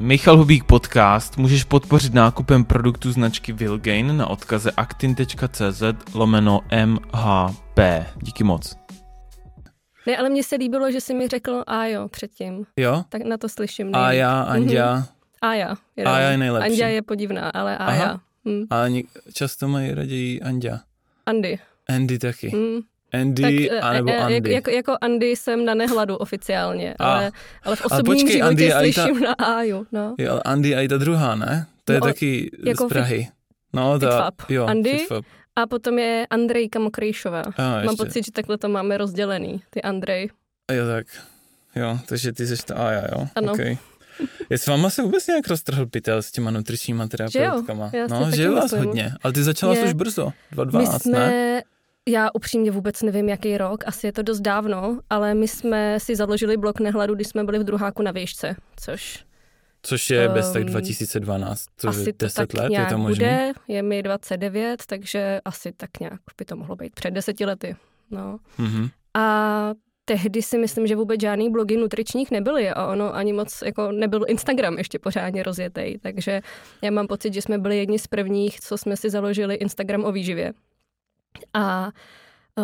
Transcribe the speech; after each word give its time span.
Michal 0.00 0.36
Hubík 0.36 0.64
podcast 0.64 1.36
můžeš 1.36 1.64
podpořit 1.64 2.14
nákupem 2.14 2.64
produktu 2.64 3.12
značky 3.12 3.52
Vilgain 3.52 4.16
na 4.16 4.26
odkaze 4.26 4.70
actin.cz 4.70 5.82
lomeno 6.14 6.60
MHP. 6.86 7.78
Díky 8.16 8.44
moc. 8.44 8.76
Ne, 10.06 10.16
ale 10.16 10.30
mně 10.30 10.42
se 10.42 10.56
líbilo, 10.56 10.92
že 10.92 11.00
jsi 11.00 11.14
mi 11.14 11.28
řekl 11.28 11.64
Ajo 11.66 12.08
předtím. 12.08 12.66
Jo? 12.76 13.04
Tak 13.08 13.22
na 13.22 13.36
to 13.36 13.48
slyším. 13.48 13.94
A 13.94 14.12
já, 14.12 14.42
Andia. 14.42 14.96
Mm-hmm. 14.96 15.04
Aja. 15.42 15.74
Je 15.96 16.04
Aja 16.04 16.30
je 16.30 16.38
nejlepší. 16.38 16.70
Andia 16.70 16.88
je 16.88 17.02
podivná, 17.02 17.50
ale 17.50 17.78
Aja. 17.78 18.20
Hm. 18.48 18.66
A 18.70 18.84
často 19.32 19.68
mají 19.68 19.94
raději 19.94 20.40
Andia. 20.40 20.80
Andy. 21.26 21.58
Andy 21.88 22.18
taky. 22.18 22.56
Mm. 22.56 22.80
Andy 23.12 23.68
tak, 23.68 23.84
anebo 23.84 24.10
e, 24.10 24.16
Andy. 24.16 24.52
Jako, 24.52 24.70
jako 24.70 24.96
Andy 25.00 25.26
jsem 25.26 25.64
na 25.64 25.74
nehladu 25.74 26.16
oficiálně, 26.16 26.94
a, 26.98 27.12
ale, 27.12 27.32
ale 27.62 27.76
v 27.76 27.84
osobním 27.84 28.14
počkej, 28.14 28.32
životě 28.32 28.74
Andy 28.74 28.92
slyším 28.92 29.20
ta, 29.20 29.26
na 29.26 29.32
Aju. 29.32 29.86
No. 29.92 30.14
Jo, 30.18 30.30
ale 30.32 30.42
Andy 30.42 30.76
a 30.76 30.80
i 30.80 30.88
ta 30.88 30.98
druhá, 30.98 31.34
ne? 31.34 31.66
To 31.84 31.92
je 31.92 32.00
no, 32.00 32.06
taky 32.06 32.50
jako 32.64 32.86
z 32.86 32.88
Prahy. 32.88 33.28
No, 33.72 33.98
ta, 33.98 34.30
jo, 34.48 34.66
Andy 34.66 35.06
a 35.56 35.66
potom 35.66 35.98
je 35.98 36.26
Andrejka 36.30 36.78
Mokrejšová. 36.78 37.42
A, 37.56 37.82
Mám 37.84 37.96
pocit, 37.96 38.24
že 38.24 38.32
takhle 38.32 38.58
to 38.58 38.68
máme 38.68 38.98
rozdělený, 38.98 39.62
ty 39.70 39.82
Andrej. 39.82 40.30
Jo, 40.72 40.86
tak. 40.86 41.06
Jo, 41.76 41.98
takže 42.06 42.32
ty 42.32 42.46
jsi 42.46 42.66
ta 42.66 42.74
Aja, 42.74 43.06
jo? 43.12 43.26
Ano. 43.34 43.52
Okay. 43.52 43.78
Je 44.50 44.58
s 44.58 44.66
váma 44.66 44.90
se 44.90 45.02
vůbec 45.02 45.26
nějak 45.26 45.48
roztrhl 45.48 45.86
pytel 45.86 46.22
s 46.22 46.30
těma 46.30 46.50
nutričníma 46.50 47.08
terapeutkama? 47.08 47.90
Že 47.92 47.98
jo, 47.98 48.06
no, 48.10 48.30
že 48.30 48.50
vás 48.50 48.72
hodně. 48.72 49.12
Ale 49.22 49.32
ty 49.32 49.42
začala 49.42 49.72
už 49.84 49.92
brzo, 49.92 50.32
2012, 50.52 50.92
my 50.92 51.00
jsme, 51.00 51.18
ne? 51.18 51.62
Já 52.10 52.28
upřímně 52.34 52.70
vůbec 52.70 53.02
nevím, 53.02 53.28
jaký 53.28 53.58
rok, 53.58 53.84
asi 53.86 54.06
je 54.06 54.12
to 54.12 54.22
dost 54.22 54.40
dávno, 54.40 54.98
ale 55.10 55.34
my 55.34 55.48
jsme 55.48 56.00
si 56.00 56.16
založili 56.16 56.56
blok 56.56 56.80
Nehladu, 56.80 57.14
když 57.14 57.28
jsme 57.28 57.44
byli 57.44 57.58
v 57.58 57.64
druháku 57.64 58.02
na 58.02 58.10
výšce, 58.10 58.56
což... 58.76 59.24
Což 59.82 60.10
je 60.10 60.28
um, 60.28 60.34
bez 60.34 60.52
tak 60.52 60.64
2012, 60.64 61.66
to 61.80 61.88
asi 61.88 62.00
je 62.00 62.12
10 62.18 62.18
to 62.18 62.28
tak 62.28 62.62
let, 62.62 62.72
je 62.72 62.86
to 62.86 62.98
možné? 62.98 63.52
Bude, 63.52 63.52
je 63.68 63.82
mi 63.82 64.02
29, 64.02 64.82
takže 64.86 65.40
asi 65.44 65.72
tak 65.72 65.90
nějak 66.00 66.20
by 66.38 66.44
to 66.44 66.56
mohlo 66.56 66.76
být 66.76 66.94
před 66.94 67.10
deseti 67.10 67.44
lety. 67.44 67.76
No. 68.10 68.38
Mm-hmm. 68.58 68.90
A 69.14 69.70
tehdy 70.04 70.42
si 70.42 70.58
myslím, 70.58 70.86
že 70.86 70.96
vůbec 70.96 71.20
žádný 71.20 71.50
blogy 71.50 71.76
nutričních 71.76 72.30
nebyly 72.30 72.70
a 72.70 72.86
ono 72.86 73.14
ani 73.14 73.32
moc 73.32 73.62
jako 73.62 73.92
nebyl 73.92 74.24
Instagram 74.28 74.78
ještě 74.78 74.98
pořádně 74.98 75.42
rozjetý, 75.42 75.98
takže 75.98 76.40
já 76.82 76.90
mám 76.90 77.06
pocit, 77.06 77.34
že 77.34 77.42
jsme 77.42 77.58
byli 77.58 77.78
jedni 77.78 77.98
z 77.98 78.06
prvních, 78.06 78.60
co 78.60 78.78
jsme 78.78 78.96
si 78.96 79.10
založili 79.10 79.54
Instagram 79.54 80.04
o 80.04 80.12
výživě. 80.12 80.52
A 81.54 81.90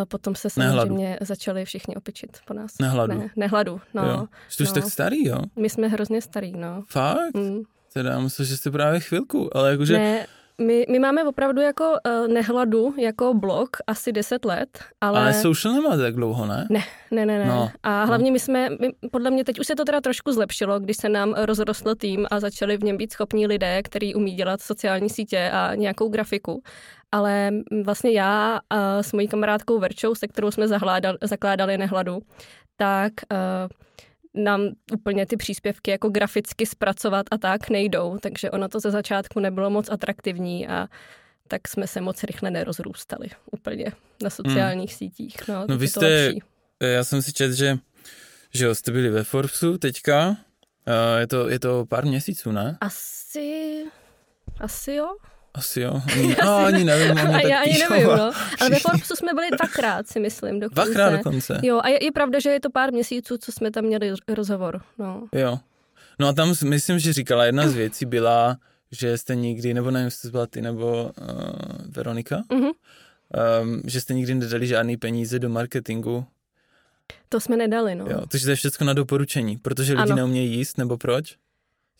potom 0.08 0.34
se 0.34 0.50
samozřejmě 0.50 1.04
nehladu. 1.04 1.24
začali 1.26 1.64
všichni 1.64 1.96
opičit 1.96 2.38
po 2.46 2.54
nás. 2.54 2.78
Nehladu. 2.80 3.18
Ne, 3.18 3.28
nehladu, 3.36 3.80
no. 3.94 4.02
Jo. 4.04 4.26
Jsi 4.48 4.64
no. 4.64 4.72
tak 4.72 4.84
starý, 4.84 5.26
jo? 5.26 5.38
My 5.56 5.70
jsme 5.70 5.88
hrozně 5.88 6.22
starý, 6.22 6.52
no. 6.52 6.82
Fakt? 6.88 7.34
Mm. 7.34 7.62
Teda 7.92 8.18
myslím, 8.18 8.46
že 8.46 8.56
jste 8.56 8.70
právě 8.70 9.00
chvilku, 9.00 9.56
ale 9.56 9.70
jakože... 9.70 9.98
Ne, 9.98 10.26
my, 10.58 10.86
my 10.88 10.98
máme 10.98 11.24
opravdu 11.24 11.60
jako 11.60 11.92
uh, 12.06 12.28
nehladu, 12.28 12.94
jako 12.98 13.34
blog 13.34 13.68
asi 13.86 14.12
10 14.12 14.44
let, 14.44 14.78
ale... 15.00 15.20
Ale 15.20 15.34
social 15.34 15.74
nemá 15.74 15.96
tak 15.96 16.14
dlouho, 16.14 16.46
ne? 16.46 16.66
Ne, 16.70 16.82
ne, 17.10 17.26
ne, 17.26 17.38
ne. 17.38 17.46
No, 17.46 17.70
a 17.82 18.04
hlavně 18.04 18.30
no. 18.30 18.32
my 18.32 18.40
jsme, 18.40 18.70
my, 18.70 18.92
podle 19.10 19.30
mě 19.30 19.44
teď 19.44 19.60
už 19.60 19.66
se 19.66 19.74
to 19.74 19.84
teda 19.84 20.00
trošku 20.00 20.32
zlepšilo, 20.32 20.80
když 20.80 20.96
se 20.96 21.08
nám 21.08 21.34
rozrostl 21.38 21.94
tým 21.94 22.26
a 22.30 22.40
začali 22.40 22.76
v 22.76 22.84
něm 22.84 22.96
být 22.96 23.12
schopní 23.12 23.46
lidé, 23.46 23.82
kteří 23.82 24.14
umí 24.14 24.34
dělat 24.34 24.60
sociální 24.60 25.10
sítě 25.10 25.50
a 25.52 25.74
nějakou 25.74 26.08
grafiku. 26.08 26.62
Ale 27.12 27.50
vlastně 27.84 28.12
já 28.12 28.60
a 28.70 29.02
s 29.02 29.12
mojí 29.12 29.28
kamarádkou 29.28 29.78
Verčou, 29.78 30.14
se 30.14 30.28
kterou 30.28 30.50
jsme 30.50 30.68
zahládali, 30.68 31.18
zakládali 31.22 31.78
nehladu, 31.78 32.22
tak 32.76 33.12
uh, 33.32 34.42
nám 34.44 34.68
úplně 34.92 35.26
ty 35.26 35.36
příspěvky 35.36 35.90
jako 35.90 36.08
graficky 36.08 36.66
zpracovat 36.66 37.26
a 37.30 37.38
tak 37.38 37.70
nejdou, 37.70 38.18
takže 38.18 38.50
ono 38.50 38.68
to 38.68 38.80
ze 38.80 38.90
začátku 38.90 39.40
nebylo 39.40 39.70
moc 39.70 39.90
atraktivní 39.90 40.68
a 40.68 40.88
tak 41.48 41.68
jsme 41.68 41.86
se 41.86 42.00
moc 42.00 42.24
rychle 42.24 42.50
nerozrůstali 42.50 43.28
úplně 43.50 43.92
na 44.22 44.30
sociálních 44.30 44.90
hmm. 44.90 44.98
sítích. 44.98 45.48
No, 45.48 45.64
no 45.68 45.78
vy 45.78 45.88
jste, 45.88 46.32
já 46.80 47.04
jsem 47.04 47.22
si 47.22 47.32
četl, 47.32 47.54
že, 47.54 47.78
že 48.54 48.74
jste 48.74 48.92
byli 48.92 49.10
ve 49.10 49.24
Forbesu 49.24 49.78
teďka, 49.78 50.36
je, 51.18 51.26
to, 51.26 51.48
je 51.48 51.58
to 51.58 51.86
pár 51.86 52.06
měsíců, 52.06 52.52
ne? 52.52 52.78
Asi, 52.80 53.84
asi 54.60 54.92
jo. 54.92 55.16
Asi 55.56 55.80
jo. 55.80 56.02
Ani, 56.16 56.36
no, 56.44 56.56
ani 56.56 56.84
nevím. 56.84 57.10
Oni 57.10 57.32
tak 57.32 57.44
já 57.44 57.60
ani 57.60 57.78
nevím, 57.78 58.06
no. 58.06 58.32
Ale 58.60 58.70
ve 58.70 58.78
Forbesu 58.78 59.16
jsme 59.16 59.34
byli 59.34 59.46
dvakrát, 59.50 60.08
si 60.08 60.20
myslím, 60.20 60.60
dokonce. 60.60 60.84
Dvakrát 60.84 61.16
dokonce. 61.16 61.60
Jo, 61.62 61.80
a 61.82 61.88
je, 61.88 62.04
je 62.04 62.12
pravda, 62.12 62.38
že 62.40 62.50
je 62.50 62.60
to 62.60 62.70
pár 62.70 62.92
měsíců, 62.92 63.38
co 63.38 63.52
jsme 63.52 63.70
tam 63.70 63.84
měli 63.84 64.12
rozhovor, 64.28 64.82
no. 64.98 65.28
Jo. 65.32 65.58
No 66.18 66.28
a 66.28 66.32
tam 66.32 66.54
myslím, 66.64 66.98
že 66.98 67.12
říkala, 67.12 67.44
jedna 67.44 67.68
z 67.68 67.74
věcí 67.74 68.06
byla, 68.06 68.56
že 68.92 69.18
jste 69.18 69.34
nikdy, 69.34 69.74
nebo 69.74 69.90
nevím, 69.90 70.04
jestli 70.04 70.30
byla 70.30 70.46
ty 70.46 70.62
nebo 70.62 71.04
uh, 71.04 71.28
Veronika, 71.88 72.42
mm-hmm. 72.50 72.72
um, 73.62 73.82
že 73.84 74.00
jste 74.00 74.14
nikdy 74.14 74.34
nedali 74.34 74.66
žádný 74.66 74.96
peníze 74.96 75.38
do 75.38 75.48
marketingu. 75.48 76.26
To 77.28 77.40
jsme 77.40 77.56
nedali, 77.56 77.94
no. 77.94 78.06
Jo, 78.10 78.26
takže 78.28 78.46
to 78.46 78.50
je 78.50 78.56
všechno 78.56 78.86
na 78.86 78.92
doporučení, 78.92 79.56
protože 79.56 79.92
lidi 79.92 80.02
ano. 80.02 80.16
neumějí 80.16 80.56
jíst, 80.56 80.78
nebo 80.78 80.96
proč? 80.96 81.36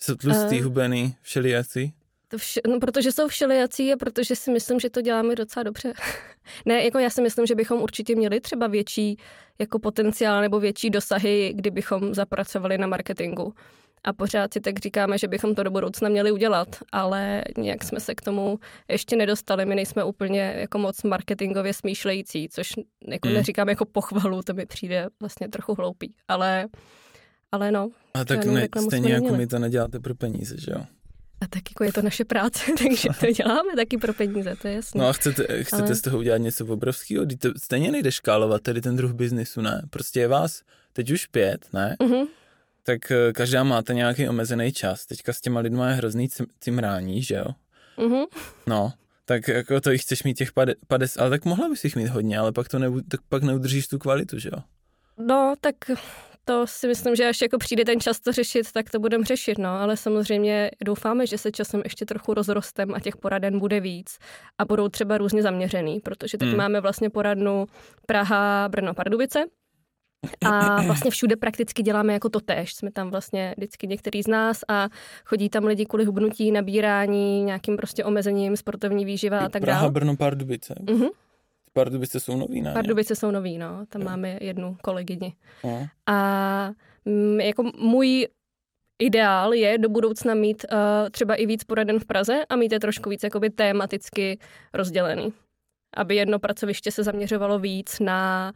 Jsou 0.00 0.14
tlustý, 0.14 0.58
uh, 0.58 0.64
hubený, 0.64 1.14
všelijací. 1.22 1.92
To 2.28 2.38
vše, 2.38 2.60
no, 2.68 2.80
protože 2.80 3.12
jsou 3.12 3.28
všelijací 3.28 3.92
a 3.92 3.96
protože 3.96 4.36
si 4.36 4.50
myslím, 4.50 4.80
že 4.80 4.90
to 4.90 5.00
děláme 5.00 5.34
docela 5.34 5.62
dobře. 5.62 5.92
ne, 6.66 6.84
jako 6.84 6.98
já 6.98 7.10
si 7.10 7.22
myslím, 7.22 7.46
že 7.46 7.54
bychom 7.54 7.82
určitě 7.82 8.16
měli 8.16 8.40
třeba 8.40 8.66
větší 8.66 9.16
jako 9.58 9.78
potenciál 9.78 10.40
nebo 10.40 10.60
větší 10.60 10.90
dosahy, 10.90 11.52
kdybychom 11.54 12.14
zapracovali 12.14 12.78
na 12.78 12.86
marketingu. 12.86 13.54
A 14.04 14.12
pořád 14.12 14.52
si 14.52 14.60
tak 14.60 14.78
říkáme, 14.78 15.18
že 15.18 15.28
bychom 15.28 15.54
to 15.54 15.62
do 15.62 15.70
budoucna 15.70 16.08
měli 16.08 16.32
udělat, 16.32 16.68
ale 16.92 17.44
nějak 17.58 17.84
jsme 17.84 18.00
se 18.00 18.14
k 18.14 18.20
tomu 18.20 18.58
ještě 18.88 19.16
nedostali. 19.16 19.66
My 19.66 19.74
nejsme 19.74 20.04
úplně 20.04 20.54
jako 20.56 20.78
moc 20.78 21.02
marketingově 21.02 21.74
smýšlející, 21.74 22.48
což 22.48 22.68
jako 23.08 23.28
mm. 23.28 23.34
neříkám 23.34 23.68
jako 23.68 23.84
pochvalu, 23.84 24.42
to 24.42 24.54
mi 24.54 24.66
přijde 24.66 25.06
vlastně 25.20 25.48
trochu 25.48 25.74
hloupý, 25.74 26.14
ale, 26.28 26.66
ale 27.52 27.70
no. 27.70 27.88
A 28.14 28.24
tak 28.24 28.44
ne, 28.44 28.68
stejně 28.86 29.12
jako 29.12 29.34
my 29.34 29.46
to 29.46 29.58
neděláte 29.58 30.00
pro 30.00 30.14
peníze, 30.14 30.56
že 30.58 30.70
jo? 30.70 30.84
A 31.40 31.46
tak 31.46 31.62
jako 31.70 31.84
je 31.84 31.92
to 31.92 32.02
naše 32.02 32.24
práce, 32.24 32.64
takže 32.78 33.08
to 33.20 33.32
děláme 33.32 33.76
taky 33.76 33.98
pro 33.98 34.14
peníze, 34.14 34.56
to 34.62 34.68
je 34.68 34.74
jasné. 34.74 35.00
No 35.00 35.08
a 35.08 35.12
chcete, 35.12 35.64
chcete 35.64 35.82
Ale... 35.82 35.94
z 35.94 36.00
toho 36.00 36.18
udělat 36.18 36.38
něco 36.38 36.66
obrovského? 36.66 37.26
Stejně 37.56 37.92
nejde 37.92 38.12
škálovat 38.12 38.62
tady 38.62 38.80
ten 38.80 38.96
druh 38.96 39.12
biznisu, 39.12 39.60
ne? 39.60 39.82
Prostě 39.90 40.20
je 40.20 40.28
vás 40.28 40.62
teď 40.92 41.10
už 41.10 41.26
pět, 41.26 41.68
ne? 41.72 41.96
Uh-huh. 42.00 42.28
Tak 42.82 43.10
eh, 43.10 43.32
každá 43.32 43.64
máte 43.64 43.94
nějaký 43.94 44.28
omezený 44.28 44.72
čas. 44.72 45.06
Teďka 45.06 45.32
s 45.32 45.40
těma 45.40 45.60
lidma 45.60 45.88
je 45.88 45.94
hrozný 45.94 46.28
cimrání, 46.60 47.22
že 47.22 47.34
jo? 47.34 47.46
Uh-huh. 47.98 48.26
No, 48.66 48.92
tak 49.24 49.48
jako 49.48 49.80
to 49.80 49.90
jich 49.90 50.02
chceš 50.02 50.22
mít 50.22 50.34
těch 50.34 50.52
50, 50.88 51.20
ale 51.20 51.30
tak 51.30 51.44
mohla 51.44 51.68
bys 51.68 51.84
jich 51.84 51.96
mít 51.96 52.08
hodně, 52.08 52.38
ale 52.38 52.52
pak 52.52 52.68
to 52.68 52.78
ne, 52.78 52.88
tak 53.08 53.20
pak 53.28 53.42
neudržíš 53.42 53.88
tu 53.88 53.98
kvalitu, 53.98 54.38
že 54.38 54.50
jo? 54.52 54.62
No, 55.18 55.54
tak 55.60 55.74
to 56.48 56.66
si 56.66 56.88
myslím, 56.88 57.16
že 57.16 57.28
až 57.28 57.40
jako 57.40 57.58
přijde 57.58 57.84
ten 57.84 58.00
čas 58.00 58.20
to 58.20 58.32
řešit, 58.32 58.72
tak 58.72 58.90
to 58.90 58.98
budeme 58.98 59.24
řešit, 59.24 59.58
no, 59.58 59.68
ale 59.68 59.96
samozřejmě 59.96 60.70
doufáme, 60.84 61.26
že 61.26 61.38
se 61.38 61.52
časem 61.52 61.80
ještě 61.84 62.06
trochu 62.06 62.34
rozrostem 62.34 62.94
a 62.94 63.00
těch 63.00 63.16
poraden 63.16 63.58
bude 63.58 63.80
víc 63.80 64.18
a 64.58 64.64
budou 64.64 64.88
třeba 64.88 65.18
různě 65.18 65.42
zaměřený, 65.42 66.00
protože 66.00 66.38
teď 66.38 66.48
hmm. 66.48 66.58
máme 66.58 66.80
vlastně 66.80 67.10
poradnu 67.10 67.66
Praha, 68.06 68.68
Brno, 68.68 68.94
Pardubice, 68.94 69.44
a 70.44 70.82
vlastně 70.86 71.10
všude 71.10 71.36
prakticky 71.36 71.82
děláme 71.82 72.12
jako 72.12 72.28
to 72.28 72.40
tež. 72.40 72.74
Jsme 72.74 72.90
tam 72.90 73.10
vlastně 73.10 73.54
vždycky 73.56 73.86
některý 73.86 74.22
z 74.22 74.26
nás 74.26 74.60
a 74.68 74.88
chodí 75.24 75.48
tam 75.48 75.64
lidi 75.64 75.86
kvůli 75.86 76.04
hubnutí, 76.04 76.52
nabírání, 76.52 77.42
nějakým 77.42 77.76
prostě 77.76 78.04
omezením, 78.04 78.56
sportovní 78.56 79.04
výživa 79.04 79.38
a 79.38 79.48
tak 79.48 79.62
dále. 79.62 79.78
Praha, 79.78 79.90
Brno, 79.90 80.16
Pardubice. 80.16 80.74
Uh-huh. 80.74 81.10
Pardubice 81.76 82.20
jsou 82.20 82.36
nový, 82.36 82.60
ne? 82.60 82.72
Pardubice 82.72 83.16
jsou 83.16 83.30
nový, 83.30 83.58
no. 83.58 83.86
Tam 83.88 84.02
jo. 84.02 84.08
máme 84.08 84.38
jednu 84.40 84.76
kolegyni. 84.82 85.34
No. 85.64 85.86
A 86.06 86.70
m, 87.06 87.12
mm, 87.12 87.40
jako 87.40 87.70
můj 87.78 88.28
ideál 88.98 89.54
je 89.54 89.78
do 89.78 89.88
budoucna 89.88 90.34
mít 90.34 90.66
uh, 90.72 90.78
třeba 91.10 91.34
i 91.34 91.46
víc 91.46 91.64
poraden 91.64 91.98
v 91.98 92.04
Praze 92.04 92.44
a 92.48 92.56
mít 92.56 92.72
je 92.72 92.80
trošku 92.80 93.10
víc 93.10 93.22
jakoby 93.22 93.50
tematicky 93.50 94.38
rozdělený. 94.74 95.32
Aby 95.96 96.16
jedno 96.16 96.38
pracoviště 96.38 96.90
se 96.90 97.02
zaměřovalo 97.02 97.58
víc 97.58 98.00
na 98.00 98.52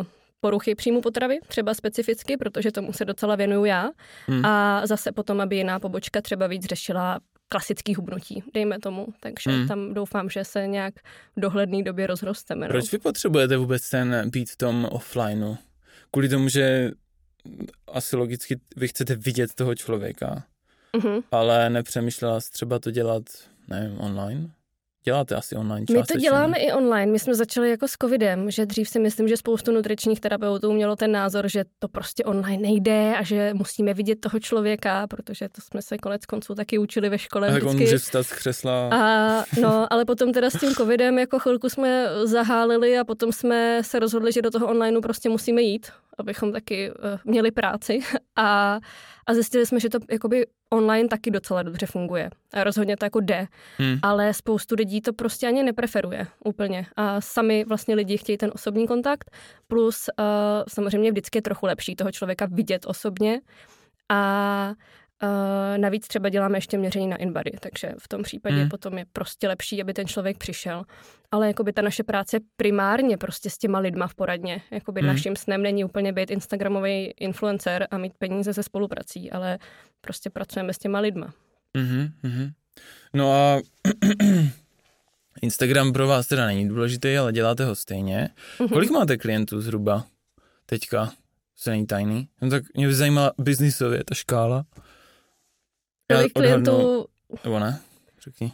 uh, 0.00 0.06
poruchy 0.40 0.74
příjmu 0.74 1.00
potravy, 1.00 1.38
třeba 1.48 1.74
specificky, 1.74 2.36
protože 2.36 2.72
tomu 2.72 2.92
se 2.92 3.04
docela 3.04 3.36
věnuju 3.36 3.64
já. 3.64 3.90
Hmm. 4.26 4.44
A 4.46 4.86
zase 4.86 5.12
potom, 5.12 5.40
aby 5.40 5.56
jiná 5.56 5.80
pobočka 5.80 6.20
třeba 6.20 6.46
víc 6.46 6.64
řešila 6.64 7.20
klasický 7.48 7.94
hubnutí, 7.94 8.42
dejme 8.54 8.78
tomu. 8.78 9.06
Takže 9.20 9.50
hmm. 9.50 9.68
tam 9.68 9.94
doufám, 9.94 10.30
že 10.30 10.44
se 10.44 10.66
nějak 10.66 10.94
v 11.36 11.40
dohledné 11.40 11.82
době 11.82 12.06
rozrosteme. 12.06 12.66
No. 12.66 12.72
Proč 12.72 12.92
vy 12.92 12.98
potřebujete 12.98 13.56
vůbec 13.56 13.90
ten 13.90 14.30
být 14.30 14.50
v 14.50 14.56
tom 14.56 14.88
offlineu? 14.90 15.56
Kvůli 16.10 16.28
tomu, 16.28 16.48
že 16.48 16.90
asi 17.86 18.16
logicky 18.16 18.60
vy 18.76 18.88
chcete 18.88 19.14
vidět 19.14 19.54
toho 19.54 19.74
člověka, 19.74 20.44
mm-hmm. 20.96 21.22
ale 21.30 21.70
nepřemýšlela 21.70 22.40
jsi 22.40 22.50
třeba 22.50 22.78
to 22.78 22.90
dělat, 22.90 23.22
nevím, 23.68 24.00
online? 24.00 24.50
Děláte 25.04 25.34
asi 25.34 25.56
online 25.56 25.86
My 25.92 26.02
to 26.02 26.18
děláme 26.18 26.58
i 26.58 26.72
online. 26.72 27.12
My 27.12 27.18
jsme 27.18 27.34
začali 27.34 27.70
jako 27.70 27.88
s 27.88 27.92
covidem, 28.02 28.50
že 28.50 28.66
dřív 28.66 28.88
si 28.88 28.98
myslím, 28.98 29.28
že 29.28 29.36
spoustu 29.36 29.72
nutričních 29.72 30.20
terapeutů 30.20 30.72
mělo 30.72 30.96
ten 30.96 31.12
názor, 31.12 31.48
že 31.48 31.64
to 31.78 31.88
prostě 31.88 32.24
online 32.24 32.62
nejde 32.62 33.14
a 33.18 33.22
že 33.22 33.50
musíme 33.54 33.94
vidět 33.94 34.20
toho 34.20 34.40
člověka, 34.40 35.06
protože 35.06 35.48
to 35.48 35.60
jsme 35.60 35.82
se 35.82 35.98
konec 35.98 36.26
konců 36.26 36.54
taky 36.54 36.78
učili 36.78 37.08
ve 37.08 37.18
škole. 37.18 37.48
A 37.48 37.52
tak 37.52 37.64
on 37.64 37.78
může 37.78 37.98
vstat 37.98 38.26
z 38.26 38.32
křesla. 38.32 38.88
A, 38.88 39.44
no, 39.60 39.92
ale 39.92 40.04
potom 40.04 40.32
teda 40.32 40.50
s 40.50 40.60
tím 40.60 40.74
covidem 40.74 41.18
jako 41.18 41.38
chvilku 41.38 41.68
jsme 41.68 42.06
zahálili 42.24 42.98
a 42.98 43.04
potom 43.04 43.32
jsme 43.32 43.80
se 43.84 43.98
rozhodli, 43.98 44.32
že 44.32 44.42
do 44.42 44.50
toho 44.50 44.66
onlineu 44.66 45.00
prostě 45.00 45.28
musíme 45.28 45.62
jít, 45.62 45.86
abychom 46.18 46.52
taky 46.52 46.90
uh, 46.90 46.96
měli 47.24 47.50
práci 47.50 48.00
a, 48.36 48.78
a 49.26 49.34
zjistili 49.34 49.66
jsme, 49.66 49.80
že 49.80 49.88
to 49.88 49.98
jakoby 50.10 50.46
online 50.70 51.08
taky 51.08 51.30
docela 51.30 51.62
dobře 51.62 51.86
funguje. 51.86 52.30
A 52.52 52.64
rozhodně 52.64 52.96
to 52.96 53.04
jako 53.06 53.20
jde, 53.20 53.46
hmm. 53.78 53.98
ale 54.02 54.34
spoustu 54.34 54.74
lidí 54.74 55.00
to 55.00 55.12
prostě 55.12 55.46
ani 55.46 55.62
nepreferuje 55.62 56.26
úplně. 56.44 56.86
A 56.96 57.20
sami 57.20 57.64
vlastně 57.64 57.94
lidi 57.94 58.18
chtějí 58.18 58.38
ten 58.38 58.50
osobní 58.54 58.86
kontakt, 58.86 59.30
plus 59.68 60.08
uh, 60.18 60.24
samozřejmě 60.68 61.10
vždycky 61.10 61.38
je 61.38 61.42
trochu 61.42 61.66
lepší 61.66 61.96
toho 61.96 62.12
člověka 62.12 62.46
vidět 62.50 62.86
osobně 62.86 63.40
a 64.08 64.74
Uh, 65.22 65.78
navíc 65.78 66.08
třeba 66.08 66.28
děláme 66.28 66.58
ještě 66.58 66.78
měření 66.78 67.06
na 67.06 67.16
InBody, 67.16 67.50
takže 67.60 67.92
v 67.98 68.08
tom 68.08 68.22
případě 68.22 68.56
hmm. 68.56 68.68
potom 68.68 68.98
je 68.98 69.04
prostě 69.12 69.48
lepší, 69.48 69.82
aby 69.82 69.94
ten 69.94 70.06
člověk 70.06 70.38
přišel. 70.38 70.84
Ale 71.30 71.46
jakoby 71.46 71.72
ta 71.72 71.82
naše 71.82 72.02
práce 72.02 72.38
primárně 72.56 73.16
prostě 73.16 73.50
s 73.50 73.58
těma 73.58 73.78
lidma 73.78 74.06
v 74.06 74.14
poradně. 74.14 74.60
Jakoby 74.70 75.00
hmm. 75.00 75.08
naším 75.08 75.36
snem 75.36 75.62
není 75.62 75.84
úplně 75.84 76.12
být 76.12 76.30
Instagramový 76.30 77.04
influencer 77.04 77.86
a 77.90 77.98
mít 77.98 78.12
peníze 78.18 78.52
ze 78.52 78.62
spoluprací, 78.62 79.30
ale 79.30 79.58
prostě 80.00 80.30
pracujeme 80.30 80.74
s 80.74 80.78
těma 80.78 81.00
lidma. 81.00 81.32
Mm-hmm, 81.74 82.10
mm-hmm. 82.24 82.52
No 83.14 83.32
a 83.32 83.60
Instagram 85.42 85.92
pro 85.92 86.06
vás 86.06 86.26
teda 86.26 86.46
není 86.46 86.68
důležitý, 86.68 87.16
ale 87.16 87.32
děláte 87.32 87.64
ho 87.64 87.74
stejně. 87.74 88.30
Mm-hmm. 88.58 88.68
Kolik 88.68 88.90
máte 88.90 89.16
klientů 89.16 89.60
zhruba 89.60 90.04
teďka? 90.66 91.12
To 91.64 91.70
není 91.70 91.86
tajný. 91.86 92.28
No 92.42 92.50
tak 92.50 92.62
mě 92.74 92.86
by 92.86 92.94
zajímala 92.94 93.32
biznisově 93.38 94.04
ta 94.04 94.14
škála. 94.14 94.64
Kolik 96.12 96.32
klientů... 96.32 97.06
Nebo 97.44 97.58
ne? 97.58 97.80
Řekni. 98.22 98.52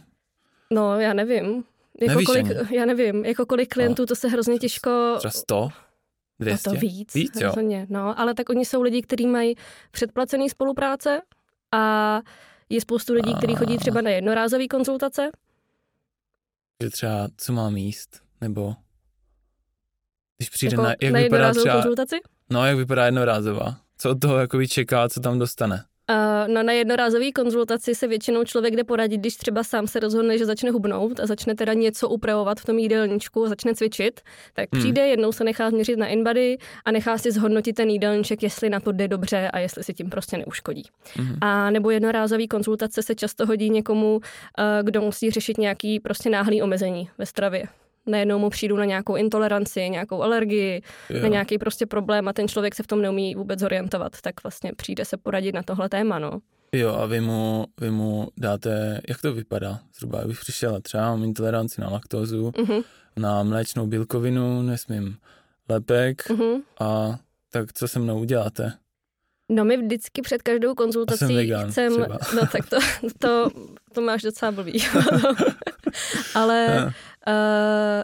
No, 0.71 0.99
já 0.99 1.13
nevím. 1.13 1.63
Jako 2.01 2.13
Nevíš 2.13 2.25
kolik, 2.25 2.45
ani. 2.45 2.77
já 2.77 2.85
nevím, 2.85 3.25
jako 3.25 3.45
kolik 3.45 3.73
klientů, 3.73 4.05
to 4.05 4.15
se 4.15 4.27
hrozně 4.27 4.57
těžko... 4.59 5.15
Třeba 5.17 5.31
100? 5.31 5.69
200? 6.39 6.69
A 6.69 6.73
to 6.73 6.79
víc, 6.79 7.13
víc 7.13 7.41
jo. 7.41 7.53
No, 7.89 8.19
ale 8.19 8.33
tak 8.33 8.49
oni 8.49 8.65
jsou 8.65 8.81
lidi, 8.81 9.01
kteří 9.01 9.27
mají 9.27 9.55
předplacený 9.91 10.49
spolupráce 10.49 11.21
a 11.71 12.21
je 12.69 12.81
spoustu 12.81 13.13
lidí, 13.13 13.35
kteří 13.35 13.55
chodí 13.55 13.77
třeba 13.77 14.01
na 14.01 14.09
jednorázové 14.09 14.67
konzultace. 14.67 15.31
Že 16.83 16.89
třeba, 16.89 17.27
co 17.37 17.53
mám 17.53 17.77
jíst, 17.77 18.21
nebo 18.41 18.75
když 20.37 20.49
přijde 20.49 20.73
jako 20.73 20.83
na, 20.83 20.95
jak 21.01 21.13
na 21.13 21.19
vypadá 21.19 21.51
třeba, 21.51 21.73
konzultaci? 21.73 22.15
no 22.49 22.65
jak 22.65 22.77
vypadá 22.77 23.05
jednorázová, 23.05 23.77
co 23.97 24.09
od 24.09 24.19
toho 24.19 24.37
jakoby 24.37 24.67
čeká, 24.67 25.09
co 25.09 25.19
tam 25.19 25.39
dostane. 25.39 25.85
Uh, 26.11 26.53
no 26.53 26.63
na 26.63 26.73
jednorázový 26.73 27.31
konzultaci 27.31 27.95
se 27.95 28.07
většinou 28.07 28.43
člověk 28.43 28.75
jde 28.75 28.83
poradit, 28.83 29.17
když 29.17 29.35
třeba 29.35 29.63
sám 29.63 29.87
se 29.87 29.99
rozhodne, 29.99 30.37
že 30.37 30.45
začne 30.45 30.71
hubnout 30.71 31.19
a 31.19 31.25
začne 31.25 31.55
teda 31.55 31.73
něco 31.73 32.09
upravovat 32.09 32.59
v 32.59 32.65
tom 32.65 32.79
jídelníčku 32.79 33.45
a 33.45 33.49
začne 33.49 33.75
cvičit, 33.75 34.21
tak 34.53 34.69
Hmm. 34.73 34.81
přijde, 34.81 35.07
jednou 35.07 35.31
se 35.31 35.43
nechá 35.43 35.69
změřit 35.69 35.97
na 35.99 36.07
InBody 36.07 36.57
a 36.85 36.91
nechá 36.91 37.17
si 37.17 37.31
zhodnotit 37.31 37.73
ten 37.73 37.89
jídelníček, 37.89 38.43
jestli 38.43 38.69
na 38.69 38.79
to 38.79 38.91
jde 38.91 39.07
dobře 39.07 39.49
a 39.53 39.59
jestli 39.59 39.83
si 39.83 39.93
tím 39.93 40.09
prostě 40.09 40.37
neuškodí. 40.37 40.83
Mhm. 41.17 41.37
A 41.41 41.69
nebo 41.69 41.89
jednorázový 41.89 42.47
konzultace 42.47 43.03
se 43.03 43.15
často 43.15 43.45
hodí 43.45 43.69
někomu, 43.69 44.15
uh, 44.15 44.21
kdo 44.83 45.01
musí 45.01 45.31
řešit 45.31 45.57
nějaký 45.57 45.99
prostě 45.99 46.29
náhlý 46.29 46.61
omezení 46.61 47.09
ve 47.17 47.25
stravě. 47.25 47.63
Najednou 48.07 48.39
mu 48.39 48.49
přijdu 48.49 48.77
na 48.77 48.85
nějakou 48.85 49.15
intoleranci, 49.15 49.89
nějakou 49.89 50.21
alergii, 50.21 50.81
Jo. 51.09 51.21
na 51.21 51.27
nějaký 51.27 51.57
prostě 51.57 51.85
problém 51.85 52.27
a 52.27 52.33
ten 52.33 52.47
člověk 52.47 52.75
se 52.75 52.83
v 52.83 52.87
tom 52.87 53.01
neumí 53.01 53.35
vůbec 53.35 53.59
zorientovat, 53.59 54.21
tak 54.21 54.43
vlastně 54.43 54.71
přijde 54.77 55.05
se 55.05 55.17
poradit 55.17 55.55
na 55.55 55.63
tohle 55.63 55.89
téma, 55.89 56.19
no. 56.19 56.39
Jo, 56.75 56.95
a 56.95 57.05
vy 57.05 57.21
mu, 57.21 57.65
vy 57.81 57.91
mu 57.91 58.27
dáte, 58.37 59.01
jak 59.07 59.21
to 59.21 59.33
vypadá? 59.33 59.79
Zhruba, 59.95 60.19
abych 60.19 60.39
přišel 60.39 60.81
třeba 60.81 61.03
mám 61.03 61.23
intoleranci 61.23 61.81
na 61.81 61.89
laktózu, 61.89 62.49
Uh-huh, 62.49 62.83
na 63.17 63.43
mléčnou 63.43 63.87
bílkovinu, 63.87 64.61
nesmím 64.61 65.17
lepek 65.69 66.21
uh-huh. 66.29 66.61
a 66.79 67.19
tak 67.51 67.73
co 67.73 67.87
se 67.87 67.99
mnou 67.99 68.19
uděláte? 68.19 68.73
No 69.49 69.65
my 69.65 69.77
vždycky 69.77 70.21
před 70.21 70.41
každou 70.41 70.67
jsem 70.69 70.75
konzultací 70.75 71.35
vegan 71.35 71.71
chcem, 71.71 71.91
třeba. 71.93 72.17
no 72.35 72.41
tak 72.51 72.69
to, 72.69 72.77
to, 73.19 73.49
to 73.93 74.01
máš 74.01 74.21
docela 74.21 74.51
blbý. 74.51 74.83
Ale 76.35 76.91
uh, 77.27 77.33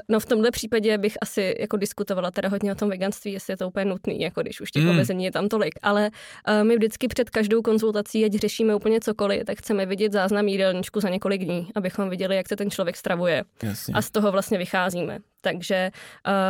no 0.09 0.19
v 0.19 0.25
tomhle 0.25 0.51
případě 0.51 0.97
bych 0.97 1.17
asi 1.21 1.55
jako 1.59 1.77
diskutovala 1.77 2.31
teda 2.31 2.49
hodně 2.49 2.71
o 2.71 2.75
tom 2.75 2.89
veganství, 2.89 3.31
jestli 3.31 3.53
je 3.53 3.57
to 3.57 3.67
úplně 3.67 3.85
nutný, 3.85 4.19
jako 4.21 4.41
když 4.41 4.61
už 4.61 4.71
těch 4.71 4.83
Mm. 4.83 4.89
omezení 4.89 5.25
je 5.25 5.31
tam 5.31 5.49
tolik. 5.49 5.73
Ale 5.81 6.09
uh, 6.47 6.63
my 6.63 6.75
vždycky 6.75 7.07
před 7.07 7.29
každou 7.29 7.61
konzultací, 7.61 8.25
ať 8.25 8.31
řešíme 8.33 8.75
úplně 8.75 8.99
cokoliv, 8.99 9.43
tak 9.45 9.57
chceme 9.57 9.85
vidět 9.85 10.11
záznam 10.11 10.47
jídelníčku 10.47 10.99
za 10.99 11.09
několik 11.09 11.43
dní, 11.45 11.67
abychom 11.75 12.09
viděli, 12.09 12.35
jak 12.35 12.47
se 12.47 12.55
ten 12.55 12.71
člověk 12.71 12.97
stravuje. 12.97 13.43
Jasně. 13.63 13.93
A 13.93 14.01
z 14.01 14.11
toho 14.11 14.31
vlastně 14.31 14.57
vycházíme. 14.57 15.19
Takže 15.41 15.91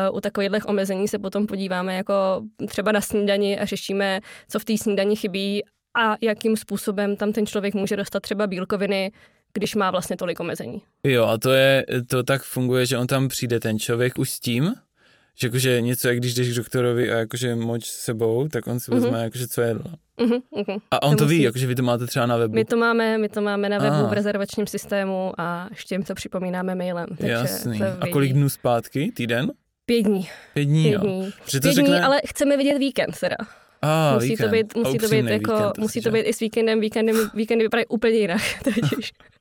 uh, 0.10 0.18
u 0.18 0.22
takových 0.22 0.70
omezení 0.70 1.08
se 1.08 1.20
potom 1.20 1.48
podíváme 1.48 1.96
jako 1.96 2.14
třeba 2.68 2.92
na 2.92 3.02
snídani 3.02 3.60
a 3.60 3.66
řešíme, 3.66 4.20
co 4.50 4.60
v 4.60 4.66
té 4.66 4.78
snídani 4.78 5.16
chybí 5.16 5.64
a 6.00 6.16
jakým 6.22 6.58
způsobem 6.58 7.16
tam 7.16 7.32
ten 7.34 7.46
člověk 7.46 7.74
může 7.74 7.96
dostat 7.96 8.20
třeba 8.20 8.48
bílkoviny, 8.48 9.12
když 9.58 9.76
má 9.76 9.92
vlastně 9.92 10.18
tolik 10.18 10.40
omezení. 10.40 10.82
Jo, 11.04 11.26
a 11.26 11.38
to 11.38 11.52
je, 11.52 11.86
to 12.08 12.24
tak 12.24 12.44
funguje, 12.44 12.86
že 12.86 12.98
on 12.98 13.08
tam 13.08 13.28
přijde 13.28 13.60
ten 13.60 13.80
člověk 13.80 14.20
už 14.20 14.30
s 14.32 14.40
tím, 14.40 14.74
že 15.40 15.48
jakože 15.48 15.82
něco, 15.82 16.08
jak 16.08 16.18
když 16.18 16.34
jdeš 16.34 16.50
k 16.50 16.56
doktorovi 16.56 17.12
a 17.12 17.18
jakože 17.18 17.56
moč 17.56 17.86
s 17.86 18.00
sebou, 18.00 18.48
tak 18.48 18.68
on 18.68 18.80
si 18.80 18.92
vezme 18.92 19.10
Mhm. 19.10 19.20
jakože 19.24 19.48
co 19.48 19.62
jedlo. 19.62 19.84
Uh-huh, 20.18 20.42
uh-huh. 20.56 20.80
A 20.92 21.04
on 21.04 21.16
to, 21.18 21.24
musí- 21.24 21.38
ví, 21.38 21.42
jakože 21.44 21.68
vy 21.68 21.76
to 21.76 21.84
máte 21.84 22.08
třeba 22.08 22.26
na 22.26 22.38
webu. 22.38 22.54
My 22.56 22.66
to 22.66 22.78
máme, 22.78 23.18
my 23.18 23.30
to 23.30 23.42
máme 23.42 23.70
na 23.70 23.78
webu 23.78 23.96
Ah. 24.06 24.10
v 24.10 24.14
rezervačním 24.14 24.68
systému 24.68 25.32
a 25.38 25.68
ještě 25.70 25.96
jim 25.96 26.04
to 26.04 26.14
připomínáme 26.16 26.76
mailem. 26.76 27.08
Takže 27.18 27.32
Jasný. 27.32 27.80
to 27.80 27.86
A 28.00 28.08
kolik 28.12 28.34
dnů 28.34 28.50
zpátky? 28.50 29.12
Týden? 29.16 29.52
Pět 29.86 30.02
dní. 30.02 30.28
Pět 30.54 30.66
dní, 30.66 30.84
Pět 30.84 30.94
jo. 30.94 31.00
dní. 31.00 31.32
To 31.32 31.60
Pět 31.60 31.64
řekne... 31.64 31.84
dní, 31.84 32.00
ale 32.00 32.22
chceme 32.26 32.58
vidět 32.58 32.78
víkend 32.78 33.20
teda. 33.20 33.36
A, 33.82 34.14
musí 34.14 34.28
víkend. 34.30 34.46
to 34.50 34.52
být, 34.52 34.74
A 34.76 34.80
musí 34.80 34.98
to 34.98 35.08
být 35.08 35.26
jako, 35.26 35.54
víkend 35.54 35.78
musí 35.78 36.02
to 36.02 36.12
být 36.12 36.20
i 36.22 36.34
s 36.34 36.40
víkendem, 36.40 36.80
víkendem, 36.80 37.16
víkendy 37.34 37.64
vypadají 37.66 37.86
úplně 37.86 38.14
jinak. 38.18 38.42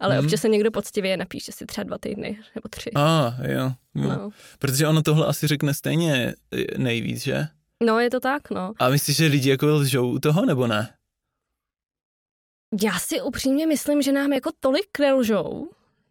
Ale 0.00 0.16
Mhm. 0.16 0.24
občas 0.24 0.40
se 0.40 0.48
někdo 0.48 0.70
poctivě 0.70 1.16
napíše 1.16 1.52
si 1.52 1.66
třeba 1.66 1.84
dva 1.84 1.98
týdny 1.98 2.38
nebo 2.54 2.68
tři. 2.70 2.90
A, 2.94 3.34
jo. 3.48 3.72
jo. 3.94 4.08
No. 4.08 4.30
Protože 4.58 4.86
ono 4.86 5.02
tohle 5.02 5.26
asi 5.26 5.46
řekne 5.46 5.74
stejně 5.74 6.34
nejvíc, 6.78 7.22
že? 7.22 7.46
no, 7.84 7.98
je 8.00 8.10
to 8.10 8.20
tak, 8.20 8.50
no. 8.50 8.72
A 8.78 8.88
myslíš, 8.88 9.16
že 9.16 9.26
lidi 9.26 9.50
jako 9.50 9.66
lžou 9.66 10.10
u 10.10 10.18
toho, 10.18 10.46
nebo 10.46 10.66
ne? 10.66 10.94
Já 12.82 12.98
si 12.98 13.20
upřímně 13.20 13.66
myslím, 13.66 14.02
že 14.02 14.12
nám 14.12 14.32
jako 14.32 14.50
tolik 14.60 14.98
nelžou, 14.98 15.68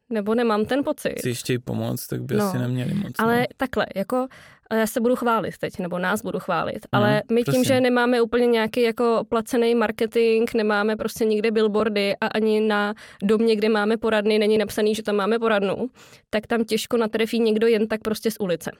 nebo 0.10 0.36
nemám 0.36 0.66
ten 0.66 0.84
pocit. 0.84 1.16
Chci 1.20 1.30
ještě 1.30 1.60
pomoct, 1.60 2.08
tak 2.08 2.22
by 2.22 2.36
No, 2.36 2.46
asi 2.46 2.58
neměli 2.58 2.94
moc. 2.94 3.12
Ale 3.20 3.40
no. 3.40 3.46
takhle, 3.58 3.86
jako 3.96 4.28
já 4.74 4.88
se 4.88 5.02
budu 5.02 5.16
chválit 5.16 5.58
teď, 5.58 5.80
nebo 5.80 6.00
nás 6.00 6.22
budu 6.22 6.40
chválit, 6.40 6.80
ale 6.92 7.24
my 7.32 7.36
tím, 7.36 7.44
prosím. 7.44 7.64
že 7.64 7.82
nemáme 7.82 8.22
úplně 8.22 8.48
nějaký 8.48 8.82
jako 8.82 9.24
placený 9.30 9.76
marketing, 9.76 10.50
nemáme 10.56 10.96
prostě 10.96 11.26
nikde 11.26 11.52
billboardy 11.52 12.16
a 12.22 12.28
ani 12.28 12.62
na 12.62 12.94
domě, 13.24 13.56
kde 13.56 13.70
máme 13.70 13.98
poradny, 13.98 14.40
není 14.40 14.58
napsaný, 14.58 14.96
že 14.96 15.04
tam 15.04 15.16
máme 15.16 15.40
poradnu, 15.40 15.90
tak 16.30 16.48
tam 16.48 16.64
těžko 16.64 16.98
natrefí 16.98 17.40
někdo 17.40 17.68
jen 17.68 17.88
tak 17.88 18.02
prostě 18.02 18.32
z 18.32 18.36
ulice. 18.40 18.72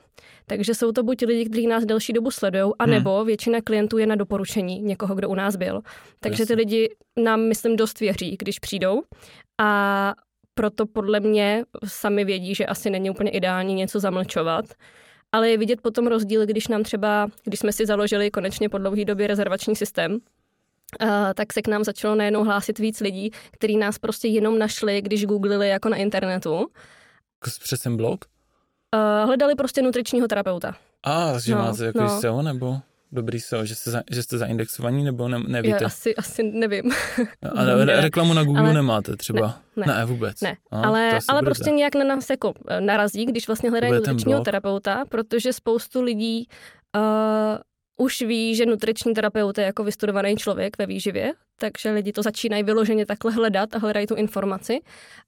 Takže 0.46 0.74
jsou 0.74 0.92
to 0.92 1.02
buď 1.02 1.22
lidi, 1.22 1.44
kteří 1.44 1.66
nás 1.66 1.84
delší 1.84 2.12
dobu 2.12 2.30
sledují, 2.30 2.72
anebo 2.78 3.24
většina 3.24 3.60
klientů 3.60 3.98
je 3.98 4.06
na 4.06 4.14
doporučení 4.14 4.80
někoho, 4.80 5.14
kdo 5.14 5.28
u 5.28 5.34
nás 5.34 5.56
byl. 5.56 5.80
Takže 6.20 6.46
ty 6.46 6.54
lidi 6.54 6.88
nám, 7.18 7.40
myslím, 7.40 7.76
dost 7.76 8.00
věří, 8.00 8.36
když 8.38 8.58
přijdou 8.58 9.02
a 9.60 10.14
proto 10.54 10.86
podle 10.86 11.20
mě 11.20 11.64
sami 11.86 12.24
vědí, 12.24 12.54
že 12.54 12.66
asi 12.66 12.90
není 12.90 13.10
úplně 13.10 13.30
ideální 13.30 13.74
něco 13.74 14.00
zamlčovat. 14.00 14.64
Ale 15.32 15.50
je 15.50 15.58
vidět 15.58 15.80
potom 15.80 16.06
rozdíl, 16.06 16.46
když 16.46 16.68
nám 16.68 16.82
třeba, 16.82 17.28
když 17.44 17.60
jsme 17.60 17.72
si 17.72 17.86
založili 17.86 18.30
konečně 18.30 18.68
po 18.68 18.78
dlouhé 18.78 19.04
době 19.04 19.26
rezervační 19.26 19.76
systém, 19.76 20.18
Uh, 21.02 21.08
tak 21.34 21.52
se 21.52 21.62
k 21.62 21.68
nám 21.68 21.84
začalo 21.84 22.14
najednou 22.14 22.44
hlásit 22.44 22.78
víc 22.78 23.00
lidí, 23.00 23.30
kteří 23.50 23.76
nás 23.76 23.98
prostě 23.98 24.28
jenom 24.28 24.58
našli, 24.58 25.02
když 25.02 25.26
googlili 25.26 25.68
jako 25.68 25.88
na 25.88 25.96
internetu. 25.96 26.66
Přes 27.62 27.80
ten 27.80 27.96
blog? 27.96 28.24
Uh, 28.94 29.26
hledali 29.26 29.54
prostě 29.54 29.82
nutričního 29.82 30.28
terapeuta. 30.28 30.76
A, 31.02 31.38
že 31.38 31.54
No, 31.54 31.58
máte 31.58 31.84
jako 31.84 31.98
no. 31.98 32.04
no. 32.04 32.20
SEO, 32.20 32.42
nebo 32.42 32.78
dobrý 33.12 33.40
SEO, 33.40 33.64
že 33.64 33.74
jste, 33.74 33.90
za, 33.90 34.02
že 34.10 34.22
jste 34.22 34.38
zaindexovaní, 34.38 35.04
nebo 35.04 35.28
ne, 35.28 35.36
Já 35.36 35.48
nevíte? 35.48 35.84
asi, 35.84 36.16
asi 36.16 36.42
nevím. 36.42 36.92
A 37.54 37.64
ne, 37.64 37.86
ne. 37.86 38.00
reklamu 38.00 38.34
na 38.34 38.44
Google 38.44 38.62
Ale- 38.62 38.74
nemáte 38.74 39.16
třeba? 39.16 39.58
ne, 39.76 39.86
ne 39.86 40.04
vůbec. 40.04 40.40
Ne, 40.40 40.56
A, 40.70 40.82
ale, 40.82 41.10
ale 41.28 41.40
budete. 41.40 41.44
prostě 41.44 41.70
nějak 41.70 41.94
na 41.94 42.04
nás 42.04 42.30
jako 42.30 42.52
eh, 42.68 42.80
narazí, 42.80 43.26
když 43.26 43.46
vlastně 43.46 43.70
hledají 43.70 43.92
nutričního 43.92 44.40
terapeuta, 44.40 45.04
protože 45.08 45.52
spoustu 45.52 46.02
lidí 46.02 46.48
uh, 46.96 47.02
už 48.00 48.22
ví, 48.22 48.54
že 48.54 48.66
nutriční 48.66 49.14
terapeut 49.14 49.58
je 49.58 49.64
jako 49.64 49.84
vystudovaný 49.84 50.36
člověk 50.36 50.78
ve 50.78 50.86
výživě, 50.86 51.32
takže 51.58 51.90
lidi 51.90 52.12
to 52.12 52.22
začínají 52.22 52.62
vyloženě 52.62 53.06
takhle 53.06 53.32
hledat 53.32 53.74
a 53.74 53.78
hledají 53.78 54.06
tu 54.06 54.14
informaci. 54.14 54.80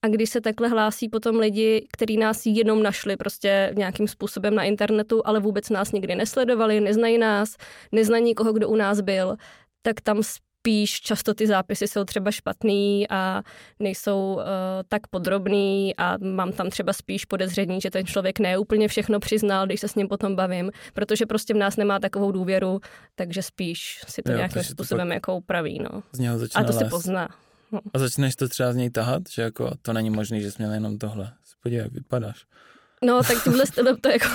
A 0.03 0.09
když 0.09 0.31
se 0.31 0.41
takhle 0.41 0.69
hlásí 0.69 1.09
potom 1.09 1.39
lidi, 1.39 1.87
kteří 1.93 2.17
nás 2.17 2.47
jenom 2.47 2.83
našli 2.83 3.17
prostě 3.17 3.73
nějakým 3.77 4.09
způsobem 4.09 4.55
na 4.55 4.63
internetu, 4.65 5.23
ale 5.25 5.41
vůbec 5.41 5.71
nás 5.71 5.93
nikdy 5.93 6.15
nesledovali, 6.15 6.81
neznají 6.81 7.19
nás, 7.19 7.57
neznají 7.93 8.25
nikoho, 8.25 8.53
kdo 8.53 8.69
u 8.69 8.77
nás 8.77 9.01
byl, 9.01 9.37
tak 9.83 10.01
tam 10.01 10.23
spíš 10.63 11.01
často 11.01 11.35
ty 11.35 11.47
zápisy 11.47 11.89
jsou 11.89 12.05
třeba 12.05 12.31
špatný 12.31 13.09
a 13.11 13.43
nejsou 13.81 14.35
uh, 14.35 14.43
tak 14.89 15.07
podrobný 15.07 15.97
a 15.97 16.17
mám 16.19 16.53
tam 16.53 16.71
třeba 16.71 16.93
spíš 16.93 17.25
podezření, 17.25 17.81
že 17.81 17.91
ten 17.91 18.07
člověk 18.07 18.39
ne 18.39 18.59
úplně 18.59 18.89
všechno 18.89 19.21
přiznal, 19.21 19.67
když 19.67 19.81
se 19.81 19.89
s 19.89 19.95
ním 19.95 20.09
potom 20.09 20.37
bavím, 20.37 20.71
protože 20.95 21.27
prostě 21.27 21.55
v 21.55 21.57
nás 21.57 21.77
nemá 21.77 21.99
takovou 21.99 22.33
důvěru, 22.33 22.81
takže 23.15 23.43
spíš 23.43 24.01
si 24.09 24.23
to 24.23 24.33
jo, 24.33 24.37
nějakým 24.37 24.63
způsobem 24.63 25.09
to 25.09 25.15
jako 25.15 25.37
upraví. 25.37 25.79
No. 25.79 26.03
Z 26.13 26.19
něho 26.19 26.39
a 26.55 26.65
to 26.65 26.73
se 26.73 26.85
pozná. 26.85 27.29
No. 27.73 27.81
A 27.95 27.99
začneš 27.99 28.37
to 28.37 28.49
třeba 28.49 28.73
z 28.73 28.77
něj 28.77 28.91
tahat, 28.91 29.23
že 29.31 29.43
jako 29.43 29.71
to 29.83 29.93
není 29.93 30.11
možné, 30.11 30.41
že 30.41 30.51
jsi 30.51 30.63
měl 30.63 30.73
jenom 30.73 30.99
tohle. 30.99 31.33
Podívej, 31.63 31.83
jak 31.83 31.93
vypadáš. 31.93 32.45
No, 33.05 33.23
tak 33.23 33.45
tímhle 33.45 33.67
stylem 33.67 33.97
to 33.97 34.09
jako 34.09 34.29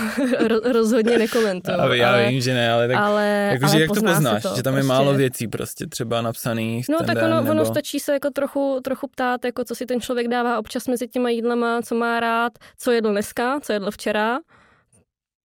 rozhodně 0.71 1.17
nekomentuju. 1.17 1.77
Ale, 1.79 1.97
já 1.97 2.13
ale, 2.13 2.29
vím, 2.29 2.41
že 2.41 2.53
ne, 2.53 2.71
ale 2.71 2.87
tak 2.87 2.97
ale, 2.97 3.49
jako, 3.51 3.65
ale 3.65 3.79
jak 3.81 3.87
to 3.87 4.01
poznáš, 4.01 4.43
to, 4.43 4.55
že 4.55 4.63
tam 4.63 4.73
prostě. 4.73 4.85
je 4.85 4.87
málo 4.87 5.13
věcí 5.13 5.47
prostě 5.47 5.87
třeba 5.87 6.21
napsaných. 6.21 6.89
No 6.89 6.97
tak 6.97 7.17
ono, 7.17 7.35
nebo... 7.35 7.51
ono 7.51 7.65
stačí 7.65 7.99
se 7.99 8.13
jako 8.13 8.29
trochu, 8.29 8.79
trochu 8.83 9.07
ptát, 9.07 9.45
jako 9.45 9.63
co 9.63 9.75
si 9.75 9.85
ten 9.85 10.01
člověk 10.01 10.27
dává 10.27 10.59
občas 10.59 10.87
mezi 10.87 11.07
těma 11.07 11.29
jídlama, 11.29 11.81
co 11.81 11.95
má 11.95 12.19
rád, 12.19 12.53
co 12.77 12.91
jedl 12.91 13.11
dneska, 13.11 13.59
co 13.59 13.73
jedl 13.73 13.91
včera, 13.91 14.39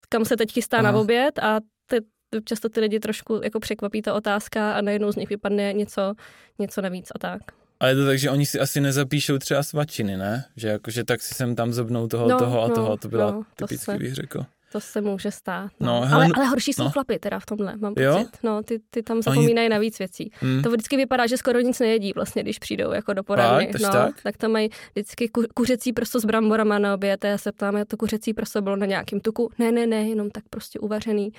kam 0.09 0.25
se 0.25 0.37
teď 0.37 0.53
chystá 0.53 0.77
Aha. 0.77 0.93
na 0.93 0.99
oběd 0.99 1.39
a 1.39 1.61
ty, 1.87 1.97
často 2.45 2.69
ty 2.69 2.81
lidi 2.81 3.01
trošku 3.01 3.41
jako 3.45 3.61
překvapí 3.61 4.03
ta 4.03 4.15
otázka 4.15 4.73
a 4.73 4.81
najednou 4.81 5.13
z 5.13 5.17
nich 5.17 5.29
vypadne 5.29 5.73
něco, 5.73 6.15
něco 6.59 6.81
navíc 6.81 7.13
a 7.15 7.19
tak. 7.19 7.41
Ale 7.83 7.91
je 7.91 7.97
to 7.97 8.07
tak, 8.07 8.19
že 8.19 8.31
oni 8.31 8.47
si 8.47 8.61
asi 8.61 8.81
nezapíšou 8.81 9.39
třeba 9.39 9.63
svačiny, 9.63 10.17
ne? 10.17 10.45
Že 10.57 10.69
jakože 10.69 11.05
tak 11.05 11.23
si 11.23 11.35
sem 11.35 11.55
tam 11.55 11.73
zobnou 11.73 12.07
toho, 12.07 12.29
no, 12.29 12.39
toho 12.39 12.63
a 12.63 12.69
no, 12.69 12.75
toho. 12.75 12.97
To 12.97 13.09
byla 13.09 13.31
no, 13.31 13.43
typicky, 13.57 13.99
bych 13.99 14.15
řekl. 14.15 14.47
To 14.73 14.81
se 14.81 15.01
může 15.01 15.31
stát. 15.31 15.71
No. 15.81 15.87
No, 15.87 16.01
hele, 16.01 16.25
ale, 16.25 16.35
ale 16.37 16.47
horší 16.47 16.73
jsou 16.73 16.85
no. 16.85 16.91
chlapy 16.91 17.19
teda 17.19 17.39
v 17.41 17.47
tomhle, 17.47 17.77
mám 17.77 17.95
pocit. 17.95 18.05
Jo? 18.05 18.25
No, 18.43 18.63
ty, 18.63 18.81
ty 18.91 19.03
tam 19.03 19.23
zapomínají 19.23 19.67
Oni... 19.67 19.69
na 19.69 19.79
víc 19.79 19.99
věcí. 19.99 20.33
Hmm. 20.35 20.63
To 20.63 20.71
vždycky 20.71 20.97
vypadá, 20.97 21.27
že 21.27 21.37
skoro 21.37 21.61
nic 21.61 21.81
nejedí 21.81 22.13
vlastně, 22.13 22.43
když 22.43 22.59
přijdou 22.59 22.93
jako 22.93 23.13
do 23.13 23.23
poradny. 23.23 23.71
no, 23.83 23.89
tak? 23.89 24.23
tak 24.23 24.37
tam 24.37 24.51
mají 24.51 24.69
vždycky 24.93 25.29
ku, 25.29 25.43
kuřecí 25.55 25.93
prso 25.93 26.21
s 26.21 26.25
bramborama 26.25 26.79
na 26.79 26.95
oběd. 26.95 27.25
Já 27.25 27.39
se 27.39 27.53
ptám, 27.53 27.85
to 27.89 27.97
kuřecí 27.97 28.35
prso 28.35 28.63
bylo 28.63 28.77
na 28.77 28.87
nějakém 28.87 29.21
tuku. 29.21 29.51
Ne, 29.59 29.73
ne, 29.73 29.87
ne, 29.87 30.09
jenom 30.09 30.31
tak 30.31 30.45
prostě 30.51 30.79
uvařený. 30.79 31.33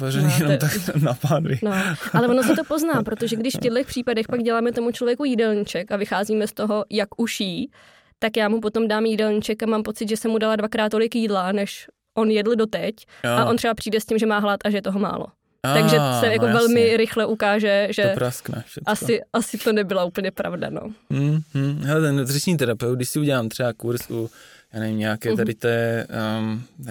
Vařený 0.00 0.26
no, 0.26 0.34
jenom 0.38 0.58
tak 0.58 0.96
na 1.02 1.14
pánvi. 1.14 1.58
No, 1.62 1.72
ale 2.12 2.28
ono 2.28 2.42
se 2.42 2.54
to 2.54 2.64
pozná, 2.64 3.02
protože 3.02 3.36
když 3.36 3.54
v 3.54 3.58
těchto 3.58 3.84
případech 3.84 4.26
pak 4.28 4.42
děláme 4.42 4.72
tomu 4.72 4.90
člověku 4.90 5.24
jídelníček 5.24 5.92
a 5.92 5.96
vycházíme 5.96 6.46
z 6.46 6.52
toho, 6.52 6.84
jak 6.90 7.20
uší, 7.20 7.70
tak 8.18 8.36
já 8.36 8.48
mu 8.48 8.60
potom 8.60 8.88
dám 8.88 9.06
jídelníček 9.06 9.62
a 9.62 9.66
mám 9.66 9.82
pocit, 9.82 10.08
že 10.08 10.16
jsem 10.16 10.30
mu 10.30 10.38
dala 10.38 10.56
dvakrát 10.56 10.88
tolik 10.88 11.14
jídla, 11.14 11.52
než 11.52 11.86
on 12.14 12.30
jedl 12.30 12.54
doteď 12.54 12.94
jo. 13.24 13.30
a 13.30 13.44
on 13.44 13.56
třeba 13.56 13.74
přijde 13.74 14.00
s 14.00 14.06
tím, 14.06 14.18
že 14.18 14.26
má 14.26 14.38
hlad 14.38 14.60
a 14.64 14.70
že 14.70 14.76
je 14.76 14.82
toho 14.82 14.98
málo. 14.98 15.26
A, 15.62 15.74
Takže 15.74 15.96
se 16.20 16.26
jako 16.26 16.46
no 16.46 16.52
velmi 16.52 16.96
rychle 16.96 17.26
ukáže, 17.26 17.88
že 17.90 18.02
to 18.02 18.14
praskne 18.14 18.64
asi, 18.86 19.20
asi 19.32 19.58
to 19.58 19.72
nebyla 19.72 20.04
úplně 20.04 20.30
pravda. 20.30 20.70
No. 20.70 20.80
Hmm, 21.10 21.40
hmm. 21.54 21.82
Hele, 21.84 22.00
ten 22.00 22.16
nutriční 22.16 22.56
terapeut, 22.56 22.96
když 22.96 23.08
si 23.08 23.18
udělám 23.18 23.48
třeba 23.48 23.72
kurz 23.72 24.10
u, 24.10 24.30
já 24.72 24.80
nevím, 24.80 24.98
nějaké 24.98 25.28
mhm. 25.28 25.36
tady 25.36 25.54
té 25.54 26.06
um, 26.38 26.62
v 26.78 26.88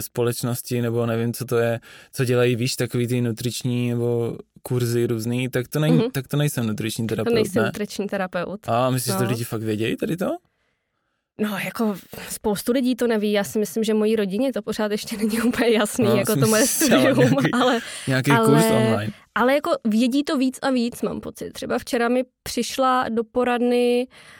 společnosti, 0.00 0.82
nebo 0.82 1.06
nevím, 1.06 1.32
co 1.32 1.44
to 1.44 1.58
je, 1.58 1.80
co 2.12 2.24
dělají, 2.24 2.56
víš, 2.56 2.76
takový 2.76 3.06
ty 3.06 3.20
nutriční 3.20 3.90
nebo 3.90 4.36
kurzy 4.62 5.06
různý, 5.06 5.48
tak 5.48 5.68
to, 5.68 5.80
nej, 5.80 5.90
mm-hmm. 5.90 6.10
tak 6.12 6.28
to 6.28 6.36
nejsem 6.36 6.66
nutriční 6.66 7.06
terapeut, 7.06 7.32
To 7.32 7.34
nejsem 7.34 7.62
ne? 7.62 7.66
nutriční 7.66 8.06
terapeut. 8.06 8.68
A 8.68 8.90
myslíš, 8.90 9.14
no. 9.14 9.20
že 9.20 9.24
to 9.24 9.30
lidi 9.30 9.44
fakt 9.44 9.62
vědějí 9.62 9.96
tady 9.96 10.16
to? 10.16 10.36
No, 11.40 11.58
jako 11.64 11.96
spoustu 12.28 12.72
lidí 12.72 12.94
to 12.94 13.06
neví. 13.06 13.32
Já 13.32 13.44
si 13.44 13.58
myslím, 13.58 13.84
že 13.84 13.94
mojí 13.94 14.16
rodině 14.16 14.52
to 14.52 14.62
pořád 14.62 14.92
ještě 14.92 15.16
není 15.16 15.40
úplně 15.40 15.70
jasný, 15.70 16.04
no, 16.04 16.16
jako 16.16 16.36
to 16.36 16.46
moje 16.46 16.66
studium, 16.66 17.18
nějaký, 17.18 17.50
ale... 17.52 17.80
Nějaký 18.06 18.30
ale, 18.30 18.46
kurz 18.46 18.64
online. 18.64 19.12
Ale 19.34 19.54
jako 19.54 19.70
vědí 19.84 20.24
to 20.24 20.38
víc 20.38 20.58
a 20.62 20.70
víc, 20.70 21.02
mám 21.02 21.20
pocit. 21.20 21.52
Třeba 21.52 21.78
včera 21.78 22.08
mi 22.08 22.22
přišla 22.42 23.08
do 23.08 23.24
poradny 23.24 24.06
uh, 24.08 24.37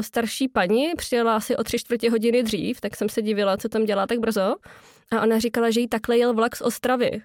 starší 0.00 0.48
paní, 0.48 0.90
přijela 0.96 1.36
asi 1.36 1.56
o 1.56 1.64
tři 1.64 1.78
čtvrtě 1.78 2.10
hodiny 2.10 2.42
dřív, 2.42 2.80
tak 2.80 2.96
jsem 2.96 3.08
se 3.08 3.22
divila, 3.22 3.56
co 3.56 3.68
tam 3.68 3.84
dělá 3.84 4.06
tak 4.06 4.18
brzo. 4.18 4.54
A 5.12 5.22
ona 5.22 5.38
říkala, 5.38 5.70
že 5.70 5.80
jí 5.80 5.88
takhle 5.88 6.18
jel 6.18 6.34
vlak 6.34 6.56
z 6.56 6.60
Ostravy. 6.60 7.22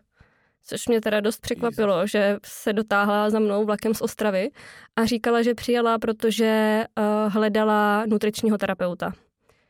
Což 0.67 0.88
mě 0.88 1.01
teda 1.01 1.20
dost 1.20 1.41
překvapilo, 1.41 2.08
že 2.08 2.38
se 2.46 2.74
dotáhla 2.74 3.29
za 3.29 3.39
mnou 3.39 3.65
vlakem 3.65 3.94
z 3.94 4.01
Ostravy 4.01 4.50
a 4.96 5.05
říkala, 5.05 5.41
že 5.41 5.53
přijela, 5.53 6.00
protože 6.00 6.84
uh, 6.98 7.34
hledala 7.34 8.05
nutričního 8.05 8.58
terapeuta. 8.58 9.13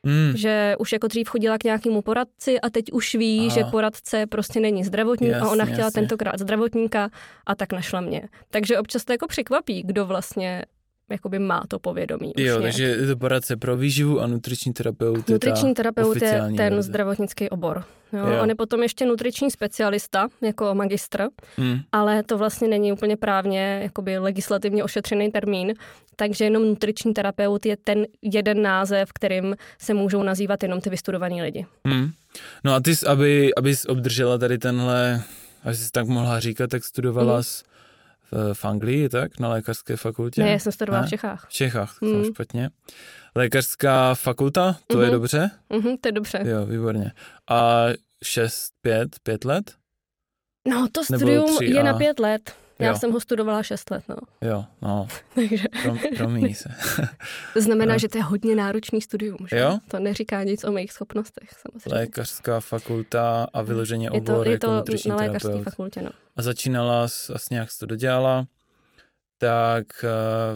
Mm. 0.03 0.33
Že 0.35 0.75
už 0.79 0.91
jako 0.91 1.07
dřív 1.07 1.29
chodila 1.29 1.57
k 1.57 1.63
nějakému 1.63 2.01
poradci 2.01 2.61
a 2.61 2.69
teď 2.69 2.91
už 2.91 3.15
ví, 3.15 3.39
Aha. 3.39 3.49
že 3.49 3.63
poradce 3.63 4.25
prostě 4.27 4.59
není 4.59 4.83
zdravotník 4.83 5.31
jasně, 5.31 5.47
a 5.47 5.51
ona 5.51 5.65
chtěla 5.65 5.79
jasně. 5.79 6.01
tentokrát 6.01 6.39
zdravotníka 6.39 7.09
a 7.45 7.55
tak 7.55 7.73
našla 7.73 8.01
mě. 8.01 8.29
Takže 8.49 8.79
občas 8.79 9.05
to 9.05 9.11
jako 9.11 9.27
překvapí, 9.27 9.83
kdo 9.83 10.05
vlastně 10.05 10.65
jakoby 11.09 11.39
má 11.39 11.63
to 11.67 11.79
povědomí. 11.79 12.33
Jo, 12.37 12.61
takže 12.61 12.83
je 12.83 13.07
to 13.07 13.17
poradce 13.17 13.57
pro 13.57 13.77
výživu 13.77 14.21
a 14.21 14.27
nutriční 14.27 14.73
terapeut. 14.73 15.29
Nutriční 15.29 15.73
terapeut 15.73 16.21
je 16.21 16.41
ten 16.57 16.73
verze. 16.73 16.81
zdravotnický 16.81 17.49
obor. 17.49 17.83
Jo, 18.13 18.27
jo. 18.27 18.43
On 18.43 18.49
je 18.49 18.55
potom 18.55 18.83
ještě 18.83 19.05
nutriční 19.05 19.51
specialista, 19.51 20.27
jako 20.41 20.75
magistr, 20.75 21.27
hmm. 21.57 21.79
ale 21.91 22.23
to 22.23 22.37
vlastně 22.37 22.67
není 22.67 22.93
úplně 22.93 23.17
právně 23.17 23.79
jakoby 23.83 24.17
legislativně 24.17 24.83
ošetřený 24.83 25.31
termín, 25.31 25.73
takže 26.15 26.45
jenom 26.45 26.63
nutriční 26.63 27.13
terapeut 27.13 27.65
je 27.65 27.77
ten 27.77 28.05
jeden 28.21 28.61
název, 28.61 29.13
kterým 29.13 29.55
se 29.77 29.93
můžou 29.93 30.23
nazývat 30.23 30.63
jenom 30.63 30.81
ty 30.81 30.89
vystudovaní 30.89 31.41
lidi. 31.41 31.65
Hmm. 31.85 32.11
No 32.63 32.73
a 32.73 32.79
ty, 32.79 32.93
aby, 33.07 33.55
abys 33.55 33.85
obdržela 33.85 34.37
tady 34.37 34.57
tenhle, 34.57 35.21
aby 35.63 35.75
jsi 35.75 35.91
tak 35.91 36.07
mohla 36.07 36.39
říkat, 36.39 36.69
tak 36.69 36.83
studovala 36.83 37.33
hmm. 37.33 37.43
s 37.43 37.63
v, 38.31 38.53
v 38.53 38.65
Anglii, 38.65 39.09
tak? 39.09 39.39
Na 39.39 39.49
lékařské 39.49 39.97
fakultě? 39.97 40.43
Ne, 40.43 40.51
já 40.51 40.59
jsem 40.59 40.71
studovala 40.71 41.01
ne? 41.01 41.07
v 41.07 41.09
Čechách. 41.09 41.45
V 41.49 41.53
Čechách, 41.53 41.97
to 41.99 42.05
mm. 42.05 42.25
špatně. 42.25 42.69
Lékařská 43.35 44.15
fakulta, 44.15 44.77
to 44.87 44.97
mm-hmm. 44.97 45.01
je 45.01 45.05
mhm. 45.05 45.13
dobře? 45.13 45.51
Mm-hmm, 45.69 45.97
to 46.01 46.07
je 46.07 46.11
dobře. 46.11 46.39
Jo, 46.45 46.65
výborně. 46.65 47.11
A 47.49 47.85
6, 48.23 48.73
5, 48.81 49.09
5 49.23 49.45
let? 49.45 49.73
No, 50.67 50.87
to 50.91 51.03
studium 51.03 51.57
je 51.61 51.83
na 51.83 51.93
pět 51.93 52.19
let. 52.19 52.55
Já 52.79 52.87
jo. 52.87 52.95
jsem 52.97 53.11
ho 53.11 53.19
studovala 53.19 53.63
6 53.63 53.91
let, 53.91 54.03
no. 54.09 54.15
Jo, 54.41 54.65
no. 54.81 55.07
Takže. 55.35 55.63
Prom, 55.83 55.99
promíní 56.17 56.53
se. 56.53 56.69
to 57.53 57.61
znamená, 57.61 57.93
no. 57.93 57.99
že 57.99 58.09
to 58.09 58.17
je 58.17 58.23
hodně 58.23 58.55
náročný 58.55 59.01
studium, 59.01 59.37
že? 59.49 59.57
Jo? 59.57 59.79
To 59.87 59.99
neříká 59.99 60.43
nic 60.43 60.63
o 60.63 60.71
mých 60.71 60.91
schopnostech, 60.91 61.49
samozřejmě. 61.61 61.99
Lékařská 61.99 62.59
fakulta 62.59 63.47
a 63.53 63.61
vyloženě 63.61 64.11
obor 64.11 64.47
je 64.47 64.59
to, 64.59 64.75
je 64.75 64.83
to 64.83 64.91
jako 64.91 65.09
na 65.09 65.15
lékařské 65.15 65.63
fakultě, 65.63 66.01
no. 66.01 66.09
A 66.35 66.41
začínala, 66.41 67.07
vlastně 67.29 67.57
jak 67.57 67.69
to 67.79 67.85
dodělala, 67.85 68.45
tak 69.37 69.85
eh, 70.03 70.07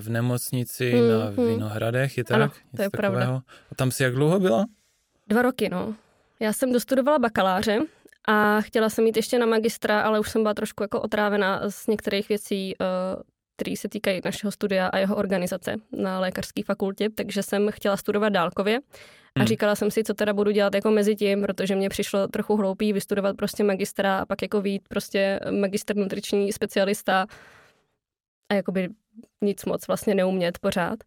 v 0.01 0.09
nemocnici 0.09 0.91
hmm, 0.91 1.09
na 1.09 1.25
hmm. 1.25 1.47
Vinohradech, 1.47 2.17
je 2.17 2.23
tak? 2.23 2.35
Ano, 2.35 2.51
to 2.75 2.81
je 2.81 2.89
takového. 2.89 3.15
pravda. 3.15 3.41
A 3.71 3.75
tam 3.75 3.91
si 3.91 4.03
jak 4.03 4.15
dlouho 4.15 4.39
byla? 4.39 4.65
Dva 5.27 5.41
roky, 5.41 5.69
no. 5.69 5.95
Já 6.39 6.53
jsem 6.53 6.73
dostudovala 6.73 7.19
bakaláře 7.19 7.79
a 8.29 8.61
chtěla 8.61 8.89
jsem 8.89 9.05
jít 9.05 9.15
ještě 9.15 9.39
na 9.39 9.45
magistra, 9.45 10.01
ale 10.01 10.19
už 10.19 10.29
jsem 10.29 10.41
byla 10.41 10.53
trošku 10.53 10.83
jako 10.83 11.01
otrávená 11.01 11.69
z 11.69 11.87
některých 11.87 12.29
věcí, 12.29 12.73
eh, 12.81 12.85
které 13.57 13.75
se 13.77 13.89
týkají 13.89 14.21
našeho 14.25 14.51
studia 14.51 14.87
a 14.87 14.97
jeho 14.97 15.15
organizace 15.15 15.75
na 15.91 16.19
lékařské 16.19 16.63
fakultě, 16.63 17.09
takže 17.09 17.43
jsem 17.43 17.71
chtěla 17.71 17.97
studovat 17.97 18.29
dálkově. 18.29 18.79
A 19.35 19.39
hmm. 19.39 19.47
říkala 19.47 19.75
jsem 19.75 19.91
si, 19.91 20.03
co 20.03 20.13
teda 20.13 20.33
budu 20.33 20.51
dělat 20.51 20.75
jako 20.75 20.91
mezi 20.91 21.15
tím, 21.15 21.41
protože 21.41 21.75
mě 21.75 21.89
přišlo 21.89 22.27
trochu 22.27 22.55
hloupý 22.55 22.93
vystudovat 22.93 23.35
prostě 23.35 23.63
magistra 23.63 24.19
a 24.19 24.25
pak 24.25 24.41
jako 24.41 24.61
vít 24.61 24.81
prostě 24.89 25.39
magister 25.59 25.95
nutriční 25.95 26.51
specialista 26.51 27.25
a 28.51 28.53
jakoby 28.53 28.89
nic 29.43 29.65
moc 29.65 29.87
vlastně 29.87 30.15
neumět 30.15 30.59
pořád. 30.59 30.99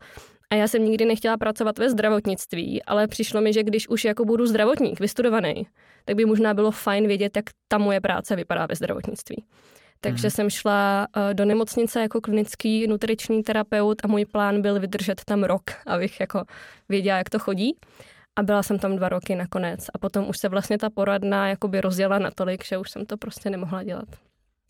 A 0.52 0.54
já 0.54 0.68
jsem 0.68 0.85
nikdy 0.85 1.04
nechtěla 1.04 1.37
pracovat 1.37 1.78
ve 1.78 1.90
zdravotnictví, 1.90 2.82
ale 2.82 3.09
přišlo 3.09 3.40
mi, 3.40 3.52
že 3.52 3.62
když 3.62 3.88
už 3.88 4.04
jako 4.04 4.25
budu 4.25 4.47
zdravotník, 4.47 5.00
vystudovaný, 5.00 5.66
tak 6.04 6.16
by 6.16 6.25
možná 6.25 6.54
bylo 6.54 6.71
fajn 6.71 7.06
vědět, 7.06 7.37
jak 7.37 7.44
ta 7.68 7.78
moje 7.78 8.00
práce 8.00 8.37
vypadá 8.37 8.66
ve 8.66 8.75
zdravotnictví. 8.75 9.44
Takže 10.00 10.26
mm. 10.26 10.30
jsem 10.30 10.50
šla 10.50 11.06
uh, 11.16 11.35
do 11.35 11.44
nemocnice 11.44 12.00
jako 12.00 12.21
klinický 12.21 12.87
nutriční 12.87 13.42
terapeut 13.42 14.04
a 14.04 14.09
můj 14.09 14.25
plán 14.25 14.62
byl 14.62 14.80
vydržet 14.80 15.21
tam 15.25 15.44
rok, 15.44 15.62
abych 15.87 16.21
jako 16.21 16.44
věděla, 16.88 17.18
jak 17.18 17.30
to 17.30 17.38
chodí. 17.38 17.76
A 18.37 18.42
byla 18.42 18.62
jsem 18.62 18.78
tam 18.78 18.97
dva 18.97 19.09
roky 19.09 19.35
nakonec. 19.35 19.87
A 19.94 19.99
potom 19.99 20.28
už 20.28 20.38
se 20.38 20.49
vlastně 20.49 20.78
ta 20.78 20.90
poradna 20.90 21.49
jakoby 21.49 21.80
rozjela 21.80 22.18
natolik, 22.18 22.64
že 22.64 22.78
už 22.78 22.90
jsem 22.90 23.06
to 23.06 23.16
prostě 23.16 23.50
nemohla 23.50 23.82
dělat. 23.82 24.09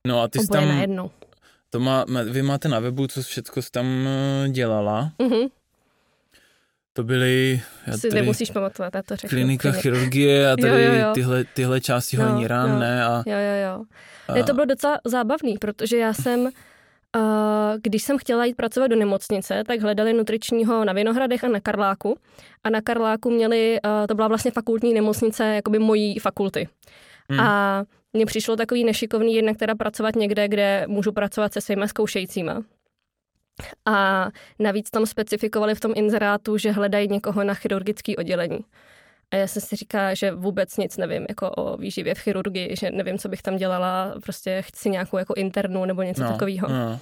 No 0.06 0.20
a 0.20 0.28
ty 0.28 0.38
jsi 0.38 0.48
tam... 0.48 0.68
Najednou. 0.68 1.10
To 1.70 1.80
má, 1.80 2.04
vy 2.30 2.42
máte 2.42 2.68
na 2.68 2.80
webu, 2.80 3.06
co 3.06 3.22
všechno 3.22 3.62
jsi 3.62 3.70
tam 3.70 3.86
eh, 3.86 4.48
dělala. 4.48 5.12
Mm-hmm. 5.18 5.48
To 6.92 7.04
byly... 7.04 7.62
Já 7.86 7.96
si 7.98 8.10
nemusíš 8.10 8.50
pamatovat, 8.50 8.94
já 8.94 9.02
to 9.02 9.16
řeknu. 9.16 9.28
Klinika 9.28 9.62
klinik. 9.62 9.82
chirurgie 9.82 10.50
a 10.50 10.56
tady 10.56 10.84
jo, 10.84 10.92
jo, 10.92 11.00
jo. 11.00 11.12
Tyhle, 11.14 11.44
tyhle 11.44 11.80
části 11.80 12.16
no, 12.16 12.24
hojní 12.24 12.46
ran, 12.46 12.80
ne? 12.80 13.04
A, 13.04 13.22
jo, 13.26 13.36
jo, 13.38 13.68
jo. 13.68 13.84
A... 14.28 14.34
Ne, 14.34 14.44
to 14.44 14.54
bylo 14.54 14.66
docela 14.66 14.98
zábavný, 15.04 15.58
protože 15.58 15.98
já 15.98 16.12
jsem 16.12 16.48
když 17.82 18.02
jsem 18.02 18.18
chtěla 18.18 18.44
jít 18.44 18.56
pracovat 18.56 18.86
do 18.86 18.96
nemocnice, 18.96 19.64
tak 19.66 19.80
hledali 19.80 20.12
nutričního 20.12 20.84
na 20.84 20.92
Vinohradech 20.92 21.44
a 21.44 21.48
na 21.48 21.60
Karláku. 21.60 22.18
A 22.64 22.70
na 22.70 22.80
Karláku 22.80 23.30
měli, 23.30 23.80
to 24.08 24.14
byla 24.14 24.28
vlastně 24.28 24.50
fakultní 24.50 24.94
nemocnice, 24.94 25.44
jakoby 25.44 25.78
mojí 25.78 26.18
fakulty. 26.18 26.68
Hmm. 27.28 27.40
A 27.40 27.84
mně 28.12 28.26
přišlo 28.26 28.56
takový 28.56 28.84
nešikovný 28.84 29.34
jednak 29.34 29.56
teda 29.56 29.74
pracovat 29.74 30.16
někde, 30.16 30.48
kde 30.48 30.84
můžu 30.88 31.12
pracovat 31.12 31.52
se 31.52 31.60
svýma 31.60 31.86
zkoušejícíma. 31.86 32.62
A 33.86 34.28
navíc 34.58 34.90
tam 34.90 35.06
specifikovali 35.06 35.74
v 35.74 35.80
tom 35.80 35.92
inzerátu, 35.96 36.58
že 36.58 36.72
hledají 36.72 37.08
někoho 37.08 37.44
na 37.44 37.54
chirurgické 37.54 38.16
oddělení. 38.16 38.58
A 39.30 39.36
já 39.36 39.46
jsem 39.46 39.62
si 39.62 39.76
říká, 39.76 40.14
že 40.14 40.30
vůbec 40.30 40.76
nic 40.76 40.96
nevím 40.96 41.26
jako 41.28 41.50
o 41.50 41.76
výživě 41.76 42.14
v 42.14 42.18
chirurgii, 42.18 42.76
že 42.76 42.90
nevím, 42.90 43.18
co 43.18 43.28
bych 43.28 43.42
tam 43.42 43.56
dělala, 43.56 44.14
prostě 44.22 44.62
chci 44.62 44.90
nějakou 44.90 45.18
jako 45.18 45.34
internu 45.34 45.84
nebo 45.84 46.02
něco 46.02 46.22
no, 46.22 46.32
takového. 46.32 46.68
No. 46.68 47.00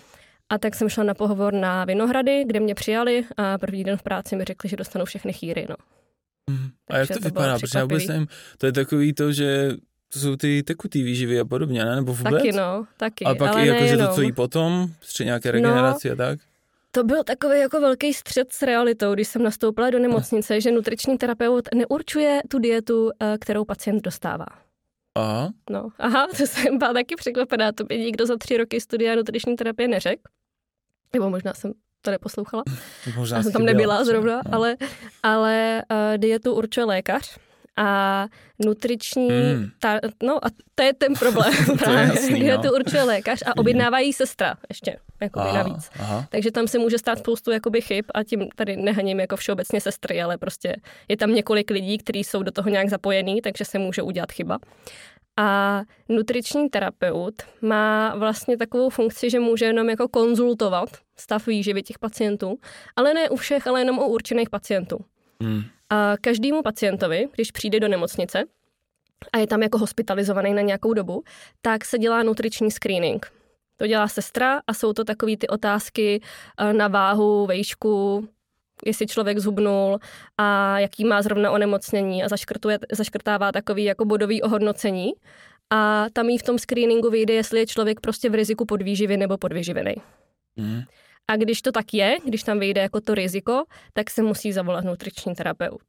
A 0.49 0.59
tak 0.59 0.75
jsem 0.75 0.89
šla 0.89 1.05
na 1.05 1.15
pohovor 1.15 1.53
na 1.55 1.85
Vinohrady, 1.85 2.45
kde 2.47 2.61
mě 2.61 2.75
přijali 2.75 3.25
a 3.37 3.59
první 3.59 3.85
den 3.85 3.97
v 3.97 4.03
práci 4.03 4.37
mi 4.37 4.45
řekli, 4.45 4.69
že 4.69 4.77
dostanu 4.77 5.05
všechny 5.05 5.33
chýry. 5.33 5.67
No. 5.69 5.77
Mm. 6.51 6.69
A 6.91 6.97
jak 6.97 7.09
to, 7.09 7.15
to 7.15 7.21
vypadá? 7.21 7.59
Protože 7.59 7.79
já 7.79 7.85
vůbec 7.85 8.07
nevím, 8.07 8.27
to 8.59 8.67
je 8.67 8.73
takový 8.73 9.13
to, 9.13 9.33
že 9.33 9.71
to 10.13 10.19
jsou 10.19 10.37
ty 10.37 10.63
tekutý 10.63 11.03
výživy 11.03 11.41
a 11.41 11.45
podobně, 11.45 11.85
ne? 11.85 11.97
Nebo 11.97 12.15
vůbec? 12.15 12.33
Taky 12.35 12.53
no, 12.53 12.87
taky. 12.97 13.25
A 13.25 13.35
pak 13.35 13.53
ale 13.53 13.65
i 13.65 13.69
jako, 13.69 13.87
že 13.87 13.97
to, 13.97 14.09
co 14.15 14.23
jí 14.23 14.33
potom, 14.33 14.89
při 15.01 15.25
nějaké 15.25 15.51
regeneraci 15.51 16.09
no, 16.09 16.13
a 16.13 16.17
tak? 16.17 16.39
To 16.93 17.05
byl 17.05 17.25
takový 17.25 17.59
jako 17.59 17.81
velký 17.81 18.15
střed 18.15 18.53
s 18.53 18.63
realitou, 18.63 19.15
když 19.15 19.29
jsem 19.29 19.43
nastoupila 19.43 19.91
do 19.91 19.99
nemocnice, 19.99 20.61
že 20.61 20.73
nutriční 20.73 21.19
terapeut 21.19 21.69
neurčuje 21.75 22.41
tu 22.49 22.59
dietu, 22.59 23.11
eh, 23.21 23.39
kterou 23.41 23.65
pacient 23.65 24.03
dostává. 24.03 24.47
Aha. 25.15 25.51
No, 25.71 25.89
aha, 25.99 26.27
to 26.37 26.47
jsem 26.47 26.79
byla 26.79 26.93
taky 26.93 27.17
překvapená, 27.17 27.73
to 27.73 27.85
by 27.85 27.99
nikdo 27.99 28.27
za 28.27 28.37
tři 28.37 28.57
roky 28.57 28.81
studia 28.81 29.15
nutriční 29.15 29.57
terapie 29.57 29.89
neřekl. 29.89 30.23
Nebo 31.13 31.31
možná 31.31 31.55
jsem 31.55 31.73
to 32.03 32.11
neposlouchala. 32.11 32.63
Možná 33.17 33.37
Já 33.37 33.43
jsem 33.43 33.53
tam 33.53 33.65
nebyla 33.65 33.95
byla, 33.95 34.05
zrovna, 34.05 34.37
no. 34.37 34.55
ale, 34.55 34.77
ale 35.23 35.83
uh, 35.91 36.19
dietu 36.19 36.55
určuje 36.55 36.85
lékař 36.85 37.39
a 37.81 38.27
nutriční, 38.59 39.29
hmm. 39.29 39.71
ta, 39.79 40.01
no 40.23 40.45
a 40.45 40.49
to 40.75 40.83
je 40.83 40.95
ten 40.95 41.15
problém. 41.15 41.53
to 41.85 41.91
je 41.91 41.97
jasný, 41.97 42.49
no. 42.49 42.63
to 42.63 42.73
určuje 42.73 43.03
lékař 43.03 43.43
a 43.47 43.57
objednávají 43.57 44.13
sestra 44.13 44.55
ještě, 44.69 44.97
jako 45.21 45.41
navíc. 45.41 45.91
Aha. 45.99 46.27
Takže 46.31 46.51
tam 46.51 46.69
se 46.69 46.79
může 46.79 46.99
stát 46.99 47.19
spoustu 47.19 47.51
jakoby 47.51 47.81
chyb 47.81 48.05
a 48.15 48.25
tím 48.25 48.49
tady 48.57 48.77
nehaním 48.77 49.21
jako 49.21 49.37
všeobecně 49.37 49.81
sestry, 49.81 50.23
ale 50.23 50.39
prostě 50.39 50.77
je 51.09 51.17
tam 51.17 51.35
několik 51.35 51.71
lidí, 51.71 51.99
kteří 51.99 52.25
jsou 52.25 52.43
do 52.43 52.51
toho 52.51 52.71
nějak 52.71 52.89
zapojení, 52.89 53.41
takže 53.41 53.65
se 53.65 53.79
může 53.79 54.03
udělat 54.03 54.33
chyba. 54.33 54.59
A 55.37 55.83
nutriční 56.09 56.69
terapeut 56.69 57.35
má 57.63 58.15
vlastně 58.17 58.57
takovou 58.57 58.91
funkci, 58.91 59.31
že 59.31 59.41
může 59.41 59.65
jenom 59.65 59.91
jako 59.91 60.09
konzultovat 60.09 60.89
stav 61.17 61.47
výživy 61.47 61.83
těch 61.83 61.99
pacientů, 61.99 62.59
ale 62.97 63.15
ne 63.15 63.29
u 63.29 63.37
všech, 63.37 63.67
ale 63.67 63.81
jenom 63.81 63.99
u 63.99 64.05
určených 64.05 64.51
pacientů. 64.51 65.05
Hmm. 65.43 65.63
A 65.91 66.15
každému 66.21 66.63
pacientovi, 66.63 67.29
když 67.35 67.51
přijde 67.51 67.81
do 67.81 67.89
nemocnice 67.89 68.45
a 69.33 69.39
je 69.39 69.47
tam 69.47 69.63
jako 69.63 69.79
hospitalizovaný 69.79 70.55
na 70.55 70.63
nějakou 70.63 70.95
dobu, 70.95 71.25
tak 71.63 71.85
se 71.85 71.99
dělá 71.99 72.23
nutriční 72.23 72.71
screening. 72.71 73.33
To 73.77 73.87
dělá 73.87 74.09
sestra 74.09 74.61
a 74.67 74.75
jsou 74.75 74.93
to 74.93 75.05
takové 75.05 75.37
ty 75.37 75.49
otázky 75.49 76.21
eh, 76.59 76.73
na 76.73 76.89
váhu, 76.89 77.47
vejšku, 77.47 78.29
jestli 78.87 79.07
člověk 79.07 79.39
zhubnul 79.39 79.99
a 80.39 80.79
jaký 80.79 81.05
má 81.05 81.23
zrovna 81.23 81.51
onemocnění 81.51 82.25
a 82.25 82.29
zaškrtuje, 82.29 82.79
zaškrtává 82.93 83.53
takový 83.53 83.85
jako 83.85 84.05
bodový 84.05 84.43
ohodnocení. 84.43 85.13
A 85.71 86.07
tam 86.13 86.29
jí 86.29 86.39
v 86.39 86.43
tom 86.43 86.59
screeningu 86.59 87.11
vyjde, 87.11 87.35
jestli 87.35 87.59
je 87.59 87.67
člověk 87.67 88.01
prostě 88.01 88.31
v 88.31 88.35
riziku 88.35 88.65
podvýživy 88.65 89.17
nebo 89.17 89.39
podvyživený. 89.39 89.95
Mm. 90.57 90.83
A 91.31 91.37
když 91.37 91.63
to 91.63 91.73
tak 91.73 91.95
je, 91.95 92.17
když 92.25 92.43
tam 92.43 92.59
vyjde 92.59 92.81
jako 92.81 93.01
to 93.01 93.15
riziko, 93.15 93.65
tak 93.93 94.11
se 94.11 94.23
musí 94.23 94.53
zavolat 94.53 94.85
nutriční 94.85 95.35
terapeut. 95.35 95.83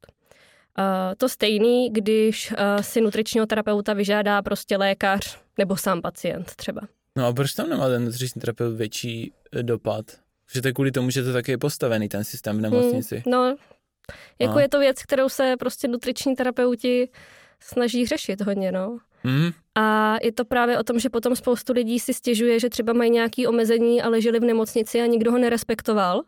Uh, 0.78 0.84
to 1.16 1.28
stejný, 1.28 1.90
když 1.90 2.52
uh, 2.52 2.56
si 2.80 3.00
nutričního 3.00 3.46
terapeuta 3.46 3.92
vyžádá 3.92 4.42
prostě 4.42 4.76
lékař 4.76 5.38
nebo 5.58 5.76
sám 5.76 6.02
pacient 6.02 6.54
třeba. 6.56 6.80
No 7.16 7.26
a 7.26 7.32
proč 7.32 7.52
tam 7.52 7.68
nemá 7.68 7.88
ten 7.88 8.04
nutriční 8.04 8.40
terapeut 8.40 8.76
větší 8.76 9.32
eh, 9.52 9.62
dopad? 9.62 10.06
Že 10.52 10.62
to 10.62 10.68
je 10.68 10.72
kvůli 10.72 10.90
tomu, 10.90 11.10
že 11.10 11.22
to 11.22 11.32
taky 11.32 11.50
je 11.50 11.58
postavený, 11.58 12.08
ten 12.08 12.24
systém 12.24 12.58
v 12.58 12.60
nemocnici. 12.60 13.22
Hmm, 13.26 13.32
no, 13.32 13.56
jako 14.38 14.54
a. 14.54 14.60
je 14.60 14.68
to 14.68 14.78
věc, 14.78 15.02
kterou 15.02 15.28
se 15.28 15.54
prostě 15.58 15.88
nutriční 15.88 16.36
terapeuti 16.36 17.08
snaží 17.60 18.06
řešit 18.06 18.40
hodně, 18.40 18.72
no. 18.72 18.98
Mm. 19.24 19.50
A 19.74 20.16
je 20.22 20.32
to 20.32 20.44
právě 20.44 20.78
o 20.78 20.82
tom, 20.82 20.98
že 20.98 21.10
potom 21.10 21.36
spoustu 21.36 21.72
lidí 21.72 21.98
si 21.98 22.14
stěžuje, 22.14 22.60
že 22.60 22.68
třeba 22.68 22.92
mají 22.92 23.10
nějaké 23.10 23.48
omezení 23.48 24.02
a 24.02 24.08
leželi 24.08 24.40
v 24.40 24.44
nemocnici 24.44 25.00
a 25.00 25.06
nikdo 25.06 25.32
ho 25.32 25.38
nerespektoval. 25.38 26.22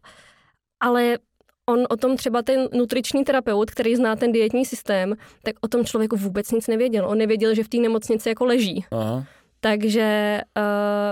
Ale 0.80 1.18
on 1.66 1.86
o 1.90 1.96
tom 1.96 2.16
třeba 2.16 2.42
ten 2.42 2.68
nutriční 2.72 3.24
terapeut, 3.24 3.70
který 3.70 3.96
zná 3.96 4.16
ten 4.16 4.32
dietní 4.32 4.64
systém, 4.64 5.14
tak 5.42 5.54
o 5.60 5.68
tom 5.68 5.84
člověku 5.84 6.16
vůbec 6.16 6.50
nic 6.50 6.66
nevěděl. 6.66 7.08
On 7.08 7.18
nevěděl, 7.18 7.54
že 7.54 7.64
v 7.64 7.68
té 7.68 7.76
nemocnici 7.76 8.28
jako 8.28 8.44
leží. 8.44 8.84
Aha. 8.90 9.24
Takže 9.60 10.40
uh, 10.56 10.62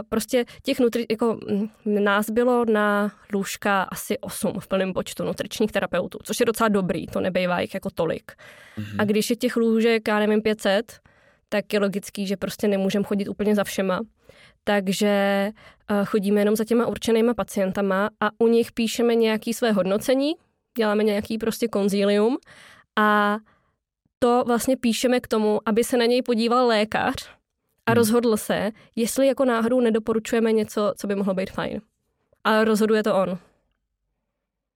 prostě 0.08 0.44
těch 0.62 0.80
nutri- 0.80 1.06
jako 1.10 1.38
nás 1.84 2.30
bylo 2.30 2.64
na 2.64 3.12
lůžka 3.32 3.82
asi 3.82 4.18
8 4.18 4.60
v 4.60 4.68
plném 4.68 4.92
počtu 4.92 5.24
nutričních 5.24 5.72
terapeutů, 5.72 6.18
což 6.22 6.40
je 6.40 6.46
docela 6.46 6.68
dobrý, 6.68 7.06
to 7.06 7.20
nebejvá 7.20 7.60
jich 7.60 7.74
jako 7.74 7.90
tolik. 7.90 8.32
Mm-hmm. 8.32 8.96
A 8.98 9.04
když 9.04 9.30
je 9.30 9.36
těch 9.36 9.56
lůžek, 9.56 10.08
já 10.08 10.18
nevím, 10.18 10.42
500, 10.42 10.98
tak 11.52 11.72
je 11.72 11.80
logický, 11.80 12.26
že 12.26 12.36
prostě 12.36 12.68
nemůžeme 12.68 13.04
chodit 13.04 13.28
úplně 13.28 13.54
za 13.54 13.64
všema. 13.64 14.00
Takže 14.64 15.48
uh, 15.90 16.04
chodíme 16.04 16.40
jenom 16.40 16.56
za 16.56 16.64
těma 16.64 16.86
určenýma 16.86 17.34
pacientama 17.34 18.10
a 18.20 18.30
u 18.38 18.48
nich 18.48 18.72
píšeme 18.72 19.14
nějaké 19.14 19.54
své 19.54 19.72
hodnocení, 19.72 20.32
děláme 20.78 21.04
nějaký 21.04 21.38
prostě 21.38 21.68
konzílium 21.68 22.36
a 22.98 23.38
to 24.18 24.44
vlastně 24.46 24.76
píšeme 24.76 25.20
k 25.20 25.28
tomu, 25.28 25.60
aby 25.66 25.84
se 25.84 25.96
na 25.96 26.04
něj 26.04 26.22
podíval 26.22 26.66
lékař 26.66 27.30
a 27.86 27.90
hmm. 27.90 27.96
rozhodl 27.96 28.36
se, 28.36 28.70
jestli 28.96 29.26
jako 29.26 29.44
náhodou 29.44 29.80
nedoporučujeme 29.80 30.52
něco, 30.52 30.92
co 30.96 31.06
by 31.06 31.14
mohlo 31.14 31.34
být 31.34 31.50
fajn. 31.50 31.80
A 32.44 32.64
rozhoduje 32.64 33.02
to 33.02 33.16
on. 33.16 33.38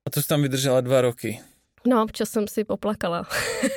A 0.06 0.10
to 0.10 0.22
jsi 0.22 0.28
tam 0.28 0.42
vydržela 0.42 0.80
dva 0.80 1.00
roky. 1.00 1.40
No, 1.86 2.02
občas 2.02 2.28
jsem 2.30 2.48
si 2.48 2.64
poplakala. 2.64 3.22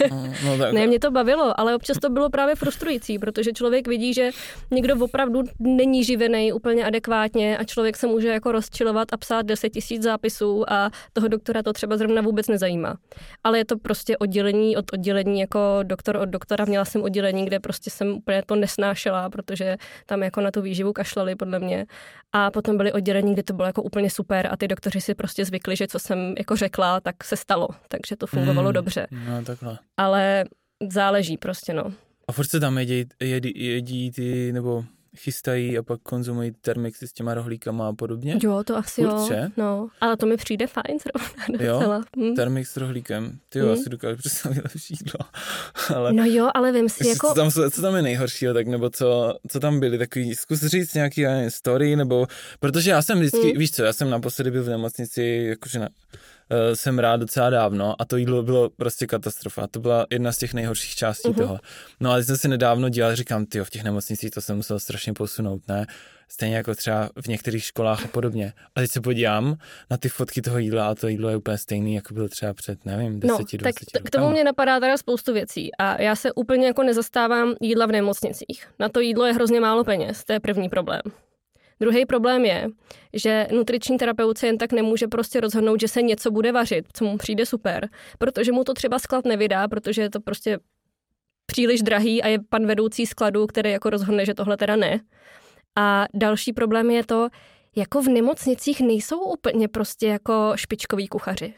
No, 0.10 0.28
no 0.46 0.58
tak. 0.58 0.74
ne, 0.74 0.88
mě 0.88 1.00
to 1.00 1.12
bavilo, 1.12 1.60
ale 1.60 1.76
občas 1.76 1.98
to 1.98 2.10
bylo 2.10 2.30
právě 2.30 2.56
frustrující, 2.56 3.20
protože 3.20 3.52
člověk 3.52 3.88
vidí, 3.88 4.14
že 4.14 4.30
někdo 4.72 5.06
opravdu 5.06 5.44
není 5.60 6.04
živený 6.04 6.54
úplně 6.54 6.86
adekvátně 6.86 7.58
a 7.58 7.64
člověk 7.64 7.98
se 7.98 8.08
může 8.08 8.28
jako 8.28 8.52
rozčilovat 8.52 9.14
a 9.14 9.18
psát 9.18 9.42
10 9.42 9.70
tisíc 9.70 10.04
zápisů 10.04 10.72
a 10.72 10.90
toho 11.14 11.28
doktora 11.28 11.64
to 11.64 11.74
třeba 11.74 11.98
zrovna 11.98 12.22
vůbec 12.22 12.48
nezajímá. 12.48 12.98
Ale 13.44 13.58
je 13.58 13.66
to 13.66 13.78
prostě 13.78 14.18
oddělení 14.18 14.78
od 14.78 14.94
oddělení, 14.94 15.40
jako 15.40 15.60
doktor 15.84 16.18
od 16.18 16.30
doktora. 16.30 16.66
Měla 16.66 16.86
jsem 16.86 17.02
oddělení, 17.02 17.46
kde 17.46 17.60
prostě 17.60 17.90
jsem 17.90 18.08
úplně 18.08 18.44
to 18.46 18.56
nesnášela, 18.56 19.30
protože 19.30 19.78
tam 20.06 20.24
jako 20.24 20.42
na 20.42 20.52
tu 20.52 20.62
výživu 20.62 20.94
kašlali 20.94 21.36
podle 21.36 21.60
mě. 21.60 21.86
A 22.34 22.52
potom 22.52 22.78
byly 22.78 22.94
oddělení, 22.94 23.34
kde 23.34 23.44
to 23.44 23.54
bylo 23.54 23.66
jako 23.66 23.84
úplně 23.84 24.10
super 24.10 24.48
a 24.52 24.58
ty 24.58 24.68
doktoři 24.68 25.02
si 25.02 25.16
prostě 25.16 25.46
zvykli, 25.46 25.76
že 25.76 25.88
co 25.88 26.00
jsem 26.00 26.34
jako 26.38 26.56
řekla, 26.56 27.00
tak 27.02 27.24
se 27.24 27.36
stalo. 27.38 27.68
Tak 27.88 27.99
takže 28.02 28.16
to 28.16 28.28
fungovalo 28.28 28.68
hmm, 28.68 28.74
dobře. 28.74 29.08
No, 29.12 29.44
takhle. 29.44 29.78
Ale 29.98 30.46
záleží 30.90 31.38
prostě, 31.38 31.74
no. 31.74 31.94
A 32.28 32.32
furt 32.32 32.48
se 32.48 32.60
tam 32.60 32.78
jedí, 32.78 33.06
jedí, 33.20 33.54
jedí 33.56 34.12
ty, 34.12 34.52
nebo 34.54 34.86
chystají 35.18 35.78
a 35.78 35.84
pak 35.84 36.02
konzumují 36.02 36.52
termixy 36.62 37.08
s 37.08 37.14
těma 37.14 37.34
rohlíkama 37.34 37.88
a 37.88 37.94
podobně? 37.94 38.40
Jo, 38.44 38.64
to 38.64 38.78
asi 38.78 39.02
Furt, 39.02 39.12
jo. 39.12 39.48
No, 39.58 39.88
ale 40.02 40.18
to 40.18 40.26
mi 40.26 40.38
přijde 40.38 40.68
fajn 40.68 41.00
zrovna 41.00 41.46
docela. 41.58 41.96
Jo, 41.96 42.04
hm. 42.18 42.36
termix 42.36 42.72
s 42.72 42.78
rohlíkem. 42.78 43.40
Ty 43.50 43.60
jo, 43.60 43.68
hm. 43.68 43.72
asi 43.72 43.90
dokážu 43.90 44.18
představit 44.18 44.64
lepší 44.64 44.96
jídlo. 45.00 45.20
ale... 45.96 46.14
No 46.14 46.26
jo, 46.26 46.50
ale 46.56 46.72
vím 46.72 46.90
si 46.90 47.08
jako... 47.08 47.28
Co 47.28 47.34
tam, 47.34 47.52
co 47.52 47.82
tam 47.82 47.96
je 47.96 48.02
nejhoršího, 48.02 48.54
tak 48.54 48.68
nebo 48.68 48.90
co, 48.90 49.38
co 49.48 49.60
tam 49.60 49.80
byly 49.80 49.98
takový, 49.98 50.36
zkus 50.36 50.60
říct 50.60 50.94
nějaký 50.94 51.26
story, 51.50 51.96
nebo, 51.96 52.28
protože 52.60 52.92
já 52.92 53.02
jsem 53.02 53.20
vždycky, 53.20 53.54
hm. 53.54 53.60
víš 53.60 53.72
co, 53.72 53.84
já 53.84 53.94
jsem 53.94 54.10
naposledy 54.10 54.52
byl 54.52 54.64
v 54.64 54.70
nemocnici, 54.70 55.46
jakože 55.50 55.80
na, 55.80 55.90
jsem 56.74 57.00
rád 57.00 57.18
docela 57.18 57.50
dávno 57.50 57.96
a 58.00 58.06
to 58.06 58.18
jídlo 58.18 58.44
bylo 58.44 58.70
prostě 58.70 59.08
katastrofa. 59.08 59.68
To 59.68 59.80
byla 59.80 60.06
jedna 60.10 60.32
z 60.32 60.38
těch 60.38 60.54
nejhorších 60.54 60.96
částí 60.96 61.30
uh-huh. 61.30 61.38
toho. 61.38 61.60
No 62.00 62.12
ale 62.12 62.24
jsem 62.24 62.38
si 62.38 62.48
nedávno 62.48 62.90
dělal, 62.90 63.16
říkám, 63.16 63.46
ty 63.46 63.60
v 63.60 63.70
těch 63.70 63.84
nemocnicích 63.84 64.32
to 64.32 64.42
jsem 64.42 64.56
musel 64.56 64.80
strašně 64.80 65.14
posunout, 65.14 65.68
ne? 65.68 65.86
Stejně 66.32 66.56
jako 66.56 66.76
třeba 66.76 67.10
v 67.22 67.28
některých 67.28 67.64
školách 67.64 68.06
a 68.06 68.08
podobně. 68.08 68.54
A 68.76 68.80
teď 68.80 68.92
se 68.92 69.02
podívám 69.02 69.56
na 69.92 69.98
ty 69.98 70.10
fotky 70.10 70.42
toho 70.42 70.58
jídla 70.58 70.90
a 70.90 70.96
to 70.96 71.08
jídlo 71.08 71.30
je 71.30 71.38
úplně 71.38 71.58
stejný, 71.58 71.96
jako 71.96 72.14
bylo 72.14 72.28
třeba 72.28 72.54
před, 72.54 72.86
nevím, 72.86 73.20
10, 73.20 73.32
no, 73.32 73.38
20 73.38 73.62
tak 73.62 73.76
t- 73.92 74.00
k 74.00 74.10
tomu 74.10 74.30
mě 74.30 74.44
napadá 74.44 74.80
teda 74.80 74.98
spoustu 74.98 75.34
věcí 75.34 75.76
a 75.76 76.02
já 76.02 76.16
se 76.16 76.32
úplně 76.32 76.68
jako 76.68 76.84
nezastávám 76.84 77.56
jídla 77.62 77.86
v 77.86 77.92
nemocnicích. 77.92 78.68
Na 78.80 78.90
to 78.90 79.00
jídlo 79.00 79.26
je 79.26 79.34
hrozně 79.34 79.60
málo 79.60 79.84
peněz, 79.84 80.24
to 80.24 80.34
je 80.34 80.40
první 80.40 80.70
problém. 80.70 81.02
Druhý 81.82 82.06
problém 82.06 82.46
je, 82.46 82.68
že 83.14 83.48
nutriční 83.52 83.98
terapeut 83.98 84.44
jen 84.44 84.58
tak 84.58 84.72
nemůže 84.72 85.08
prostě 85.08 85.42
rozhodnout, 85.42 85.80
že 85.82 85.88
se 85.88 86.02
něco 86.02 86.32
bude 86.32 86.52
vařit, 86.52 86.86
co 86.94 87.06
mu 87.06 87.18
přijde 87.18 87.46
super, 87.46 87.90
protože 88.18 88.52
mu 88.52 88.64
to 88.64 88.74
třeba 88.74 89.00
sklad 89.00 89.26
nevydá, 89.26 89.68
protože 89.68 90.02
je 90.02 90.10
to 90.10 90.20
prostě 90.20 90.60
příliš 91.46 91.82
drahý 91.82 92.24
a 92.24 92.28
je 92.28 92.40
pan 92.50 92.66
vedoucí 92.66 93.06
skladu, 93.06 93.48
který 93.48 93.72
jako 93.72 93.90
rozhodne, 93.90 94.26
že 94.26 94.34
tohle 94.34 94.58
teda 94.58 94.76
ne. 94.76 95.00
A 95.78 96.06
další 96.14 96.54
problém 96.54 96.90
je 96.90 97.06
to, 97.06 97.28
jako 97.76 98.02
v 98.02 98.08
nemocnicích 98.08 98.82
nejsou 98.82 99.20
úplně 99.20 99.68
prostě 99.68 100.08
jako 100.08 100.52
špičkoví 100.56 101.08
kuchaři. 101.08 101.54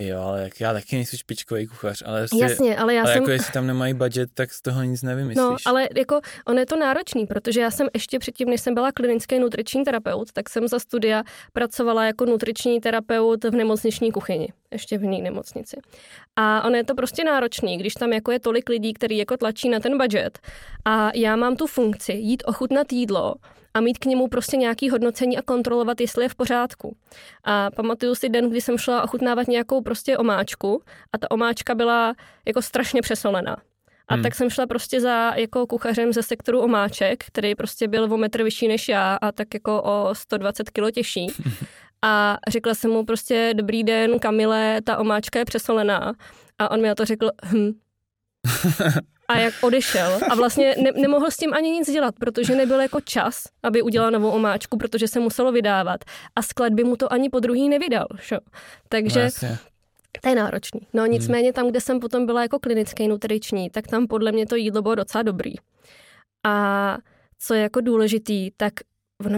Jo, 0.00 0.20
ale 0.20 0.42
jak 0.42 0.60
já 0.60 0.72
taky 0.72 0.96
nejsem 0.96 1.18
špičkový 1.18 1.66
kuchař, 1.66 2.02
ale, 2.06 2.20
jestli, 2.20 2.40
Jasně, 2.40 2.76
ale 2.76 2.94
já 2.94 3.02
ale 3.02 3.12
jsem... 3.12 3.22
jako 3.22 3.30
jestli 3.30 3.52
tam 3.52 3.66
nemají 3.66 3.94
budget, 3.94 4.30
tak 4.34 4.52
z 4.52 4.62
toho 4.62 4.82
nic 4.82 5.02
nevymyslíš. 5.02 5.36
No, 5.36 5.56
ale 5.64 5.88
jako 5.96 6.20
ono 6.46 6.58
je 6.60 6.66
to 6.66 6.76
náročný, 6.76 7.26
protože 7.26 7.60
já 7.60 7.70
jsem 7.70 7.88
ještě 7.94 8.18
předtím, 8.18 8.48
než 8.48 8.60
jsem 8.60 8.74
byla 8.74 8.92
klinický 8.92 9.38
nutriční 9.38 9.84
terapeut, 9.84 10.32
tak 10.32 10.48
jsem 10.48 10.68
za 10.68 10.78
studia 10.78 11.22
pracovala 11.52 12.04
jako 12.04 12.24
nutriční 12.24 12.80
terapeut 12.80 13.44
v 13.44 13.50
nemocniční 13.50 14.12
kuchyni, 14.12 14.48
ještě 14.70 14.98
v 14.98 15.02
jiné 15.02 15.18
nemocnici. 15.18 15.76
A 16.36 16.64
ono 16.64 16.76
je 16.76 16.84
to 16.84 16.94
prostě 16.94 17.24
náročný, 17.24 17.78
když 17.78 17.94
tam 17.94 18.12
jako 18.12 18.32
je 18.32 18.40
tolik 18.40 18.68
lidí, 18.68 18.94
který 18.94 19.16
jako 19.16 19.36
tlačí 19.36 19.68
na 19.68 19.80
ten 19.80 19.98
budget 19.98 20.38
a 20.84 21.10
já 21.14 21.36
mám 21.36 21.56
tu 21.56 21.66
funkci 21.66 22.12
jít 22.12 22.42
ochutnat 22.46 22.92
jídlo, 22.92 23.34
a 23.78 23.80
mít 23.80 23.98
k 23.98 24.04
němu 24.04 24.28
prostě 24.28 24.56
nějaký 24.56 24.90
hodnocení 24.90 25.38
a 25.38 25.42
kontrolovat, 25.42 26.00
jestli 26.00 26.24
je 26.24 26.28
v 26.28 26.34
pořádku. 26.34 26.96
A 27.44 27.70
pamatuju 27.70 28.14
si 28.14 28.28
den, 28.28 28.50
kdy 28.50 28.60
jsem 28.60 28.78
šla 28.78 29.02
ochutnávat 29.02 29.48
nějakou 29.48 29.82
prostě 29.82 30.18
omáčku 30.18 30.82
a 31.12 31.18
ta 31.18 31.30
omáčka 31.30 31.74
byla 31.74 32.14
jako 32.46 32.62
strašně 32.62 33.02
přesolená. 33.02 33.56
A 34.08 34.14
hmm. 34.14 34.22
tak 34.22 34.34
jsem 34.34 34.50
šla 34.50 34.66
prostě 34.66 35.00
za 35.00 35.32
jako 35.36 35.66
kuchařem 35.66 36.12
ze 36.12 36.22
sektoru 36.22 36.60
omáček, 36.60 37.24
který 37.24 37.54
prostě 37.54 37.88
byl 37.88 38.12
o 38.12 38.16
metr 38.16 38.42
vyšší 38.42 38.68
než 38.68 38.88
já 38.88 39.18
a 39.22 39.32
tak 39.32 39.54
jako 39.54 39.82
o 39.82 40.14
120 40.14 40.70
kilo 40.70 40.90
těžší. 40.90 41.26
A 42.02 42.36
řekla 42.48 42.74
jsem 42.74 42.90
mu 42.90 43.04
prostě, 43.04 43.52
dobrý 43.54 43.84
den, 43.84 44.18
Kamile, 44.18 44.80
ta 44.84 44.98
omáčka 44.98 45.38
je 45.38 45.44
přesolená. 45.44 46.12
A 46.58 46.70
on 46.70 46.82
mi 46.82 46.88
na 46.88 46.94
to 46.94 47.04
řekl, 47.04 47.30
hm. 47.44 47.70
a 49.28 49.38
jak 49.38 49.54
odešel. 49.60 50.20
A 50.30 50.34
vlastně 50.34 50.74
ne, 50.82 50.92
nemohl 50.92 51.30
s 51.30 51.36
tím 51.36 51.54
ani 51.54 51.70
nic 51.70 51.92
dělat, 51.92 52.14
protože 52.20 52.54
nebyl 52.54 52.80
jako 52.80 53.00
čas, 53.00 53.44
aby 53.62 53.82
udělal 53.82 54.10
novou 54.10 54.30
omáčku, 54.30 54.78
protože 54.78 55.08
se 55.08 55.20
muselo 55.20 55.52
vydávat. 55.52 56.04
A 56.36 56.42
sklad 56.42 56.72
by 56.72 56.84
mu 56.84 56.96
to 56.96 57.12
ani 57.12 57.30
po 57.30 57.40
druhý 57.40 57.68
nevydal. 57.68 58.06
Šo? 58.16 58.36
Takže 58.88 59.28
no, 59.42 59.56
to 60.22 60.28
je 60.28 60.34
náročný. 60.34 60.80
No 60.94 61.02
hmm. 61.02 61.12
nicméně 61.12 61.52
tam, 61.52 61.70
kde 61.70 61.80
jsem 61.80 62.00
potom 62.00 62.26
byla 62.26 62.42
jako 62.42 62.58
klinický 62.58 63.08
nutriční, 63.08 63.70
tak 63.70 63.86
tam 63.86 64.06
podle 64.06 64.32
mě 64.32 64.46
to 64.46 64.56
jídlo 64.56 64.82
bylo 64.82 64.94
docela 64.94 65.22
dobrý. 65.22 65.54
A 66.46 66.98
co 67.38 67.54
je 67.54 67.62
jako 67.62 67.80
důležitý, 67.80 68.50
tak 68.56 68.72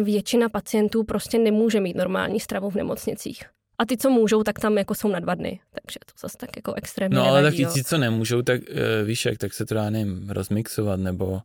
většina 0.03 0.49
pacientů 0.49 1.05
prostě 1.05 1.39
nemůže 1.39 1.81
mít 1.81 1.97
normální 1.97 2.41
stravu 2.41 2.71
v 2.71 2.75
nemocnicích. 2.75 3.45
A 3.81 3.85
ty, 3.87 3.97
co 3.97 4.11
můžou, 4.11 4.43
tak 4.43 4.59
tam 4.59 4.79
jako 4.79 4.95
jsou 4.95 5.09
na 5.09 5.21
dva 5.21 5.35
dny. 5.35 5.61
Takže 5.71 5.99
to 6.07 6.13
zase 6.21 6.37
tak 6.37 6.57
jako 6.57 6.75
extrémně 6.75 7.17
No 7.17 7.25
ale 7.25 7.43
taky 7.43 7.67
ti, 7.67 7.85
co 7.85 7.99
nemůžou, 7.99 8.43
tak 8.43 8.61
uh, 8.61 9.07
víš 9.07 9.25
jak, 9.25 9.39
tak 9.39 9.55
se 9.55 9.67
to 9.67 9.75
dá, 9.75 9.91
nevím, 9.91 10.31
rozmixovat 10.31 11.01
nebo 11.01 11.41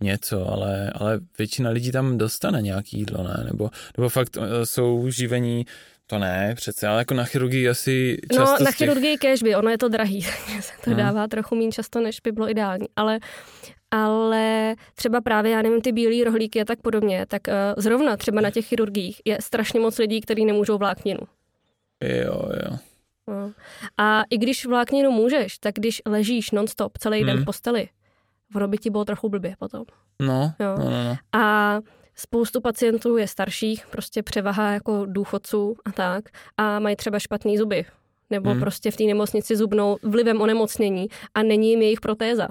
něco, 0.00 0.48
ale, 0.52 0.90
ale 0.94 1.20
většina 1.38 1.70
lidí 1.70 1.92
tam 1.92 2.18
dostane 2.18 2.62
nějaký 2.62 2.98
jídlo, 2.98 3.22
ne? 3.24 3.44
Nebo, 3.44 3.70
nebo 3.96 4.08
fakt 4.08 4.36
uh, 4.36 4.44
jsou 4.64 5.10
živení 5.10 5.66
to 6.06 6.18
ne, 6.18 6.52
přece, 6.56 6.88
ale 6.88 6.98
jako 6.98 7.14
na 7.14 7.24
chirurgii 7.24 7.68
asi 7.68 8.18
no, 8.32 8.38
často 8.38 8.56
No, 8.58 8.64
na 8.64 8.70
těch... 8.70 8.76
chirurgii 8.76 9.18
kež 9.18 9.42
by, 9.42 9.56
ono 9.56 9.70
je 9.70 9.78
to 9.78 9.88
drahý, 9.88 10.26
takže 10.46 10.62
se 10.62 10.72
to 10.84 10.90
hmm. 10.90 10.98
dává 10.98 11.28
trochu 11.28 11.54
méně 11.54 11.72
často, 11.72 12.00
než 12.00 12.20
by 12.20 12.32
bylo 12.32 12.50
ideální, 12.50 12.86
ale 12.96 13.18
ale 13.90 14.74
třeba 14.94 15.20
právě, 15.20 15.52
já 15.52 15.62
nevím, 15.62 15.80
ty 15.80 15.92
bílé 15.92 16.24
rohlíky 16.24 16.60
a 16.60 16.64
tak 16.64 16.80
podobně, 16.82 17.26
tak 17.26 17.42
uh, 17.48 17.54
zrovna 17.76 18.16
třeba 18.16 18.40
na 18.40 18.50
těch 18.50 18.66
chirurgiích 18.66 19.22
je 19.24 19.38
strašně 19.40 19.80
moc 19.80 19.98
lidí, 19.98 20.20
kteří 20.20 20.44
nemůžou 20.44 20.78
vlákninu. 20.78 21.20
Jo, 22.02 22.42
jo. 22.52 22.78
No. 23.28 23.52
A 23.98 24.22
i 24.30 24.38
když 24.38 24.66
vlákninu 24.66 25.10
můžeš, 25.10 25.58
tak 25.58 25.74
když 25.74 26.02
ležíš 26.06 26.50
nonstop 26.50 26.98
celý 26.98 27.18
hmm. 27.18 27.26
den 27.26 27.36
v 27.36 27.38
hmm. 27.38 27.44
posteli, 27.44 27.88
ono 28.54 28.68
by 28.68 28.78
ti 28.78 28.90
bylo 28.90 29.04
trochu 29.04 29.28
blbě 29.28 29.54
potom. 29.58 29.84
No, 30.20 30.54
jo. 30.60 30.76
no, 30.78 30.84
no, 30.84 31.04
no. 31.04 31.40
A 31.40 31.78
spoustu 32.14 32.60
pacientů 32.60 33.16
je 33.16 33.28
starších, 33.28 33.86
prostě 33.86 34.22
převaha 34.22 34.72
jako 34.72 35.06
důchodců 35.06 35.76
a 35.84 35.92
tak, 35.92 36.24
a 36.56 36.78
mají 36.78 36.96
třeba 36.96 37.18
špatný 37.18 37.58
zuby. 37.58 37.84
Nebo 38.30 38.50
hmm. 38.50 38.60
prostě 38.60 38.90
v 38.90 38.96
té 38.96 39.04
nemocnici 39.04 39.56
zubnou 39.56 39.96
vlivem 40.02 40.40
onemocnění 40.40 41.06
a 41.34 41.42
není 41.42 41.70
jim 41.70 41.82
jejich 41.82 42.00
protéza. 42.00 42.48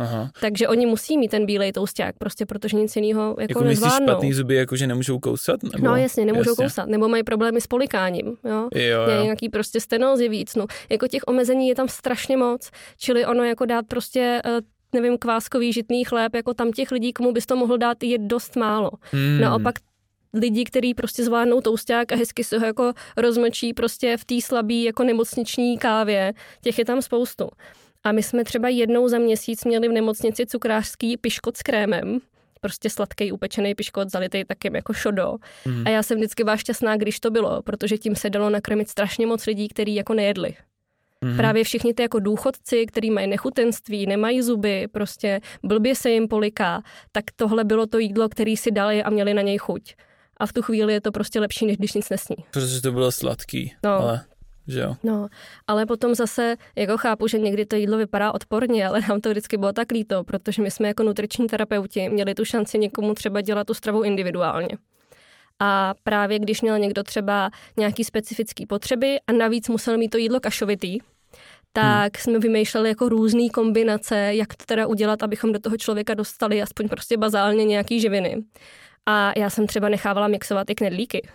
Aha. 0.00 0.30
Takže 0.40 0.68
oni 0.68 0.86
musí 0.86 1.18
mít 1.18 1.28
ten 1.28 1.46
bílej 1.46 1.72
tousták, 1.72 2.14
prostě 2.18 2.46
protože 2.46 2.76
nic 2.76 2.96
jiného 2.96 3.36
jako, 3.40 3.40
jako 3.40 3.64
nezvládnou. 3.64 4.06
špatný 4.06 4.32
zuby, 4.32 4.54
jako 4.54 4.76
že 4.76 4.86
nemůžou 4.86 5.18
kousat? 5.18 5.62
Nebo? 5.62 5.84
No 5.84 5.96
jasně, 5.96 6.24
nemůžou 6.24 6.50
jasně. 6.50 6.64
kousat, 6.64 6.88
nebo 6.88 7.08
mají 7.08 7.22
problémy 7.22 7.60
s 7.60 7.66
polikáním, 7.66 8.26
jo? 8.26 8.68
jo, 8.74 9.00
jo. 9.16 9.22
nějaký 9.22 9.48
prostě 9.48 9.80
stenózy 9.80 10.28
víc, 10.28 10.54
no. 10.54 10.66
Jako 10.90 11.08
těch 11.08 11.22
omezení 11.26 11.68
je 11.68 11.74
tam 11.74 11.88
strašně 11.88 12.36
moc, 12.36 12.70
čili 12.98 13.26
ono 13.26 13.44
jako 13.44 13.64
dát 13.64 13.86
prostě 13.88 14.42
uh, 14.46 14.60
nevím, 14.94 15.18
kváskový 15.18 15.72
žitný 15.72 16.04
chléb, 16.04 16.34
jako 16.34 16.54
tam 16.54 16.72
těch 16.72 16.90
lidí, 16.90 17.12
komu 17.12 17.32
bys 17.32 17.46
to 17.46 17.56
mohl 17.56 17.78
dát, 17.78 18.02
je 18.02 18.18
dost 18.18 18.56
málo. 18.56 18.90
Hmm. 19.12 19.40
Naopak 19.40 19.74
lidi, 20.34 20.64
kteří 20.64 20.94
prostě 20.94 21.24
zvládnou 21.24 21.60
tousták 21.60 22.12
a 22.12 22.16
hezky 22.16 22.44
se 22.44 22.58
ho 22.58 22.66
jako 22.66 22.92
rozmlčí 23.16 23.74
prostě 23.74 24.16
v 24.16 24.24
té 24.24 24.40
slabé 24.40 24.74
jako 24.74 25.04
nemocniční 25.04 25.78
kávě, 25.78 26.32
těch 26.60 26.78
je 26.78 26.84
tam 26.84 27.02
spoustu. 27.02 27.48
A 28.04 28.12
my 28.12 28.22
jsme 28.22 28.44
třeba 28.44 28.68
jednou 28.68 29.08
za 29.08 29.18
měsíc 29.18 29.64
měli 29.64 29.88
v 29.88 29.92
nemocnici 29.92 30.46
cukrářský 30.46 31.16
piškot 31.16 31.56
s 31.56 31.62
krémem, 31.62 32.18
prostě 32.60 32.90
sladký 32.90 33.32
upečený 33.32 33.74
piškot 33.74 34.10
zalitý 34.10 34.44
taky 34.44 34.70
jako 34.74 34.92
šodo. 34.92 35.34
Mm. 35.64 35.86
A 35.86 35.90
já 35.90 36.02
jsem 36.02 36.18
vždycky 36.18 36.44
byla 36.44 36.56
šťastná, 36.56 36.96
když 36.96 37.20
to 37.20 37.30
bylo, 37.30 37.62
protože 37.62 37.98
tím 37.98 38.16
se 38.16 38.30
dalo 38.30 38.50
nakrmit 38.50 38.88
strašně 38.88 39.26
moc 39.26 39.46
lidí, 39.46 39.68
kteří 39.68 39.94
jako 39.94 40.14
nejedli. 40.14 40.54
Mm. 41.24 41.36
Právě 41.36 41.64
všichni 41.64 41.94
ty 41.94 42.02
jako 42.02 42.20
důchodci, 42.20 42.86
kteří 42.86 43.10
mají 43.10 43.26
nechutenství, 43.26 44.06
nemají 44.06 44.42
zuby, 44.42 44.88
prostě 44.92 45.40
blbě 45.62 45.94
se 45.94 46.10
jim 46.10 46.28
poliká, 46.28 46.82
tak 47.12 47.24
tohle 47.36 47.64
bylo 47.64 47.86
to 47.86 47.98
jídlo, 47.98 48.28
který 48.28 48.56
si 48.56 48.70
dali 48.70 49.02
a 49.02 49.10
měli 49.10 49.34
na 49.34 49.42
něj 49.42 49.58
chuť. 49.58 49.94
A 50.36 50.46
v 50.46 50.52
tu 50.52 50.62
chvíli 50.62 50.92
je 50.92 51.00
to 51.00 51.12
prostě 51.12 51.40
lepší, 51.40 51.66
než 51.66 51.76
když 51.76 51.92
nic 51.92 52.10
nesní. 52.10 52.36
Protože 52.50 52.82
to 52.82 52.92
bylo 52.92 53.12
sladký. 53.12 53.74
No. 53.84 53.90
Ale 53.90 54.24
že 54.70 54.80
jo. 54.80 54.96
No, 55.02 55.28
ale 55.66 55.86
potom 55.86 56.14
zase 56.14 56.56
jako 56.76 56.96
chápu, 56.96 57.28
že 57.28 57.38
někdy 57.38 57.66
to 57.66 57.76
jídlo 57.76 57.98
vypadá 57.98 58.34
odporně, 58.34 58.86
ale 58.86 59.00
nám 59.08 59.20
to 59.20 59.30
vždycky 59.30 59.56
bylo 59.56 59.72
tak 59.72 59.90
líto, 59.92 60.24
protože 60.24 60.62
my 60.62 60.70
jsme 60.70 60.88
jako 60.88 61.02
nutriční 61.02 61.46
terapeuti 61.46 62.08
měli 62.08 62.34
tu 62.34 62.44
šanci 62.44 62.78
někomu 62.78 63.14
třeba 63.14 63.40
dělat 63.40 63.66
tu 63.66 63.74
stravu 63.74 64.02
individuálně. 64.02 64.68
A 65.60 65.94
právě 66.02 66.38
když 66.38 66.62
měl 66.62 66.78
někdo 66.78 67.02
třeba 67.02 67.50
nějaký 67.76 68.04
specifický 68.04 68.66
potřeby 68.66 69.16
a 69.26 69.32
navíc 69.32 69.68
musel 69.68 69.98
mít 69.98 70.08
to 70.08 70.18
jídlo 70.18 70.40
kašovitý, 70.40 70.98
tak 71.72 72.16
hmm. 72.16 72.22
jsme 72.22 72.38
vymýšleli 72.38 72.88
jako 72.88 73.08
různé 73.08 73.48
kombinace, 73.48 74.16
jak 74.16 74.54
to 74.54 74.64
teda 74.66 74.86
udělat, 74.86 75.22
abychom 75.22 75.52
do 75.52 75.58
toho 75.58 75.76
člověka 75.76 76.14
dostali 76.14 76.62
aspoň 76.62 76.88
prostě 76.88 77.16
bazálně 77.16 77.64
nějaký 77.64 78.00
živiny. 78.00 78.42
A 79.06 79.32
já 79.36 79.50
jsem 79.50 79.66
třeba 79.66 79.88
nechávala 79.88 80.28
mixovat 80.28 80.70
i 80.70 80.74
knedlíky 80.74 81.28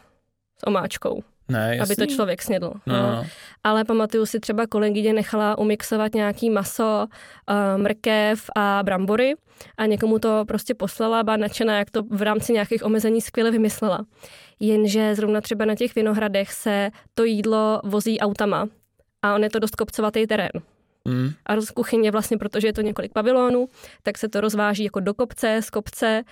s 0.60 0.67
omáčkou. 0.67 1.24
Ne, 1.47 1.79
aby 1.79 1.95
to 1.95 2.05
člověk 2.05 2.41
snědl. 2.41 2.73
No. 2.86 2.95
No. 2.95 3.25
Ale 3.63 3.84
pamatuju 3.84 4.25
si 4.25 4.39
třeba 4.39 4.67
kolegyně 4.67 5.13
nechala 5.13 5.58
umixovat 5.58 6.13
nějaký 6.13 6.49
maso, 6.49 7.08
uh, 7.49 7.81
mrkev 7.81 8.49
a 8.55 8.84
brambory 8.84 9.34
a 9.77 9.86
někomu 9.86 10.19
to 10.19 10.43
prostě 10.47 10.73
poslala, 10.73 11.23
byla 11.23 11.38
nadšená, 11.38 11.77
jak 11.77 11.91
to 11.91 12.03
v 12.03 12.21
rámci 12.21 12.53
nějakých 12.53 12.86
omezení 12.86 13.21
skvěle 13.21 13.51
vymyslela. 13.51 14.05
Jenže 14.60 15.15
zrovna 15.15 15.41
třeba 15.41 15.65
na 15.65 15.75
těch 15.75 15.95
vinohradech 15.95 16.53
se 16.53 16.89
to 17.13 17.23
jídlo 17.23 17.81
vozí 17.84 18.19
autama 18.19 18.67
a 19.21 19.36
on 19.36 19.43
je 19.43 19.49
to 19.49 19.60
dost 19.60 19.75
kopcovatý 19.75 20.27
terén. 20.27 20.51
Mm. 21.05 21.29
A 21.45 21.62
z 21.62 21.71
kuchyně 21.71 22.12
vlastně, 22.12 22.38
protože 22.38 22.67
je 22.67 22.73
to 22.73 22.81
několik 22.81 23.13
pavilonů, 23.13 23.69
tak 24.03 24.17
se 24.17 24.29
to 24.29 24.41
rozváží 24.41 24.84
jako 24.84 24.99
do 24.99 25.13
kopce, 25.13 25.60
z 25.63 25.69
kopce 25.69 26.23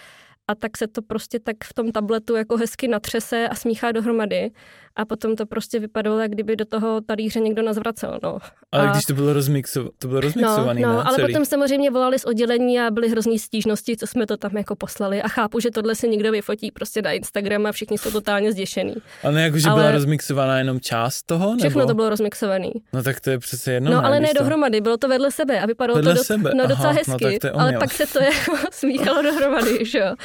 a 0.48 0.56
tak 0.56 0.78
se 0.78 0.88
to 0.88 1.02
prostě 1.02 1.40
tak 1.40 1.56
v 1.64 1.74
tom 1.74 1.92
tabletu 1.92 2.36
jako 2.36 2.58
hezky 2.58 2.88
natřese 2.88 3.48
a 3.50 3.56
smíchá 3.56 3.92
dohromady 3.92 4.52
a 4.96 5.06
potom 5.06 5.36
to 5.36 5.46
prostě 5.46 5.80
vypadalo, 5.80 6.20
jak 6.20 6.32
kdyby 6.32 6.56
do 6.56 6.66
toho 6.66 7.02
talíře 7.02 7.40
někdo 7.40 7.64
nazvracel. 7.64 8.20
No. 8.24 8.38
Ale 8.72 8.88
a... 8.88 8.92
když 8.92 9.06
to 9.06 9.14
bylo, 9.14 9.34
rozmixo... 9.34 9.90
to 9.98 10.08
bylo 10.08 10.22
rozmixovaný, 10.22 10.82
no, 10.82 10.90
no, 10.90 10.98
ne? 10.98 11.04
ale 11.04 11.16
Celý. 11.16 11.34
potom 11.34 11.46
samozřejmě 11.46 11.92
volali 11.92 12.20
z 12.20 12.26
oddělení 12.26 12.80
a 12.80 12.92
byly 12.92 13.10
hrozný 13.10 13.40
stížnosti, 13.40 13.98
co 13.98 14.08
jsme 14.08 14.26
to 14.26 14.38
tam 14.38 14.58
jako 14.58 14.76
poslali 14.76 15.22
a 15.22 15.28
chápu, 15.28 15.60
že 15.60 15.72
tohle 15.72 15.96
si 15.96 16.10
někdo 16.10 16.32
vyfotí 16.32 16.72
prostě 16.72 17.02
na 17.02 17.12
Instagram 17.12 17.66
a 17.66 17.72
všichni 17.72 17.98
jsou 17.98 18.12
totálně 18.12 18.52
zděšený. 18.52 18.96
Ale 19.24 19.42
jako, 19.42 19.58
že 19.58 19.70
ale... 19.70 19.82
byla 19.82 19.92
rozmixovaná 19.92 20.58
jenom 20.58 20.80
část 20.80 21.24
toho? 21.24 21.50
Nebo? 21.50 21.60
Všechno 21.60 21.88
to 21.88 21.94
bylo 21.94 22.10
rozmixovaný. 22.10 22.72
No 22.94 23.04
tak 23.04 23.20
to 23.20 23.30
je 23.30 23.40
přece 23.40 23.72
jedno. 23.72 23.92
No 23.92 24.02
ne, 24.02 24.08
ale 24.08 24.20
ne 24.20 24.28
to... 24.28 24.40
dohromady, 24.40 24.82
bylo 24.82 24.98
to 24.98 25.08
vedle 25.08 25.32
sebe 25.32 25.60
a 25.60 25.66
vypadalo 25.66 25.96
vedle 25.96 26.14
to 26.14 26.18
do... 26.18 26.24
sebe. 26.24 26.52
No, 26.56 26.68
docela 26.68 26.90
Aha, 26.90 27.00
hezky, 27.08 27.40
no, 27.44 27.60
ale 27.60 27.74
pak 27.80 27.92
se 27.92 28.08
to 28.08 28.24
jako 28.24 28.58
smíchalo 28.72 29.22
dohromady, 29.22 29.86
že 29.86 30.00
jo. 30.00 30.16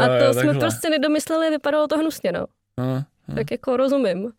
A 0.00 0.06
to 0.06 0.14
jo, 0.14 0.32
jsme 0.32 0.42
takhle. 0.42 0.60
prostě 0.60 0.90
nedomysleli, 0.90 1.50
vypadalo 1.50 1.86
to 1.86 1.98
hnusně, 1.98 2.32
no. 2.32 2.46
Aha, 2.76 3.04
aha. 3.28 3.36
Tak 3.36 3.50
jako 3.50 3.76
rozumím. 3.76 4.32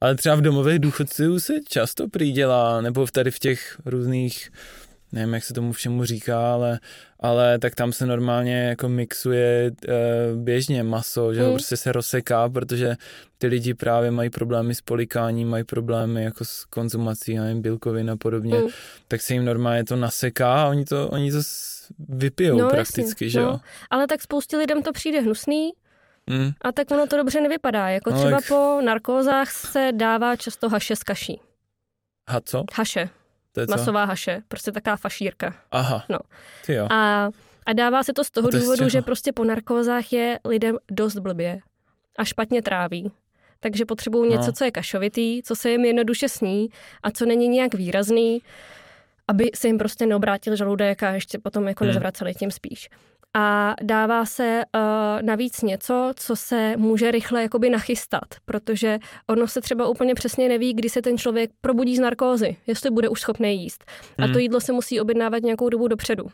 Ale 0.00 0.14
třeba 0.14 0.34
v 0.34 0.40
domových 0.40 0.78
důchodců 0.78 1.40
se 1.40 1.52
často 1.68 2.08
přidělá, 2.08 2.80
nebo 2.80 3.06
tady 3.06 3.30
v 3.30 3.38
těch 3.38 3.80
různých 3.84 4.50
nevím, 5.12 5.34
jak 5.34 5.44
se 5.44 5.54
tomu 5.54 5.72
všemu 5.72 6.04
říká, 6.04 6.52
ale, 6.52 6.80
ale 7.20 7.58
tak 7.58 7.74
tam 7.74 7.92
se 7.92 8.06
normálně 8.06 8.62
jako 8.62 8.88
mixuje 8.88 9.70
uh, 9.70 10.42
běžně 10.42 10.82
maso, 10.82 11.34
že 11.34 11.42
mm. 11.42 11.52
prostě 11.52 11.76
se 11.76 11.92
rozseká, 11.92 12.48
protože 12.48 12.96
ty 13.38 13.46
lidi 13.46 13.74
právě 13.74 14.10
mají 14.10 14.30
problémy 14.30 14.74
s 14.74 14.80
polikáním, 14.80 15.48
mají 15.48 15.64
problémy 15.64 16.24
jako 16.24 16.44
s 16.44 16.64
konzumací, 16.64 17.34
nevím, 17.34 17.62
bílkovin 17.62 18.10
a 18.10 18.16
podobně, 18.16 18.58
mm. 18.58 18.68
tak 19.08 19.20
se 19.20 19.34
jim 19.34 19.44
normálně 19.44 19.84
to 19.84 19.96
naseká 19.96 20.62
a 20.62 20.68
oni 20.68 20.84
to, 20.84 21.08
oni 21.08 21.32
to 21.32 21.38
vypijou 22.08 22.58
no, 22.58 22.68
prakticky, 22.68 23.24
jasně, 23.24 23.28
že 23.28 23.38
jo. 23.40 23.46
No. 23.46 23.60
Ale 23.90 24.06
tak 24.06 24.22
spoustě 24.22 24.56
lidem 24.56 24.82
to 24.82 24.92
přijde 24.92 25.20
hnusný, 25.20 25.70
Mm. 26.28 26.52
A 26.60 26.72
tak 26.72 26.90
ono 26.90 27.06
to 27.06 27.16
dobře 27.16 27.40
nevypadá. 27.40 27.88
Jako 27.88 28.10
no, 28.10 28.16
třeba 28.16 28.30
jak... 28.30 28.48
po 28.48 28.80
narkózách 28.84 29.50
se 29.50 29.90
dává 29.94 30.36
často 30.36 30.68
haše 30.68 30.96
z 30.96 31.02
kaší. 31.02 31.40
Ha 32.28 32.40
co? 32.40 32.64
Haše. 32.74 33.08
To 33.52 33.60
je 33.60 33.66
co? 33.66 33.70
Masová 33.76 34.04
haše. 34.04 34.42
Prostě 34.48 34.72
taková 34.72 34.96
fašírka. 34.96 35.54
Aha. 35.70 36.04
No. 36.08 36.18
Ty 36.66 36.74
jo. 36.74 36.86
A, 36.90 37.28
a 37.66 37.72
dává 37.72 38.02
se 38.02 38.12
to 38.12 38.24
z 38.24 38.30
toho 38.30 38.48
to 38.48 38.58
důvodu, 38.58 38.88
že 38.88 39.02
prostě 39.02 39.32
po 39.32 39.44
narkózách 39.44 40.12
je 40.12 40.38
lidem 40.44 40.76
dost 40.90 41.18
blbě 41.18 41.60
a 42.18 42.24
špatně 42.24 42.62
tráví. 42.62 43.12
Takže 43.60 43.84
potřebují 43.84 44.30
no. 44.30 44.36
něco, 44.36 44.52
co 44.52 44.64
je 44.64 44.70
kašovitý, 44.70 45.42
co 45.42 45.56
se 45.56 45.70
jim 45.70 45.84
jednoduše 45.84 46.28
sní 46.28 46.68
a 47.02 47.10
co 47.10 47.26
není 47.26 47.48
nějak 47.48 47.74
výrazný, 47.74 48.42
aby 49.28 49.50
se 49.54 49.66
jim 49.66 49.78
prostě 49.78 50.06
neobrátil 50.06 50.56
žaludek 50.56 51.02
a 51.02 51.10
ještě 51.10 51.38
potom 51.38 51.68
jako 51.68 51.84
hmm. 51.84 51.94
nezvraceli 51.94 52.34
tím 52.34 52.50
spíš 52.50 52.88
a 53.36 53.74
dává 53.82 54.24
se 54.24 54.62
uh, 54.74 55.22
navíc 55.22 55.62
něco, 55.62 56.12
co 56.16 56.36
se 56.36 56.74
může 56.76 57.10
rychle 57.10 57.42
jakoby 57.42 57.70
nachystat, 57.70 58.24
protože 58.44 58.98
ono 59.26 59.48
se 59.48 59.60
třeba 59.60 59.86
úplně 59.86 60.14
přesně 60.14 60.48
neví, 60.48 60.74
kdy 60.74 60.88
se 60.88 61.02
ten 61.02 61.18
člověk 61.18 61.50
probudí 61.60 61.96
z 61.96 62.00
narkózy, 62.00 62.56
jestli 62.66 62.90
bude 62.90 63.08
už 63.08 63.20
schopný 63.20 63.62
jíst. 63.62 63.84
Hmm. 64.18 64.24
A 64.24 64.26
to 64.26 64.32
hmm. 64.32 64.40
jídlo 64.40 64.60
se 64.60 64.72
musí 64.72 65.00
objednávat 65.00 65.42
nějakou 65.42 65.68
dobu 65.68 65.88
dopředu. 65.88 66.26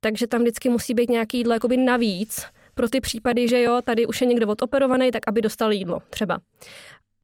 Takže 0.00 0.26
tam 0.26 0.40
vždycky 0.40 0.68
musí 0.68 0.94
být 0.94 1.10
nějaký 1.10 1.38
jídlo 1.38 1.52
jakoby 1.52 1.76
navíc, 1.76 2.46
pro 2.74 2.88
ty 2.88 3.00
případy, 3.00 3.48
že 3.48 3.62
jo, 3.62 3.80
tady 3.84 4.06
už 4.06 4.20
je 4.20 4.26
někdo 4.26 4.48
odoperovaný, 4.48 5.10
tak 5.10 5.22
aby 5.26 5.42
dostal 5.42 5.72
jídlo 5.72 5.98
třeba. 6.10 6.38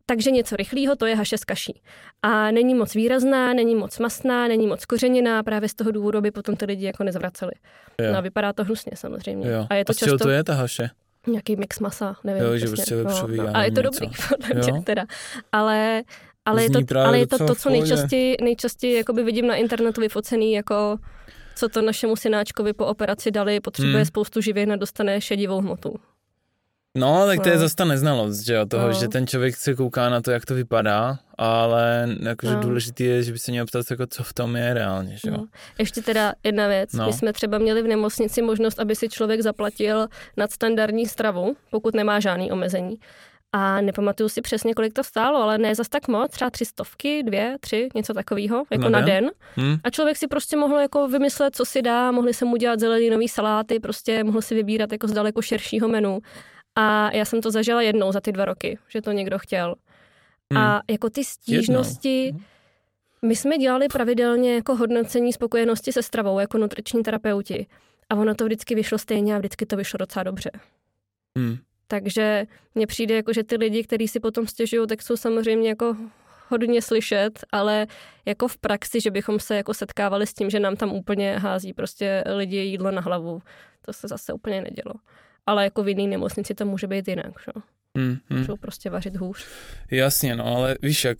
Takže 0.07 0.31
něco 0.31 0.57
rychlého, 0.57 0.97
to 0.97 1.07
je 1.07 1.16
haše 1.16 1.38
s 1.38 1.45
kaší. 1.45 1.83
A 2.23 2.51
není 2.51 2.75
moc 2.75 2.95
výrazná, 2.95 3.55
není 3.55 3.75
moc 3.75 3.99
masná, 3.99 4.49
není 4.49 4.66
moc 4.66 4.85
kořeniná, 4.85 5.42
právě 5.42 5.69
z 5.69 5.75
toho 5.75 5.90
důvodu, 5.90 6.19
aby 6.19 6.31
potom 6.31 6.57
ty 6.57 6.64
lidi 6.64 6.87
jako 6.87 7.05
nezvraceli. 7.05 7.53
Jo. 8.01 8.12
No 8.12 8.19
a 8.19 8.21
vypadá 8.21 8.53
to 8.53 8.64
hnusně 8.64 8.92
samozřejmě. 8.95 9.51
Jo. 9.51 9.66
A 9.71 9.75
je 9.75 9.85
to 9.85 9.90
a 9.90 9.95
z 9.95 9.97
často... 9.97 10.19
to 10.19 10.29
je 10.29 10.45
ta 10.45 10.55
haše? 10.55 10.90
Nějaký 11.27 11.57
mix 11.57 11.79
masa, 11.79 12.16
nevím. 12.25 12.42
Jo, 12.42 12.57
že 12.57 12.66
prostě 12.66 12.95
no, 12.95 13.29
no. 13.37 13.57
A 13.57 13.64
je 13.64 13.73
to 13.73 13.81
něco. 13.81 14.05
dobrý, 14.05 14.16
podle 14.62 14.83
teda. 14.83 15.05
Ale, 15.53 16.03
ale 16.45 16.62
je 16.62 16.71
to, 16.71 16.99
ale 16.99 17.19
je 17.19 17.27
to 17.27 17.38
to, 17.47 17.55
co 17.55 17.71
nejčastěji, 17.71 18.37
nejčastěji 18.42 18.97
jakoby 18.97 19.25
vidím 19.25 19.47
na 19.47 19.55
internetu 19.55 20.01
vyfocený 20.01 20.53
jako 20.53 20.99
co 21.57 21.69
to 21.69 21.83
našemu 21.83 22.16
synáčkovi 22.16 22.73
po 22.73 22.87
operaci 22.87 23.31
dali, 23.31 23.61
potřebuje 23.61 23.97
hmm. 23.97 24.05
spoustu 24.05 24.40
živin 24.40 24.73
a 24.73 24.77
dostane 24.77 25.21
šedivou 25.21 25.61
hmotu. 25.61 25.95
No, 26.96 27.26
tak 27.26 27.42
to 27.42 27.48
je 27.48 27.59
zase 27.59 27.74
ta 27.74 27.85
neznalost, 27.85 28.40
že 28.40 28.54
jo, 28.54 28.66
toho, 28.66 28.87
no. 28.87 28.92
že 28.92 29.09
ten 29.09 29.26
člověk 29.26 29.56
se 29.56 29.74
kouká 29.74 30.09
na 30.09 30.20
to, 30.20 30.30
jak 30.30 30.44
to 30.46 30.54
vypadá, 30.54 31.18
ale 31.38 32.09
jakože 32.20 32.54
no. 32.54 32.61
důležité 32.61 33.04
je, 33.04 33.22
že 33.22 33.32
by 33.32 33.38
se 33.38 33.50
měl 33.50 33.66
ptat, 33.66 33.90
jako, 33.90 34.06
co 34.06 34.22
v 34.22 34.32
tom 34.32 34.56
je 34.56 34.74
reálně, 34.74 35.16
že 35.16 35.28
jo. 35.28 35.35
No. 35.37 35.46
Ještě 35.78 36.02
teda 36.02 36.32
jedna 36.44 36.68
věc, 36.68 36.92
no. 36.92 37.06
my 37.06 37.12
jsme 37.12 37.32
třeba 37.32 37.59
měli 37.59 37.82
v 37.82 37.87
nemocnici 37.87 38.42
možnost, 38.42 38.80
aby 38.80 38.96
si 38.96 39.09
člověk 39.09 39.40
zaplatil 39.40 40.09
nadstandardní 40.37 41.06
stravu, 41.06 41.56
pokud 41.70 41.94
nemá 41.94 42.20
žádný 42.20 42.52
omezení. 42.52 42.96
A 43.52 43.80
nepamatuju 43.80 44.28
si 44.28 44.40
přesně, 44.40 44.74
kolik 44.74 44.92
to 44.92 45.04
stálo, 45.04 45.42
ale 45.42 45.59
ne 45.59 45.74
zas 45.74 45.88
tak 45.88 46.09
moc, 46.09 46.30
třeba 46.30 46.50
tři 46.50 46.64
stovky, 46.64 47.22
dvě, 47.22 47.56
tři, 47.61 47.88
něco 47.94 48.14
takového, 48.14 48.64
jako 48.70 48.88
na, 48.88 48.90
na 48.90 49.00
den. 49.00 49.24
den. 49.24 49.30
Hmm. 49.56 49.76
A 49.85 49.90
člověk 49.90 50.16
si 50.16 50.26
prostě 50.26 50.56
mohl 50.56 50.78
jako 50.78 51.09
vymyslet, 51.09 51.56
co 51.56 51.64
si 51.64 51.82
dá, 51.82 52.11
mohli 52.11 52.35
se 52.35 52.44
mu 52.44 52.56
dělat 52.56 52.80
zeleninové 52.80 53.28
saláty, 53.28 53.80
prostě 53.80 54.24
mohl 54.24 54.42
si 54.42 54.54
vybírat 54.54 54.92
jako 54.92 55.09
z 55.09 55.12
daleko 55.12 55.42
širšího 55.42 55.88
menu. 55.88 56.20
A 56.77 57.11
já 57.17 57.25
jsem 57.25 57.41
to 57.41 57.51
zažila 57.51 57.83
jednou 57.83 58.12
za 58.12 58.21
ty 58.21 58.33
dva 58.33 58.45
roky, 58.45 58.79
že 58.89 59.03
to 59.03 59.12
někdo 59.12 59.39
chtěl. 59.39 59.75
Hmm. 60.53 60.62
A 60.62 60.83
jako 60.91 61.11
ty 61.11 61.25
stížnosti, 61.25 62.25
jednou. 62.25 62.41
my 63.23 63.37
jsme 63.37 63.59
dělali 63.59 63.89
pravidelně 63.89 64.55
jako 64.55 64.77
hodnocení 64.77 65.33
spokojenosti 65.33 65.93
se 65.93 66.03
stravou 66.03 66.39
jako 66.39 66.59
nutriční 66.59 67.03
terapeuti. 67.03 67.67
A 68.11 68.15
ono 68.15 68.35
to 68.35 68.45
vždycky 68.45 68.75
vyšlo 68.75 68.99
stejně 68.99 69.35
a 69.35 69.39
vždycky 69.39 69.67
to 69.67 69.77
vyšlo 69.77 69.99
docela 69.99 70.23
dobře. 70.23 70.51
Hmm. 71.37 71.57
Takže 71.89 72.47
mně 72.75 72.87
přijde 72.87 73.15
jako, 73.15 73.33
že 73.33 73.45
ty 73.45 73.57
lidi, 73.57 73.85
kteří 73.85 74.09
si 74.09 74.21
potom 74.21 74.47
stěžují, 74.47 74.87
tak 74.87 75.03
jsou 75.03 75.17
samozřejmě 75.17 75.69
jako 75.69 75.97
hodně 76.49 76.83
slyšet, 76.83 77.45
ale 77.53 77.87
jako 78.25 78.49
v 78.49 78.59
praxi, 78.59 79.01
že 79.01 79.11
bychom 79.11 79.41
se 79.41 79.57
jako 79.57 79.75
setkávali 79.75 80.27
s 80.27 80.35
tím, 80.35 80.51
že 80.51 80.61
nám 80.61 80.77
tam 80.77 80.93
úplně 80.93 81.39
hází 81.39 81.73
prostě 81.73 82.25
lidi 82.27 82.57
jídlo 82.57 82.91
na 82.91 83.01
hlavu, 83.01 83.43
to 83.81 83.93
se 83.93 84.09
zase 84.09 84.33
úplně 84.33 84.62
nedělo 84.62 84.95
ale 85.46 85.64
jako 85.64 85.82
v 85.82 85.88
jiné 85.88 86.06
nemocnici 86.06 86.54
to 86.54 86.66
může 86.66 86.87
být 86.87 87.09
jinak, 87.09 87.32
že? 87.44 87.52
Mm, 87.94 88.18
mm. 88.30 88.38
Můžou 88.38 88.56
prostě 88.56 88.90
vařit 88.90 89.16
hůř. 89.16 89.46
Jasně, 89.90 90.37
no, 90.37 90.46
ale 90.56 90.76
víš 90.82 91.04
jak, 91.04 91.18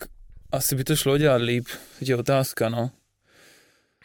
asi 0.51 0.75
by 0.75 0.83
to 0.83 0.95
šlo 0.95 1.17
dělat 1.17 1.41
líp, 1.41 1.65
je 2.01 2.15
otázka, 2.15 2.69
no. 2.69 2.91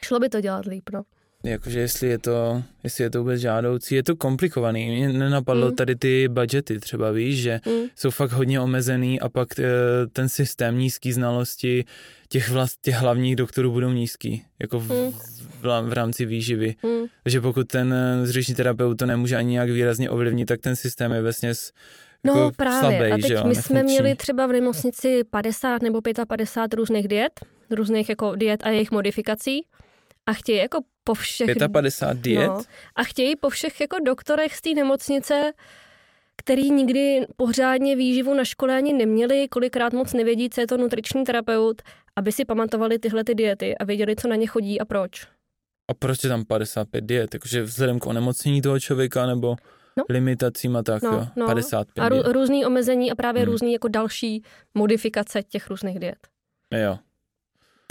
Šlo 0.04 0.20
by 0.20 0.28
to 0.28 0.40
dělat 0.40 0.66
líp, 0.66 0.90
no. 0.92 1.02
Jakože 1.44 1.80
jestli 1.80 2.08
je 2.08 2.18
to, 2.18 2.62
jestli 2.84 3.04
je 3.04 3.10
to 3.10 3.18
vůbec 3.18 3.40
žádoucí, 3.40 3.94
je 3.94 4.02
to 4.02 4.16
komplikovaný. 4.16 4.86
Mě 4.90 5.12
nenapadlo 5.12 5.68
mm. 5.68 5.76
tady 5.76 5.96
ty 5.96 6.28
budgety 6.28 6.80
třeba, 6.80 7.10
víš, 7.10 7.42
že 7.42 7.60
mm. 7.66 7.82
jsou 7.96 8.10
fakt 8.10 8.32
hodně 8.32 8.60
omezený 8.60 9.20
a 9.20 9.28
pak 9.28 9.58
eh, 9.58 9.64
ten 10.12 10.28
systém 10.28 10.78
nízký 10.78 11.12
znalosti 11.12 11.84
těch, 12.28 12.50
vlast, 12.50 12.80
těch 12.82 12.94
hlavních 12.94 13.36
doktorů 13.36 13.72
budou 13.72 13.90
nízký, 13.90 14.44
jako 14.58 14.78
v, 14.80 14.90
mm. 14.90 15.12
v, 15.62 15.88
v 15.88 15.92
rámci 15.92 16.26
výživy. 16.26 16.74
Mm. 16.82 17.04
Takže 17.22 17.40
pokud 17.40 17.68
ten 17.68 17.92
eh, 17.92 18.26
zřeční 18.26 18.54
terapeut 18.54 18.98
to 18.98 19.06
nemůže 19.06 19.36
ani 19.36 19.50
nějak 19.50 19.70
výrazně 19.70 20.10
ovlivnit, 20.10 20.48
tak 20.48 20.60
ten 20.60 20.76
systém 20.76 21.12
je 21.12 21.22
vlastně 21.22 21.52
No 22.24 22.32
jako 22.32 22.50
právě. 22.56 22.80
Slabej, 22.80 23.12
a 23.12 23.16
teď 23.16 23.30
jo, 23.30 23.44
my 23.46 23.54
jsme 23.54 23.82
měli 23.82 24.14
třeba 24.14 24.46
v 24.46 24.52
nemocnici 24.52 25.24
50 25.24 25.82
nebo 25.82 26.00
55 26.28 26.76
různých 26.76 27.08
diet, 27.08 27.40
různých 27.70 28.08
jako 28.08 28.36
diet 28.36 28.66
a 28.66 28.68
jejich 28.68 28.90
modifikací 28.90 29.64
a 30.32 30.34
chtějí 30.34 30.58
jako 30.58 30.80
po 31.04 31.14
všech... 31.14 31.56
55 31.72 32.22
diet? 32.22 32.48
No, 32.48 32.62
a 32.96 33.04
chtějí 33.04 33.36
po 33.36 33.48
všech 33.50 33.80
jako 33.80 33.96
doktorech 34.04 34.56
z 34.56 34.60
té 34.60 34.70
nemocnice, 34.74 35.52
který 36.36 36.70
nikdy 36.70 37.26
pořádně 37.36 37.96
výživu 37.96 38.34
na 38.34 38.44
škole 38.44 38.76
ani 38.76 38.92
neměli, 38.92 39.48
kolikrát 39.48 39.92
moc 39.92 40.12
nevědí, 40.12 40.50
co 40.50 40.60
je 40.60 40.66
to 40.66 40.76
nutriční 40.76 41.24
terapeut, 41.24 41.82
aby 42.16 42.32
si 42.32 42.44
pamatovali 42.44 42.98
tyhle 42.98 43.24
ty 43.24 43.34
diety 43.34 43.78
a 43.78 43.84
věděli, 43.84 44.16
co 44.16 44.28
na 44.28 44.36
ně 44.36 44.46
chodí 44.46 44.80
a 44.80 44.84
proč. 44.84 45.26
A 45.90 45.94
proč 45.94 46.24
je 46.24 46.28
tam 46.28 46.44
55 46.44 47.04
diet? 47.04 47.34
Jakože 47.34 47.62
vzhledem 47.62 47.98
k 47.98 48.06
onemocnění 48.06 48.62
toho 48.62 48.80
člověka 48.80 49.26
nebo 49.26 49.56
no. 49.96 50.04
limitacím 50.08 50.76
a 50.76 50.82
tak, 50.82 51.02
no, 51.02 51.12
jo? 51.12 51.26
No. 51.36 51.46
55 51.46 52.02
A 52.02 52.08
rů, 52.08 52.22
různý 52.22 52.66
omezení 52.66 53.10
a 53.12 53.14
právě 53.14 53.42
hmm. 53.42 53.52
různý 53.52 53.72
jako 53.72 53.88
další 53.88 54.42
modifikace 54.74 55.42
těch 55.42 55.70
různých 55.70 55.98
diet. 55.98 56.28
Jo. 56.74 56.98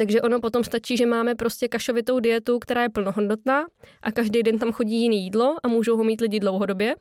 Takže 0.02 0.22
ono 0.22 0.40
potom 0.40 0.64
stačí, 0.64 0.98
že 0.98 1.06
máme 1.06 1.36
prostě 1.36 1.68
kašovitou 1.68 2.20
dietu, 2.20 2.60
která 2.60 2.84
je 2.84 2.90
plnohodnotná 2.90 3.66
a 4.02 4.12
každý 4.12 4.44
den 4.44 4.60
tam 4.60 4.72
chodí 4.72 5.02
jiný 5.02 5.24
jídlo 5.24 5.56
a 5.64 5.68
můžou 5.68 5.98
ho 5.98 6.04
mít 6.04 6.22
lidi 6.22 6.40
dlouhodobě. 6.40 6.96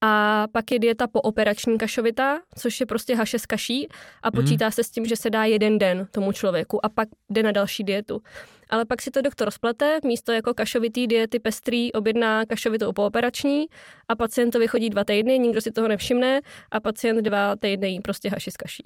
A 0.00 0.46
pak 0.52 0.72
je 0.72 0.78
dieta 0.78 1.06
pooperační 1.06 1.78
kašovitá, 1.78 2.40
což 2.58 2.80
je 2.80 2.86
prostě 2.86 3.16
haše 3.16 3.38
s 3.38 3.46
kaší 3.46 3.88
a 4.22 4.30
mhm. 4.30 4.42
počítá 4.42 4.66
mm. 4.66 4.72
se 4.72 4.84
s 4.84 4.90
tím, 4.90 5.06
že 5.06 5.16
se 5.16 5.30
dá 5.30 5.44
jeden 5.44 5.78
den 5.78 6.06
tomu 6.10 6.32
člověku 6.32 6.84
a 6.84 6.88
pak 6.88 7.08
jde 7.30 7.42
na 7.42 7.52
další 7.52 7.84
dietu. 7.84 8.22
Ale 8.70 8.84
pak 8.84 9.02
si 9.02 9.10
to 9.10 9.22
doktor 9.22 9.50
splete, 9.50 9.98
místo 10.04 10.32
jako 10.32 10.54
kašovitý 10.54 11.06
diety 11.06 11.38
pestrý 11.38 11.92
objedná 11.92 12.46
kašovitou 12.46 12.92
pooperační 12.92 13.66
a 14.08 14.16
pacientovi 14.16 14.68
chodí 14.68 14.90
dva 14.90 15.04
týdny, 15.04 15.38
nikdo 15.38 15.60
si 15.60 15.72
toho 15.72 15.88
nevšimne 15.88 16.40
a 16.70 16.80
pacient 16.80 17.22
dva 17.22 17.56
týdny 17.56 17.88
jí 17.88 18.00
prostě 18.00 18.28
haši 18.28 18.50
s 18.50 18.56
kaší. 18.56 18.82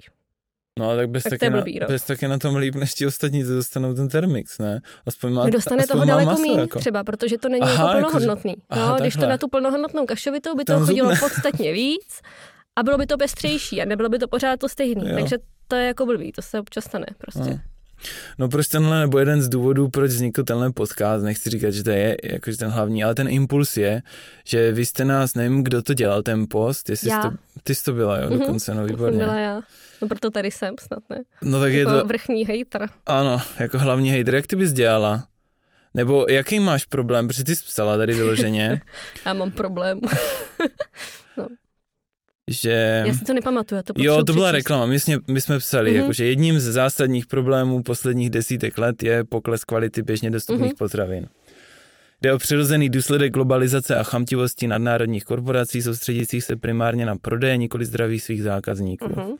No 0.77 0.95
tak 0.95 1.09
bez, 1.09 1.23
tak 1.23 1.39
taky, 1.39 1.49
blbý, 1.49 1.79
na, 1.79 1.87
bez 1.87 2.03
taky 2.03 2.27
na 2.27 2.37
tom 2.37 2.55
líp, 2.55 2.75
než 2.75 2.93
ti 2.93 3.05
ostatní 3.05 3.43
to 3.43 3.49
dostanou 3.49 3.93
ten 3.93 4.09
termix, 4.09 4.57
ne? 4.57 4.81
Aspoň 5.05 5.33
má, 5.33 5.49
Dostane 5.49 5.83
aspoň 5.83 5.93
toho 5.93 6.05
daleko 6.05 6.29
maso, 6.29 6.41
méně 6.41 6.59
jako. 6.59 6.79
třeba, 6.79 7.03
protože 7.03 7.37
to 7.37 7.49
není 7.49 7.61
Aha, 7.61 7.95
jako 7.95 7.99
plnohodnotný. 7.99 8.55
Jako, 8.71 8.87
no, 8.87 8.95
když 8.99 9.15
to 9.15 9.27
na 9.27 9.37
tu 9.37 9.47
plnohodnotnou 9.47 10.05
kašovitou 10.05 10.55
by 10.55 10.63
to 10.63 10.79
chodilo 10.79 11.11
podstatně 11.19 11.73
víc 11.73 12.21
a 12.75 12.83
bylo 12.83 12.97
by 12.97 13.05
to 13.05 13.17
pestřejší 13.17 13.81
a 13.81 13.85
nebylo 13.85 14.09
by 14.09 14.19
to 14.19 14.27
pořád 14.27 14.59
to 14.59 14.69
stejný. 14.69 15.09
Jo. 15.09 15.15
Takže 15.15 15.37
to 15.67 15.75
je 15.75 15.87
jako 15.87 16.05
blbý, 16.05 16.31
to 16.31 16.41
se 16.41 16.59
občas 16.59 16.83
stane 16.83 17.05
prostě. 17.17 17.49
No. 17.51 17.59
No 18.37 18.49
proč 18.49 18.67
tenhle, 18.67 18.99
nebo 18.99 19.19
jeden 19.19 19.41
z 19.41 19.49
důvodů, 19.49 19.89
proč 19.89 20.11
vznikl 20.11 20.43
tenhle 20.43 20.71
podcast, 20.71 21.25
nechci 21.25 21.49
říkat, 21.49 21.71
že 21.71 21.83
to 21.83 21.89
je 21.89 22.17
jakože 22.23 22.57
ten 22.57 22.69
hlavní, 22.69 23.03
ale 23.03 23.15
ten 23.15 23.27
impuls 23.27 23.77
je, 23.77 24.01
že 24.45 24.71
vy 24.71 24.85
jste 24.85 25.05
nás, 25.05 25.35
nevím, 25.35 25.63
kdo 25.63 25.81
to 25.81 25.93
dělal, 25.93 26.23
ten 26.23 26.45
post, 26.49 26.89
jestli 26.89 27.09
já. 27.09 27.21
Jsi 27.21 27.29
to, 27.29 27.35
ty 27.63 27.75
jsi 27.75 27.83
to 27.83 27.93
byla, 27.93 28.17
jo, 28.17 28.29
mm-hmm. 28.29 28.39
dokonce, 28.39 28.73
no 28.73 28.85
výborně. 28.85 29.17
Byla 29.17 29.39
já. 29.39 29.61
No 30.01 30.07
proto 30.07 30.31
tady 30.31 30.51
jsem 30.51 30.75
snad, 30.79 31.03
ne? 31.09 31.23
No 31.41 31.59
tak 31.59 31.73
jako 31.73 31.91
je 31.91 32.01
to... 32.01 32.07
vrchní 32.07 32.45
hater. 32.45 32.89
Ano, 33.05 33.41
jako 33.59 33.79
hlavní 33.79 34.17
hater, 34.17 34.35
jak 34.35 34.47
ty 34.47 34.55
bys 34.55 34.73
dělala? 34.73 35.27
Nebo 35.93 36.25
jaký 36.29 36.59
máš 36.59 36.85
problém, 36.85 37.27
protože 37.27 37.43
ty 37.43 37.55
jsi 37.55 37.63
psala 37.63 37.97
tady 37.97 38.13
vyloženě. 38.13 38.81
já 39.25 39.33
mám 39.33 39.51
problém. 39.51 39.99
no. 41.37 41.47
Že... 42.47 43.03
Já 43.07 43.13
si 43.13 43.25
to 43.25 43.33
nepamatuju, 43.33 43.81
to 43.83 43.93
Jo, 43.97 44.23
to 44.23 44.33
byla 44.33 44.51
reklama, 44.51 44.85
my 44.85 44.99
jsme, 44.99 45.17
my 45.27 45.41
jsme 45.41 45.59
psali, 45.59 45.91
mm-hmm. 45.91 45.95
jako, 45.95 46.13
že 46.13 46.25
jedním 46.25 46.59
z 46.59 46.63
zásadních 46.63 47.27
problémů 47.27 47.83
posledních 47.83 48.29
desítek 48.29 48.77
let 48.77 49.03
je 49.03 49.23
pokles 49.23 49.63
kvality 49.63 50.01
běžně 50.01 50.31
dostupných 50.31 50.71
mm-hmm. 50.71 50.77
potravin. 50.77 51.27
Jde 52.21 52.33
o 52.33 52.37
přirozený 52.37 52.89
důsledek 52.89 53.33
globalizace 53.33 53.95
a 53.95 54.03
chamtivosti 54.03 54.67
nadnárodních 54.67 55.23
korporací 55.23 55.81
soustředících 55.81 56.43
se 56.43 56.55
primárně 56.55 57.05
na 57.05 57.15
prodej, 57.15 57.57
nikoli 57.57 57.85
zdraví 57.85 58.19
svých 58.19 58.43
zákazníků. 58.43 59.05
Mm-hmm. 59.05 59.35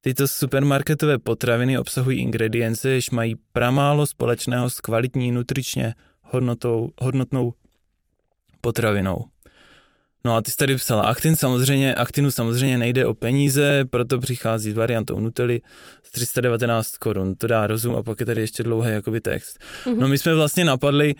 Tyto 0.00 0.28
supermarketové 0.28 1.18
potraviny 1.18 1.78
obsahují 1.78 2.20
ingredience, 2.20 2.90
jež 2.90 3.10
mají 3.10 3.34
pramálo 3.52 4.06
společného 4.06 4.70
s 4.70 4.80
kvalitní 4.80 5.32
nutričně 5.32 5.94
hodnotou, 6.22 6.90
hodnotnou 7.00 7.52
potravinou. 8.60 9.24
No 10.24 10.36
a 10.36 10.42
ty 10.42 10.50
jsi 10.50 10.56
tady 10.56 10.76
psala, 10.76 11.02
Actin 11.02 11.36
samozřejmě, 11.36 11.94
Actinu 11.94 12.30
samozřejmě 12.30 12.78
nejde 12.78 13.06
o 13.06 13.14
peníze, 13.14 13.84
proto 13.90 14.18
přichází 14.18 14.70
s 14.70 14.74
variantou 14.74 15.20
Nutelly 15.20 15.60
z 16.02 16.10
319 16.10 16.96
korun. 16.96 17.34
To 17.34 17.46
dá 17.46 17.66
rozum 17.66 17.96
a 17.96 18.02
pak 18.02 18.20
je 18.20 18.26
tady 18.26 18.40
ještě 18.40 18.62
dlouhý 18.62 18.90
jakoby 18.90 19.20
text. 19.20 19.58
Mm-hmm. 19.84 19.98
No 19.98 20.08
my 20.08 20.18
jsme 20.18 20.34
vlastně 20.34 20.64
napadli, 20.64 21.14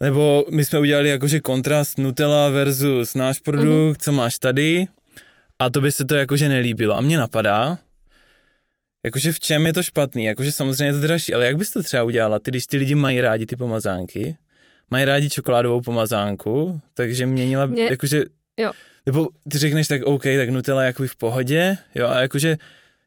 nebo 0.00 0.44
my 0.50 0.64
jsme 0.64 0.78
udělali 0.78 1.08
jakože 1.08 1.40
kontrast 1.40 1.98
Nutella 1.98 2.48
versus 2.48 3.14
náš 3.14 3.40
produkt, 3.40 3.98
mm-hmm. 3.98 4.02
co 4.02 4.12
máš 4.12 4.38
tady 4.38 4.86
a 5.58 5.70
to 5.70 5.80
by 5.80 5.92
se 5.92 6.04
to 6.04 6.14
jakože 6.14 6.48
nelíbilo. 6.48 6.96
A 6.96 7.00
mně 7.00 7.18
napadá, 7.18 7.78
jakože 9.04 9.32
v 9.32 9.40
čem 9.40 9.66
je 9.66 9.72
to 9.72 9.82
špatný, 9.82 10.24
jakože 10.24 10.52
samozřejmě 10.52 10.84
je 10.84 10.92
to 10.92 11.00
dražší, 11.00 11.34
ale 11.34 11.46
jak 11.46 11.56
bys 11.56 11.70
to 11.70 11.82
třeba 11.82 12.02
udělala, 12.02 12.38
ty, 12.38 12.50
když 12.50 12.66
ty 12.66 12.76
lidi 12.76 12.94
mají 12.94 13.20
rádi 13.20 13.46
ty 13.46 13.56
pomazánky, 13.56 14.36
mají 14.90 15.04
rádi 15.04 15.30
čokoládovou 15.30 15.80
pomazánku, 15.80 16.80
takže 16.94 17.26
měnila, 17.26 17.66
Mě... 17.66 17.84
jakože, 17.84 18.22
jo. 18.56 18.72
nebo 19.06 19.28
ty 19.52 19.58
řekneš 19.58 19.88
tak 19.88 20.02
OK, 20.02 20.22
tak 20.22 20.48
Nutella 20.48 20.82
je 20.82 20.86
jakoby 20.86 21.08
v 21.08 21.16
pohodě, 21.16 21.76
jo, 21.94 22.08
a 22.08 22.20
jakože, 22.20 22.56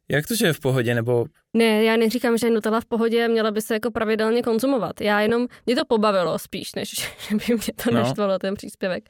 jak 0.09 0.27
to, 0.27 0.35
že 0.35 0.45
je 0.45 0.53
v 0.53 0.59
pohodě, 0.59 0.95
nebo... 0.95 1.25
Ne, 1.53 1.83
já 1.83 1.97
neříkám, 1.97 2.37
že 2.37 2.49
Nutella 2.49 2.81
v 2.81 2.85
pohodě 2.85 3.27
měla 3.27 3.51
by 3.51 3.61
se 3.61 3.73
jako 3.73 3.91
pravidelně 3.91 4.41
konzumovat. 4.41 5.01
Já 5.01 5.21
jenom, 5.21 5.47
mě 5.65 5.75
to 5.75 5.85
pobavilo 5.85 6.39
spíš, 6.39 6.75
než 6.75 6.89
že 7.29 7.35
by 7.35 7.43
mě 7.47 7.73
to 7.83 7.91
no. 7.91 7.99
naštvalo, 7.99 8.39
ten 8.39 8.55
příspěvek. 8.55 9.03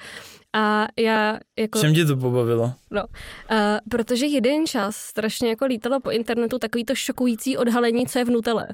A 0.53 0.88
já 0.99 1.39
jako... 1.59 1.79
Čem 1.79 1.93
tě 1.93 2.05
to 2.05 2.17
pobavilo? 2.17 2.73
No, 2.91 3.03
uh, 3.03 3.57
protože 3.89 4.25
jeden 4.25 4.67
čas 4.67 4.95
strašně 4.95 5.49
jako 5.49 5.65
lítalo 5.65 5.99
po 5.99 6.12
internetu 6.12 6.59
takový 6.59 6.86
to 6.86 6.95
šokující 6.95 7.57
odhalení, 7.57 8.07
co 8.07 8.19
je 8.19 8.25
v 8.25 8.29
Nutelle 8.29 8.67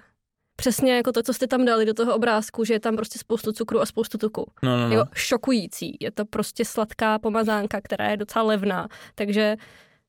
přesně 0.60 0.96
jako 0.96 1.12
to, 1.12 1.24
co 1.24 1.34
jste 1.34 1.48
tam 1.48 1.66
dali 1.66 1.86
do 1.86 1.94
toho 1.94 2.16
obrázku, 2.16 2.66
že 2.66 2.74
je 2.74 2.80
tam 2.80 2.96
prostě 2.96 3.20
spoustu 3.20 3.52
cukru 3.52 3.82
a 3.82 3.86
spoustu 3.86 4.18
tuku. 4.18 4.52
No, 4.64 4.78
no, 4.78 4.90
no. 4.90 4.96
Jo, 4.96 5.06
šokující. 5.14 5.98
Je 6.00 6.12
to 6.12 6.26
prostě 6.26 6.66
sladká 6.66 7.20
pomazánka, 7.20 7.82
která 7.82 8.10
je 8.10 8.18
docela 8.18 8.46
levná. 8.46 8.88
Takže 9.16 9.56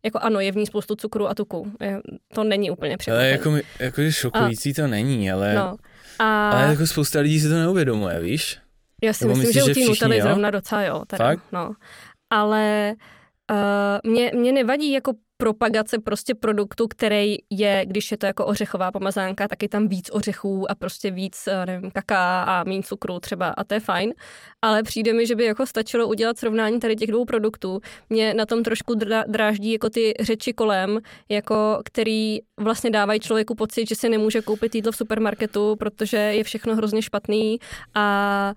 jako 0.04 0.18
ano, 0.18 0.40
je 0.40 0.52
v 0.52 0.56
ní 0.56 0.66
spoustu 0.66 0.94
cukru 0.94 1.28
a 1.28 1.34
tuku. 1.34 1.72
Je, 1.80 2.00
to 2.34 2.44
není 2.44 2.70
úplně 2.70 2.96
překvapivé. 2.96 3.28
Ale 3.28 3.30
jako, 3.30 3.68
jako 3.78 4.02
že 4.02 4.12
šokující 4.12 4.70
a, 4.70 4.74
to 4.74 4.86
není, 4.86 5.32
ale, 5.32 5.54
no. 5.54 5.76
a, 6.18 6.50
ale 6.50 6.66
jako 6.70 6.86
spousta 6.86 7.20
lidí 7.20 7.40
si 7.40 7.48
to 7.48 7.54
neuvědomuje, 7.54 8.20
víš? 8.20 8.58
Já 9.02 9.12
si 9.12 9.24
Nebo 9.24 9.38
myslím, 9.38 9.46
myslíš, 9.46 9.74
že 9.74 9.80
u 9.80 9.84
té 9.84 9.90
Nutely 9.90 10.22
zrovna 10.22 10.50
docela 10.50 10.82
jo. 10.82 11.04
Teda, 11.06 11.24
Fakt? 11.24 11.42
No. 11.52 11.72
Ale 12.30 12.94
uh, 13.50 14.10
mě, 14.12 14.30
mě 14.34 14.52
nevadí 14.52 14.92
jako 14.92 15.12
propagace 15.40 15.98
prostě 15.98 16.34
produktu, 16.34 16.88
který 16.88 17.36
je, 17.50 17.84
když 17.86 18.10
je 18.10 18.16
to 18.16 18.26
jako 18.26 18.46
ořechová 18.46 18.92
pomazánka, 18.92 19.48
tak 19.48 19.62
je 19.62 19.68
tam 19.68 19.88
víc 19.88 20.10
ořechů 20.12 20.70
a 20.70 20.74
prostě 20.74 21.10
víc, 21.10 21.46
eh, 21.46 21.66
nevím, 21.66 21.90
kaká 21.90 22.42
a 22.42 22.64
méně 22.64 22.82
cukru 22.82 23.20
třeba 23.20 23.48
a 23.48 23.64
to 23.64 23.74
je 23.74 23.80
fajn. 23.80 24.12
Ale 24.62 24.82
přijde 24.82 25.12
mi, 25.12 25.26
že 25.26 25.36
by 25.36 25.44
jako 25.44 25.66
stačilo 25.66 26.08
udělat 26.08 26.38
srovnání 26.38 26.80
tady 26.80 26.96
těch 26.96 27.10
dvou 27.10 27.24
produktů. 27.24 27.80
Mě 28.10 28.34
na 28.34 28.46
tom 28.46 28.62
trošku 28.62 28.94
dráždí 29.26 29.72
jako 29.72 29.90
ty 29.90 30.14
řeči 30.20 30.52
kolem, 30.52 30.98
jako 31.28 31.80
který 31.84 32.38
vlastně 32.60 32.90
dávají 32.90 33.20
člověku 33.20 33.54
pocit, 33.54 33.88
že 33.88 33.94
se 33.94 34.08
nemůže 34.08 34.42
koupit 34.42 34.74
jídlo 34.74 34.92
v 34.92 34.96
supermarketu, 34.96 35.76
protože 35.76 36.16
je 36.16 36.44
všechno 36.44 36.76
hrozně 36.76 37.02
špatný 37.02 37.58
a 37.94 38.54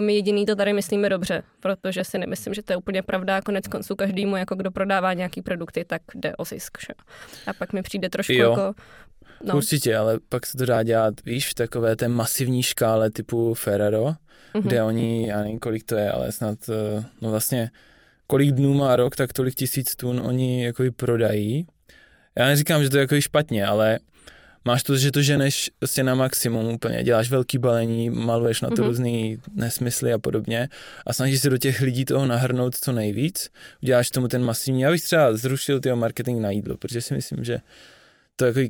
my 0.00 0.14
jediný 0.14 0.46
to 0.46 0.56
tady 0.56 0.72
myslíme 0.72 1.08
dobře, 1.08 1.42
protože 1.60 2.04
si 2.04 2.18
nemyslím, 2.18 2.54
že 2.54 2.62
to 2.62 2.72
je 2.72 2.76
úplně 2.76 3.02
pravda. 3.02 3.42
Konec 3.42 3.68
konců 3.68 3.96
každému, 3.96 4.36
jako 4.36 4.54
kdo 4.54 4.70
prodává 4.70 5.12
nějaký 5.12 5.42
produkty, 5.42 5.84
tak 5.84 6.02
jde 6.14 6.36
o 6.36 6.44
zisk. 6.44 6.78
Že? 6.86 6.94
A 7.46 7.52
pak 7.52 7.72
mi 7.72 7.82
přijde 7.82 8.08
trošku 8.08 8.32
jo. 8.32 8.50
jako... 8.50 8.74
No. 9.44 9.56
Určitě, 9.56 9.96
ale 9.96 10.18
pak 10.28 10.46
se 10.46 10.58
to 10.58 10.66
dá 10.66 10.82
dělat, 10.82 11.14
víš, 11.24 11.48
v 11.48 11.54
takové 11.54 11.96
té 11.96 12.08
masivní 12.08 12.62
škále 12.62 13.10
typu 13.10 13.54
Ferrero, 13.54 14.04
mm-hmm. 14.04 14.62
kde 14.62 14.82
oni, 14.82 15.28
já 15.28 15.40
nevím, 15.40 15.58
kolik 15.58 15.84
to 15.84 15.96
je, 15.96 16.10
ale 16.10 16.32
snad, 16.32 16.58
eh, 16.68 17.04
no 17.20 17.30
vlastně, 17.30 17.70
kolik 18.26 18.52
dnů 18.52 18.74
má 18.74 18.96
rok, 18.96 19.16
tak 19.16 19.32
tolik 19.32 19.54
tisíc 19.54 19.96
tun 19.96 20.20
oni 20.24 20.64
jako 20.64 20.84
prodají. 20.96 21.66
Já 22.38 22.46
neříkám, 22.46 22.82
že 22.82 22.90
to 22.90 22.96
je 22.96 23.00
jako 23.00 23.20
špatně, 23.20 23.66
ale 23.66 23.98
máš 24.64 24.82
to, 24.82 24.96
že 24.96 25.10
to 25.10 25.22
ženeš 25.22 25.70
prostě 25.78 26.02
na 26.02 26.14
maximum 26.14 26.66
úplně, 26.66 27.04
děláš 27.04 27.30
velký 27.30 27.58
balení, 27.58 28.10
maluješ 28.10 28.60
na 28.60 28.68
to 28.68 28.74
mm-hmm. 28.74 28.86
různý 28.86 29.38
nesmysly 29.54 30.12
a 30.12 30.18
podobně 30.18 30.68
a 31.06 31.12
snažíš 31.12 31.40
se 31.40 31.50
do 31.50 31.58
těch 31.58 31.80
lidí 31.80 32.04
toho 32.04 32.26
nahrnout 32.26 32.76
co 32.76 32.92
nejvíc, 32.92 33.50
uděláš 33.82 34.10
tomu 34.10 34.28
ten 34.28 34.44
masivní, 34.44 34.80
já 34.80 34.90
bych 34.90 35.02
třeba 35.02 35.36
zrušil 35.36 35.80
tyho 35.80 35.96
marketing 35.96 36.40
na 36.40 36.50
jídlo, 36.50 36.76
protože 36.76 37.00
si 37.00 37.14
myslím, 37.14 37.44
že 37.44 37.58
to 38.36 38.44
jako 38.44 38.60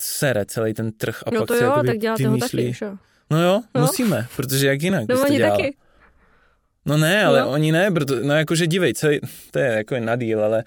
sere 0.00 0.44
celý 0.44 0.74
ten 0.74 0.92
trh 0.92 1.22
a 1.26 1.30
no 1.30 1.40
pak 1.40 1.48
to 1.48 1.54
se 1.54 1.64
jo, 1.64 1.82
tak 1.86 1.98
děláte 1.98 2.22
vymýšlí. 2.22 2.66
ho 2.66 2.72
taky? 2.72 2.98
No 3.30 3.42
jo, 3.42 3.62
no. 3.74 3.80
musíme, 3.80 4.26
protože 4.36 4.66
jak 4.66 4.82
jinak 4.82 5.04
no, 5.08 5.22
oni 5.22 5.38
taky. 5.38 5.76
No 6.86 6.96
ne, 6.96 7.24
ale 7.24 7.40
no. 7.40 7.50
oni 7.50 7.72
ne, 7.72 7.90
proto, 7.90 8.20
no 8.22 8.34
jakože 8.34 8.66
dívej, 8.66 8.94
celý, 8.94 9.20
to 9.50 9.58
je 9.58 9.72
jako 9.72 9.98
na 9.98 10.16
díl, 10.16 10.44
ale 10.44 10.64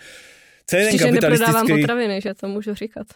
celý 0.65 0.83
Ještě, 0.83 0.97
ten 0.97 1.07
kapitalistický... 1.07 1.51
neprodávám 1.51 1.81
potraviny, 1.81 2.21
že 2.21 2.33
to 2.33 2.47
můžu 2.47 2.73
říkat. 2.73 3.07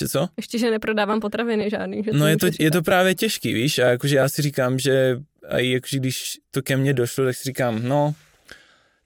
Že 0.00 0.08
co? 0.08 0.28
Ještě, 0.36 0.58
že 0.58 0.70
neprodávám 0.70 1.20
potraviny 1.20 1.70
žádný. 1.70 2.04
Že 2.04 2.10
no 2.12 2.26
je 2.26 2.36
to, 2.36 2.46
je 2.58 2.70
to 2.70 2.82
právě 2.82 3.14
těžký, 3.14 3.54
víš, 3.54 3.78
a 3.78 3.86
jakože 3.86 4.16
já 4.16 4.28
si 4.28 4.42
říkám, 4.42 4.78
že 4.78 5.20
a 5.48 5.58
jakože 5.58 5.98
když 5.98 6.38
to 6.50 6.62
ke 6.62 6.76
mně 6.76 6.94
došlo, 6.94 7.24
tak 7.24 7.36
si 7.36 7.42
říkám, 7.44 7.88
no, 7.88 8.14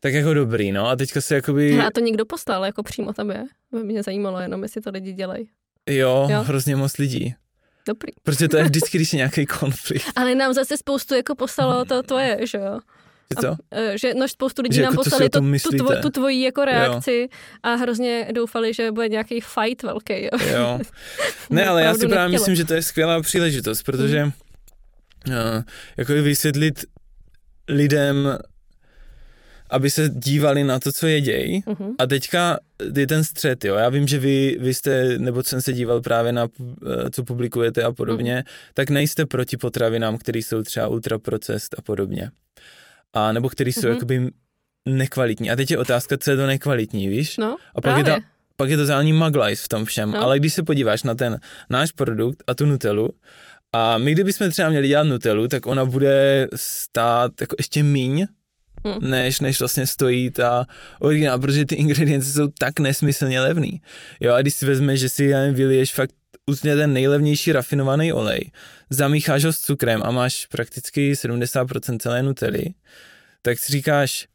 tak 0.01 0.15
jako 0.15 0.35
dobrý, 0.35 0.73
no 0.73 0.87
a 0.89 0.97
teďka 0.97 1.21
se 1.21 1.35
jakoby... 1.35 1.77
No 1.77 1.87
a 1.87 1.91
to 1.91 2.01
někdo 2.01 2.25
poslal 2.25 2.65
jako 2.65 2.83
přímo 2.83 3.13
tebe? 3.13 3.45
By 3.73 3.85
mě 3.85 4.03
zajímalo 4.03 4.41
jenom, 4.41 4.63
jestli 4.63 4.81
to 4.81 4.91
lidi 4.91 5.13
dělají. 5.13 5.49
Jo, 5.89 6.29
jo, 6.31 6.43
hrozně 6.43 6.77
moc 6.77 6.99
lidí. 6.99 7.35
Dobrý. 7.89 8.13
Protože 8.23 8.49
to 8.49 8.57
je 8.57 8.65
vždycky, 8.65 8.99
když 8.99 9.13
je 9.13 9.17
nějaký 9.17 9.47
konflikt. 9.47 10.05
Ale 10.17 10.35
nám 10.35 10.53
zase 10.53 10.77
spoustu 10.77 11.15
jako 11.15 11.35
poslalo 11.35 11.85
to 11.85 12.03
tvoje, 12.03 12.39
že 12.47 12.59
jo? 12.59 12.81
Že 13.31 13.41
co? 13.41 13.49
A, 13.49 13.97
že 13.97 14.15
no, 14.15 14.29
spoustu 14.29 14.63
lidí 14.63 14.77
že 14.77 14.83
nám 14.83 14.93
jako 14.93 15.05
poslali 15.05 15.29
to, 15.29 15.41
tu, 15.41 15.77
tvo, 15.77 15.97
tu 16.03 16.11
tvoji 16.11 16.43
jako 16.43 16.65
reakci 16.65 17.19
jo. 17.21 17.39
a 17.63 17.75
hrozně 17.75 18.29
doufali, 18.35 18.75
že 18.75 18.93
bude 18.93 19.09
nějaký 19.09 19.41
fight 19.41 19.83
velký. 19.83 20.23
Jo. 20.23 20.31
jo. 20.53 20.79
Ne, 21.51 21.67
ale 21.67 21.83
já 21.83 21.95
si 21.95 22.09
právě 22.09 22.17
nechtělo. 22.17 22.33
myslím, 22.33 22.55
že 22.55 22.65
to 22.65 22.75
je 22.75 22.83
skvělá 22.83 23.23
příležitost, 23.23 23.83
protože 23.83 24.25
mm. 24.25 24.33
uh, 25.29 25.63
jako 25.97 26.13
vysvětlit 26.13 26.85
lidem 27.69 28.39
aby 29.71 29.91
se 29.91 30.09
dívali 30.09 30.65
na 30.65 30.79
to, 30.79 30.93
co 30.93 31.07
jedějí. 31.07 31.63
Uh-huh. 31.63 31.95
A 31.99 32.07
teďka 32.07 32.59
je 32.97 33.07
ten 33.07 33.25
střed, 33.25 33.65
jo. 33.65 33.75
Já 33.75 33.89
vím, 33.89 34.09
že 34.09 34.19
vy, 34.19 34.57
vy 34.61 34.75
jste, 34.75 35.19
nebo 35.19 35.43
jsem 35.43 35.63
se 35.63 35.73
díval 35.73 36.01
právě 36.01 36.33
na, 36.33 36.49
eh, 37.07 37.11
co 37.11 37.25
publikujete 37.25 37.83
a 37.83 37.93
podobně, 37.93 38.45
uh-huh. 38.47 38.73
tak 38.75 38.91
nejste 38.91 39.27
proti 39.27 39.57
potravinám, 39.57 40.19
které 40.19 40.39
jsou 40.39 40.63
třeba 40.63 40.89
ultraprocest 40.89 41.75
a 41.79 41.83
podobně 41.83 42.31
a 43.13 43.33
nebo 43.33 43.49
který 43.49 43.73
jsou 43.73 43.81
mm-hmm. 43.81 43.95
jakoby 43.95 44.31
nekvalitní. 44.89 45.51
A 45.51 45.57
teď 45.57 45.71
je 45.71 45.79
otázka, 45.79 46.19
co 46.19 46.31
je 46.31 46.37
to 46.37 46.47
nekvalitní, 46.47 47.09
víš? 47.09 47.37
No, 47.37 47.57
a 47.75 47.81
pak 47.81 47.99
je, 47.99 48.05
to, 48.05 48.17
pak 48.57 48.71
je 48.71 48.77
to 48.77 48.87
zální 48.87 49.13
maglajs 49.13 49.65
v 49.65 49.69
tom 49.69 49.85
všem. 49.85 50.11
No. 50.11 50.23
Ale 50.23 50.39
když 50.39 50.55
se 50.55 50.63
podíváš 50.63 51.03
na 51.03 51.15
ten 51.15 51.41
náš 51.71 51.93
produkt 51.93 52.43
a 52.47 52.55
tu 52.55 52.67
Nutellu, 52.67 53.11
a 53.73 53.99
my 53.99 54.13
kdybychom 54.13 54.51
třeba 54.51 54.69
měli 54.69 54.89
dělat 54.89 55.05
Nutellu, 55.05 55.49
tak 55.49 55.67
ona 55.67 55.85
bude 55.85 56.49
stát 56.57 57.41
jako 57.41 57.57
ještě 57.59 57.83
míň, 57.83 58.27
hmm. 58.85 59.11
než, 59.11 59.41
než 59.41 59.61
vlastně 59.61 59.87
stojí 59.87 60.31
ta 60.31 60.67
originál, 61.01 61.39
protože 61.39 61.67
ty 61.67 61.75
ingredience 61.75 62.33
jsou 62.33 62.49
tak 62.59 62.81
nesmyslně 62.81 63.41
levný. 63.41 63.83
Jo, 64.21 64.35
a 64.35 64.43
když 64.43 64.55
si 64.55 64.67
vezmeš, 64.67 65.01
že 65.01 65.09
si 65.09 65.25
jen 65.25 65.55
vyliješ 65.55 65.95
fakt 65.95 66.15
úplně 66.47 66.77
ten 66.77 66.93
nejlevnější 66.93 67.53
rafinovaný 67.53 68.13
olej, 68.13 68.51
zamícháš 68.91 69.45
ho 69.45 69.53
s 69.53 69.61
cukrem 69.61 70.03
a 70.05 70.11
máš 70.11 70.47
prakticky 70.47 71.13
70% 71.13 71.99
celé 71.99 72.23
nutely, 72.23 72.65
tak 73.43 73.59
si 73.59 73.73
říkáš, 73.73 74.29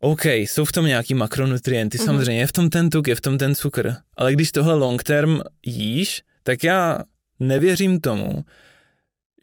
OK, 0.00 0.24
jsou 0.24 0.64
v 0.64 0.72
tom 0.72 0.86
nějaký 0.86 1.14
makronutrienty, 1.14 1.98
mm-hmm. 1.98 2.04
samozřejmě, 2.04 2.40
je 2.40 2.46
v 2.46 2.52
tom 2.52 2.70
ten 2.70 2.90
tuk, 2.90 3.08
je 3.08 3.14
v 3.14 3.20
tom 3.20 3.38
ten 3.38 3.54
cukr, 3.54 3.94
ale 4.16 4.32
když 4.32 4.52
tohle 4.52 4.74
long 4.74 5.02
term 5.02 5.40
jíš, 5.66 6.22
tak 6.42 6.64
já 6.64 6.98
nevěřím 7.40 8.00
tomu, 8.00 8.44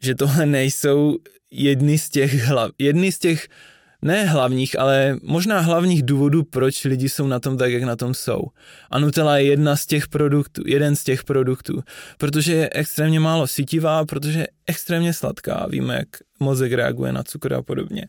že 0.02 0.14
tohle 0.14 0.46
nejsou 0.46 1.18
jedny 1.50 1.98
z 1.98 2.08
těch 2.08 2.34
hlav, 2.34 2.70
jedny 2.78 3.12
z 3.12 3.18
těch 3.18 3.48
ne 4.02 4.24
hlavních, 4.24 4.78
ale 4.78 5.16
možná 5.22 5.60
hlavních 5.60 6.02
důvodů, 6.02 6.42
proč 6.42 6.84
lidi 6.84 7.08
jsou 7.08 7.26
na 7.26 7.40
tom 7.40 7.58
tak, 7.58 7.72
jak 7.72 7.82
na 7.82 7.96
tom 7.96 8.14
jsou. 8.14 8.42
A 8.90 8.98
Nutella 8.98 9.38
je 9.38 9.44
jedna 9.44 9.76
z 9.76 9.86
těch 9.86 10.08
produktů, 10.08 10.62
jeden 10.66 10.96
z 10.96 11.04
těch 11.04 11.24
produktů, 11.24 11.82
protože 12.18 12.52
je 12.52 12.70
extrémně 12.72 13.20
málo 13.20 13.46
sytivá, 13.46 14.04
protože 14.04 14.38
je 14.38 14.48
extrémně 14.66 15.12
sladká, 15.12 15.66
víme, 15.70 15.94
jak 15.94 16.08
mozek 16.40 16.72
reaguje 16.72 17.12
na 17.12 17.22
cukr 17.22 17.54
a 17.54 17.62
podobně. 17.62 18.08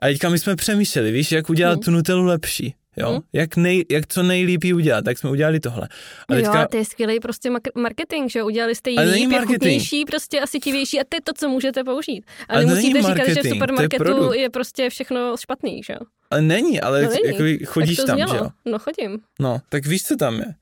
A 0.00 0.06
teďka 0.06 0.28
my 0.28 0.38
jsme 0.38 0.56
přemýšleli, 0.56 1.12
víš, 1.12 1.32
jak 1.32 1.50
udělat 1.50 1.72
hmm. 1.72 1.82
tu 1.82 1.90
Nutellu 1.90 2.24
lepší. 2.24 2.74
Jo, 2.96 3.10
hmm. 3.10 3.20
jak, 3.32 3.56
nej, 3.56 3.84
jak 3.90 4.06
co 4.06 4.22
nejlíp 4.22 4.64
udělat, 4.74 5.04
tak 5.04 5.18
jsme 5.18 5.30
udělali 5.30 5.60
tohle. 5.60 5.88
A 6.28 6.34
teďka... 6.34 6.60
Jo, 6.60 6.66
to 6.70 6.76
je 6.76 6.84
skvělý 6.84 7.20
prostě 7.20 7.50
marketing, 7.74 8.30
že 8.30 8.42
udělali 8.42 8.74
jste 8.74 8.90
ji 8.90 9.00
líp, 9.00 9.30
chutnější, 9.46 10.04
prostě 10.04 10.40
asi 10.40 10.58
tivější 10.60 11.00
a 11.00 11.04
to 11.08 11.16
je 11.16 11.20
to, 11.20 11.32
co 11.32 11.48
můžete 11.48 11.84
použít. 11.84 12.24
A 12.48 12.52
ale 12.52 12.64
nemusíte 12.64 13.02
říkat, 13.02 13.28
že 13.28 13.42
v 13.42 13.48
supermarketu 13.48 14.32
je, 14.32 14.40
je 14.40 14.50
prostě 14.50 14.90
všechno 14.90 15.36
špatný, 15.36 15.82
že 15.82 15.92
jo. 15.92 16.00
Ale 16.30 16.42
není, 16.42 16.80
ale 16.80 17.02
no 17.02 17.08
není. 17.08 17.26
jako 17.26 17.66
chodíš 17.66 17.96
tam, 17.96 18.16
znělo. 18.16 18.32
že 18.32 18.36
jo? 18.36 18.48
No 18.64 18.78
chodím. 18.78 19.18
No, 19.40 19.60
tak 19.68 19.86
víš, 19.86 20.04
co 20.04 20.16
tam 20.16 20.34
je. 20.34 20.54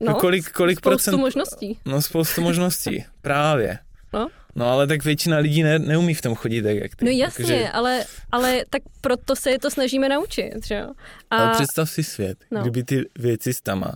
No, 0.00 0.14
kolik, 0.14 0.50
kolik 0.50 0.78
spoustu 0.78 0.90
procent... 0.90 1.20
možností. 1.20 1.78
No, 1.86 2.02
spoustu 2.02 2.40
možností, 2.40 3.04
právě. 3.22 3.78
No. 4.12 4.28
No 4.56 4.66
ale 4.66 4.86
tak 4.86 5.04
většina 5.04 5.38
lidí 5.38 5.62
ne, 5.62 5.78
neumí 5.78 6.14
v 6.14 6.22
tom 6.22 6.34
chodit 6.34 6.62
tak, 6.62 6.76
jak 6.76 6.96
ty. 6.96 7.04
No 7.04 7.10
jasně, 7.10 7.44
Takže... 7.44 7.68
ale, 7.68 8.04
ale 8.32 8.64
tak 8.70 8.82
proto 9.00 9.36
se 9.36 9.58
to 9.58 9.70
snažíme 9.70 10.08
naučit, 10.08 10.66
že 10.66 10.74
jo. 10.74 10.92
A... 11.30 11.36
Ale 11.36 11.52
představ 11.52 11.90
si 11.90 12.04
svět, 12.04 12.38
no. 12.50 12.62
kdyby 12.62 12.84
ty 12.84 13.04
věci 13.18 13.54
s 13.54 13.60
tama 13.60 13.92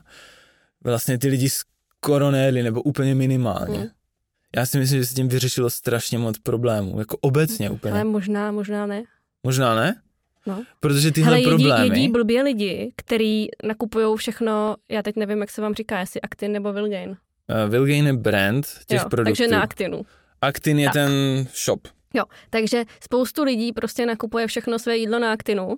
vlastně 0.84 1.18
ty 1.18 1.28
lidi 1.28 1.48
skoro 1.50 2.30
nejeli, 2.30 2.62
nebo 2.62 2.82
úplně 2.82 3.14
minimálně. 3.14 3.78
Hmm. 3.78 3.88
Já 4.56 4.66
si 4.66 4.78
myslím, 4.78 5.00
že 5.00 5.06
se 5.06 5.14
tím 5.14 5.28
vyřešilo 5.28 5.70
strašně 5.70 6.18
moc 6.18 6.38
problémů, 6.38 6.98
jako 6.98 7.16
obecně 7.20 7.70
úplně. 7.70 7.92
Ale 7.92 8.04
možná, 8.04 8.52
možná 8.52 8.86
ne. 8.86 9.02
Možná 9.42 9.74
ne? 9.74 10.00
No. 10.46 10.64
Protože 10.80 11.11
tyhle 11.11 11.30
Hele, 11.30 11.38
jedí, 11.38 11.48
problémy... 11.50 11.86
jedí 11.86 12.08
blbě 12.08 12.42
lidi, 12.42 12.92
který 12.96 13.46
nakupují 13.64 14.16
všechno, 14.16 14.76
já 14.88 15.02
teď 15.02 15.16
nevím, 15.16 15.40
jak 15.40 15.50
se 15.50 15.62
vám 15.62 15.74
říká, 15.74 16.00
jestli 16.00 16.20
Actin 16.20 16.52
nebo 16.52 16.72
Vilgain. 16.72 17.11
Uh, 17.11 17.70
Vilgain 17.70 18.06
je 18.06 18.12
brand 18.12 18.66
těch 18.86 19.00
jo, 19.00 19.08
produktů. 19.08 19.30
takže 19.30 19.48
na 19.48 19.62
Actinu. 19.62 20.02
Actin 20.43 20.78
je 20.78 20.86
tak. 20.86 20.95
ten 20.95 21.12
shop. 21.64 21.88
Jo, 22.14 22.24
takže 22.51 22.84
spoustu 23.05 23.43
lidí 23.43 23.72
prostě 23.72 24.07
nakupuje 24.07 24.47
všechno 24.47 24.78
své 24.78 24.97
jídlo 24.97 25.18
na 25.18 25.32
Actinu 25.32 25.76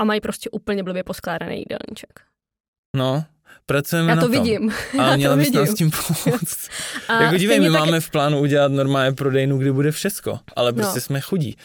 a 0.00 0.04
mají 0.04 0.20
prostě 0.20 0.50
úplně 0.50 0.82
blbě 0.82 1.04
poskládaný 1.04 1.56
jídelníček. 1.56 2.20
No, 2.96 3.24
pracujeme 3.66 4.10
Já 4.10 4.16
to 4.16 4.28
na 4.28 4.34
tom. 4.34 4.44
vidím. 4.44 4.72
A 4.98 5.16
měla 5.16 5.36
bys 5.36 5.52
nám 5.52 5.66
s 5.66 5.74
tím 5.74 5.90
pomoct. 5.90 6.68
A 7.08 7.22
jako 7.22 7.36
dívej, 7.36 7.60
my 7.60 7.70
tak... 7.70 7.80
máme 7.80 8.00
v 8.00 8.10
plánu 8.10 8.40
udělat 8.40 8.72
normálně 8.72 9.12
prodejnu, 9.12 9.58
kdy 9.58 9.72
bude 9.72 9.92
všechno, 9.92 10.40
ale 10.56 10.72
prostě 10.72 10.96
no. 10.96 11.00
jsme 11.00 11.20
chudí. 11.20 11.56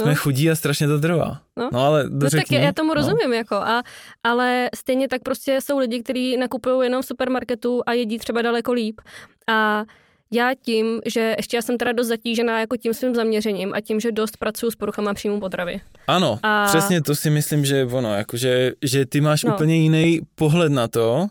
Jsme 0.00 0.10
no. 0.10 0.16
chudí 0.16 0.50
a 0.50 0.54
strašně 0.54 0.86
to 0.86 1.00
trvá. 1.00 1.40
No, 1.56 1.70
no 1.72 1.80
ale 1.80 2.04
no, 2.10 2.30
tak 2.30 2.50
já, 2.50 2.60
já 2.60 2.72
tomu 2.72 2.88
no. 2.88 2.94
rozumím, 2.94 3.32
jako, 3.32 3.54
a, 3.54 3.82
ale 4.24 4.70
stejně 4.74 5.08
tak 5.08 5.22
prostě 5.22 5.60
jsou 5.60 5.78
lidi, 5.78 6.02
kteří 6.02 6.36
nakupují 6.36 6.86
jenom 6.86 7.02
v 7.02 7.06
supermarketu 7.06 7.82
a 7.86 7.92
jedí 7.92 8.18
třeba 8.18 8.42
daleko 8.42 8.72
líp. 8.72 9.00
A 9.48 9.84
já 10.32 10.50
tím, 10.62 11.00
že 11.06 11.34
ještě 11.36 11.56
já 11.56 11.62
jsem 11.62 11.78
teda 11.78 11.92
dost 11.92 12.06
zatížená 12.06 12.60
jako 12.60 12.76
tím 12.76 12.94
svým 12.94 13.14
zaměřením 13.14 13.74
a 13.74 13.80
tím, 13.80 14.00
že 14.00 14.12
dost 14.12 14.36
pracuji 14.36 14.70
s 14.70 14.76
poruchama 14.76 15.14
příjmu 15.14 15.40
potravy. 15.40 15.80
Ano, 16.06 16.38
a... 16.42 16.66
přesně 16.66 17.02
to 17.02 17.14
si 17.14 17.30
myslím, 17.30 17.64
že 17.64 17.76
je 17.76 17.86
ono, 17.86 18.14
jakože, 18.14 18.72
že 18.82 19.06
ty 19.06 19.20
máš 19.20 19.44
no. 19.44 19.54
úplně 19.54 19.76
jiný 19.76 20.20
pohled 20.34 20.72
na 20.72 20.88
to, 20.88 21.26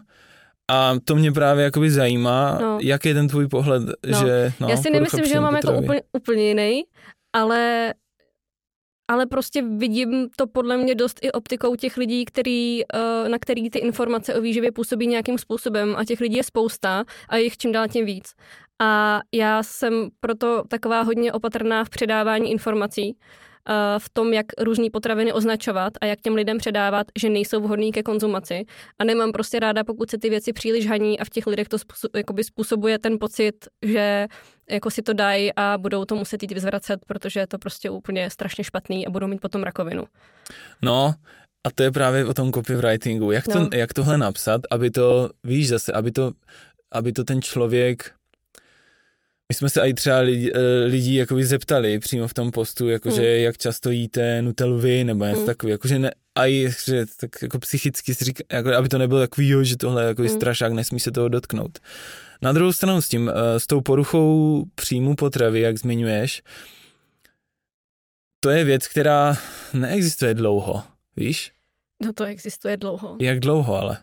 a 0.71 0.95
to 1.05 1.15
mě 1.15 1.31
právě 1.31 1.63
jakoby 1.63 1.91
zajímá, 1.91 2.57
no. 2.61 2.77
jak 2.81 3.05
je 3.05 3.13
ten 3.13 3.27
tvůj 3.27 3.47
pohled, 3.47 3.83
no. 3.83 4.19
že 4.19 4.53
no, 4.59 4.69
Já 4.69 4.77
si 4.77 4.89
nemyslím, 4.89 5.25
že 5.25 5.35
ho 5.35 5.41
mám 5.41 5.55
jako 5.55 5.73
úplně, 5.73 6.01
úplně 6.13 6.47
jiný, 6.47 6.83
ale 7.33 7.93
ale 9.07 9.25
prostě 9.25 9.61
vidím 9.61 10.29
to 10.35 10.47
podle 10.47 10.77
mě 10.77 10.95
dost 10.95 11.19
i 11.21 11.31
optikou 11.31 11.75
těch 11.75 11.97
lidí, 11.97 12.25
který, 12.25 12.81
eh, 12.93 13.29
na 13.29 13.39
který 13.39 13.69
ty 13.69 13.79
informace 13.79 14.35
o 14.35 14.41
výživě 14.41 14.71
působí 14.71 15.07
nějakým 15.07 15.37
způsobem 15.37 15.95
a 15.97 16.05
těch 16.05 16.19
lidí 16.19 16.37
je 16.37 16.43
spousta 16.43 17.03
a 17.29 17.37
jich 17.37 17.57
čím 17.57 17.71
dál 17.71 17.87
tím 17.87 18.05
víc. 18.05 18.33
A 18.81 19.21
já 19.33 19.63
jsem 19.63 20.09
proto 20.19 20.63
taková 20.67 21.01
hodně 21.01 21.31
opatrná 21.33 21.83
v 21.83 21.89
předávání 21.89 22.51
informací, 22.51 23.17
eh, 23.69 23.99
v 23.99 24.09
tom, 24.09 24.33
jak 24.33 24.45
různé 24.61 24.87
potraviny 24.93 25.33
označovat 25.33 25.93
a 26.01 26.05
jak 26.05 26.21
těm 26.21 26.35
lidem 26.35 26.57
předávat, 26.57 27.07
že 27.19 27.29
nejsou 27.29 27.61
vhodné 27.61 27.91
ke 27.91 28.03
konzumaci. 28.03 28.65
A 28.99 29.03
nemám 29.03 29.31
prostě 29.31 29.59
ráda, 29.59 29.83
pokud 29.83 30.09
se 30.09 30.17
ty 30.17 30.29
věci 30.29 30.53
příliš 30.53 30.87
haní 30.87 31.19
a 31.19 31.25
v 31.25 31.29
těch 31.29 31.47
lidech 31.47 31.67
to 31.67 31.77
způsobuje 32.41 32.99
ten 32.99 33.19
pocit, 33.19 33.55
že 33.81 34.27
jako 34.69 34.91
si 34.91 35.01
to 35.01 35.13
dají 35.13 35.51
a 35.55 35.77
budou 35.77 36.05
to 36.05 36.15
muset 36.15 36.43
jít 36.43 36.51
vyzvracet, 36.51 36.99
protože 37.07 37.39
je 37.39 37.47
to 37.47 37.57
prostě 37.57 37.89
úplně 37.89 38.29
strašně 38.29 38.63
špatný 38.63 39.07
a 39.07 39.09
budou 39.09 39.27
mít 39.27 39.41
potom 39.41 39.63
rakovinu. 39.63 40.03
No, 40.81 41.13
a 41.67 41.71
to 41.71 41.83
je 41.83 41.91
právě 41.91 42.25
o 42.25 42.33
tom 42.33 42.51
copywritingu. 42.51 43.31
Jak, 43.31 43.47
to, 43.47 43.59
no. 43.59 43.69
jak 43.73 43.93
tohle 43.93 44.17
napsat, 44.17 44.61
aby 44.71 44.91
to, 44.91 45.29
víš 45.43 45.69
zase, 45.69 45.93
aby 45.93 46.11
to, 46.11 46.31
aby 46.91 47.13
to 47.13 47.23
ten 47.23 47.41
člověk 47.41 48.11
my 49.53 49.57
jsme 49.57 49.69
se 49.69 49.81
i 49.81 49.93
třeba 49.93 50.19
lidi, 50.19 50.51
eh, 50.55 50.85
lidí 50.85 51.15
jakoby 51.15 51.45
zeptali 51.45 51.99
přímo 51.99 52.27
v 52.27 52.33
tom 52.33 52.51
postu, 52.51 52.89
jakože 52.89 53.21
mm. 53.21 53.43
jak 53.43 53.57
často 53.57 53.89
jíte 53.89 54.41
Nutellu 54.41 54.79
vy, 54.79 55.03
nebo 55.03 55.25
něco 55.25 55.39
mm. 55.39 55.45
takový, 55.45 55.71
jakože 55.71 55.99
ne, 55.99 56.11
a 56.35 56.45
i, 56.45 56.69
že 56.85 57.05
tak 57.19 57.41
jako 57.41 57.59
psychicky 57.59 58.15
si 58.15 58.25
říká, 58.25 58.43
jako, 58.51 58.75
aby 58.75 58.89
to 58.89 58.97
nebylo 58.97 59.19
takový, 59.19 59.49
jo, 59.49 59.63
že 59.63 59.77
tohle 59.77 60.03
je 60.03 60.07
jako 60.07 60.21
mm. 60.21 60.29
strašák, 60.29 60.73
nesmí 60.73 60.99
se 60.99 61.11
toho 61.11 61.29
dotknout. 61.29 61.79
Na 62.41 62.51
druhou 62.51 62.73
stranu 62.73 63.01
s 63.01 63.09
tím, 63.09 63.29
eh, 63.29 63.59
s 63.59 63.67
tou 63.67 63.81
poruchou 63.81 64.63
příjmu 64.75 65.15
potravy, 65.15 65.59
jak 65.61 65.77
zmiňuješ, 65.77 66.41
to 68.39 68.49
je 68.49 68.63
věc, 68.63 68.87
která 68.87 69.37
neexistuje 69.73 70.33
dlouho, 70.33 70.83
víš? 71.15 71.51
No 72.05 72.13
to 72.13 72.23
existuje 72.23 72.77
dlouho. 72.77 73.17
Jak 73.21 73.39
dlouho 73.39 73.75
ale? 73.75 73.97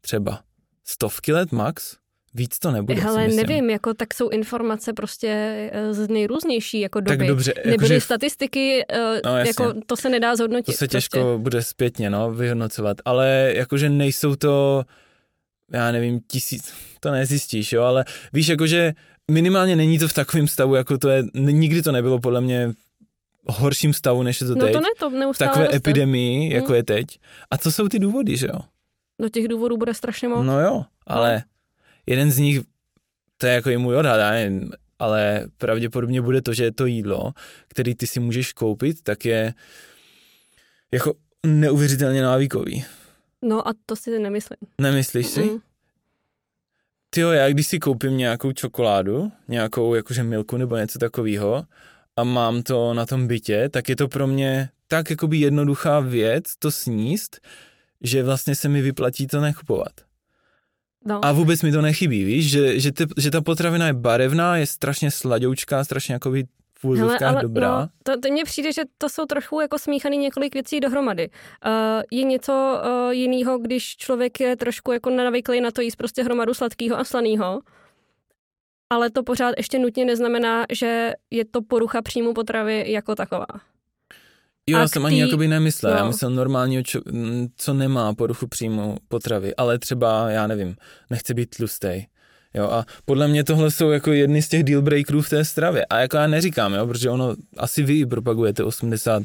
Třeba 0.00 0.42
stovky 0.84 1.32
let 1.32 1.52
max? 1.52 1.96
Víc 2.34 2.58
to 2.58 2.70
nebude. 2.70 3.02
Ale 3.02 3.28
nevím, 3.28 3.70
jako 3.70 3.94
tak 3.94 4.14
jsou 4.14 4.28
informace 4.28 4.92
prostě 4.92 5.28
eh, 5.72 5.94
z 5.94 6.08
nejrůznější 6.08 6.80
jako 6.80 7.00
doby. 7.00 7.18
Tak 7.18 7.26
dobře, 7.26 7.52
jako 7.56 7.68
Nebyly 7.70 7.94
že... 7.94 8.00
statistiky, 8.00 8.84
eh, 8.92 9.20
no, 9.24 9.36
jako 9.36 9.74
to 9.86 9.96
se 9.96 10.08
nedá 10.08 10.36
zhodnotit. 10.36 10.72
To 10.72 10.72
se 10.72 10.88
těžko 10.88 11.18
prostě. 11.18 11.42
bude 11.42 11.62
zpětně 11.62 12.10
no, 12.10 12.32
vyhodnocovat, 12.32 12.96
ale 13.04 13.52
jakože 13.54 13.90
nejsou 13.90 14.36
to, 14.36 14.84
já 15.72 15.92
nevím, 15.92 16.20
tisíc, 16.30 16.72
to 17.00 17.10
nezjistíš, 17.10 17.72
jo, 17.72 17.82
ale 17.82 18.04
víš, 18.32 18.48
jakože 18.48 18.92
minimálně 19.30 19.76
není 19.76 19.98
to 19.98 20.08
v 20.08 20.12
takovém 20.12 20.48
stavu, 20.48 20.74
jako 20.74 20.98
to 20.98 21.08
je, 21.08 21.24
nikdy 21.34 21.82
to 21.82 21.92
nebylo 21.92 22.18
podle 22.20 22.40
mě 22.40 22.72
horším 23.46 23.92
stavu, 23.92 24.22
než 24.22 24.40
je 24.40 24.46
to 24.46 24.54
no 24.54 24.64
teď. 24.64 24.72
to 24.72 24.80
ne, 24.80 24.88
to 24.98 25.10
neustále 25.10 25.48
takové 25.48 25.64
roste. 25.64 25.76
epidemii, 25.76 26.54
jako 26.54 26.66
hmm. 26.66 26.76
je 26.76 26.82
teď. 26.82 27.06
A 27.50 27.58
co 27.58 27.72
jsou 27.72 27.88
ty 27.88 27.98
důvody, 27.98 28.36
že 28.36 28.46
jo? 28.46 28.58
No 29.18 29.28
těch 29.28 29.48
důvodů 29.48 29.76
bude 29.76 29.94
strašně 29.94 30.28
moc. 30.28 30.46
No 30.46 30.60
jo, 30.60 30.84
ale... 31.06 31.42
Jeden 32.06 32.30
z 32.30 32.38
nich, 32.38 32.60
to 33.38 33.46
je 33.46 33.54
jako 33.54 33.70
i 33.70 33.76
můj 33.76 33.96
odhad, 33.96 34.20
nevím, 34.30 34.72
ale 34.98 35.46
pravděpodobně 35.58 36.22
bude 36.22 36.42
to, 36.42 36.54
že 36.54 36.72
to 36.72 36.86
jídlo, 36.86 37.32
který 37.68 37.94
ty 37.94 38.06
si 38.06 38.20
můžeš 38.20 38.52
koupit, 38.52 39.02
tak 39.02 39.24
je 39.24 39.54
jako 40.92 41.14
neuvěřitelně 41.46 42.22
návykový. 42.22 42.84
No 43.42 43.68
a 43.68 43.72
to 43.86 43.96
si 43.96 44.18
nemyslím. 44.18 44.56
Nemyslíš 44.80 45.26
si? 45.26 45.42
Mm. 45.42 45.58
Ty 47.10 47.20
jo, 47.20 47.30
já 47.30 47.48
když 47.48 47.66
si 47.66 47.78
koupím 47.78 48.16
nějakou 48.16 48.52
čokoládu, 48.52 49.32
nějakou 49.48 49.94
jakože 49.94 50.22
milku 50.22 50.56
nebo 50.56 50.76
něco 50.76 50.98
takového 50.98 51.64
a 52.16 52.24
mám 52.24 52.62
to 52.62 52.94
na 52.94 53.06
tom 53.06 53.26
bytě, 53.26 53.68
tak 53.68 53.88
je 53.88 53.96
to 53.96 54.08
pro 54.08 54.26
mě 54.26 54.68
tak 54.88 55.10
jakoby 55.10 55.36
jednoduchá 55.36 56.00
věc 56.00 56.44
to 56.58 56.70
sníst, 56.70 57.40
že 58.00 58.22
vlastně 58.22 58.54
se 58.54 58.68
mi 58.68 58.82
vyplatí 58.82 59.26
to 59.26 59.40
nekupovat. 59.40 59.92
No. 61.04 61.24
A 61.24 61.32
vůbec 61.32 61.62
mi 61.62 61.72
to 61.72 61.82
nechybí, 61.82 62.24
víš, 62.24 62.50
že, 62.50 62.80
že, 62.80 62.92
ty, 62.92 63.06
že 63.16 63.30
ta 63.30 63.40
potravina 63.40 63.86
je 63.86 63.92
barevná, 63.92 64.56
je 64.56 64.66
strašně 64.66 65.10
sladoučká, 65.10 65.84
strašně 65.84 66.14
jako 66.14 66.32
v 66.78 66.84
úzovkách 66.84 67.42
dobrá. 67.42 67.80
No, 67.80 67.88
to, 68.02 68.20
to 68.20 68.28
mně 68.28 68.44
přijde, 68.44 68.72
že 68.72 68.82
to 68.98 69.08
jsou 69.08 69.26
trochu 69.26 69.60
jako 69.60 69.78
smíchaný 69.78 70.18
několik 70.18 70.54
věcí 70.54 70.80
dohromady. 70.80 71.28
Uh, 71.66 72.02
je 72.10 72.24
něco 72.24 72.52
uh, 72.52 73.10
jiného, 73.10 73.58
když 73.58 73.96
člověk 73.96 74.40
je 74.40 74.56
trošku 74.56 74.92
jako 74.92 75.10
navyklý 75.10 75.60
na 75.60 75.70
to 75.70 75.80
jíst 75.80 75.96
prostě 75.96 76.22
hromadu 76.22 76.54
sladkého 76.54 76.98
a 76.98 77.04
slaného, 77.04 77.60
ale 78.90 79.10
to 79.10 79.22
pořád 79.22 79.54
ještě 79.56 79.78
nutně 79.78 80.04
neznamená, 80.04 80.64
že 80.72 81.12
je 81.30 81.44
to 81.44 81.62
porucha 81.62 82.02
příjmu 82.02 82.34
potravy 82.34 82.84
jako 82.86 83.14
taková. 83.14 83.46
Jo, 84.66 84.78
já 84.78 84.88
jsem 84.88 85.06
ani 85.06 85.20
jakoby 85.20 85.48
nemyslel, 85.48 85.92
no. 85.92 85.98
já 85.98 86.06
myslel 86.06 86.30
normálně, 86.30 86.82
co 87.56 87.74
nemá 87.74 88.14
poruchu 88.14 88.46
příjmu 88.46 88.96
potravy, 89.08 89.56
ale 89.56 89.78
třeba, 89.78 90.30
já 90.30 90.46
nevím, 90.46 90.76
nechce 91.10 91.34
být 91.34 91.56
tlustej. 91.56 92.06
Jo, 92.56 92.70
a 92.70 92.84
podle 93.04 93.28
mě 93.28 93.44
tohle 93.44 93.70
jsou 93.70 93.90
jako 93.90 94.12
jedny 94.12 94.42
z 94.42 94.48
těch 94.48 94.64
deal 94.64 94.82
breakerů 94.82 95.22
v 95.22 95.28
té 95.28 95.44
stravě. 95.44 95.84
A 95.84 96.00
jako 96.00 96.16
já 96.16 96.26
neříkám, 96.26 96.74
jo, 96.74 96.86
protože 96.86 97.10
ono 97.10 97.34
asi 97.56 97.82
vy 97.82 98.06
propagujete 98.06 98.64
80 98.64 99.22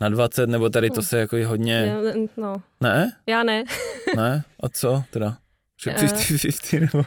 na 0.00 0.08
20, 0.08 0.46
nebo 0.46 0.70
tady 0.70 0.90
to 0.90 1.00
hm. 1.00 1.04
se 1.04 1.18
jako 1.18 1.36
je 1.36 1.46
hodně... 1.46 1.96
no. 2.36 2.54
Ne? 2.80 3.12
Já 3.26 3.42
ne. 3.42 3.64
ne? 4.16 4.44
A 4.60 4.68
co 4.68 5.04
teda? 5.10 5.36
Že 5.84 5.90
50-50, 5.90 6.80
nebo, 6.80 7.04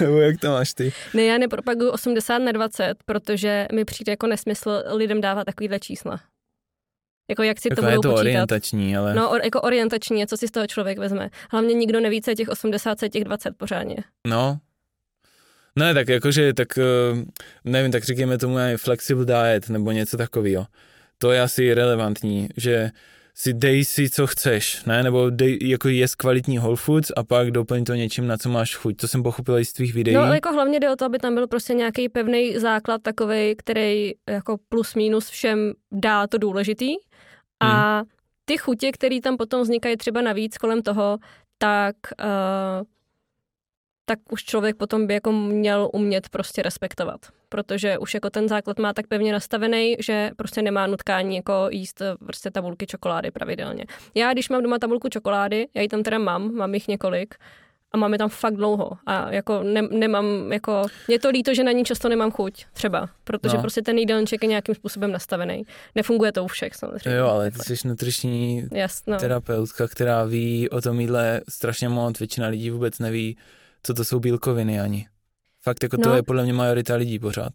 nebo 0.00 0.20
jak 0.20 0.40
to 0.40 0.50
máš 0.50 0.74
ty? 0.74 0.92
Ne, 1.14 1.24
já 1.24 1.38
nepropaguju 1.38 1.90
80 1.90 2.38
na 2.38 2.52
20, 2.52 2.94
protože 3.06 3.66
mi 3.72 3.84
přijde 3.84 4.12
jako 4.12 4.26
nesmysl 4.26 4.82
lidem 4.92 5.20
dávat 5.20 5.44
takovýhle 5.44 5.78
čísla. 5.78 6.20
Jako 7.28 7.42
jak 7.42 7.60
si 7.60 7.68
jako 7.70 7.76
to 7.76 7.82
budou 7.82 7.92
je 7.92 7.96
to 7.96 8.08
počítat. 8.08 8.20
orientační, 8.20 8.96
ale... 8.96 9.14
No, 9.14 9.30
or, 9.30 9.40
jako 9.44 9.60
orientační, 9.60 10.26
co 10.26 10.36
si 10.36 10.48
z 10.48 10.50
toho 10.50 10.66
člověk 10.66 10.98
vezme. 10.98 11.30
Hlavně 11.50 11.74
nikdo 11.74 12.00
neví, 12.00 12.22
co 12.22 12.30
je 12.30 12.36
těch 12.36 12.48
80, 12.48 12.98
co 12.98 13.04
je 13.04 13.10
těch 13.10 13.24
20 13.24 13.56
pořádně. 13.56 13.96
No. 14.26 14.58
Ne, 15.76 15.94
tak 15.94 16.08
jakože, 16.08 16.54
tak 16.54 16.78
eh, 16.78 16.82
nevím, 17.64 17.92
tak 17.92 18.04
říkáme 18.04 18.38
tomu 18.38 18.56
flexible 18.76 19.24
diet 19.24 19.68
nebo 19.68 19.92
něco 19.92 20.16
takového. 20.16 20.66
To 21.18 21.32
je 21.32 21.40
asi 21.40 21.74
relevantní, 21.74 22.48
že 22.56 22.90
si 23.38 23.52
dej 23.52 23.84
si, 23.84 24.10
co 24.10 24.26
chceš, 24.26 24.84
ne? 24.84 25.02
Nebo 25.02 25.30
dej, 25.30 25.58
jako 25.62 25.88
jest 25.88 26.14
kvalitní 26.14 26.58
whole 26.58 26.76
foods 26.76 27.12
a 27.16 27.24
pak 27.24 27.50
doplň 27.50 27.84
to 27.84 27.94
něčím, 27.94 28.26
na 28.26 28.36
co 28.36 28.48
máš 28.48 28.74
chuť. 28.74 28.96
To 28.96 29.08
jsem 29.08 29.22
pochopila 29.22 29.60
i 29.60 29.64
z 29.64 29.72
tvých 29.72 29.94
videí. 29.94 30.14
No, 30.14 30.22
ale 30.22 30.36
jako 30.36 30.52
hlavně 30.52 30.80
jde 30.80 30.90
o 30.90 30.96
to, 30.96 31.04
aby 31.04 31.18
tam 31.18 31.34
byl 31.34 31.46
prostě 31.46 31.74
nějaký 31.74 32.08
pevný 32.08 32.58
základ 32.58 33.02
takový, 33.02 33.54
který 33.58 34.12
jako 34.30 34.56
plus 34.68 34.94
minus 34.94 35.28
všem 35.28 35.72
dá 35.92 36.26
to 36.26 36.38
důležitý. 36.38 36.94
A 37.60 37.96
hmm. 37.96 38.08
ty 38.44 38.58
chutě, 38.58 38.92
které 38.92 39.20
tam 39.20 39.36
potom 39.36 39.62
vznikají 39.62 39.96
třeba 39.96 40.20
navíc 40.20 40.58
kolem 40.58 40.82
toho, 40.82 41.18
tak 41.58 41.96
uh, 42.20 42.86
tak 44.08 44.18
už 44.30 44.44
člověk 44.44 44.76
potom 44.76 45.06
by 45.06 45.14
jako 45.14 45.32
měl 45.32 45.90
umět 45.92 46.28
prostě 46.28 46.62
respektovat. 46.62 47.20
Protože 47.48 47.98
už 47.98 48.14
jako 48.14 48.30
ten 48.30 48.48
základ 48.48 48.78
má 48.78 48.92
tak 48.92 49.06
pevně 49.06 49.32
nastavený, 49.32 49.96
že 49.98 50.30
prostě 50.36 50.62
nemá 50.62 50.86
nutkání 50.86 51.36
jako 51.36 51.66
jíst 51.70 52.00
eh, 52.00 52.14
prostě 52.26 52.50
tabulky 52.50 52.86
čokolády 52.86 53.30
pravidelně. 53.30 53.84
Já, 54.14 54.32
když 54.32 54.48
mám 54.48 54.62
doma 54.62 54.78
tabulku 54.78 55.08
čokolády, 55.08 55.68
já 55.74 55.82
ji 55.82 55.88
tam 55.88 56.02
teda 56.02 56.18
mám, 56.18 56.54
mám 56.54 56.74
jich 56.74 56.88
několik, 56.88 57.34
a 57.96 57.98
máme 57.98 58.18
tam 58.18 58.28
fakt 58.28 58.56
dlouho. 58.56 58.90
A 59.06 59.30
jako 59.32 59.62
ne, 59.62 59.82
nemám, 59.82 60.52
jako, 60.52 60.86
je 61.08 61.18
to 61.18 61.28
líto, 61.28 61.54
že 61.54 61.64
na 61.64 61.72
ní 61.72 61.84
často 61.84 62.08
nemám 62.08 62.30
chuť, 62.30 62.66
třeba, 62.72 63.08
protože 63.24 63.56
no. 63.56 63.62
prostě 63.62 63.82
ten 63.82 63.98
jídelníček 63.98 64.42
je 64.42 64.48
nějakým 64.48 64.74
způsobem 64.74 65.12
nastavený. 65.12 65.62
Nefunguje 65.94 66.32
to 66.32 66.44
u 66.44 66.46
všech 66.46 66.74
samozřejmě. 66.74 67.18
Jo, 67.18 67.26
ale 67.26 67.50
ty 67.50 67.76
jsi 67.76 67.88
nutriční 67.88 68.68
Jasno. 68.72 69.16
terapeutka, 69.16 69.88
která 69.88 70.24
ví 70.24 70.70
o 70.70 70.80
tom 70.80 71.00
jídle 71.00 71.40
strašně 71.48 71.88
moc, 71.88 72.18
většina 72.18 72.48
lidí 72.48 72.70
vůbec 72.70 72.98
neví, 72.98 73.36
co 73.82 73.94
to 73.94 74.04
jsou 74.04 74.20
bílkoviny 74.20 74.80
ani. 74.80 75.08
Fakt 75.62 75.82
jako 75.82 75.96
no, 75.96 76.02
to 76.02 76.14
je 76.16 76.22
podle 76.22 76.42
mě 76.42 76.52
majorita 76.52 76.94
lidí 76.94 77.18
pořád. 77.18 77.52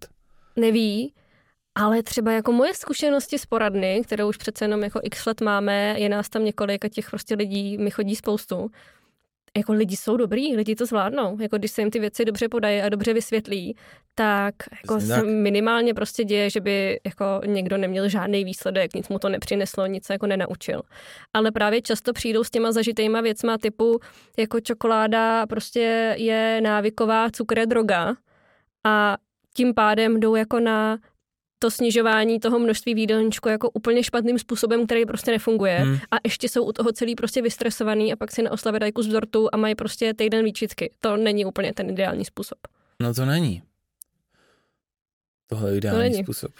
Neví, 0.55 1.13
ale 1.75 2.03
třeba 2.03 2.31
jako 2.31 2.51
moje 2.51 2.73
zkušenosti 2.73 3.39
z 3.39 3.45
poradny, 3.45 4.01
kterou 4.05 4.29
už 4.29 4.37
přece 4.37 4.65
jenom 4.65 4.83
jako 4.83 4.99
x 5.03 5.25
let 5.25 5.41
máme, 5.41 5.95
je 5.97 6.09
nás 6.09 6.29
tam 6.29 6.45
několik 6.45 6.85
a 6.85 6.89
těch 6.89 7.09
prostě 7.09 7.35
lidí 7.35 7.77
mi 7.77 7.91
chodí 7.91 8.15
spoustu, 8.15 8.71
jako 9.57 9.73
lidi 9.73 9.95
jsou 9.95 10.17
dobrý, 10.17 10.55
lidi 10.55 10.75
to 10.75 10.85
zvládnou. 10.85 11.37
Jako 11.39 11.57
když 11.57 11.71
se 11.71 11.81
jim 11.81 11.91
ty 11.91 11.99
věci 11.99 12.25
dobře 12.25 12.49
podají 12.49 12.81
a 12.81 12.89
dobře 12.89 13.13
vysvětlí, 13.13 13.75
tak 14.15 14.55
jako 14.83 14.99
se 14.99 15.23
minimálně 15.23 15.93
prostě 15.93 16.23
děje, 16.23 16.49
že 16.49 16.59
by 16.59 16.99
jako 17.05 17.25
někdo 17.45 17.77
neměl 17.77 18.09
žádný 18.09 18.45
výsledek, 18.45 18.93
nic 18.93 19.09
mu 19.09 19.19
to 19.19 19.29
nepřineslo, 19.29 19.85
nic 19.85 20.05
se 20.05 20.13
jako 20.13 20.27
nenaučil. 20.27 20.81
Ale 21.33 21.51
právě 21.51 21.81
často 21.81 22.13
přijdou 22.13 22.43
s 22.43 22.49
těma 22.49 22.71
zažitýma 22.71 23.21
věcma 23.21 23.57
typu 23.57 23.99
jako 24.37 24.59
čokoláda 24.59 25.45
prostě 25.47 26.15
je 26.17 26.61
návyková, 26.61 27.29
cukr 27.31 27.59
je 27.59 27.65
droga 27.65 28.15
a 28.83 29.17
tím 29.53 29.73
pádem 29.73 30.19
jdou 30.19 30.35
jako 30.35 30.59
na 30.59 30.97
to 31.61 31.71
snižování 31.71 32.39
toho 32.39 32.59
množství 32.59 32.93
výdelníčku 32.93 33.49
jako 33.49 33.69
úplně 33.69 34.03
špatným 34.03 34.39
způsobem, 34.39 34.85
který 34.85 35.05
prostě 35.05 35.31
nefunguje. 35.31 35.77
Hmm. 35.77 35.97
A 36.11 36.15
ještě 36.23 36.49
jsou 36.49 36.63
u 36.63 36.71
toho 36.71 36.91
celý 36.91 37.15
prostě 37.15 37.41
vystresovaný 37.41 38.13
a 38.13 38.15
pak 38.15 38.31
si 38.31 38.41
na 38.41 38.51
oslavě 38.51 38.79
dají 38.79 38.91
kus 38.91 39.07
dortu 39.07 39.49
a 39.53 39.57
mají 39.57 39.75
prostě 39.75 40.13
týden 40.13 40.45
výčitky. 40.45 40.91
To 40.99 41.17
není 41.17 41.45
úplně 41.45 41.73
ten 41.73 41.89
ideální 41.89 42.25
způsob. 42.25 42.57
No 42.99 43.13
to 43.13 43.25
není. 43.25 43.63
Tohle 45.47 45.71
je 45.71 45.77
ideální 45.77 45.97
to 45.97 46.01
není. 46.01 46.23
způsob. 46.23 46.51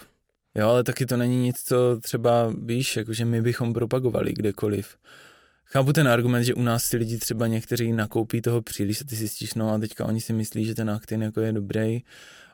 Jo, 0.54 0.68
ale 0.68 0.84
taky 0.84 1.06
to 1.06 1.16
není 1.16 1.36
nic, 1.36 1.62
co 1.62 2.00
třeba 2.00 2.52
víš, 2.58 2.96
jakože 2.96 3.24
my 3.24 3.42
bychom 3.42 3.72
propagovali 3.72 4.32
kdekoliv. 4.32 4.96
Chápu 5.64 5.92
ten 5.92 6.08
argument, 6.08 6.44
že 6.44 6.54
u 6.54 6.62
nás 6.62 6.84
si 6.84 6.96
lidi 6.96 7.18
třeba 7.18 7.46
někteří 7.46 7.92
nakoupí 7.92 8.42
toho 8.42 8.62
příliš 8.62 9.00
a 9.00 9.04
ty 9.04 9.16
si 9.16 9.28
stíš, 9.28 9.54
no 9.54 9.70
a 9.70 9.78
teďka 9.78 10.04
oni 10.04 10.20
si 10.20 10.32
myslí, 10.32 10.64
že 10.64 10.74
ten 10.74 10.90
aktin 10.90 11.22
jako 11.22 11.40
je 11.40 11.52
dobrý 11.52 12.02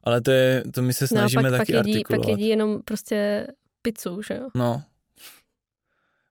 ale 0.04 0.20
to 0.20 0.30
je, 0.30 0.64
to 0.74 0.82
my 0.82 0.92
se 0.92 1.08
snažíme 1.08 1.42
no, 1.42 1.50
pak, 1.50 1.58
taky 1.58 1.72
pak 1.72 1.86
jedí, 1.86 1.92
artikulovat. 1.92 2.26
Pak 2.26 2.30
jedí 2.30 2.48
jenom 2.48 2.80
prostě 2.84 3.46
pizzu, 3.82 4.22
že 4.22 4.34
jo? 4.34 4.48
No. 4.54 4.82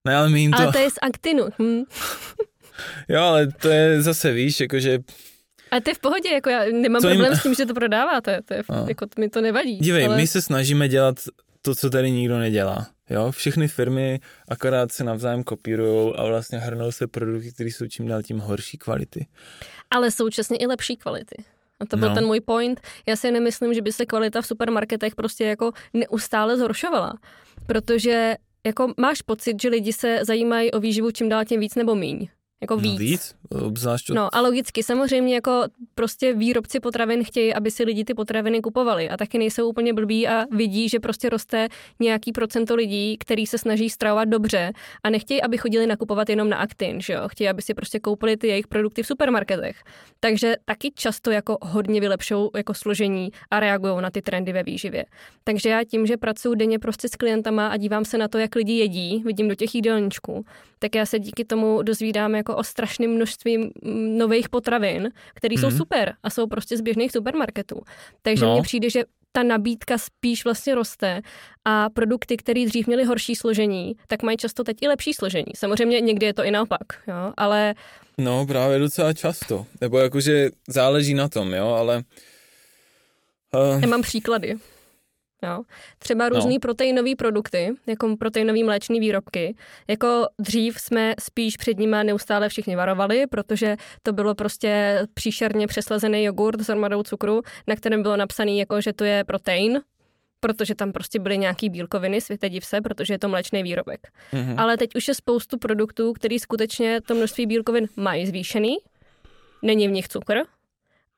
No 0.05 0.17
ale 0.17 0.29
my 0.29 0.41
jim 0.41 0.51
to... 0.51 0.61
Ale 0.61 0.71
to 0.71 0.77
je 0.77 0.89
z 0.89 0.97
aktinu. 1.01 1.45
Hm. 1.61 1.83
jo, 3.09 3.21
ale 3.21 3.47
to 3.47 3.69
je 3.69 4.01
zase, 4.01 4.31
víš, 4.31 4.59
jakože... 4.59 4.99
A 5.71 5.79
to 5.79 5.89
je 5.89 5.93
v 5.93 5.99
pohodě, 5.99 6.29
jako 6.29 6.49
já 6.49 6.65
nemám 6.65 7.01
co 7.01 7.07
problém 7.07 7.31
jim... 7.31 7.39
s 7.39 7.43
tím, 7.43 7.53
že 7.53 7.65
to 7.65 7.73
prodáváte, 7.73 8.41
to 8.41 8.53
je, 8.53 8.63
no. 8.69 8.85
jako, 8.87 9.05
mi 9.19 9.29
to 9.29 9.41
nevadí. 9.41 9.77
Dívej, 9.77 10.05
ale... 10.05 10.17
my 10.17 10.27
se 10.27 10.41
snažíme 10.41 10.87
dělat 10.87 11.15
to, 11.61 11.75
co 11.75 11.89
tady 11.89 12.11
nikdo 12.11 12.37
nedělá. 12.37 12.87
Jo, 13.09 13.31
všechny 13.31 13.67
firmy 13.67 14.19
akorát 14.47 14.91
se 14.91 15.03
navzájem 15.03 15.43
kopírují 15.43 16.13
a 16.15 16.25
vlastně 16.25 16.57
hrnou 16.57 16.91
se 16.91 17.07
produkty, 17.07 17.51
které 17.51 17.69
jsou 17.69 17.87
čím 17.87 18.07
dál 18.07 18.23
tím 18.23 18.39
horší 18.39 18.77
kvality. 18.77 19.27
Ale 19.91 20.11
současně 20.11 20.57
i 20.57 20.67
lepší 20.67 20.97
kvality. 20.97 21.43
A 21.79 21.85
to 21.85 21.97
byl 21.97 22.09
no. 22.09 22.15
ten 22.15 22.25
můj 22.25 22.39
point. 22.39 22.81
Já 23.07 23.15
si 23.15 23.31
nemyslím, 23.31 23.73
že 23.73 23.81
by 23.81 23.91
se 23.91 24.05
kvalita 24.05 24.41
v 24.41 24.47
supermarketech 24.47 25.15
prostě 25.15 25.45
jako 25.45 25.71
neustále 25.93 26.57
zhoršovala. 26.57 27.13
Protože 27.67 28.35
jako 28.65 28.93
máš 28.97 29.21
pocit, 29.21 29.61
že 29.61 29.69
lidi 29.69 29.93
se 29.93 30.19
zajímají 30.25 30.71
o 30.71 30.79
výživu 30.79 31.11
čím 31.11 31.29
dál 31.29 31.45
tím 31.45 31.59
víc 31.59 31.75
nebo 31.75 31.95
míň. 31.95 32.27
Jako 32.61 32.75
no 32.75 32.81
víc. 32.81 32.91
No 32.91 32.97
víc, 32.97 33.35
obzvlášť. 33.49 34.09
No 34.09 34.35
a 34.35 34.41
logicky, 34.41 34.83
samozřejmě 34.83 35.35
jako 35.35 35.63
prostě 35.95 36.33
výrobci 36.33 36.79
potravin 36.79 37.23
chtějí, 37.23 37.53
aby 37.53 37.71
si 37.71 37.83
lidi 37.83 38.05
ty 38.05 38.13
potraviny 38.13 38.61
kupovali 38.61 39.09
a 39.09 39.17
taky 39.17 39.37
nejsou 39.37 39.69
úplně 39.69 39.93
blbí 39.93 40.27
a 40.27 40.45
vidí, 40.51 40.89
že 40.89 40.99
prostě 40.99 41.29
roste 41.29 41.67
nějaký 41.99 42.31
procento 42.31 42.75
lidí, 42.75 43.17
který 43.17 43.47
se 43.47 43.57
snaží 43.57 43.89
stravovat 43.89 44.29
dobře 44.29 44.71
a 45.03 45.09
nechtějí, 45.09 45.41
aby 45.41 45.57
chodili 45.57 45.87
nakupovat 45.87 46.29
jenom 46.29 46.49
na 46.49 46.57
aktin, 46.57 47.01
že 47.01 47.13
jo? 47.13 47.27
Chtějí, 47.27 47.49
aby 47.49 47.61
si 47.61 47.73
prostě 47.73 47.99
koupili 47.99 48.37
ty 48.37 48.47
jejich 48.47 48.67
produkty 48.67 49.03
v 49.03 49.07
supermarketech. 49.07 49.83
Takže 50.19 50.55
taky 50.65 50.91
často 50.95 51.31
jako 51.31 51.57
hodně 51.61 51.99
vylepšou 51.99 52.49
jako 52.55 52.73
složení 52.73 53.29
a 53.51 53.59
reagují 53.59 54.01
na 54.01 54.09
ty 54.09 54.21
trendy 54.21 54.53
ve 54.53 54.63
výživě. 54.63 55.05
Takže 55.43 55.69
já 55.69 55.83
tím, 55.83 56.05
že 56.05 56.17
pracuji 56.17 56.55
denně 56.55 56.79
prostě 56.79 57.07
s 57.09 57.15
klientama 57.15 57.67
a 57.67 57.77
dívám 57.77 58.05
se 58.05 58.17
na 58.17 58.27
to, 58.27 58.37
jak 58.37 58.55
lidi 58.55 58.73
jedí, 58.73 59.23
vidím 59.25 59.47
do 59.47 59.55
těch 59.55 59.75
jídelníčků, 59.75 60.45
tak 60.79 60.95
já 60.95 61.05
se 61.05 61.19
díky 61.19 61.45
tomu 61.45 61.81
dozvídám 61.81 62.35
jako 62.47 62.59
o 62.59 62.63
strašném 62.63 63.11
množství 63.11 63.71
nových 64.17 64.49
potravin, 64.49 65.09
které 65.33 65.55
mm. 65.55 65.61
jsou 65.61 65.67
mhm. 65.67 65.77
super 65.77 66.13
a 66.23 66.29
jsou 66.29 66.47
prostě 66.47 66.77
z 66.77 66.81
běžných 66.81 67.11
supermarketů. 67.11 67.81
Takže 68.21 68.45
no. 68.45 68.53
mně 68.53 68.61
přijde, 68.61 68.89
že 68.89 69.03
ta 69.31 69.43
nabídka 69.43 69.97
spíš 69.97 70.43
vlastně 70.43 70.75
roste 70.75 71.21
a 71.65 71.89
produkty, 71.89 72.37
které 72.37 72.65
dřív 72.65 72.87
měly 72.87 73.03
horší 73.03 73.35
složení, 73.35 73.95
tak 74.07 74.23
mají 74.23 74.37
často 74.37 74.63
teď 74.63 74.77
i 74.81 74.87
lepší 74.87 75.13
složení. 75.13 75.51
Samozřejmě 75.55 76.01
někdy 76.01 76.25
je 76.25 76.33
to 76.33 76.43
i 76.43 76.51
naopak, 76.51 76.87
jo, 77.07 77.33
ale... 77.37 77.75
No 78.17 78.45
právě 78.45 78.79
docela 78.79 79.13
často, 79.13 79.65
nebo 79.81 79.99
jakože 79.99 80.49
záleží 80.67 81.13
na 81.13 81.27
tom, 81.27 81.53
jo, 81.53 81.67
ale... 81.67 82.03
Uh... 83.53 83.81
Já 83.81 83.87
mám 83.87 84.01
příklady. 84.01 84.55
Jo. 85.43 85.63
Třeba 85.99 86.29
různý 86.29 86.53
no. 86.53 86.59
proteinové 86.59 87.15
produkty, 87.15 87.75
jako 87.87 88.17
proteinové 88.17 88.63
mléčné 88.63 88.99
výrobky. 88.99 89.55
Jako 89.87 90.27
dřív 90.39 90.79
jsme 90.79 91.13
spíš 91.19 91.57
před 91.57 91.77
nimi 91.77 91.97
neustále 92.03 92.49
všichni 92.49 92.75
varovali, 92.75 93.27
protože 93.27 93.75
to 94.03 94.13
bylo 94.13 94.35
prostě 94.35 95.01
příšerně 95.13 95.67
přeslazený 95.67 96.23
jogurt 96.23 96.61
s 96.61 96.69
armadou 96.69 97.03
cukru, 97.03 97.41
na 97.67 97.75
kterém 97.75 98.01
bylo 98.01 98.17
napsané, 98.17 98.51
jako, 98.51 98.81
že 98.81 98.93
to 98.93 99.03
je 99.03 99.23
protein, 99.23 99.81
protože 100.39 100.75
tam 100.75 100.91
prostě 100.91 101.19
byly 101.19 101.37
nějaký 101.37 101.69
bílkoviny, 101.69 102.21
světe 102.21 102.49
div 102.49 102.65
se, 102.65 102.81
protože 102.81 103.13
je 103.13 103.19
to 103.19 103.29
mléčný 103.29 103.63
výrobek. 103.63 104.07
Mm-hmm. 104.33 104.55
Ale 104.57 104.77
teď 104.77 104.95
už 104.95 105.07
je 105.07 105.13
spoustu 105.13 105.57
produktů, 105.57 106.13
který 106.13 106.39
skutečně 106.39 107.01
to 107.01 107.15
množství 107.15 107.45
bílkovin 107.45 107.87
mají 107.95 108.27
zvýšený, 108.27 108.77
není 109.61 109.87
v 109.87 109.91
nich 109.91 110.07
cukr, 110.07 110.37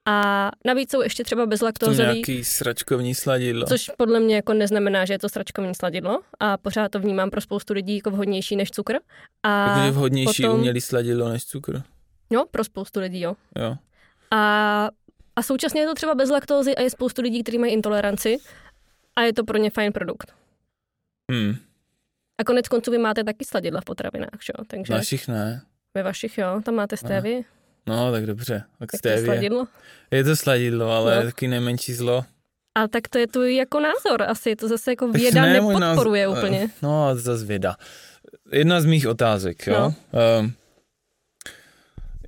a 0.09 0.51
navíc 0.65 0.91
jsou 0.91 1.01
ještě 1.01 1.23
třeba 1.23 1.45
bezlaktózový. 1.45 1.97
To 1.97 2.03
nějaký 2.03 2.43
sračkovní 2.43 3.15
sladidlo. 3.15 3.65
Což 3.65 3.91
podle 3.97 4.19
mě 4.19 4.35
jako 4.35 4.53
neznamená, 4.53 5.05
že 5.05 5.13
je 5.13 5.19
to 5.19 5.29
sračkovní 5.29 5.75
sladidlo 5.75 6.21
a 6.39 6.57
pořád 6.57 6.91
to 6.91 6.99
vnímám 6.99 7.29
pro 7.29 7.41
spoustu 7.41 7.73
lidí 7.73 7.95
jako 7.95 8.11
vhodnější 8.11 8.55
než 8.55 8.71
cukr. 8.71 8.95
A 9.43 9.73
Takže 9.75 9.91
vhodnější 9.91 10.43
potom... 10.43 10.59
umělý 10.59 10.81
sladidlo 10.81 11.29
než 11.29 11.45
cukr. 11.45 11.81
Jo, 12.29 12.45
pro 12.51 12.63
spoustu 12.63 12.99
lidí, 12.99 13.21
jo. 13.21 13.35
jo. 13.59 13.75
A, 14.31 14.89
a 15.35 15.41
současně 15.41 15.81
je 15.81 15.87
to 15.87 15.93
třeba 15.93 16.15
bez 16.15 16.29
laktózy 16.29 16.75
a 16.75 16.81
je 16.81 16.89
spoustu 16.89 17.21
lidí, 17.21 17.43
kteří 17.43 17.57
mají 17.57 17.73
intoleranci 17.73 18.37
a 19.15 19.21
je 19.21 19.33
to 19.33 19.43
pro 19.43 19.57
ně 19.57 19.69
fajn 19.69 19.91
produkt. 19.91 20.33
Hmm. 21.31 21.55
A 22.37 22.43
konec 22.43 22.67
konců 22.67 22.91
vy 22.91 22.97
máte 22.97 23.23
taky 23.23 23.45
sladidla 23.45 23.81
v 23.81 23.85
potravinách, 23.85 24.39
jo? 24.57 24.65
Takže... 24.67 24.93
Našich 24.93 25.27
ne. 25.27 25.61
Ve 25.93 26.03
vašich 26.03 26.37
jo, 26.37 26.61
tam 26.65 26.75
máte 26.75 26.97
stévy. 26.97 27.45
No, 27.89 28.11
tak 28.11 28.25
dobře. 28.25 28.63
Tak, 28.79 28.91
tak 28.91 29.01
to 29.01 29.07
je 29.07 29.23
sladidlo? 29.23 29.67
Je 30.11 30.23
to 30.23 30.35
sladidlo, 30.35 30.91
ale 30.91 31.15
no. 31.15 31.23
taky 31.23 31.47
nejmenší 31.47 31.93
zlo. 31.93 32.25
A 32.75 32.87
tak 32.87 33.07
to 33.07 33.17
je 33.17 33.27
to 33.27 33.43
jako 33.43 33.79
názor 33.79 34.21
asi, 34.21 34.55
to 34.55 34.67
zase 34.67 34.91
jako 34.91 35.07
věda 35.07 35.41
ne, 35.41 35.53
nepodporuje 35.53 36.27
názor, 36.27 36.37
úplně. 36.37 36.69
No, 36.81 37.09
to 37.13 37.19
zase 37.19 37.45
věda. 37.45 37.75
Jedna 38.51 38.81
z 38.81 38.85
mých 38.85 39.07
otázek, 39.07 39.67
jo. 39.67 39.73
No. 39.79 39.93
Um, 40.39 40.53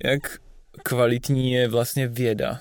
jak 0.04 0.38
kvalitní 0.82 1.52
je 1.52 1.68
vlastně 1.68 2.08
věda? 2.08 2.60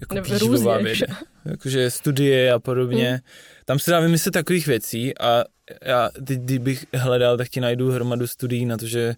Jako 0.00 0.32
výživová 0.32 0.78
věda. 0.78 1.06
Jakože 1.44 1.90
studie 1.90 2.52
a 2.52 2.58
podobně. 2.58 3.08
Hmm. 3.08 3.18
Tam 3.64 3.78
se 3.78 3.90
dá 3.90 4.00
vymyslet 4.00 4.32
takových 4.32 4.66
věcí 4.66 5.18
a 5.18 5.44
já, 5.82 6.10
kdybych 6.18 6.86
hledal, 6.94 7.36
tak 7.36 7.48
ti 7.48 7.60
najdu 7.60 7.90
hromadu 7.90 8.26
studií 8.26 8.66
na 8.66 8.76
to, 8.76 8.86
že 8.86 9.14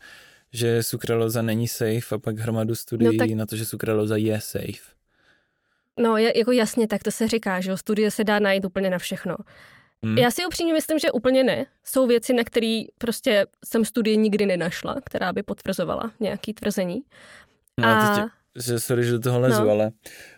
že 0.52 0.82
sukraloza 0.82 1.42
není 1.42 1.68
safe 1.68 2.14
a 2.14 2.18
pak 2.18 2.38
hromadu 2.38 2.74
studií 2.74 3.16
no, 3.16 3.26
tak... 3.26 3.30
na 3.30 3.46
to, 3.46 3.56
že 3.56 3.66
sukraloza 3.66 4.16
je 4.16 4.40
safe. 4.40 5.00
No, 5.98 6.16
je, 6.16 6.38
jako 6.38 6.52
jasně, 6.52 6.88
tak 6.88 7.02
to 7.02 7.10
se 7.10 7.28
říká, 7.28 7.60
že 7.60 7.76
studie 7.76 8.10
se 8.10 8.24
dá 8.24 8.38
najít 8.38 8.64
úplně 8.64 8.90
na 8.90 8.98
všechno. 8.98 9.36
Hmm. 10.04 10.18
Já 10.18 10.30
si 10.30 10.46
upřímně 10.46 10.72
myslím, 10.72 10.98
že 10.98 11.10
úplně 11.10 11.44
ne. 11.44 11.66
Jsou 11.84 12.06
věci, 12.06 12.32
na 12.32 12.44
které 12.44 12.82
prostě 12.98 13.46
jsem 13.64 13.84
studie 13.84 14.16
nikdy 14.16 14.46
nenašla, 14.46 14.96
která 15.04 15.32
by 15.32 15.42
potvrzovala 15.42 16.12
nějaký 16.20 16.54
tvrzení. 16.54 17.02
No, 17.78 17.88
a... 17.88 18.14
Tě, 18.14 18.62
že 18.62 18.80
sorry, 18.80 19.04
že 19.04 19.12
do 19.12 19.20
toho 19.20 19.40
lezu, 19.40 19.64
no. 19.64 19.70
ale 19.70 19.90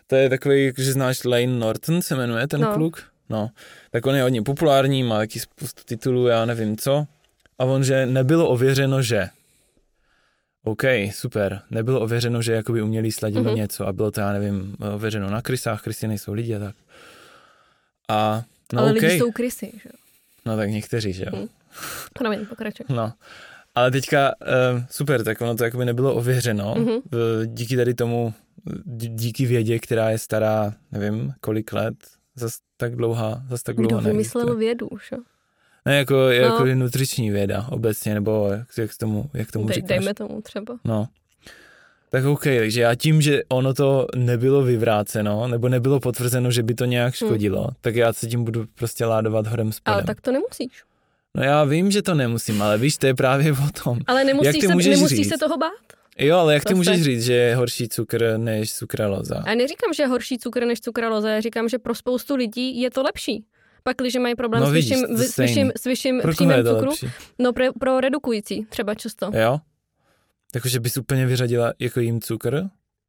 to 0.07 0.15
je 0.15 0.29
takový, 0.29 0.71
že 0.77 0.93
znáš 0.93 1.23
Lane 1.23 1.47
Norton 1.47 2.01
se 2.01 2.15
jmenuje 2.15 2.47
ten 2.47 2.61
no. 2.61 2.73
kluk. 2.73 3.03
No, 3.29 3.49
tak 3.91 4.05
on 4.05 4.15
je 4.15 4.23
hodně 4.23 4.41
populární, 4.41 5.03
má 5.03 5.17
taky 5.17 5.39
spoustu 5.39 5.83
titulů, 5.85 6.27
já 6.27 6.45
nevím 6.45 6.77
co. 6.77 7.07
A 7.59 7.65
on, 7.65 7.83
že 7.83 8.05
nebylo 8.05 8.49
ověřeno, 8.49 9.01
že 9.01 9.29
OK, 10.63 10.83
super. 11.11 11.61
Nebylo 11.71 12.01
ověřeno, 12.01 12.41
že 12.41 12.53
jakoby 12.53 12.81
umělý 12.81 13.11
sladilo 13.11 13.43
mm-hmm. 13.43 13.55
něco 13.55 13.87
a 13.87 13.93
bylo 13.93 14.11
to, 14.11 14.21
já 14.21 14.33
nevím, 14.33 14.75
ověřeno 14.93 15.29
na 15.29 15.41
krysách, 15.41 15.81
krysy 15.81 16.07
nejsou 16.07 16.33
lidi 16.33 16.55
a 16.55 16.59
tak. 16.59 16.75
A 18.09 18.43
no 18.73 18.81
Ale 18.81 18.91
okay. 18.91 19.09
lidi 19.09 19.19
jsou 19.19 19.31
krysy, 19.31 19.71
že 19.73 19.89
jo? 19.89 19.97
No 20.45 20.57
tak 20.57 20.69
někteří, 20.69 21.13
že 21.13 21.25
jo. 21.25 21.39
Mm. 21.39 21.47
Promiň, 22.13 22.45
pokračuj. 22.45 22.85
No. 22.89 23.13
Ale 23.75 23.91
teďka, 23.91 24.33
uh, 24.41 24.81
super, 24.89 25.23
tak 25.23 25.41
ono 25.41 25.55
to 25.55 25.63
jakoby 25.63 25.85
nebylo 25.85 26.15
ověřeno. 26.15 26.75
Mm-hmm. 26.75 27.01
Díky 27.45 27.77
tady 27.77 27.93
tomu, 27.93 28.33
díky 28.95 29.45
vědě, 29.45 29.79
která 29.79 30.09
je 30.09 30.17
stará, 30.17 30.73
nevím, 30.91 31.33
kolik 31.41 31.73
let, 31.73 31.95
zas 32.35 32.57
tak 32.77 32.95
dlouhá, 32.95 33.43
zas 33.49 33.63
tak 33.63 33.75
dlouhá 33.75 34.01
Kdo 34.01 34.09
vymyslel 34.09 34.55
vědu, 34.55 34.89
že? 35.09 35.15
Ne, 35.85 35.97
jako, 35.97 36.13
no. 36.13 36.29
jako 36.31 36.65
nutriční 36.65 37.31
věda 37.31 37.67
obecně, 37.69 38.13
nebo 38.13 38.49
jak, 38.51 38.67
jak 38.77 38.97
tomu, 38.97 39.29
jak 39.33 39.51
tomu 39.51 39.65
Dej, 39.65 39.75
říkáš? 39.75 39.87
Dejme 39.87 40.13
tomu 40.13 40.41
třeba. 40.41 40.77
No. 40.83 41.07
Tak 42.09 42.25
OK, 42.25 42.43
takže 42.43 42.81
já 42.81 42.95
tím, 42.95 43.21
že 43.21 43.41
ono 43.49 43.73
to 43.73 44.07
nebylo 44.15 44.63
vyvráceno, 44.63 45.47
nebo 45.47 45.69
nebylo 45.69 45.99
potvrzeno, 45.99 46.51
že 46.51 46.63
by 46.63 46.73
to 46.73 46.85
nějak 46.85 47.13
hmm. 47.21 47.29
škodilo, 47.29 47.61
hmm. 47.61 47.75
tak 47.81 47.95
já 47.95 48.13
se 48.13 48.27
tím 48.27 48.43
budu 48.43 48.65
prostě 48.75 49.05
ládovat 49.05 49.47
horem 49.47 49.71
spodem. 49.71 49.93
Ale 49.93 50.03
tak 50.03 50.21
to 50.21 50.31
nemusíš. 50.31 50.83
No 51.35 51.43
já 51.43 51.63
vím, 51.63 51.91
že 51.91 52.01
to 52.01 52.13
nemusím, 52.13 52.61
ale 52.61 52.77
víš, 52.77 52.97
to 52.97 53.07
je 53.07 53.13
právě 53.13 53.51
o 53.51 53.83
tom. 53.83 53.99
Ale 54.07 54.23
nemusíš, 54.23 54.47
jak 54.47 54.55
ty 54.55 54.83
se, 54.83 54.89
nemusíš 54.89 55.17
říct? 55.17 55.29
se 55.29 55.37
toho 55.37 55.57
bát. 55.57 55.71
Jo, 56.17 56.37
ale 56.37 56.53
jak 56.53 56.63
ty 56.63 56.73
můžeš 56.73 57.03
říct, 57.03 57.23
že 57.23 57.33
je 57.33 57.55
horší 57.55 57.89
cukr 57.89 58.37
než 58.37 58.71
sukraloza? 58.71 59.43
A 59.47 59.55
neříkám, 59.55 59.93
že 59.93 60.03
je 60.03 60.07
horší 60.07 60.37
cukr 60.37 60.65
než 60.65 60.79
sukraloza, 60.83 61.29
já 61.29 61.41
říkám, 61.41 61.69
že 61.69 61.79
pro 61.79 61.95
spoustu 61.95 62.35
lidí 62.35 62.81
je 62.81 62.91
to 62.91 63.03
lepší. 63.03 63.45
Pak, 63.83 63.97
když 63.97 64.15
mají 64.15 64.35
problém 64.35 64.63
no, 64.63 64.69
s 64.69 64.71
vyšším, 64.71 65.17
s 65.17 65.37
vyšším, 65.37 65.71
s 65.77 65.83
vyšším 65.83 66.21
příjmem 66.31 66.65
cukru, 66.65 66.89
lepší? 66.89 67.07
no 67.39 67.53
pro, 67.53 67.73
pro 67.79 67.99
redukující 67.99 68.65
třeba 68.69 68.95
často. 68.95 69.31
Jo? 69.33 69.59
Takže 70.51 70.79
bys 70.79 70.97
úplně 70.97 71.25
vyřadila 71.25 71.73
jako 71.79 71.99
jim 71.99 72.21
cukr? 72.21 72.63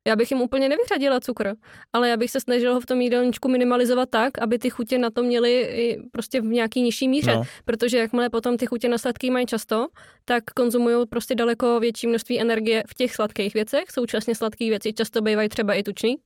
Já 0.06 0.16
bych 0.16 0.30
jim 0.30 0.40
úplně 0.40 0.68
nevyřadila 0.68 1.20
cukr, 1.20 1.54
ale 1.92 2.08
já 2.08 2.16
bych 2.16 2.30
se 2.30 2.40
snažila 2.40 2.74
ho 2.74 2.80
v 2.80 2.86
tom 2.86 3.00
jídelníčku 3.00 3.48
minimalizovat 3.48 4.10
tak, 4.10 4.38
aby 4.38 4.58
ty 4.58 4.70
chutě 4.70 4.98
na 4.98 5.10
to 5.10 5.22
měly 5.22 5.98
prostě 6.12 6.40
v 6.40 6.44
nějaký 6.44 6.82
nižší 6.82 7.08
míře, 7.08 7.34
no. 7.34 7.42
protože 7.64 7.98
jakmile 7.98 8.30
potom 8.30 8.56
ty 8.56 8.66
chutě 8.66 8.88
na 8.88 8.98
sladký 8.98 9.30
mají 9.30 9.46
často, 9.46 9.86
tak 10.24 10.44
konzumují 10.44 11.06
prostě 11.06 11.34
daleko 11.34 11.80
větší 11.80 12.06
množství 12.06 12.40
energie 12.40 12.82
v 12.88 12.94
těch 12.94 13.14
sladkých 13.14 13.54
věcech, 13.54 13.84
současně 13.90 14.34
sladké 14.34 14.64
věci 14.64 14.92
často 14.92 15.22
bývají 15.22 15.48
třeba 15.48 15.74
i 15.74 15.82
tučný. 15.82 16.16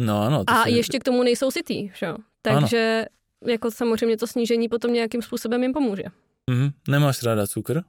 No 0.00 0.22
ano. 0.22 0.44
A 0.46 0.64
si... 0.64 0.70
ještě 0.70 0.98
k 0.98 1.04
tomu 1.04 1.22
nejsou 1.22 1.50
sytý, 1.50 1.90
že? 1.94 2.14
takže 2.42 3.04
ano. 3.42 3.50
jako 3.52 3.70
samozřejmě 3.70 4.16
to 4.16 4.26
snížení 4.26 4.68
potom 4.68 4.92
nějakým 4.92 5.22
způsobem 5.22 5.62
jim 5.62 5.72
pomůže. 5.72 6.04
Mm, 6.50 6.70
nemáš 6.88 7.22
ráda 7.22 7.46
cukr? 7.46 7.82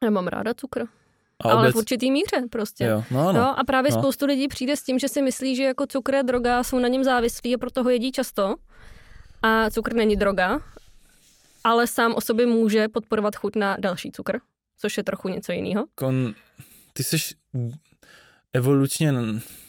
Nemám 0.00 0.26
ráda 0.26 0.54
cukr. 0.54 0.84
A 1.44 1.50
ale 1.50 1.62
obec... 1.62 1.74
v 1.74 1.78
určitý 1.78 2.10
míře 2.10 2.42
prostě. 2.50 2.84
Jo. 2.84 3.04
No, 3.10 3.24
no. 3.24 3.32
No, 3.32 3.58
a 3.58 3.64
právě 3.64 3.92
no. 3.92 3.98
spoustu 3.98 4.26
lidí 4.26 4.48
přijde 4.48 4.76
s 4.76 4.82
tím, 4.82 4.98
že 4.98 5.08
si 5.08 5.22
myslí, 5.22 5.56
že 5.56 5.62
jako 5.62 5.86
cukr 5.86 6.14
a 6.14 6.22
droga 6.22 6.62
jsou 6.62 6.78
na 6.78 6.88
něm 6.88 7.04
závislí 7.04 7.54
a 7.54 7.58
proto 7.58 7.84
ho 7.84 7.90
jedí 7.90 8.12
často. 8.12 8.54
A 9.42 9.70
cukr 9.70 9.94
není 9.94 10.16
droga, 10.16 10.60
ale 11.64 11.86
sám 11.86 12.14
o 12.14 12.20
sobě 12.20 12.46
může 12.46 12.88
podporovat 12.88 13.36
chuť 13.36 13.56
na 13.56 13.76
další 13.80 14.12
cukr, 14.12 14.38
což 14.78 14.96
je 14.96 15.04
trochu 15.04 15.28
něco 15.28 15.52
jiného. 15.52 15.86
Kon... 15.94 16.34
Ty 16.92 17.04
jsi 17.04 17.16
evolučně 18.52 19.12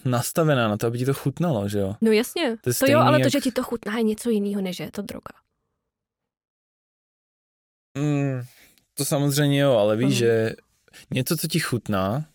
nastavená 0.06 0.68
na 0.68 0.78
to, 0.78 0.88
aby 0.88 0.98
ti 0.98 1.06
to 1.06 1.14
chutnalo, 1.14 1.70
že 1.70 1.80
jo? 1.80 1.96
No 2.02 2.12
jasně, 2.12 2.58
to, 2.62 2.72
to 2.74 2.92
jo, 2.92 3.00
ale 3.00 3.20
jak... 3.20 3.26
to, 3.26 3.30
že 3.30 3.42
ti 3.42 3.52
to 3.52 3.64
chutná, 3.64 3.98
je 3.98 4.04
něco 4.04 4.30
jiného, 4.30 4.62
než 4.62 4.80
je 4.80 4.92
to 4.92 5.02
droga. 5.02 5.34
Mm, 7.98 8.42
to 8.94 9.06
samozřejmě 9.06 9.60
jo, 9.60 9.72
ale 9.72 9.96
víš, 9.96 10.10
mm. 10.10 10.16
že 10.16 10.56
něco, 11.12 11.38
co 11.38 11.48
ti 11.48 11.60
chutná 11.60 12.26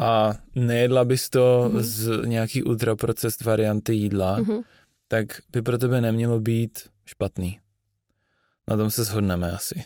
a 0.00 0.32
nejedla 0.54 1.04
bys 1.04 1.30
to 1.30 1.68
mm-hmm. 1.68 1.80
z 1.80 2.26
nějaký 2.26 2.62
ultraprocest 2.62 3.44
varianty 3.44 3.94
jídla, 3.94 4.38
mm-hmm. 4.38 4.64
tak 5.08 5.26
by 5.52 5.62
pro 5.62 5.78
tebe 5.78 6.00
nemělo 6.00 6.40
být 6.40 6.88
špatný. 7.04 7.60
Na 8.68 8.76
tom 8.76 8.90
se 8.90 9.04
shodneme 9.04 9.52
asi. 9.52 9.84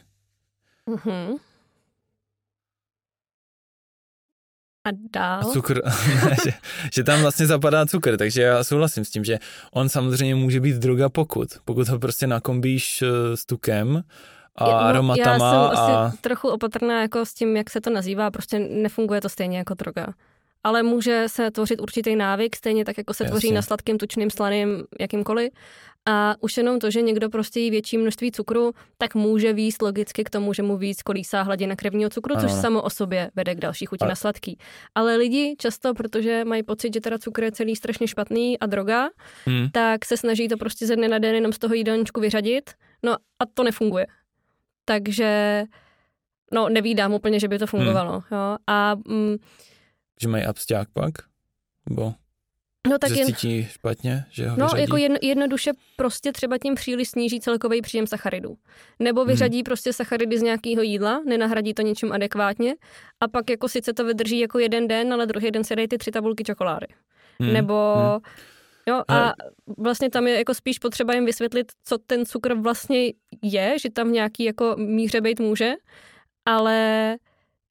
Mm-hmm. 0.87 1.39
A 4.85 4.91
dál? 5.13 5.41
A 5.41 5.45
cukr, 5.45 5.83
že, 6.45 6.51
že 6.93 7.05
tam 7.05 7.21
vlastně 7.21 7.47
zapadá 7.47 7.87
cukr, 7.87 8.17
takže 8.17 8.43
já 8.43 8.65
souhlasím 8.65 9.05
s 9.05 9.11
tím, 9.11 9.25
že 9.25 9.39
on 9.73 9.89
samozřejmě 9.89 10.35
může 10.35 10.61
být 10.61 10.77
droga 10.77 11.09
pokud. 11.09 11.49
Pokud 11.65 11.89
ho 11.89 11.99
prostě 11.99 12.27
nakombíš 12.27 13.03
eh, 13.03 13.37
s 13.37 13.47
tukem 13.47 14.05
a 14.57 14.65
no, 14.65 14.71
aromatama. 14.71 15.33
Já 15.33 15.39
jsem 15.39 15.59
a... 15.59 16.07
asi 16.07 16.19
trochu 16.19 16.49
opatrná 16.49 17.03
jako 17.03 17.27
s 17.27 17.35
tím, 17.35 17.57
jak 17.57 17.71
se 17.71 17.81
to 17.81 17.91
nazývá, 17.91 18.31
prostě 18.31 18.59
nefunguje 18.59 19.21
to 19.21 19.29
stejně 19.29 19.59
jako 19.59 19.75
droga. 19.75 20.07
Ale 20.65 20.83
může 20.83 21.25
se 21.27 21.51
tvořit 21.51 21.81
určitý 21.81 22.17
návyk, 22.17 22.57
stejně 22.57 22.85
tak, 22.85 22.99
jako 22.99 23.15
se 23.15 23.25
Jasně. 23.25 23.31
tvoří 23.31 23.53
na 23.53 23.63
sladkým, 23.63 23.99
tučným, 23.99 24.31
slaným, 24.31 24.85
jakýmkoliv. 25.01 25.53
A 26.09 26.35
už 26.41 26.57
jenom 26.57 26.79
to, 26.79 26.91
že 26.91 27.03
někdo 27.03 27.31
prostě 27.31 27.61
jí 27.61 27.71
větší 27.71 27.99
množství 27.99 28.33
cukru, 28.33 28.73
tak 28.99 29.15
může 29.15 29.53
výjist 29.53 29.83
logicky 29.83 30.25
k 30.25 30.31
tomu, 30.31 30.53
že 30.53 30.63
mu 30.63 30.77
víc 30.77 31.03
kolísá 31.03 31.43
hladina 31.43 31.77
krevního 31.77 32.11
cukru, 32.11 32.35
ano. 32.35 32.49
což 32.49 32.53
samo 32.53 32.83
o 32.83 32.91
sobě 32.91 33.31
vede 33.35 33.55
k 33.55 33.61
další 33.61 33.87
chuti 33.87 34.01
Ale... 34.01 34.09
na 34.09 34.15
sladký. 34.15 34.59
Ale 34.95 35.17
lidi 35.17 35.57
často, 35.59 35.95
protože 35.95 36.45
mají 36.45 36.63
pocit, 36.63 36.95
že 36.95 37.01
teda 37.01 37.19
cukr 37.19 37.45
je 37.45 37.53
celý 37.53 37.77
strašně 37.77 38.09
špatný 38.09 38.59
a 38.59 38.67
droga, 38.67 39.09
hmm. 39.47 39.69
tak 39.73 40.05
se 40.05 40.17
snaží 40.17 40.49
to 40.49 40.57
prostě 40.57 40.87
ze 40.87 40.97
dne 40.97 41.09
na 41.09 41.19
den 41.19 41.35
jenom 41.35 41.53
z 41.53 41.59
toho 41.59 41.75
jídelníčku 41.75 42.21
vyřadit. 42.21 42.71
No 43.03 43.13
a 43.13 43.47
to 43.55 43.65
nefunguje 43.65 44.07
takže 44.91 45.65
no 46.53 46.69
nevídám 46.69 47.15
úplně, 47.15 47.41
že 47.41 47.49
by 47.49 47.59
to 47.59 47.67
fungovalo. 47.67 48.13
Hmm. 48.13 48.23
Jo. 48.33 48.57
A, 48.67 48.95
mm, 48.95 49.37
že 50.23 50.29
mají 50.29 50.45
absťák 50.45 50.89
pak? 50.93 51.15
Bo 51.91 52.15
no, 52.89 52.99
tak 52.99 53.11
že 53.11 53.17
jen, 53.17 53.27
cítí 53.27 53.65
špatně, 53.65 54.25
že 54.31 54.49
ho 54.49 54.57
No, 54.57 54.65
vyřadí? 54.67 54.83
jako 54.83 54.97
jedno, 54.97 55.17
jednoduše 55.23 55.71
prostě 55.97 56.33
třeba 56.33 56.59
tím 56.59 56.75
příliš 56.75 57.09
sníží 57.09 57.41
celkový 57.41 57.83
příjem 57.83 58.07
sacharidů. 58.07 58.57
Nebo 58.99 59.25
vyřadí 59.25 59.57
hmm. 59.59 59.65
prostě 59.65 59.93
sacharidy 59.93 60.39
z 60.39 60.43
nějakého 60.43 60.83
jídla, 60.83 61.23
nenahradí 61.27 61.75
to 61.75 61.83
něčím 61.83 62.13
adekvátně 62.13 62.75
a 63.21 63.29
pak 63.29 63.51
jako 63.51 63.69
sice 63.69 63.93
to 63.93 64.05
vydrží 64.05 64.39
jako 64.39 64.59
jeden 64.59 64.89
den, 64.89 65.13
ale 65.13 65.27
druhý 65.27 65.51
den 65.51 65.65
se 65.65 65.77
dají 65.77 65.89
ty 65.89 65.99
tři 65.99 66.11
tabulky 66.11 66.45
čokolády. 66.45 66.87
Hmm. 67.41 67.53
Nebo 67.53 67.95
hmm. 67.97 68.21
Jo, 68.87 69.03
a 69.09 69.33
vlastně 69.79 70.11
tam 70.11 70.27
je 70.27 70.39
jako 70.39 70.55
spíš 70.55 70.79
potřeba 70.79 71.15
jim 71.15 71.25
vysvětlit, 71.25 71.73
co 71.85 71.99
ten 71.99 72.27
cukr 72.27 72.55
vlastně 72.55 73.13
je, 73.43 73.79
že 73.79 73.91
tam 73.91 74.13
nějaký 74.13 74.45
jako 74.45 74.75
míře 74.79 75.21
být 75.21 75.41
může, 75.41 75.73
ale 76.47 77.17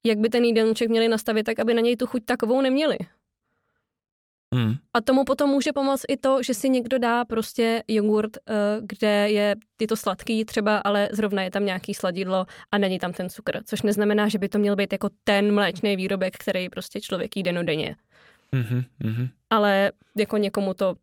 jak 0.04 0.18
by 0.18 0.28
ten 0.28 0.44
jídelníček 0.44 0.88
měli 0.88 1.08
nastavit, 1.08 1.42
tak 1.42 1.58
aby 1.58 1.74
na 1.74 1.80
něj 1.80 1.96
tu 1.96 2.06
chuť 2.06 2.24
takovou 2.24 2.60
neměli. 2.60 2.98
Hmm. 4.54 4.74
A 4.94 5.00
tomu 5.00 5.24
potom 5.24 5.50
může 5.50 5.72
pomoct 5.72 6.04
i 6.08 6.16
to, 6.16 6.42
že 6.42 6.54
si 6.54 6.68
někdo 6.68 6.98
dá 6.98 7.24
prostě 7.24 7.82
jogurt, 7.88 8.36
eh, 8.36 8.52
kde 8.80 9.30
je 9.30 9.56
tyto 9.76 9.96
sladký 9.96 10.44
třeba, 10.44 10.78
ale 10.78 11.08
zrovna 11.12 11.42
je 11.42 11.50
tam 11.50 11.64
nějaký 11.64 11.94
sladidlo 11.94 12.46
a 12.72 12.78
není 12.78 12.98
tam 12.98 13.12
ten 13.12 13.30
cukr. 13.30 13.60
Což 13.64 13.82
neznamená, 13.82 14.28
že 14.28 14.38
by 14.38 14.48
to 14.48 14.58
měl 14.58 14.76
být 14.76 14.92
jako 14.92 15.08
ten 15.24 15.54
mléčný 15.54 15.96
výrobek, 15.96 16.36
který 16.36 16.68
prostě 16.68 17.00
člověk 17.00 17.36
jí 17.36 17.42
denodenně. 17.42 17.96
Mm-hmm. 18.52 19.28
Ale 19.50 19.92
jako 20.16 20.36
někomu 20.36 20.74
to 20.74 20.94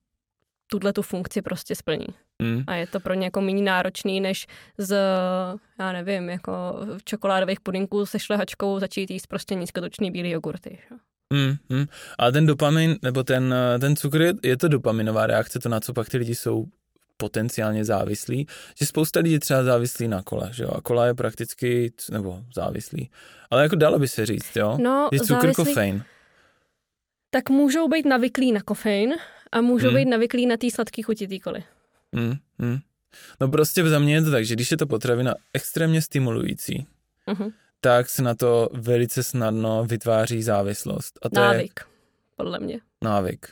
tuhle 0.68 0.94
tu 0.94 1.02
funkci 1.02 1.42
prostě 1.42 1.76
splní. 1.76 2.08
Mm. 2.42 2.64
A 2.68 2.76
je 2.76 2.88
to 2.88 3.00
pro 3.00 3.14
ně 3.14 3.26
jako 3.26 3.42
méně 3.42 3.64
náročný, 3.64 4.22
než 4.22 4.48
z, 4.78 4.98
já 5.80 5.92
nevím, 5.92 6.30
jako 6.30 6.52
čokoládových 7.04 7.60
pudinků 7.60 8.06
se 8.06 8.20
šlehačkou 8.20 8.80
začít 8.80 9.12
jíst 9.12 9.28
prostě 9.28 9.56
nízkotočný 9.56 10.12
bílý 10.12 10.30
jogurty. 10.30 10.80
Mm, 11.34 11.78
mm. 11.78 11.86
A 12.20 12.32
ten 12.32 12.46
dopamin, 12.46 12.98
nebo 13.02 13.24
ten, 13.24 13.56
ten 13.80 13.96
cukr, 13.96 14.22
je, 14.22 14.34
je 14.44 14.58
to 14.58 14.68
dopaminová 14.68 15.28
reakce, 15.28 15.60
to 15.60 15.70
na 15.70 15.80
co 15.80 15.94
pak 15.94 16.10
ty 16.10 16.18
lidi 16.18 16.36
jsou 16.36 16.66
potenciálně 17.18 17.86
závislí, 17.86 18.48
že 18.80 18.86
spousta 18.86 19.20
lidí 19.20 19.40
třeba 19.40 19.64
závislí 19.64 20.08
na 20.08 20.24
kole, 20.24 20.50
že 20.54 20.64
jo, 20.64 20.70
a 20.76 20.82
kola 20.82 21.06
je 21.06 21.14
prakticky, 21.14 21.94
nebo 22.12 22.44
závislí, 22.56 23.10
ale 23.50 23.64
jako 23.64 23.76
dalo 23.76 24.00
by 24.00 24.08
se 24.08 24.26
říct, 24.26 24.56
jo, 24.56 24.78
no, 24.82 25.10
je 25.12 25.20
cukr 25.20 25.34
závislí... 25.34 25.66
kofein. 25.66 26.04
Tak 27.30 27.50
můžou 27.50 27.88
být 27.88 28.06
navyklí 28.06 28.52
na 28.52 28.62
kofein, 28.62 29.14
a 29.52 29.62
můžou 29.62 29.88
hmm. 29.88 29.96
být 29.96 30.06
navyklí 30.06 30.46
na 30.46 30.58
té 30.58 30.72
sladké 30.72 31.04
chuti 31.04 31.28
té 31.28 31.40
koly. 31.40 31.64
Hmm. 32.16 32.34
Hmm. 32.60 32.80
No 33.42 33.48
prostě 33.48 33.90
za 33.90 34.00
mě 34.00 34.14
je 34.14 34.22
to 34.22 34.32
tak, 34.32 34.46
že 34.46 34.54
když 34.54 34.72
je 34.72 34.78
to 34.78 34.88
potravina 34.88 35.36
extrémně 35.54 36.02
stimulující, 36.02 36.88
uh-huh. 37.28 37.54
tak 37.82 38.10
se 38.10 38.22
na 38.22 38.36
to 38.36 38.70
velice 38.74 39.24
snadno 39.24 39.86
vytváří 39.86 40.44
závislost. 40.44 41.20
A 41.22 41.30
to 41.30 41.36
návyk, 41.36 41.80
je... 41.80 41.86
podle 42.36 42.60
mě. 42.60 42.80
Návyk. 43.04 43.48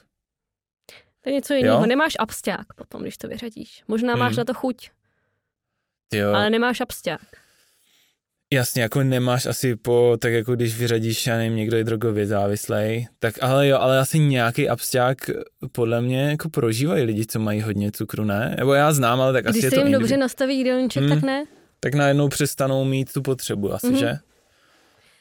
To 1.21 1.29
je 1.29 1.33
něco 1.33 1.53
jiného. 1.53 1.79
Jo? 1.79 1.85
Nemáš 1.85 2.13
absťák 2.19 2.73
potom, 2.75 3.01
když 3.01 3.17
to 3.17 3.27
vyřadíš. 3.27 3.83
Možná 3.87 4.13
hmm. 4.13 4.19
máš 4.19 4.37
na 4.37 4.45
to 4.45 4.53
chuť, 4.53 4.89
Jo. 6.13 6.33
Ale 6.33 6.49
nemáš 6.49 6.81
absťák. 6.81 7.21
Jasně, 8.55 8.81
jako 8.81 9.03
nemáš 9.03 9.45
asi 9.45 9.75
po, 9.75 10.17
tak 10.21 10.33
jako 10.33 10.55
když 10.55 10.77
vyřadíš, 10.79 11.27
já 11.27 11.37
nevím, 11.37 11.55
někdo 11.55 11.77
je 11.77 11.83
drogově 11.83 12.27
závislej, 12.27 13.07
tak 13.19 13.33
ale 13.41 13.67
jo, 13.67 13.77
ale 13.79 13.99
asi 13.99 14.19
nějaký 14.19 14.69
absťák 14.69 15.17
podle 15.71 16.01
mě 16.01 16.21
jako 16.29 16.49
prožívají 16.49 17.03
lidi, 17.03 17.25
co 17.25 17.39
mají 17.39 17.61
hodně 17.61 17.91
cukru, 17.91 18.23
ne? 18.23 18.55
Nebo 18.59 18.73
já 18.73 18.93
znám, 18.93 19.21
ale 19.21 19.33
tak 19.33 19.43
Když 19.43 19.49
asi 19.51 19.61
se 19.61 19.67
je 19.67 19.71
to 19.71 19.75
jim 19.75 19.87
individu- 19.87 19.99
dobře 19.99 20.17
nastaví 20.17 20.57
jídelníček, 20.57 21.03
Hmm. 21.03 21.09
tak 21.15 21.23
ne. 21.23 21.45
Tak 21.79 21.93
najednou 21.93 22.27
přestanou 22.27 22.83
mít 22.85 23.13
tu 23.13 23.21
potřebu 23.21 23.73
asi, 23.73 23.87
Mhm. 23.87 23.97
že? 23.97 24.17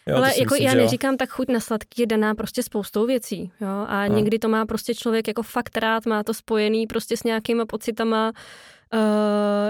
Jo, 0.07 0.17
Ale 0.17 0.29
jako 0.39 0.55
myslím, 0.55 0.69
já 0.69 0.75
neříkám, 0.75 1.17
tak 1.17 1.29
chuť 1.31 1.49
na 1.49 1.61
sladký 1.61 2.03
je 2.03 2.07
daná 2.07 2.35
prostě 2.35 2.63
spoustou 2.63 3.07
věcí. 3.07 3.51
Jo? 3.61 3.69
A 3.89 4.09
No. 4.09 4.15
někdy 4.17 4.39
to 4.39 4.49
má 4.49 4.67
prostě 4.67 4.95
člověk 4.95 5.29
jako 5.29 5.43
fakt 5.43 5.77
rád, 5.77 6.07
má 6.07 6.23
to 6.23 6.35
spojený 6.35 6.87
prostě 6.87 7.17
s 7.17 7.23
nějakýma 7.25 7.67
pocitama, 7.67 8.29
Uh, 8.29 8.35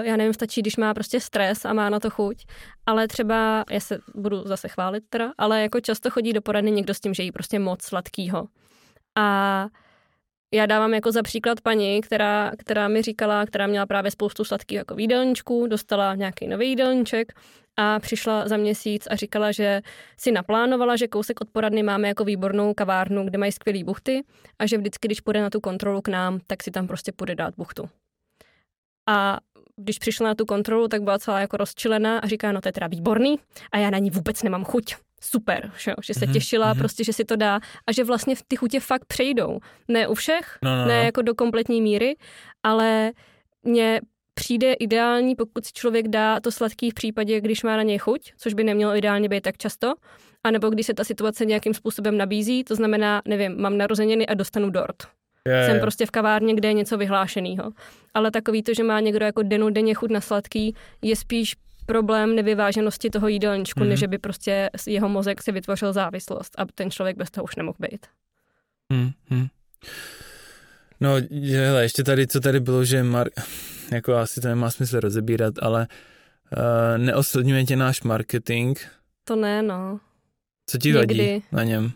já 0.01 0.15
nevím, 0.17 0.33
stačí, 0.33 0.61
když 0.61 0.77
má 0.77 0.93
prostě 0.93 1.19
stres 1.19 1.65
a 1.65 1.73
má 1.73 1.89
na 1.89 1.99
to 1.99 2.09
chuť, 2.09 2.45
ale 2.85 3.07
třeba, 3.07 3.65
já 3.69 3.79
se 3.79 3.99
budu 4.15 4.43
zase 4.45 4.67
chválit 4.67 5.03
teda, 5.09 5.33
ale 5.37 5.61
jako 5.61 5.79
často 5.79 6.09
chodí 6.09 6.33
do 6.33 6.41
poradny 6.41 6.71
někdo 6.71 6.93
s 6.93 6.99
tím, 6.99 7.13
že 7.13 7.23
jí 7.23 7.31
prostě 7.31 7.59
moc 7.59 7.83
sladkýho. 7.83 8.47
A 9.17 9.67
já 10.53 10.65
dávám 10.65 10.93
jako 10.93 11.11
za 11.11 11.23
příklad 11.23 11.61
paní, 11.61 12.01
která, 12.01 12.51
která 12.57 12.87
mi 12.87 13.01
říkala, 13.01 13.45
která 13.45 13.67
měla 13.67 13.85
právě 13.85 14.11
spoustu 14.11 14.43
sladkých 14.43 14.77
jako 14.77 14.95
jídelníčků, 14.97 15.67
dostala 15.67 16.15
nějaký 16.15 16.47
nový 16.47 16.69
jídelníček 16.69 17.33
a 17.77 17.99
přišla 17.99 18.47
za 18.47 18.57
měsíc 18.57 19.07
a 19.11 19.15
říkala, 19.15 19.51
že 19.51 19.81
si 20.17 20.31
naplánovala, 20.31 20.95
že 20.95 21.07
kousek 21.07 21.41
od 21.41 21.49
poradny 21.49 21.83
máme 21.83 22.07
jako 22.07 22.23
výbornou 22.23 22.73
kavárnu, 22.73 23.25
kde 23.25 23.37
mají 23.37 23.51
skvělý 23.51 23.83
buchty 23.83 24.23
a 24.59 24.65
že 24.65 24.77
vždycky, 24.77 25.07
když 25.07 25.21
půjde 25.21 25.41
na 25.41 25.49
tu 25.49 25.59
kontrolu 25.59 26.01
k 26.01 26.07
nám, 26.07 26.39
tak 26.47 26.63
si 26.63 26.71
tam 26.71 26.87
prostě 26.87 27.11
půjde 27.11 27.35
dát 27.35 27.53
buchtu. 27.57 27.89
A 29.07 29.37
když 29.77 29.99
přišla 29.99 30.27
na 30.27 30.35
tu 30.35 30.45
kontrolu, 30.45 30.87
tak 30.87 31.01
byla 31.03 31.19
celá 31.19 31.39
jako 31.39 31.57
rozčilená 31.57 32.19
a 32.19 32.27
říká, 32.27 32.51
no 32.51 32.61
to 32.61 32.67
je 32.67 32.73
teda 32.73 32.87
výborný 32.87 33.35
a 33.71 33.77
já 33.77 33.89
na 33.89 33.97
ní 33.97 34.09
vůbec 34.09 34.43
nemám 34.43 34.63
chuť. 34.65 34.95
Super, 35.21 35.71
že, 35.77 35.93
že 36.03 36.13
se 36.13 36.25
Mhm, 36.25 36.33
těšila 36.33 36.69
mhm. 36.73 36.79
prostě, 36.79 37.03
že 37.03 37.13
si 37.13 37.25
to 37.25 37.35
dá 37.35 37.59
a 37.87 37.91
že 37.91 38.03
vlastně 38.03 38.35
ty 38.47 38.55
chutě 38.55 38.79
fakt 38.79 39.05
přejdou. 39.05 39.59
Ne 39.87 40.07
u 40.07 40.13
všech, 40.13 40.57
No, 40.63 40.75
no, 40.75 40.85
ne 40.85 40.97
no. 40.99 41.03
jako 41.05 41.21
do 41.21 41.35
kompletní 41.35 41.81
míry, 41.81 42.15
ale 42.63 43.11
mně 43.63 44.01
přijde 44.33 44.73
ideální, 44.73 45.35
pokud 45.35 45.65
si 45.65 45.71
člověk 45.73 46.07
dá 46.07 46.39
to 46.39 46.51
sladký 46.51 46.91
v 46.91 46.93
případě, 46.93 47.41
když 47.41 47.63
má 47.63 47.77
na 47.77 47.83
něj 47.83 47.97
chuť, 47.97 48.33
což 48.37 48.53
by 48.53 48.63
nemělo 48.63 48.95
ideálně 48.95 49.29
být 49.29 49.41
tak 49.43 49.57
často, 49.57 49.93
anebo 50.43 50.69
když 50.69 50.85
se 50.85 50.93
ta 50.93 51.03
situace 51.03 51.45
nějakým 51.45 51.73
způsobem 51.73 52.17
nabízí, 52.17 52.63
to 52.63 52.75
znamená, 52.75 53.21
nevím, 53.27 53.61
mám 53.61 53.77
narozeniny 53.77 54.27
a 54.27 54.33
dostanu 54.33 54.69
dort. 54.69 54.95
Je, 55.47 55.65
Jsem 55.65 55.75
je. 55.75 55.81
prostě 55.81 56.05
v 56.05 56.11
kavárně, 56.11 56.55
kde 56.55 56.67
je 56.69 56.73
něco 56.73 56.97
vyhlášeného. 56.97 57.71
Ale 58.13 58.31
takový 58.31 58.63
to, 58.63 58.73
že 58.73 58.83
má 58.83 58.99
někdo 58.99 59.25
jako 59.25 59.43
denu 59.43 59.69
denně 59.69 59.93
chuť 59.93 60.11
na 60.11 60.21
sladký, 60.21 60.75
je 61.01 61.15
spíš 61.15 61.55
problém 61.85 62.35
nevyváženosti 62.35 63.09
toho 63.09 63.27
jídelníčku, 63.27 63.79
Mhm. 63.79 63.85
mm. 63.87 63.89
než 63.89 63.99
že 63.99 64.07
by 64.07 64.17
prostě 64.17 64.69
jeho 64.87 65.09
mozek 65.09 65.43
si 65.43 65.51
vytvořil 65.51 65.93
závislost 65.93 66.55
a 66.57 66.65
ten 66.75 66.91
člověk 66.91 67.17
bez 67.17 67.31
toho 67.31 67.43
už 67.43 67.55
nemohl 67.55 67.75
být. 67.79 68.05
Hmm, 68.93 69.11
hmm. 69.29 69.47
No, 71.01 71.09
hele, 71.51 71.83
ještě 71.83 72.03
tady, 72.03 72.27
co 72.27 72.39
tady 72.39 72.59
bylo, 72.59 72.85
že 72.85 73.03
mar... 73.03 73.27
jako 73.91 74.13
asi 74.15 74.41
to 74.41 74.47
nemá 74.47 74.71
smysl 74.71 74.99
rozebírat, 74.99 75.53
ale 75.61 75.87
uh, 76.57 76.97
neoslňuje 76.97 77.63
tě 77.65 77.75
náš 77.75 78.01
marketing. 78.01 78.77
To 79.23 79.35
ne, 79.35 79.61
no. 79.61 79.99
Co 80.65 80.77
ti 80.77 80.93
vadí 80.93 81.17
Někdy. 81.17 81.41
na 81.51 81.63
něm? 81.63 81.91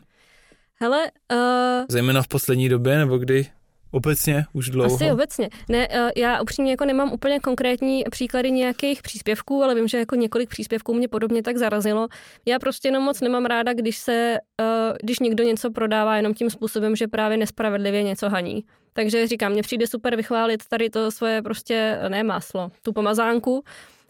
Hele, 0.81 1.11
uh, 1.31 1.85
Zejména 1.89 2.21
v 2.21 2.27
poslední 2.27 2.69
době, 2.69 2.97
nebo 2.97 3.17
kdy? 3.17 3.47
Obecně? 3.91 4.45
Už 4.53 4.69
dlouho? 4.69 4.95
Asi 4.95 5.11
obecně. 5.11 5.49
Ne, 5.69 5.87
eh, 5.91 6.11
já 6.17 6.41
upřímně 6.41 6.71
jako 6.71 6.85
nemám 6.85 7.13
úplně 7.13 7.39
konkrétní 7.39 8.03
příklady 8.11 8.51
nějakých 8.51 9.01
příspěvků, 9.01 9.63
ale 9.63 9.75
vím, 9.75 9.87
že 9.87 9.97
jako 9.97 10.15
několik 10.15 10.49
příspěvků 10.49 10.93
mě 10.93 11.07
podobně 11.07 11.43
tak 11.43 11.57
zarazilo. 11.57 12.07
Já 12.45 12.59
prostě 12.59 12.87
jenom 12.87 13.03
moc 13.03 13.21
nemám 13.21 13.45
ráda, 13.45 13.73
když 13.73 13.97
se, 13.97 14.37
eh, 14.61 14.93
když 15.03 15.19
někdo 15.19 15.43
něco 15.43 15.71
prodává 15.71 16.17
jenom 16.17 16.33
tím 16.33 16.49
způsobem, 16.49 16.95
že 16.95 17.07
právě 17.07 17.37
nespravedlivě 17.37 18.03
něco 18.03 18.29
haní. 18.29 18.63
Takže 18.93 19.27
říkám, 19.27 19.51
mně 19.51 19.61
přijde 19.61 19.87
super 19.87 20.15
vychválit 20.15 20.63
tady 20.69 20.89
to 20.89 21.11
svoje 21.11 21.41
prostě, 21.41 21.99
ne 22.07 22.23
máslo, 22.23 22.71
tu 22.83 22.93
pomazánku, 22.93 23.63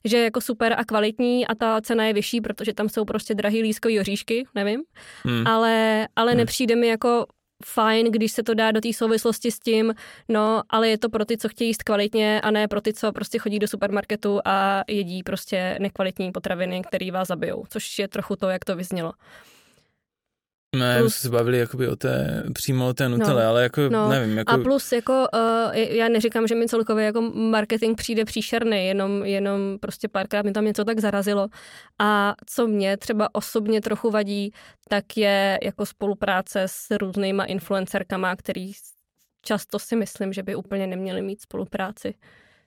že 0.06 0.18
je 0.18 0.24
jako 0.24 0.42
super 0.42 0.76
a 0.78 0.84
kvalitní 0.86 1.48
a 1.48 1.56
ta 1.56 1.82
cena 1.82 2.06
je 2.06 2.14
vyšší, 2.14 2.42
protože 2.42 2.74
tam 2.74 2.90
jsou 2.90 3.06
prostě 3.06 3.36
drahý 3.36 3.62
lískový 3.62 4.00
oříšky, 4.00 4.44
nevím 4.56 4.82
Hmm. 5.24 5.48
ale, 5.48 6.08
ale 6.16 6.32
Hmm. 6.32 6.38
nepřijde 6.38 6.76
mi 6.76 6.88
jako 6.88 7.26
fajn, 7.66 8.12
když 8.12 8.32
se 8.32 8.44
to 8.44 8.54
dá 8.54 8.72
do 8.72 8.82
té 8.82 8.94
souvislosti 8.94 9.52
s 9.52 9.60
tím, 9.60 9.94
no, 10.30 10.62
ale 10.70 10.90
je 10.90 10.98
to 10.98 11.10
pro 11.10 11.26
ty, 11.26 11.38
co 11.38 11.50
chtějí 11.50 11.70
jíst 11.70 11.84
kvalitně 11.84 12.42
a 12.42 12.52
ne 12.52 12.68
pro 12.68 12.82
ty, 12.82 12.94
co 12.94 13.12
prostě 13.12 13.40
chodí 13.40 13.60
do 13.60 13.68
supermarketu 13.68 14.40
a 14.46 14.84
jedí 14.88 15.24
prostě 15.24 15.78
nekvalitní 15.80 16.32
potraviny, 16.32 16.82
které 16.88 17.12
vás 17.12 17.28
zabijou, 17.28 17.64
což 17.70 18.00
je 18.00 18.08
trochu 18.08 18.36
to, 18.36 18.50
jak 18.50 18.66
to 18.66 18.76
vyznělo. 18.76 19.12
Ne, 20.76 20.96
my 20.96 21.00
plus- 21.00 21.16
jsme 21.16 21.22
se 21.22 21.30
bavili 21.30 21.58
jakoby 21.58 21.88
o 21.88 21.96
té, 21.96 22.44
přímo 22.54 22.88
o 22.88 22.94
té 22.94 23.10
Nutelle, 23.10 23.44
No, 23.44 23.50
ale 23.50 23.64
jako, 23.64 23.82
no. 23.90 24.10
nevím, 24.10 24.38
jako... 24.38 24.54
A 24.54 24.58
plus 24.58 24.92
jako, 24.92 25.28
uh, 25.34 25.76
já 25.76 26.10
neříkám, 26.10 26.48
že 26.48 26.56
mi 26.56 26.68
celkově 26.68 27.06
jako 27.06 27.22
marketing 27.22 27.98
přijde 27.98 28.26
příšerný, 28.26 28.88
jenom, 28.88 29.26
jenom 29.26 29.78
prostě 29.82 30.08
párkrát 30.08 30.46
mi 30.46 30.52
tam 30.52 30.66
něco 30.66 30.84
tak 30.84 31.00
zarazilo. 31.00 31.48
A 32.00 32.36
co 32.46 32.68
mě 32.68 32.98
třeba 32.98 33.36
osobně 33.36 33.82
trochu 33.82 34.10
vadí, 34.12 34.54
tak 34.90 35.18
je 35.18 35.60
jako 35.64 35.86
spolupráce 35.86 36.64
s 36.66 36.98
různýma 36.98 37.46
influencerkama, 37.46 38.36
který 38.36 38.72
často 39.42 39.80
si 39.80 39.96
myslím, 39.96 40.34
že 40.34 40.44
by 40.44 40.56
úplně 40.56 40.88
neměli 40.88 41.22
mít 41.22 41.42
spolupráci 41.42 42.14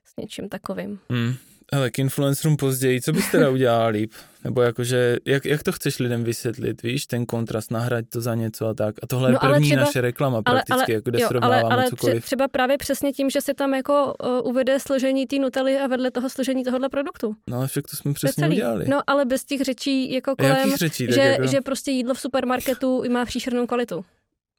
s 0.04 0.16
něčím 0.16 0.48
takovým. 0.48 0.98
Hmm. 1.10 1.34
Hele, 1.74 1.90
k 1.90 1.98
influencerům 1.98 2.56
později, 2.56 3.00
co 3.00 3.12
bys 3.12 3.30
teda 3.30 3.50
udělala 3.50 3.86
líp? 3.86 4.12
Nebo 4.44 4.62
jakože, 4.62 5.16
jak, 5.24 5.44
jak 5.44 5.62
to 5.62 5.72
chceš 5.72 5.98
lidem 5.98 6.24
vysvětlit, 6.24 6.82
víš, 6.82 7.06
ten 7.06 7.26
kontrast, 7.26 7.70
nahrať 7.70 8.04
to 8.08 8.20
za 8.20 8.34
něco 8.34 8.66
a 8.66 8.74
tak. 8.74 8.94
A 9.02 9.06
tohle 9.06 9.28
je 9.28 9.32
No, 9.32 9.44
ale 9.44 9.52
první 9.54 9.68
třeba- 9.68 9.80
naše 9.84 10.00
reklama 10.00 10.36
ale- 10.36 10.42
prakticky, 10.42 10.92
ale- 10.92 10.94
jako 10.94 11.10
kde 11.10 11.20
jo, 11.20 11.28
srovnáváme 11.28 11.62
ale, 11.62 11.72
ale 11.72 11.90
cokoliv. 11.90 12.16
tře- 12.16 12.20
třeba 12.22 12.48
právě 12.48 12.78
přesně 12.78 13.12
tím, 13.12 13.30
že 13.30 13.40
se 13.40 13.54
tam 13.54 13.74
jako 13.74 14.14
uh, 14.24 14.48
uvede 14.48 14.80
složení 14.80 15.26
té 15.26 15.36
nutely 15.38 15.78
a 15.78 15.86
vedle 15.86 16.10
toho 16.10 16.30
složení 16.30 16.64
tohohle 16.64 16.88
produktu. 16.88 17.34
No 17.50 17.66
však 17.66 17.84
to 17.90 17.96
jsme 17.96 18.10
je 18.10 18.14
přesně 18.14 18.40
celý. 18.42 18.56
udělali. 18.56 18.84
No 18.88 19.00
ale 19.06 19.24
bez 19.24 19.44
těch 19.44 19.60
řečí 19.60 20.12
jako 20.12 20.36
kolem, 20.36 20.56
Jakých 20.56 20.76
řečí? 20.76 21.06
Že, 21.12 21.20
jako, 21.20 21.46
že 21.46 21.60
prostě 21.60 21.90
jídlo 21.90 22.14
v 22.14 22.20
supermarketu 22.20 23.04
má 23.10 23.24
příšernou 23.24 23.66
kvalitu. 23.66 24.04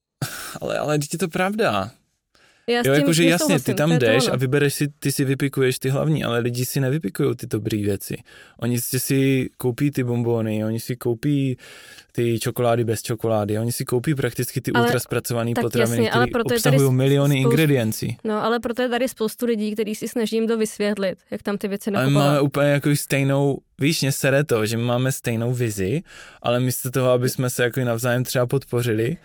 Ale, 0.61 0.77
ale 0.77 0.97
je 1.13 1.19
to 1.19 1.27
pravda. 1.27 1.91
Já 2.69 2.81
Jo, 2.85 2.93
jakože 2.93 3.23
jasně, 3.23 3.59
ty 3.59 3.73
tam 3.73 3.91
jdeš 3.91 4.27
a 4.27 4.35
vybereš 4.35 4.73
si, 4.73 4.87
ty 4.99 5.11
si 5.11 5.25
vypikuješ 5.25 5.79
ty 5.79 5.89
hlavní, 5.89 6.23
ale 6.23 6.39
lidi 6.39 6.65
si 6.65 6.79
nevypikují 6.79 7.35
ty 7.35 7.47
dobré 7.47 7.77
věci. 7.77 8.15
Oni 8.59 8.81
si, 8.81 8.99
si 8.99 9.49
koupí 9.57 9.91
ty 9.91 10.03
bombony, 10.03 10.65
oni 10.65 10.79
si 10.79 10.95
koupí 10.95 11.57
ty 12.11 12.39
čokolády 12.39 12.83
bez 12.83 13.01
čokolády, 13.01 13.59
oni 13.59 13.71
si 13.71 13.85
koupí 13.85 14.15
prakticky 14.15 14.61
ty 14.61 14.71
Ale- 14.71 14.85
ultra 14.85 14.99
zpracované 14.99 15.51
potraviny, 15.61 16.11
ale 16.11 16.25
které 16.25 16.31
proto 16.31 16.53
je 16.53 16.61
tady 16.61 16.75
obsahují 16.75 16.97
miliony 16.97 17.35
spoustu- 17.35 17.51
ingrediencí. 17.51 18.17
No 18.23 18.43
ale 18.43 18.59
proto 18.59 18.81
je 18.81 18.89
tady 18.89 19.07
spoustu 19.07 19.45
lidí, 19.45 19.73
kteří 19.73 19.95
si 19.95 20.07
snažím 20.07 20.47
to 20.47 20.57
vysvětlit, 20.57 21.17
jak 21.31 21.43
tam 21.43 21.57
ty 21.57 21.67
věci 21.67 21.89
Ale 21.91 21.99
nakupovat. 22.03 22.25
máme 22.27 22.41
úplně 22.41 22.67
jako 22.69 22.95
stejnou, 22.95 23.57
víš, 23.79 24.01
mě 24.01 24.11
sere 24.11 24.43
to, 24.43 24.65
že 24.65 24.77
my 24.77 24.83
máme 24.83 25.11
stejnou 25.11 25.53
vizi, 25.53 26.01
ale 26.41 26.59
místo 26.59 26.91
toho, 26.91 27.09
aby 27.11 27.29
jsme 27.29 27.49
se 27.49 27.63
jako 27.63 27.79
navzájem 27.79 28.23
třeba 28.23 28.45
podpořili, 28.47 29.17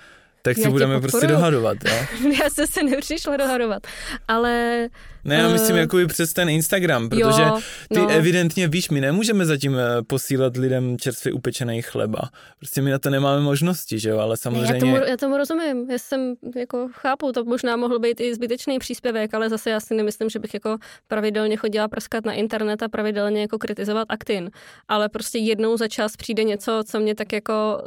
tak 0.43 0.57
tě 0.57 0.69
budeme 0.69 1.01
prostě 1.01 1.17
podporuju. 1.17 1.37
dohadovat, 1.37 1.77
jo? 1.85 2.31
Já 2.43 2.51
se 2.51 2.67
se 2.67 2.83
nepřišla 2.83 3.37
dohadovat, 3.37 3.87
ale 4.29 4.89
Ne, 5.25 5.35
já 5.35 5.49
myslím 5.49 5.77
Eh, 5.77 5.81
jako 5.81 5.99
i 5.99 6.07
přes 6.07 6.33
ten 6.33 6.49
Instagram, 6.49 7.09
protože 7.09 7.43
jo, 7.43 7.59
ty 7.89 7.99
no, 7.99 8.09
evidentně 8.09 8.69
víš, 8.69 8.91
my 8.91 9.01
nemůžeme 9.01 9.45
zatím 9.45 9.77
eh, 9.79 10.03
posílat 10.07 10.57
lidem 10.57 10.99
čerstvě 10.99 11.33
upečený 11.33 11.83
chleba. 11.83 12.19
Prostě 12.59 12.83
my 12.83 12.91
na 12.91 12.99
to 12.99 13.11
nemáme 13.11 13.41
možnosti, 13.41 13.99
že 13.99 14.09
jo, 14.09 14.19
ale 14.19 14.37
samozřejmě... 14.37 14.75
já, 14.75 14.81
tomu, 14.81 14.97
já 14.97 15.17
tomu 15.17 15.37
rozumím, 15.37 15.91
já 15.91 15.99
jsem 15.99 16.35
jako 16.57 16.89
chápu, 16.93 17.33
to 17.33 17.45
možná 17.45 17.77
mohl 17.77 17.99
být 17.99 18.21
i 18.21 18.35
zbytečný 18.35 18.79
příspěvek, 18.79 19.35
ale 19.35 19.49
zase 19.49 19.71
já 19.71 19.81
si 19.81 19.95
nemyslím, 19.95 20.31
že 20.31 20.39
bych 20.39 20.55
jako 20.55 20.77
pravidelně 21.09 21.57
chodila 21.57 21.89
prskat 21.89 22.25
na 22.25 22.33
internet 22.33 22.83
a 22.83 22.89
pravidelně 22.89 23.41
jako 23.41 23.59
kritizovat 23.59 24.07
aktin, 24.09 24.51
ale 24.89 25.09
prostě 25.09 25.39
jednou 25.39 25.77
za 25.77 25.89
čas 25.89 26.17
přijde 26.17 26.45
něco, 26.45 26.83
co 26.87 27.01
mě 27.01 27.15
tak 27.15 27.33
jako 27.33 27.83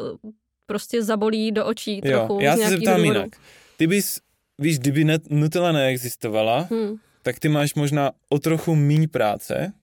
prostě 0.72 1.04
zabolí 1.04 1.52
do 1.52 1.66
očí 1.66 2.02
trochu. 2.02 2.34
jo, 2.34 2.40
já 2.40 2.58
z 2.58 2.60
se 2.60 2.70
zeptám 2.70 2.96
důvodu. 3.02 3.20
jinak. 3.20 3.30
Ty 3.78 3.88
bys, 3.88 4.20
víš, 4.60 4.80
kdyby 4.80 5.04
net, 5.04 5.30
Nutella 5.30 5.72
neexistovala, 5.72 6.68
Hmm. 6.72 6.96
tak 7.22 7.40
ty 7.40 7.50
máš 7.50 7.74
možná 7.76 8.12
o 8.30 8.40
trochu 8.40 8.76
míň 8.76 9.08
práce, 9.10 9.74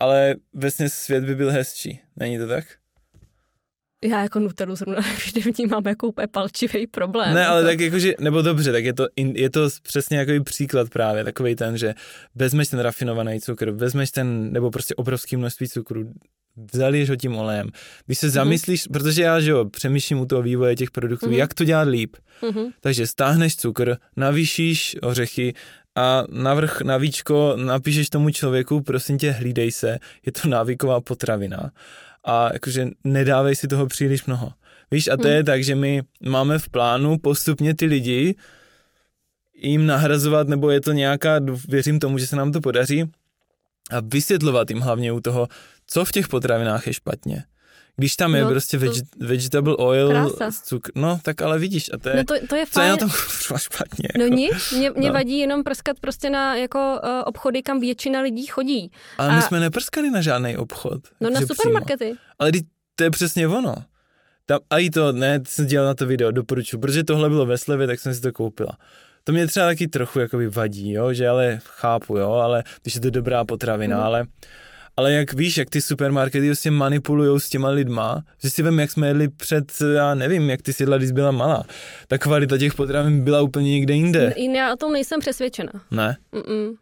ale 0.00 0.34
vlastně 0.54 0.88
svět 0.88 1.24
by 1.24 1.34
byl 1.34 1.50
hezčí. 1.50 2.00
Není 2.16 2.38
to 2.38 2.48
tak? 2.48 2.64
Já 4.04 4.22
jako 4.22 4.38
Nutellu 4.40 4.76
zrovna 4.76 5.00
vždy 5.16 5.40
vnímám 5.40 5.82
jako 5.86 6.08
úplně 6.08 6.26
palčivý 6.26 6.86
problém. 6.86 7.34
Ne, 7.34 7.46
ale 7.46 7.62
To- 7.62 7.68
tak 7.68 7.80
jakože, 7.80 8.14
nebo 8.20 8.42
dobře, 8.42 8.72
tak 8.72 8.84
je 8.84 8.92
to, 8.94 9.06
je 9.16 9.50
to 9.50 9.68
přesně 9.82 10.18
jako 10.18 10.44
příklad 10.44 10.90
právě, 10.90 11.24
takový 11.24 11.54
ten, 11.56 11.78
že 11.78 11.94
vezmeš 12.34 12.68
ten 12.68 12.80
rafinovaný 12.80 13.40
cukr, 13.40 13.70
vezmeš 13.70 14.10
ten, 14.10 14.52
nebo 14.52 14.70
prostě 14.70 14.94
obrovský 14.94 15.36
množství 15.36 15.68
cukru, 15.68 16.12
zaliješ 16.72 17.10
ho 17.10 17.16
tím 17.16 17.36
olejem. 17.36 17.68
Když 18.06 18.18
se 18.18 18.30
zamyslíš, 18.30 18.86
protože 18.92 19.22
já, 19.22 19.40
že 19.40 19.50
jo, 19.50 19.64
přemýšlím 19.64 20.20
u 20.20 20.26
toho 20.26 20.42
vývoje 20.42 20.76
těch 20.76 20.90
produktů, 20.90 21.26
Mhm. 21.26 21.34
jak 21.34 21.54
to 21.54 21.64
dělat 21.64 21.88
líp. 21.88 22.16
Mhm. 22.42 22.64
Takže 22.80 23.06
stáhneš 23.06 23.56
cukr, 23.56 23.96
navýšíš 24.16 24.96
ořechy, 25.02 25.54
a 25.96 26.24
navrh 26.30 26.80
na 26.80 26.96
víčko 26.96 27.52
napíšeš 27.56 28.10
tomu 28.10 28.30
člověku, 28.30 28.80
prosím 28.80 29.18
tě, 29.18 29.30
hlídej 29.30 29.72
se, 29.72 29.98
je 30.26 30.32
to 30.32 30.48
návyková 30.48 31.00
potravina 31.00 31.70
a 32.24 32.52
jakože 32.52 32.88
nedávej 33.04 33.56
si 33.56 33.68
toho 33.68 33.86
příliš 33.86 34.24
mnoho. 34.24 34.52
Víš, 34.90 35.08
a 35.08 35.16
to 35.16 35.22
hmm. 35.22 35.32
je 35.32 35.44
tak, 35.44 35.64
že 35.64 35.74
my 35.74 36.02
máme 36.28 36.58
v 36.58 36.68
plánu 36.68 37.18
postupně 37.18 37.74
ty 37.74 37.86
lidi 37.86 38.34
jim 39.54 39.86
nahrazovat, 39.86 40.48
nebo 40.48 40.70
je 40.70 40.80
to 40.80 40.92
nějaká, 40.92 41.40
věřím 41.68 41.98
tomu, 41.98 42.18
že 42.18 42.26
se 42.26 42.36
nám 42.36 42.52
to 42.52 42.60
podaří, 42.60 43.04
a 43.90 44.00
vysvětlovat 44.00 44.70
jim 44.70 44.80
hlavně 44.80 45.12
u 45.12 45.20
toho, 45.20 45.48
co 45.86 46.04
v 46.04 46.12
těch 46.12 46.28
potravinách 46.28 46.86
je 46.86 46.92
špatně. 46.92 47.44
Když 47.96 48.16
tam 48.16 48.34
je 48.34 48.42
no, 48.42 48.50
prostě 48.50 48.78
to... 48.78 48.92
vegetable 49.20 49.76
oil, 49.76 50.36
cukr, 50.64 50.90
no 50.94 51.18
tak 51.22 51.42
ale 51.42 51.58
vidíš, 51.58 51.90
a 51.94 51.98
to 51.98 52.08
je, 52.08 52.16
no 52.16 52.24
to, 52.24 52.46
to 52.46 52.56
je 52.56 52.66
co 52.66 52.80
je 52.80 52.88
na 52.88 52.96
tom 52.96 53.10
špatně? 53.56 54.08
No 54.18 54.24
jako. 54.24 54.36
nic, 54.36 54.72
mě, 54.72 54.90
mě 54.90 55.08
no. 55.08 55.14
vadí 55.14 55.38
jenom 55.38 55.64
prskat 55.64 56.00
prostě 56.00 56.30
na 56.30 56.56
jako 56.56 57.00
uh, 57.04 57.10
obchody, 57.24 57.62
kam 57.62 57.80
většina 57.80 58.20
lidí 58.20 58.46
chodí. 58.46 58.90
Ale 59.18 59.28
a... 59.28 59.36
my 59.36 59.42
jsme 59.42 59.60
neprskali 59.60 60.10
na 60.10 60.20
žádný 60.20 60.56
obchod. 60.56 61.02
No 61.20 61.30
na 61.30 61.40
supermarkety. 61.40 62.04
Přímo. 62.04 62.18
Ale 62.38 62.50
to 62.94 63.04
je 63.04 63.10
přesně 63.10 63.48
ono. 63.48 63.74
Tam, 64.46 64.60
a 64.70 64.78
i 64.78 64.90
to, 64.90 65.12
ne, 65.12 65.40
jsem 65.46 65.66
dělal 65.66 65.86
na 65.86 65.94
to 65.94 66.06
video, 66.06 66.30
doporučuji, 66.30 66.78
protože 66.78 67.04
tohle 67.04 67.28
bylo 67.28 67.46
ve 67.46 67.58
slevě, 67.58 67.86
tak 67.86 68.00
jsem 68.00 68.14
si 68.14 68.20
to 68.20 68.32
koupila. 68.32 68.78
To 69.24 69.32
mě 69.32 69.46
třeba 69.46 69.66
taky 69.66 69.88
trochu 69.88 70.20
jakoby 70.20 70.48
vadí, 70.48 70.92
jo, 70.92 71.12
že 71.12 71.28
ale 71.28 71.60
chápu, 71.64 72.16
jo, 72.16 72.32
ale 72.32 72.64
když 72.82 72.94
je 72.94 73.00
to 73.00 73.10
dobrá 73.10 73.44
potravina, 73.44 73.96
mm. 73.96 74.02
ale 74.02 74.26
ale 74.96 75.12
jak 75.12 75.32
víš, 75.32 75.56
jak 75.56 75.70
ty 75.70 75.80
supermarkety 75.80 76.46
prostě 76.46 76.70
manipulují 76.70 77.40
s 77.40 77.48
těma 77.48 77.68
lidma, 77.68 78.22
že 78.42 78.50
si 78.50 78.62
vím, 78.62 78.80
jak 78.80 78.90
jsme 78.90 79.08
jedli 79.08 79.28
před, 79.28 79.72
já 79.94 80.14
nevím, 80.14 80.50
jak 80.50 80.62
ty 80.62 80.72
si 80.72 80.82
jedla, 80.82 80.98
když 80.98 81.12
byla 81.12 81.30
malá. 81.30 81.64
Ta 82.08 82.18
kvalita 82.18 82.58
těch 82.58 82.74
potravin 82.74 83.24
byla 83.24 83.42
úplně 83.42 83.70
někde 83.70 83.94
jinde. 83.94 84.34
Já 84.54 84.72
o 84.72 84.76
tom 84.76 84.92
nejsem 84.92 85.20
přesvědčena. 85.20 85.72
Ne? 85.90 86.16
Mm-mm. 86.32 86.74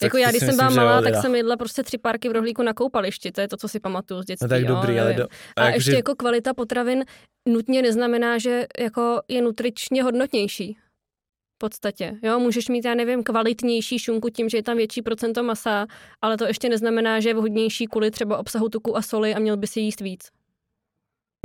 Tak 0.00 0.06
jako 0.06 0.16
já, 0.16 0.30
když 0.30 0.40
jsem 0.40 0.56
byla 0.56 0.70
malá, 0.70 1.02
tak 1.02 1.14
jsem 1.14 1.34
jedla 1.34 1.56
prostě 1.56 1.82
tři 1.82 1.98
párky 1.98 2.28
v 2.28 2.32
rohlíku 2.32 2.62
na 2.62 2.72
koupališti, 2.72 3.32
to 3.32 3.40
je 3.40 3.48
to, 3.48 3.56
co 3.56 3.68
si 3.68 3.80
pamatuju 3.80 4.22
z 4.22 4.24
dětství. 4.24 4.44
No 4.44 4.48
tak 4.48 4.62
jo, 4.62 4.66
dobrý, 4.66 5.00
ale 5.00 5.14
do... 5.14 5.26
A, 5.56 5.62
a 5.62 5.68
ještě 5.68 5.90
že... 5.90 5.96
jako 5.96 6.14
kvalita 6.14 6.54
potravin 6.54 7.04
nutně 7.48 7.82
neznamená, 7.82 8.38
že 8.38 8.66
jako 8.80 9.20
je 9.28 9.42
nutričně 9.42 10.02
hodnotnější 10.02 10.76
podstatě. 11.58 12.12
Jo, 12.22 12.38
můžeš 12.38 12.68
mít, 12.68 12.84
já 12.84 12.94
nevím, 12.94 13.22
kvalitnější 13.22 13.98
šunku 13.98 14.28
tím, 14.28 14.48
že 14.48 14.58
je 14.58 14.62
tam 14.62 14.76
větší 14.76 15.02
procento 15.02 15.42
masa, 15.42 15.86
ale 16.22 16.36
to 16.36 16.44
ještě 16.46 16.68
neznamená, 16.68 17.20
že 17.20 17.28
je 17.28 17.34
vhodnější 17.34 17.86
kvůli 17.86 18.10
třeba 18.10 18.38
obsahu 18.38 18.68
tuku 18.68 18.96
a 18.96 19.02
soli 19.02 19.34
a 19.34 19.38
měl 19.38 19.56
by 19.56 19.66
si 19.66 19.80
jíst 19.80 20.00
víc. 20.00 20.28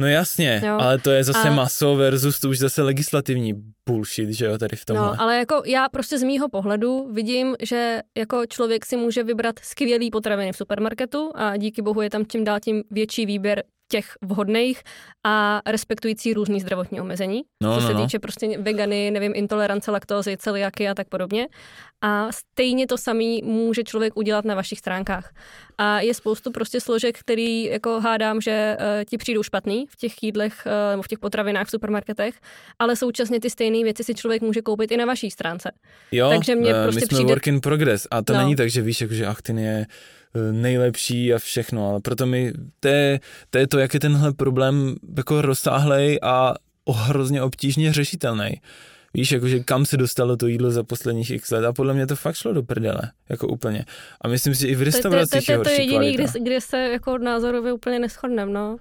No 0.01 0.07
jasně, 0.07 0.61
jo. 0.65 0.77
ale 0.79 0.97
to 0.97 1.11
je 1.11 1.23
zase 1.23 1.49
a... 1.49 1.53
maso 1.53 1.95
versus 1.95 2.39
to 2.39 2.49
už 2.49 2.59
zase 2.59 2.81
legislativní 2.81 3.53
bullshit, 3.89 4.29
že 4.29 4.45
jo, 4.45 4.57
tady 4.57 4.75
v 4.75 4.85
tom. 4.85 4.97
No, 4.97 5.21
ale 5.21 5.37
jako 5.37 5.61
já 5.65 5.89
prostě 5.89 6.17
z 6.17 6.23
mýho 6.23 6.49
pohledu 6.49 7.07
vidím, 7.11 7.55
že 7.61 8.01
jako 8.17 8.45
člověk 8.45 8.85
si 8.85 8.97
může 8.97 9.23
vybrat 9.23 9.59
skvělý 9.59 10.11
potraviny 10.11 10.51
v 10.51 10.57
supermarketu 10.57 11.31
a 11.35 11.57
díky 11.57 11.81
bohu 11.81 12.01
je 12.01 12.09
tam 12.09 12.25
tím 12.25 12.43
dál 12.43 12.59
tím 12.59 12.83
větší 12.91 13.25
výběr 13.25 13.63
těch 13.91 14.05
vhodných 14.21 14.83
a 15.23 15.61
respektující 15.65 16.33
různý 16.33 16.59
zdravotní 16.59 17.01
omezení, 17.01 17.41
no, 17.63 17.75
co 17.75 17.81
no, 17.81 17.87
se 17.87 17.93
no. 17.93 18.01
týče 18.01 18.19
prostě 18.19 18.57
vegany, 18.57 19.11
nevím, 19.11 19.31
intolerance 19.35 19.91
laktózy, 19.91 20.37
celiaky 20.37 20.89
a 20.89 20.93
tak 20.93 21.09
podobně. 21.09 21.47
A 22.01 22.31
stejně 22.31 22.87
to 22.87 22.97
samý 22.97 23.41
může 23.43 23.83
člověk 23.83 24.17
udělat 24.17 24.45
na 24.45 24.55
vašich 24.55 24.79
stránkách. 24.79 25.33
A 25.77 25.99
je 25.99 26.13
spoustu 26.13 26.51
prostě 26.51 26.81
složek, 26.81 27.19
který 27.19 27.63
jako 27.63 27.99
hádám, 27.99 28.41
že 28.41 28.77
uh, 28.79 28.85
ti 29.09 29.17
přijdou 29.17 29.43
špatný 29.43 29.85
v 29.89 29.95
těch 29.95 30.23
jídlech 30.23 30.53
uh, 30.65 30.71
nebo 30.91 31.03
v 31.03 31.07
těch 31.07 31.19
potravinách 31.19 31.67
v 31.67 31.69
supermarketech, 31.69 32.35
ale 32.79 32.95
současně 32.95 33.39
ty 33.39 33.49
stejné 33.49 33.83
věci 33.83 34.03
si 34.03 34.15
člověk 34.15 34.41
může 34.41 34.61
koupit 34.61 34.91
i 34.91 34.97
na 34.97 35.05
vaší 35.05 35.31
stránce. 35.31 35.71
Jo, 36.11 36.29
Takže 36.29 36.55
mě 36.55 36.73
uh, 36.73 36.83
prostě 36.83 36.95
my 36.95 37.01
jsme 37.01 37.15
přijde... 37.15 37.29
work 37.29 37.47
in 37.47 37.61
progress 37.61 38.07
a 38.11 38.21
to 38.21 38.33
no. 38.33 38.39
není 38.39 38.55
tak, 38.55 38.69
že 38.69 38.81
víš, 38.81 39.01
jako, 39.01 39.13
že 39.13 39.25
Achtin 39.25 39.59
je 39.59 39.85
nejlepší 40.51 41.33
a 41.33 41.39
všechno, 41.39 41.89
ale 41.89 41.99
proto 41.99 42.25
mi, 42.25 42.53
to 42.79 42.87
je, 42.87 43.19
to 43.49 43.57
je 43.57 43.67
to, 43.67 43.79
jak 43.79 43.93
je 43.93 43.99
tenhle 43.99 44.33
problém 44.33 44.95
jako 45.17 45.41
rozsáhlej 45.41 46.19
a 46.21 46.53
hrozně 46.89 47.41
obtížně 47.41 47.93
řešitelný. 47.93 48.61
Víš, 49.13 49.31
jakože 49.31 49.59
kam 49.59 49.85
se 49.85 49.97
dostalo 49.97 50.37
to 50.37 50.47
jídlo 50.47 50.71
za 50.71 50.83
posledních 50.83 51.31
x 51.31 51.51
let 51.51 51.65
a 51.65 51.73
podle 51.73 51.93
mě 51.93 52.07
to 52.07 52.15
fakt 52.15 52.35
šlo 52.35 52.53
do 52.53 52.63
prdele, 52.63 53.01
jako 53.29 53.47
úplně. 53.47 53.85
A 54.21 54.27
myslím 54.27 54.55
si, 54.55 54.67
i 54.67 54.75
v 54.75 54.81
restauracích 54.81 55.49
je 55.49 55.59
To 55.59 55.69
je 55.69 55.81
jediný, 55.81 56.13
kde, 56.13 56.25
kde 56.43 56.61
se 56.61 56.77
jako 56.77 57.17
názorově 57.17 57.73
úplně 57.73 57.99
neschodneme, 57.99 58.51
no. 58.51 58.77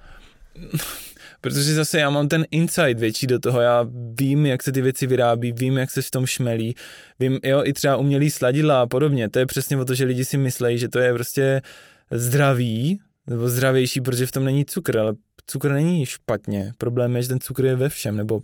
Protože 1.40 1.74
zase 1.74 1.98
já 2.00 2.10
mám 2.10 2.28
ten 2.28 2.46
insight 2.50 3.00
větší 3.00 3.26
do 3.26 3.38
toho, 3.38 3.60
já 3.60 3.86
vím, 4.18 4.46
jak 4.46 4.62
se 4.62 4.72
ty 4.72 4.82
věci 4.82 5.06
vyrábí, 5.06 5.52
vím, 5.52 5.78
jak 5.78 5.90
se 5.90 6.02
v 6.02 6.10
tom 6.10 6.26
šmelí, 6.26 6.74
vím, 7.20 7.38
jo, 7.44 7.62
i 7.64 7.72
třeba 7.72 7.96
umělý 7.96 8.30
sladidla 8.30 8.82
a 8.82 8.86
podobně, 8.86 9.28
to 9.28 9.38
je 9.38 9.46
přesně 9.46 9.76
o 9.76 9.84
to, 9.84 9.94
že 9.94 10.04
lidi 10.04 10.24
si 10.24 10.36
myslí, 10.36 10.78
že 10.78 10.88
to 10.88 10.98
je 10.98 11.14
prostě 11.14 11.62
zdravý, 12.10 13.00
nebo 13.26 13.48
zdravější, 13.48 14.00
protože 14.00 14.26
v 14.26 14.32
tom 14.32 14.44
není 14.44 14.64
cukr, 14.64 14.98
ale 14.98 15.14
cukr 15.46 15.72
není 15.72 16.06
špatně. 16.06 16.72
Problém 16.78 17.16
je, 17.16 17.22
že 17.22 17.28
ten 17.28 17.40
cukr 17.40 17.64
je 17.64 17.76
ve 17.76 17.88
všem, 17.88 18.16
nebo 18.16 18.40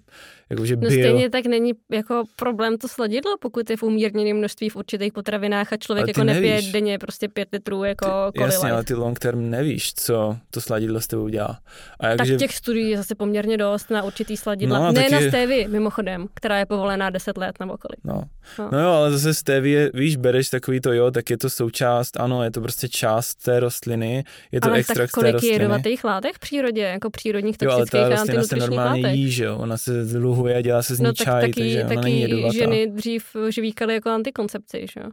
jakože 0.50 0.76
bio... 0.76 0.90
No 0.90 0.96
stejně 0.96 1.30
tak 1.30 1.46
není 1.46 1.72
jako 1.92 2.24
problém 2.36 2.78
to 2.78 2.88
sladidlo, 2.88 3.36
pokud 3.40 3.70
je 3.70 3.76
v 3.76 3.82
umírněném 3.82 4.36
množství 4.36 4.68
v 4.68 4.76
určitých 4.76 5.12
potravinách 5.12 5.72
a 5.72 5.76
člověk 5.76 6.08
jako 6.08 6.24
nevíš. 6.24 6.42
nepije 6.42 6.72
denně 6.72 6.98
prostě 6.98 7.28
pět 7.28 7.48
litrů 7.52 7.84
jako 7.84 8.32
ty, 8.32 8.42
Jasně, 8.42 8.72
ale 8.72 8.84
ty 8.84 8.94
long 8.94 9.18
term 9.18 9.50
nevíš, 9.50 9.94
co 9.94 10.36
to 10.50 10.60
sladidlo 10.60 11.00
s 11.00 11.06
tebou 11.06 11.28
dělá. 11.28 11.58
A 12.00 12.08
jak, 12.08 12.18
tak 12.18 12.26
že... 12.26 12.36
těch 12.36 12.54
studií 12.54 12.90
je 12.90 12.96
zase 12.96 13.14
poměrně 13.14 13.56
dost 13.56 13.90
na 13.90 14.02
určitý 14.02 14.36
sladidla. 14.36 14.78
No, 14.78 14.92
ne 14.92 15.10
taky... 15.10 15.24
na 15.24 15.30
stevy, 15.30 15.66
mimochodem, 15.68 16.26
která 16.34 16.58
je 16.58 16.66
povolená 16.66 17.10
10 17.10 17.36
let 17.36 17.54
nebo 17.60 17.76
kolik. 17.78 18.00
No. 18.04 18.22
No. 18.58 18.68
no 18.72 18.80
jo, 18.80 18.90
ale 18.90 19.12
zase 19.12 19.34
stevie, 19.34 19.90
víš, 19.94 20.16
bereš 20.16 20.48
takový 20.48 20.80
to 20.80 20.92
jo, 20.92 21.10
tak 21.10 21.30
je 21.30 21.38
to 21.38 21.50
součást, 21.50 22.20
ano, 22.20 22.44
je 22.44 22.50
to 22.50 22.60
prostě 22.60 22.88
část 22.88 23.34
té 23.34 23.60
rostliny, 23.60 24.24
je 24.52 24.60
to 24.60 24.68
ale 24.68 24.78
extrakt 24.78 24.98
tak 24.98 25.10
kolik 25.10 25.42
je 25.42 25.52
jedovatých 25.52 26.04
látek 26.04 26.36
v 26.36 26.38
přírodě, 26.38 26.85
jako 26.86 27.10
přírodních 27.10 27.58
toxických 27.58 28.00
jo, 28.00 28.06
ale 28.06 28.16
ta 28.16 28.16
rostlina 28.16 28.42
se 28.42 28.56
normálně 28.56 29.02
látek. 29.02 29.18
jí, 29.18 29.30
že 29.30 29.44
jo, 29.44 29.56
ona 29.56 29.76
se 29.76 30.04
zluhuje 30.04 30.56
a 30.56 30.60
dělá 30.60 30.82
se 30.82 30.94
z 30.94 30.98
ní 31.00 31.04
no, 31.04 31.12
čaj, 31.12 31.40
taky, 31.40 31.60
takže 31.60 31.82
taky 31.82 31.92
ona 31.92 32.02
není 32.02 32.20
jedovatá. 32.20 32.52
ženy 32.52 32.86
dřív 32.86 33.36
žvíkaly 33.48 33.94
jako 33.94 34.10
antikoncepci, 34.10 34.86
že 34.94 35.00
jo? 35.00 35.10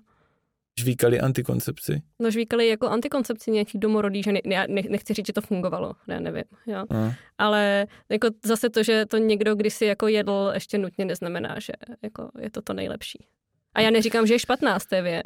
Žvíkali 0.79 1.19
antikoncepci? 1.19 2.01
No 2.19 2.31
žvíkali 2.31 2.67
jako 2.67 2.87
antikoncepci 2.87 3.51
nějaký 3.51 3.79
domorodý 3.79 4.23
ženy. 4.23 4.41
Já 4.45 4.65
nechci 4.67 5.13
říct, 5.13 5.27
že 5.27 5.33
to 5.33 5.41
fungovalo, 5.41 5.93
já 6.07 6.19
nevím. 6.19 6.43
Jo. 6.67 6.85
A. 6.89 7.13
Ale 7.37 7.87
jako 8.09 8.27
zase 8.45 8.69
to, 8.69 8.83
že 8.83 9.05
to 9.05 9.17
někdo 9.17 9.55
kdysi 9.55 9.85
jako 9.85 10.07
jedl, 10.07 10.51
ještě 10.53 10.77
nutně 10.77 11.05
neznamená, 11.05 11.55
že 11.59 11.73
jako 12.01 12.29
je 12.39 12.49
to 12.49 12.61
to 12.61 12.73
nejlepší. 12.73 13.25
A 13.73 13.81
já 13.81 13.89
neříkám, 13.89 14.27
že 14.27 14.33
je 14.33 14.39
špatná 14.39 14.79
stevie. 14.79 15.23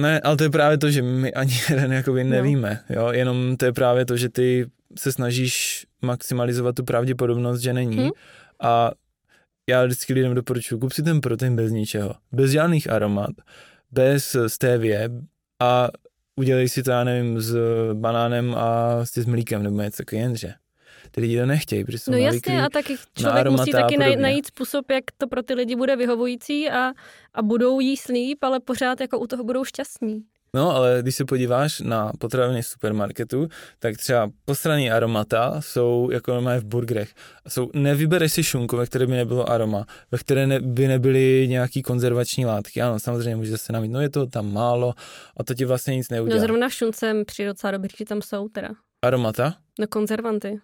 Ne, 0.00 0.20
ale 0.20 0.36
to 0.36 0.44
je 0.44 0.50
právě 0.50 0.78
to, 0.78 0.90
že 0.90 1.02
my 1.02 1.32
ani 1.32 1.52
jeden 1.70 1.92
jakoby 1.92 2.24
no. 2.24 2.30
nevíme, 2.30 2.80
no. 2.90 2.96
jo, 2.96 3.12
jenom 3.12 3.56
to 3.56 3.64
je 3.64 3.72
právě 3.72 4.06
to, 4.06 4.16
že 4.16 4.28
ty 4.28 4.66
se 4.98 5.12
snažíš 5.12 5.86
maximalizovat 6.02 6.74
tu 6.74 6.84
pravděpodobnost, 6.84 7.60
že 7.60 7.72
není 7.72 7.96
hmm? 7.96 8.10
a 8.60 8.90
já 9.68 9.84
vždycky 9.84 10.12
lidem 10.14 10.34
doporučuji, 10.34 10.78
kup 10.78 10.92
si 10.92 11.02
ten 11.02 11.20
protein 11.20 11.56
bez 11.56 11.72
ničeho, 11.72 12.14
bez 12.32 12.50
žádných 12.50 12.90
aromat, 12.90 13.30
bez 13.90 14.36
stevie 14.46 15.10
a 15.60 15.88
udělej 16.36 16.68
si 16.68 16.82
to, 16.82 16.90
já 16.90 17.04
nevím, 17.04 17.40
s 17.40 17.56
banánem 17.92 18.54
a 18.54 18.98
s 19.04 19.26
mlíkem 19.26 19.62
nebo 19.62 19.82
něco 19.82 19.96
takového, 19.96 20.22
jenže 20.22 20.54
ty 21.10 21.20
lidi 21.20 21.40
to 21.40 21.46
nechtějí, 21.46 21.84
protože 21.84 21.98
jsou 21.98 22.12
No 22.12 22.18
jasně, 22.18 22.64
a 22.64 22.68
taky 22.68 22.96
člověk 23.18 23.46
musí 23.46 23.70
taky 23.70 23.96
najít 24.16 24.46
způsob, 24.46 24.90
jak 24.90 25.04
to 25.18 25.26
pro 25.26 25.42
ty 25.42 25.54
lidi 25.54 25.76
bude 25.76 25.96
vyhovující 25.96 26.70
a, 26.70 26.92
a 27.34 27.42
budou 27.42 27.80
jí 27.80 27.96
slíp, 27.96 28.44
ale 28.44 28.60
pořád 28.60 29.00
jako 29.00 29.18
u 29.18 29.26
toho 29.26 29.44
budou 29.44 29.64
šťastní. 29.64 30.22
No, 30.54 30.76
ale 30.76 30.98
když 31.02 31.14
se 31.14 31.24
podíváš 31.24 31.80
na 31.80 32.12
potraviny 32.18 32.62
supermarketu, 32.62 33.48
tak 33.78 33.96
třeba 33.96 34.30
postraný 34.44 34.90
aromata 34.90 35.60
jsou 35.60 36.08
jako 36.12 36.32
normálně 36.32 36.60
v 36.60 36.64
burgerech. 36.64 37.14
Jsou, 37.48 37.70
nevybereš 37.74 38.32
si 38.32 38.42
šunku, 38.42 38.76
ve 38.76 38.86
které 38.86 39.06
by 39.06 39.12
nebylo 39.12 39.50
aroma, 39.50 39.86
ve 40.10 40.18
které 40.18 40.46
ne, 40.46 40.60
by 40.60 40.88
nebyly 40.88 41.46
nějaký 41.48 41.82
konzervační 41.82 42.46
látky. 42.46 42.82
Ano, 42.82 42.98
samozřejmě 42.98 43.36
můžeš 43.36 43.60
se 43.60 43.72
namít, 43.72 43.90
no 43.90 44.00
je 44.00 44.10
to 44.10 44.26
tam 44.26 44.52
málo 44.52 44.94
a 45.36 45.44
to 45.44 45.54
ti 45.54 45.64
vlastně 45.64 45.96
nic 45.96 46.08
neudělá. 46.10 46.40
No 46.40 46.46
zrovna 46.46 46.68
v 46.68 46.72
šunce 46.72 47.24
při 47.26 47.46
docela 47.46 47.70
dobrý, 47.70 47.88
že 47.98 48.04
tam 48.04 48.22
jsou 48.22 48.48
teda. 48.48 48.68
Aromata? 49.02 49.54
No 49.80 49.86
konzervanty. 49.86 50.60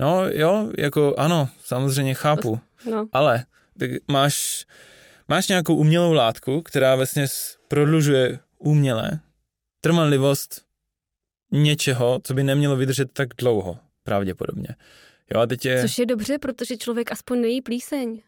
No 0.00 0.28
jo, 0.28 0.70
jako 0.78 1.14
ano, 1.18 1.48
samozřejmě 1.64 2.14
chápu. 2.14 2.60
No. 2.90 3.06
Ale 3.12 3.44
tak 3.78 3.90
máš, 4.08 4.66
máš 5.28 5.48
nějakou 5.48 5.74
umělou 5.76 6.12
látku, 6.12 6.62
která 6.62 6.96
vlastně 6.96 7.26
prodlužuje 7.68 8.38
uměle 8.58 9.20
trvanlivost 9.80 10.62
něčeho, 11.52 12.20
co 12.24 12.34
by 12.34 12.44
nemělo 12.44 12.76
vydržet 12.76 13.12
tak 13.12 13.28
dlouho, 13.38 13.78
pravděpodobně. 14.02 14.68
Jo, 15.34 15.40
a 15.40 15.46
teď 15.46 15.64
je... 15.64 15.82
Což 15.82 15.98
je 15.98 16.06
dobře, 16.06 16.38
protože 16.38 16.76
člověk 16.76 17.12
aspoň 17.12 17.40
nejí 17.40 17.62
plíseň. 17.62 18.22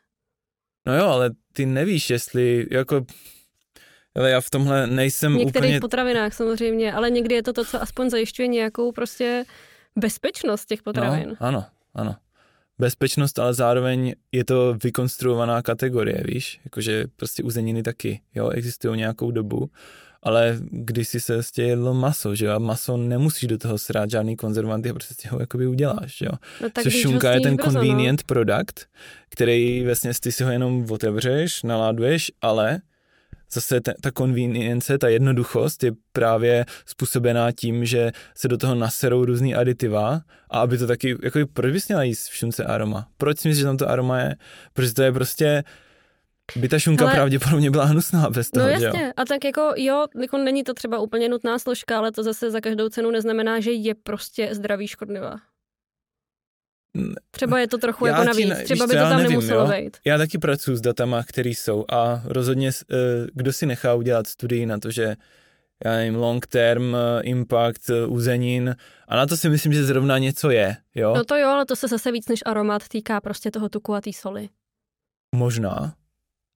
No 0.87 0.97
jo, 0.97 1.05
ale 1.05 1.31
ty 1.53 1.67
nevíš, 1.67 2.11
jestli, 2.11 2.67
jako, 2.71 3.07
ale 4.17 4.31
já 4.31 4.41
v 4.41 4.51
tomhle 4.51 4.87
nejsem 4.87 5.35
v 5.35 5.37
některých 5.37 5.71
úplně... 5.71 5.81
potravinách 5.81 6.35
samozřejmě, 6.35 6.93
ale 6.93 7.11
někdy 7.11 7.35
je 7.35 7.43
to 7.43 7.53
to, 7.53 7.65
co 7.65 7.83
aspoň 7.83 8.11
zajišťuje 8.11 8.49
nějakou 8.49 8.93
prostě 8.93 9.45
bezpečnost 9.99 10.67
těch 10.67 10.83
potravin. 10.83 11.29
No, 11.29 11.37
ano, 11.41 11.65
ano. 11.95 12.17
bezpečnost, 12.79 13.39
ale 13.39 13.55
zároveň 13.55 14.15
je 14.33 14.45
to 14.45 14.75
vykonstruovaná 14.83 15.63
kategorie, 15.63 16.23
víš, 16.25 16.61
jakože 16.65 17.05
prostě 17.17 17.43
uzeniny 17.43 17.83
taky, 17.83 18.21
jo, 18.35 18.49
existují 18.49 18.99
nějakou 18.99 19.31
dobu, 19.31 19.71
ale 20.23 20.59
když 20.61 21.09
si 21.09 21.21
se 21.21 21.35
prostě 21.35 21.63
jedlo 21.63 21.95
maso, 21.95 22.35
že 22.35 22.47
jo, 22.47 22.53
a 22.53 22.59
maso 22.59 22.97
nemusíš 22.97 23.49
do 23.49 23.59
toho 23.59 23.79
srát 23.79 24.11
žádný 24.11 24.37
konzervanty 24.37 24.91
a 24.91 24.95
prostě 24.95 25.29
ho 25.29 25.41
jakoby 25.41 25.67
uděláš, 25.67 26.21
jo. 26.21 26.33
No, 26.61 26.71
tak 26.71 26.85
Což 26.85 27.01
šunka 27.01 27.33
je 27.33 27.41
ten 27.41 27.57
brzo, 27.57 27.71
convenient 27.71 28.21
no. 28.21 28.25
product, 28.27 28.87
který 29.29 29.85
vlastně 29.85 30.11
ty 30.21 30.33
si 30.33 30.45
ho 30.45 30.51
jenom 30.51 30.87
otevřeš, 30.91 31.63
naláduješ, 31.63 32.33
ale 32.41 32.81
zase 33.53 33.81
ta, 33.81 33.93
ta 34.01 34.11
convenience, 34.11 34.99
ta 34.99 35.09
jednoduchost 35.09 35.83
je 35.83 35.93
právě 36.13 36.65
způsobená 36.87 37.53
tím, 37.53 37.85
že 37.85 38.13
se 38.37 38.49
do 38.49 38.57
toho 38.59 38.75
naserou 38.75 39.25
různý 39.25 39.55
aditiva 39.55 40.21
a 40.51 40.61
aby 40.61 40.79
to 40.79 40.87
taky, 40.87 41.17
jako 41.23 41.39
proč 41.53 41.73
bys 41.73 41.89
měla 41.89 42.03
jíst 42.03 42.29
v 42.29 42.35
šunce 42.35 42.65
aroma? 42.65 43.09
Proč 43.17 43.39
si 43.39 43.49
myslíš, 43.49 43.61
že 43.61 43.67
tam 43.67 43.77
to 43.77 43.89
aroma 43.89 44.19
je? 44.19 44.35
Protože 44.73 44.95
to 44.95 45.03
je 45.03 45.13
prostě 45.13 45.65
by 46.57 46.69
ta 46.69 46.79
šunka 46.79 47.05
ale... 47.05 47.15
pravděpodobně 47.15 47.71
byla 47.71 47.85
hnusná 47.85 48.31
bez 48.31 48.51
toho, 48.51 48.67
No 48.67 48.73
jasně, 48.73 49.03
jo? 49.05 49.11
a 49.17 49.25
tak 49.25 49.45
jako 49.45 49.73
jo, 49.77 50.07
jako 50.21 50.39
není 50.39 50.65
to 50.65 50.75
třeba 50.75 50.99
úplně 50.99 51.29
nutná 51.29 51.59
složka, 51.59 51.99
ale 51.99 52.13
to 52.13 52.23
zase 52.23 52.51
za 52.51 52.61
každou 52.61 52.89
cenu 52.89 53.11
neznamená, 53.11 53.61
že 53.61 53.73
je 53.73 53.95
prostě 53.95 54.49
zdraví 54.53 54.87
škodlivá. 54.87 55.37
Třeba 57.31 57.59
je 57.59 57.69
to 57.69 57.79
trochu 57.79 58.07
já 58.07 58.13
jako 58.13 58.25
navíc, 58.25 58.49
ne, 58.49 58.65
třeba 58.65 58.87
by 58.87 58.93
to 58.93 58.99
tam 58.99 59.17
nevím, 59.17 59.31
nemuselo 59.31 59.67
být. 59.67 59.97
Já 60.05 60.19
taky 60.19 60.39
pracuji 60.39 60.77
s 60.77 60.81
datama, 60.81 61.23
které 61.23 61.51
jsou 61.51 61.85
a 61.93 62.23
rozhodně, 62.25 62.69
eh, 62.69 62.97
kdo 63.35 63.53
si 63.53 63.67
nechá 63.67 63.95
udělat 63.95 64.27
studii 64.27 64.67
na 64.67 64.79
to, 64.79 64.91
že 64.91 65.17
já 65.85 65.93
nevím, 65.93 66.15
long 66.15 66.47
term 66.47 66.95
eh, 66.95 67.23
impact 67.23 67.91
eh, 67.91 68.07
uzenin 68.07 68.77
a 69.09 69.17
na 69.17 69.27
to 69.27 69.37
si 69.37 69.49
myslím, 69.49 69.73
že 69.73 69.85
zrovna 69.85 70.19
něco 70.19 70.51
je, 70.51 70.77
jo? 70.95 71.15
No 71.17 71.25
to 71.25 71.37
jo, 71.37 71.49
ale 71.49 71.67
to 71.67 71.77
se 71.77 71.89
zase 71.89 72.13
víc 72.13 72.29
než 72.29 72.41
aromat 72.47 72.89
týká 72.89 73.21
prostě 73.21 73.51
toho 73.51 73.69
tuku 73.69 73.95
a 73.95 74.01
té 74.01 74.13
soli. 74.13 74.49
Možná. 75.35 75.95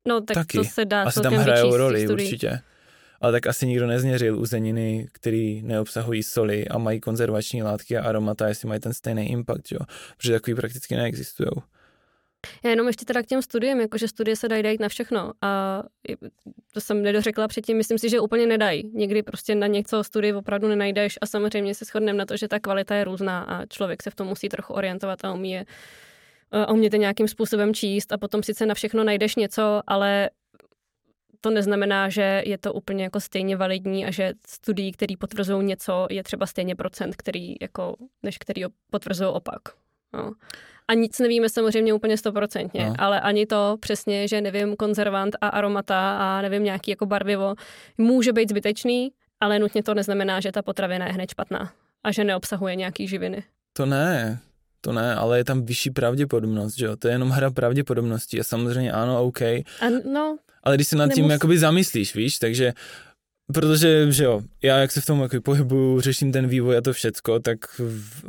No 0.08 0.20
tak 0.20 0.34
taky. 0.34 0.58
to 0.58 0.64
se 0.64 0.84
dá 0.84 1.02
Asi 1.02 1.20
tam 1.20 1.34
hrajou 1.34 1.76
roli 1.76 2.08
určitě 2.08 2.60
ale 3.26 3.32
tak 3.32 3.46
asi 3.46 3.66
nikdo 3.66 3.86
nezměřil 3.86 4.38
uzeniny, 4.38 5.08
které 5.12 5.60
neobsahují 5.62 6.22
soli 6.22 6.68
a 6.68 6.78
mají 6.78 7.00
konzervační 7.00 7.62
látky 7.62 7.96
a 7.96 8.04
aromata, 8.04 8.48
jestli 8.48 8.68
mají 8.68 8.80
ten 8.80 8.92
stejný 8.92 9.30
impact, 9.30 9.72
jo? 9.72 9.78
protože 10.16 10.32
takový 10.32 10.54
prakticky 10.54 10.96
neexistují. 10.96 11.48
Já 12.64 12.70
jenom 12.70 12.86
ještě 12.86 13.04
teda 13.04 13.22
k 13.22 13.26
těm 13.26 13.42
studiem, 13.42 13.80
jakože 13.80 14.08
studie 14.08 14.36
se 14.36 14.48
dají 14.48 14.62
dát 14.62 14.80
na 14.80 14.88
všechno 14.88 15.32
a 15.42 15.82
to 16.72 16.80
jsem 16.80 17.02
nedořekla 17.02 17.48
předtím, 17.48 17.76
myslím 17.76 17.98
si, 17.98 18.08
že 18.08 18.20
úplně 18.20 18.46
nedají. 18.46 18.90
Někdy 18.94 19.22
prostě 19.22 19.54
na 19.54 19.66
něco 19.66 20.04
studii 20.04 20.32
opravdu 20.32 20.68
nenajdeš 20.68 21.18
a 21.20 21.26
samozřejmě 21.26 21.74
se 21.74 21.84
shodneme 21.84 22.18
na 22.18 22.26
to, 22.26 22.36
že 22.36 22.48
ta 22.48 22.60
kvalita 22.60 22.94
je 22.94 23.04
různá 23.04 23.42
a 23.42 23.66
člověk 23.66 24.02
se 24.02 24.10
v 24.10 24.14
tom 24.14 24.26
musí 24.26 24.48
trochu 24.48 24.72
orientovat 24.72 25.24
a 25.24 25.32
umí 25.32 25.50
je 25.50 25.64
a 26.50 26.72
umět 26.72 26.92
nějakým 26.92 27.28
způsobem 27.28 27.74
číst 27.74 28.12
a 28.12 28.18
potom 28.18 28.42
sice 28.42 28.66
na 28.66 28.74
všechno 28.74 29.04
najdeš 29.04 29.36
něco, 29.36 29.80
ale 29.86 30.30
to 31.40 31.50
neznamená, 31.50 32.08
že 32.08 32.42
je 32.46 32.58
to 32.58 32.72
úplně 32.72 33.04
jako 33.04 33.20
stejně 33.20 33.56
validní 33.56 34.06
a 34.06 34.10
že 34.10 34.32
studií, 34.46 34.92
který 34.92 35.16
potvrzují 35.16 35.64
něco, 35.64 36.06
je 36.10 36.22
třeba 36.22 36.46
stejně 36.46 36.74
procent, 36.74 37.16
který 37.16 37.54
jako, 37.60 37.96
než 38.22 38.38
který 38.38 38.62
potvrzují 38.90 39.30
opak. 39.30 39.60
No. 40.12 40.32
A 40.88 40.94
nic 40.94 41.18
nevíme 41.18 41.48
samozřejmě 41.48 41.94
úplně 41.94 42.16
stoprocentně, 42.16 42.86
no. 42.86 42.94
ale 42.98 43.20
ani 43.20 43.46
to 43.46 43.76
přesně, 43.80 44.28
že 44.28 44.40
nevím, 44.40 44.76
konzervant 44.76 45.36
a 45.40 45.48
aromata 45.48 46.18
a 46.18 46.42
nevím, 46.42 46.64
nějaký 46.64 46.90
jako 46.90 47.06
barvivo 47.06 47.54
může 47.98 48.32
být 48.32 48.48
zbytečný, 48.48 49.12
ale 49.40 49.58
nutně 49.58 49.82
to 49.82 49.94
neznamená, 49.94 50.40
že 50.40 50.52
ta 50.52 50.62
potravina 50.62 51.06
je 51.06 51.12
hned 51.12 51.30
špatná 51.30 51.72
a 52.04 52.12
že 52.12 52.24
neobsahuje 52.24 52.76
nějaký 52.76 53.08
živiny. 53.08 53.42
To 53.72 53.86
ne, 53.86 54.40
to 54.80 54.92
ne, 54.92 55.14
ale 55.14 55.38
je 55.38 55.44
tam 55.44 55.62
vyšší 55.62 55.90
pravděpodobnost, 55.90 56.76
že 56.76 56.86
jo? 56.86 56.96
To 56.96 57.08
je 57.08 57.14
jenom 57.14 57.30
hra 57.30 57.50
pravděpodobností 57.50 58.40
a 58.40 58.44
samozřejmě 58.44 58.92
ano, 58.92 59.24
OK. 59.24 59.42
A 59.42 59.64
no, 60.12 60.38
ale 60.66 60.76
když 60.76 60.88
se 60.88 60.96
nad 60.96 61.12
tím 61.12 61.30
jakoby 61.30 61.58
zamyslíš, 61.58 62.14
víš, 62.14 62.38
takže 62.38 62.72
Protože, 63.52 64.12
že 64.12 64.24
jo, 64.24 64.42
já 64.62 64.78
jak 64.78 64.92
se 64.92 65.00
v 65.00 65.06
tom 65.06 65.20
jako 65.20 65.40
pohybuju, 65.40 66.00
řeším 66.00 66.32
ten 66.32 66.48
vývoj 66.48 66.76
a 66.76 66.80
to 66.80 66.92
všecko, 66.92 67.40
tak 67.40 67.58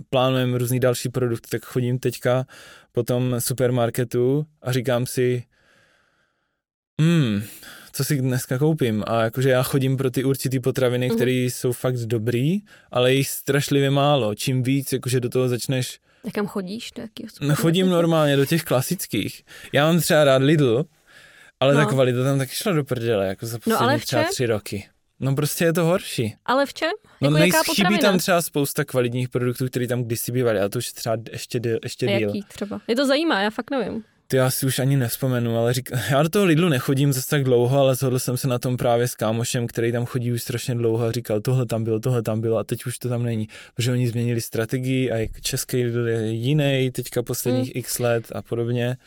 plánujeme 0.09 0.57
různý 0.57 0.79
další 0.79 1.09
produkty, 1.09 1.49
tak 1.49 1.65
chodím 1.65 1.99
teďka 1.99 2.45
po 2.91 3.03
tom 3.03 3.35
supermarketu 3.39 4.45
a 4.61 4.71
říkám 4.71 5.05
si, 5.05 5.43
hmm, 7.01 7.43
co 7.91 8.03
si 8.03 8.21
dneska 8.21 8.57
koupím. 8.57 9.03
A 9.07 9.23
jakože 9.23 9.49
já 9.49 9.63
chodím 9.63 9.97
pro 9.97 10.11
ty 10.11 10.23
určitý 10.23 10.59
potraviny, 10.59 11.09
mm-hmm. 11.09 11.15
které 11.15 11.31
jsou 11.31 11.71
fakt 11.71 11.95
dobrý, 11.95 12.59
ale 12.91 13.13
jich 13.13 13.29
strašlivě 13.29 13.89
málo. 13.89 14.35
Čím 14.35 14.63
víc, 14.63 14.93
jakože 14.93 15.19
do 15.19 15.29
toho 15.29 15.49
začneš... 15.49 15.99
Jak 16.25 16.33
kam 16.33 16.47
chodíš? 16.47 16.91
Do 16.95 17.03
no, 17.41 17.55
chodím 17.55 17.89
normálně 17.89 18.37
do 18.37 18.45
těch 18.45 18.63
klasických. 18.63 19.43
Já 19.73 19.85
mám 19.85 19.99
třeba 19.99 20.23
rád 20.23 20.41
Lidl, 20.41 20.85
ale 21.59 21.73
no. 21.73 21.79
ta 21.79 21.85
kvalita 21.85 22.23
tam 22.23 22.37
taky 22.37 22.55
šla 22.55 22.71
do 22.71 22.83
prdele, 22.83 23.27
jako 23.27 23.45
za 23.45 23.59
poslední 23.59 23.85
no, 23.85 23.89
ale 23.89 23.99
třeba 23.99 24.23
tři 24.23 24.45
roky. 24.45 24.89
No 25.19 25.35
prostě 25.35 25.65
je 25.65 25.73
to 25.73 25.85
horší. 25.85 26.35
Ale 26.45 26.65
v 26.65 26.73
čem? 26.73 26.91
No 27.21 27.29
jako 27.29 27.57
jaká 27.57 27.73
chybí 27.75 27.99
tam 27.99 28.17
třeba 28.17 28.41
spousta 28.41 28.85
kvalitních 28.85 29.29
produktů, 29.29 29.67
které 29.67 29.87
tam 29.87 30.03
kdysi 30.03 30.31
bývaly, 30.31 30.59
ale 30.59 30.69
to 30.69 30.77
už 30.77 30.91
třeba 30.91 31.17
ještě, 31.31 31.61
ještě 31.83 32.07
díl. 32.07 32.29
Jaký 32.29 32.43
třeba? 32.47 32.81
Je 32.87 32.95
to 32.95 33.05
zajímá, 33.05 33.41
já 33.41 33.49
fakt 33.49 33.71
nevím. 33.71 34.03
Ty 34.29 34.37
já 34.37 34.49
si 34.49 34.65
už 34.65 34.79
ani 34.79 34.97
nevzpomenu, 34.97 35.57
ale 35.57 35.73
řík, 35.73 35.89
já 36.09 36.23
do 36.23 36.29
toho 36.29 36.45
Lidlu 36.45 36.69
nechodím 36.69 37.13
zase 37.13 37.29
tak 37.29 37.43
dlouho, 37.43 37.79
ale 37.79 37.95
zhodl 37.95 38.19
jsem 38.19 38.37
se 38.37 38.47
na 38.47 38.59
tom 38.59 38.77
právě 38.77 39.07
s 39.07 39.15
kámošem, 39.15 39.67
který 39.67 39.91
tam 39.91 40.05
chodí 40.05 40.31
už 40.31 40.43
strašně 40.43 40.75
dlouho 40.75 41.05
a 41.05 41.11
říkal, 41.11 41.41
tohle 41.41 41.65
tam 41.65 41.83
bylo, 41.83 41.99
tohle 41.99 42.21
tam 42.21 42.41
bylo 42.41 42.57
a 42.57 42.63
teď 42.63 42.85
už 42.85 42.97
to 42.99 43.09
tam 43.09 43.23
není, 43.23 43.47
protože 43.75 43.91
oni 43.91 44.07
změnili 44.07 44.41
strategii 44.41 45.11
a 45.11 45.29
český 45.41 45.83
Lidl 45.83 46.07
je 46.07 46.31
jiný 46.31 46.91
teďka 46.91 47.23
posledních 47.23 47.73
hmm. 47.73 47.79
x 47.79 47.99
let 47.99 48.31
a 48.35 48.41
podobně. 48.41 48.97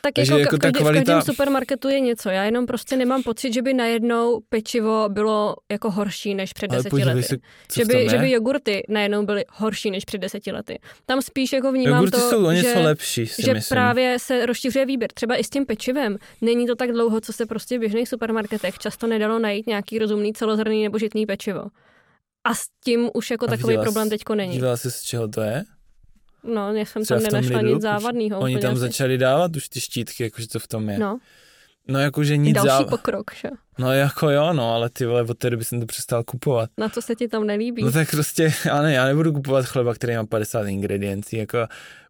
Tak 0.00 0.14
Takže 0.14 0.32
jako, 0.32 0.40
jako 0.40 0.56
v, 0.56 0.58
každý, 0.58 0.78
kvalita... 0.78 1.02
v 1.02 1.04
každém 1.04 1.22
supermarketu 1.22 1.88
je 1.88 2.00
něco. 2.00 2.28
Já 2.28 2.44
jenom 2.44 2.66
prostě 2.66 2.96
nemám 2.96 3.22
pocit, 3.22 3.54
že 3.54 3.62
by 3.62 3.74
najednou 3.74 4.40
pečivo 4.48 5.08
bylo 5.08 5.56
jako 5.70 5.90
horší 5.90 6.34
než 6.34 6.52
před 6.52 6.70
Ale 6.70 6.82
deseti 6.82 7.04
lety. 7.04 7.22
Se, 7.22 7.36
že, 7.76 7.84
by, 7.84 8.08
že 8.10 8.18
by 8.18 8.30
jogurty 8.30 8.82
najednou 8.88 9.26
byly 9.26 9.44
horší 9.52 9.90
než 9.90 10.04
před 10.04 10.18
deseti 10.18 10.52
lety. 10.52 10.78
Tam 11.06 11.22
spíš 11.22 11.52
jako 11.52 11.72
vnímám 11.72 11.94
jogurty 11.94 12.16
to, 12.16 12.30
jsou 12.30 12.46
o 12.46 12.50
něco 12.50 12.68
že, 12.68 12.78
lepší, 12.78 13.26
že 13.26 13.54
myslím. 13.54 13.76
právě 13.76 14.18
se 14.18 14.46
rozšiřuje 14.46 14.86
výběr. 14.86 15.10
Třeba 15.12 15.36
i 15.36 15.44
s 15.44 15.50
tím 15.50 15.66
pečivem. 15.66 16.18
Není 16.40 16.66
to 16.66 16.76
tak 16.76 16.92
dlouho, 16.92 17.20
co 17.20 17.32
se 17.32 17.46
prostě 17.46 17.76
v 17.76 17.80
běžných 17.80 18.08
supermarketech 18.08 18.78
často 18.78 19.06
nedalo 19.06 19.38
najít 19.38 19.66
nějaký 19.66 19.98
rozumný 19.98 20.32
celozrný 20.32 20.82
nebo 20.82 20.98
žitný 20.98 21.26
pečivo. 21.26 21.62
A 22.44 22.54
s 22.54 22.62
tím 22.84 23.10
už 23.14 23.30
jako 23.30 23.44
A 23.44 23.48
takový 23.48 23.78
problém 23.78 24.08
teďko 24.08 24.34
není. 24.34 24.52
Dívala 24.52 24.76
jsi, 24.76 24.90
z 24.90 25.02
čeho 25.02 25.28
to 25.28 25.40
je? 25.40 25.64
No, 26.44 26.74
já 26.74 26.84
jsem 26.84 27.04
tam 27.04 27.22
nenašla 27.22 27.62
nic 27.62 27.82
závadného. 27.82 28.40
Oni 28.40 28.58
tam 28.58 28.72
asi. 28.72 28.80
začali 28.80 29.18
dávat 29.18 29.56
už 29.56 29.68
ty 29.68 29.80
štítky, 29.80 30.22
jakože 30.22 30.48
to 30.48 30.58
v 30.58 30.68
tom 30.68 30.88
je. 30.88 30.98
No. 30.98 31.18
No 31.88 31.98
jakože 31.98 32.36
nic 32.36 32.54
Další 32.54 32.68
záv... 32.68 32.88
pokrok, 32.88 33.34
že? 33.34 33.48
No 33.78 33.92
jako 33.92 34.30
jo, 34.30 34.52
no, 34.52 34.74
ale 34.74 34.90
ty 34.90 35.06
vole, 35.06 35.22
od 35.22 35.38
té 35.38 35.50
doby 35.50 35.64
jsem 35.64 35.80
to 35.80 35.86
přestal 35.86 36.24
kupovat. 36.24 36.70
Na 36.78 36.88
co 36.88 37.02
se 37.02 37.14
ti 37.14 37.28
tam 37.28 37.46
nelíbí? 37.46 37.82
No 37.82 37.92
tak 37.92 38.10
prostě, 38.10 38.52
já, 38.64 38.82
ne, 38.82 38.92
já 38.92 39.04
nebudu 39.04 39.32
kupovat 39.32 39.66
chleba, 39.66 39.94
který 39.94 40.16
má 40.16 40.26
50 40.26 40.66
ingrediencí, 40.66 41.36
jako 41.36 41.58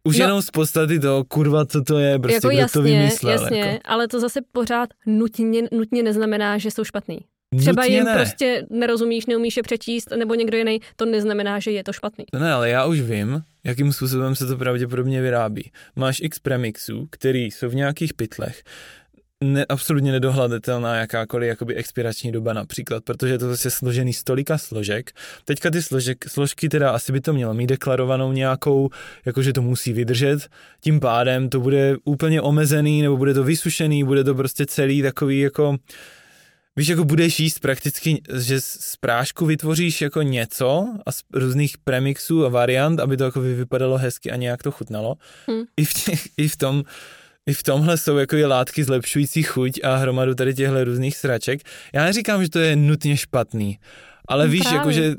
už 0.04 0.18
no, 0.18 0.24
jenom 0.24 0.42
z 0.42 0.50
podstaty 0.50 1.00
toho, 1.00 1.24
kurva, 1.24 1.66
co 1.66 1.82
to 1.82 1.98
je, 1.98 2.18
prostě 2.18 2.34
jako 2.34 2.50
jasně, 2.50 2.72
to 2.72 2.82
vymyslel. 2.82 3.32
Jasně, 3.32 3.60
jako. 3.60 3.80
ale 3.84 4.08
to 4.08 4.20
zase 4.20 4.40
pořád 4.52 4.88
nutně, 5.06 5.62
nutně 5.72 6.02
neznamená, 6.02 6.58
že 6.58 6.70
jsou 6.70 6.84
špatný. 6.84 7.18
Třeba 7.58 7.84
jim 7.84 8.04
ne. 8.04 8.14
prostě 8.14 8.66
nerozumíš, 8.70 9.26
neumíš 9.26 9.56
je 9.56 9.62
přečíst, 9.62 10.10
nebo 10.16 10.34
někdo 10.34 10.58
jiný, 10.58 10.80
to 10.96 11.04
neznamená, 11.04 11.58
že 11.58 11.70
je 11.70 11.84
to 11.84 11.92
špatný. 11.92 12.24
Ne, 12.32 12.52
ale 12.52 12.70
já 12.70 12.86
už 12.86 13.00
vím, 13.00 13.42
jakým 13.68 13.92
způsobem 13.92 14.34
se 14.34 14.46
to 14.46 14.56
pravděpodobně 14.56 15.22
vyrábí. 15.22 15.70
Máš 15.96 16.20
x 16.20 16.38
premixů, 16.38 17.08
který 17.10 17.44
jsou 17.44 17.68
v 17.68 17.74
nějakých 17.74 18.14
pytlech, 18.14 18.62
ne, 19.44 19.66
absolutně 19.68 20.12
nedohledatelná 20.12 20.96
jakákoliv 20.96 21.48
jakoby 21.48 21.74
expirační 21.74 22.32
doba 22.32 22.52
například, 22.52 23.04
protože 23.04 23.32
je 23.32 23.38
to 23.38 23.48
zase 23.48 23.70
složený 23.70 24.12
z 24.12 24.24
tolika 24.24 24.58
složek. 24.58 25.10
Teďka 25.44 25.70
ty 25.70 25.82
složek, 25.82 26.28
složky 26.28 26.68
teda 26.68 26.90
asi 26.90 27.12
by 27.12 27.20
to 27.20 27.32
mělo 27.32 27.54
mít 27.54 27.66
deklarovanou 27.66 28.32
nějakou, 28.32 28.90
jakože 29.24 29.52
to 29.52 29.62
musí 29.62 29.92
vydržet, 29.92 30.48
tím 30.80 31.00
pádem 31.00 31.48
to 31.48 31.60
bude 31.60 31.96
úplně 32.04 32.40
omezený, 32.40 33.02
nebo 33.02 33.16
bude 33.16 33.34
to 33.34 33.44
vysušený, 33.44 34.04
bude 34.04 34.24
to 34.24 34.34
prostě 34.34 34.66
celý 34.66 35.02
takový 35.02 35.40
jako 35.40 35.76
Víš, 36.78 36.88
jako 36.88 37.04
budeš 37.04 37.40
jíst 37.40 37.60
prakticky, 37.60 38.22
že 38.38 38.60
z 38.60 38.96
prášku 39.00 39.46
vytvoříš 39.46 40.00
jako 40.00 40.22
něco 40.22 40.88
a 41.06 41.12
z 41.12 41.22
různých 41.32 41.78
premixů 41.78 42.46
a 42.46 42.48
variant, 42.48 43.00
aby 43.00 43.16
to 43.16 43.24
jako 43.24 43.40
vypadalo 43.40 43.98
hezky 43.98 44.30
a 44.30 44.36
nějak 44.36 44.62
to 44.62 44.70
chutnalo. 44.70 45.14
Hmm. 45.48 45.62
I, 45.76 45.84
v 45.84 45.94
těch, 45.94 46.28
I 46.36 46.48
v 46.48 46.56
tom 46.56 46.84
i 47.46 47.52
v 47.52 47.62
tomhle 47.62 47.98
jsou 47.98 48.16
jako 48.16 48.36
látky 48.46 48.84
zlepšující 48.84 49.42
chuť 49.42 49.80
a 49.84 49.96
hromadu 49.96 50.34
tady 50.34 50.54
těchto 50.54 50.84
různých 50.84 51.16
sraček. 51.16 51.60
Já 51.92 52.04
neříkám, 52.04 52.42
že 52.42 52.50
to 52.50 52.58
je 52.58 52.76
nutně 52.76 53.16
špatný, 53.16 53.78
ale 54.28 54.46
no 54.46 54.52
víš, 54.52 54.72
jako 54.72 54.92
že 54.92 55.14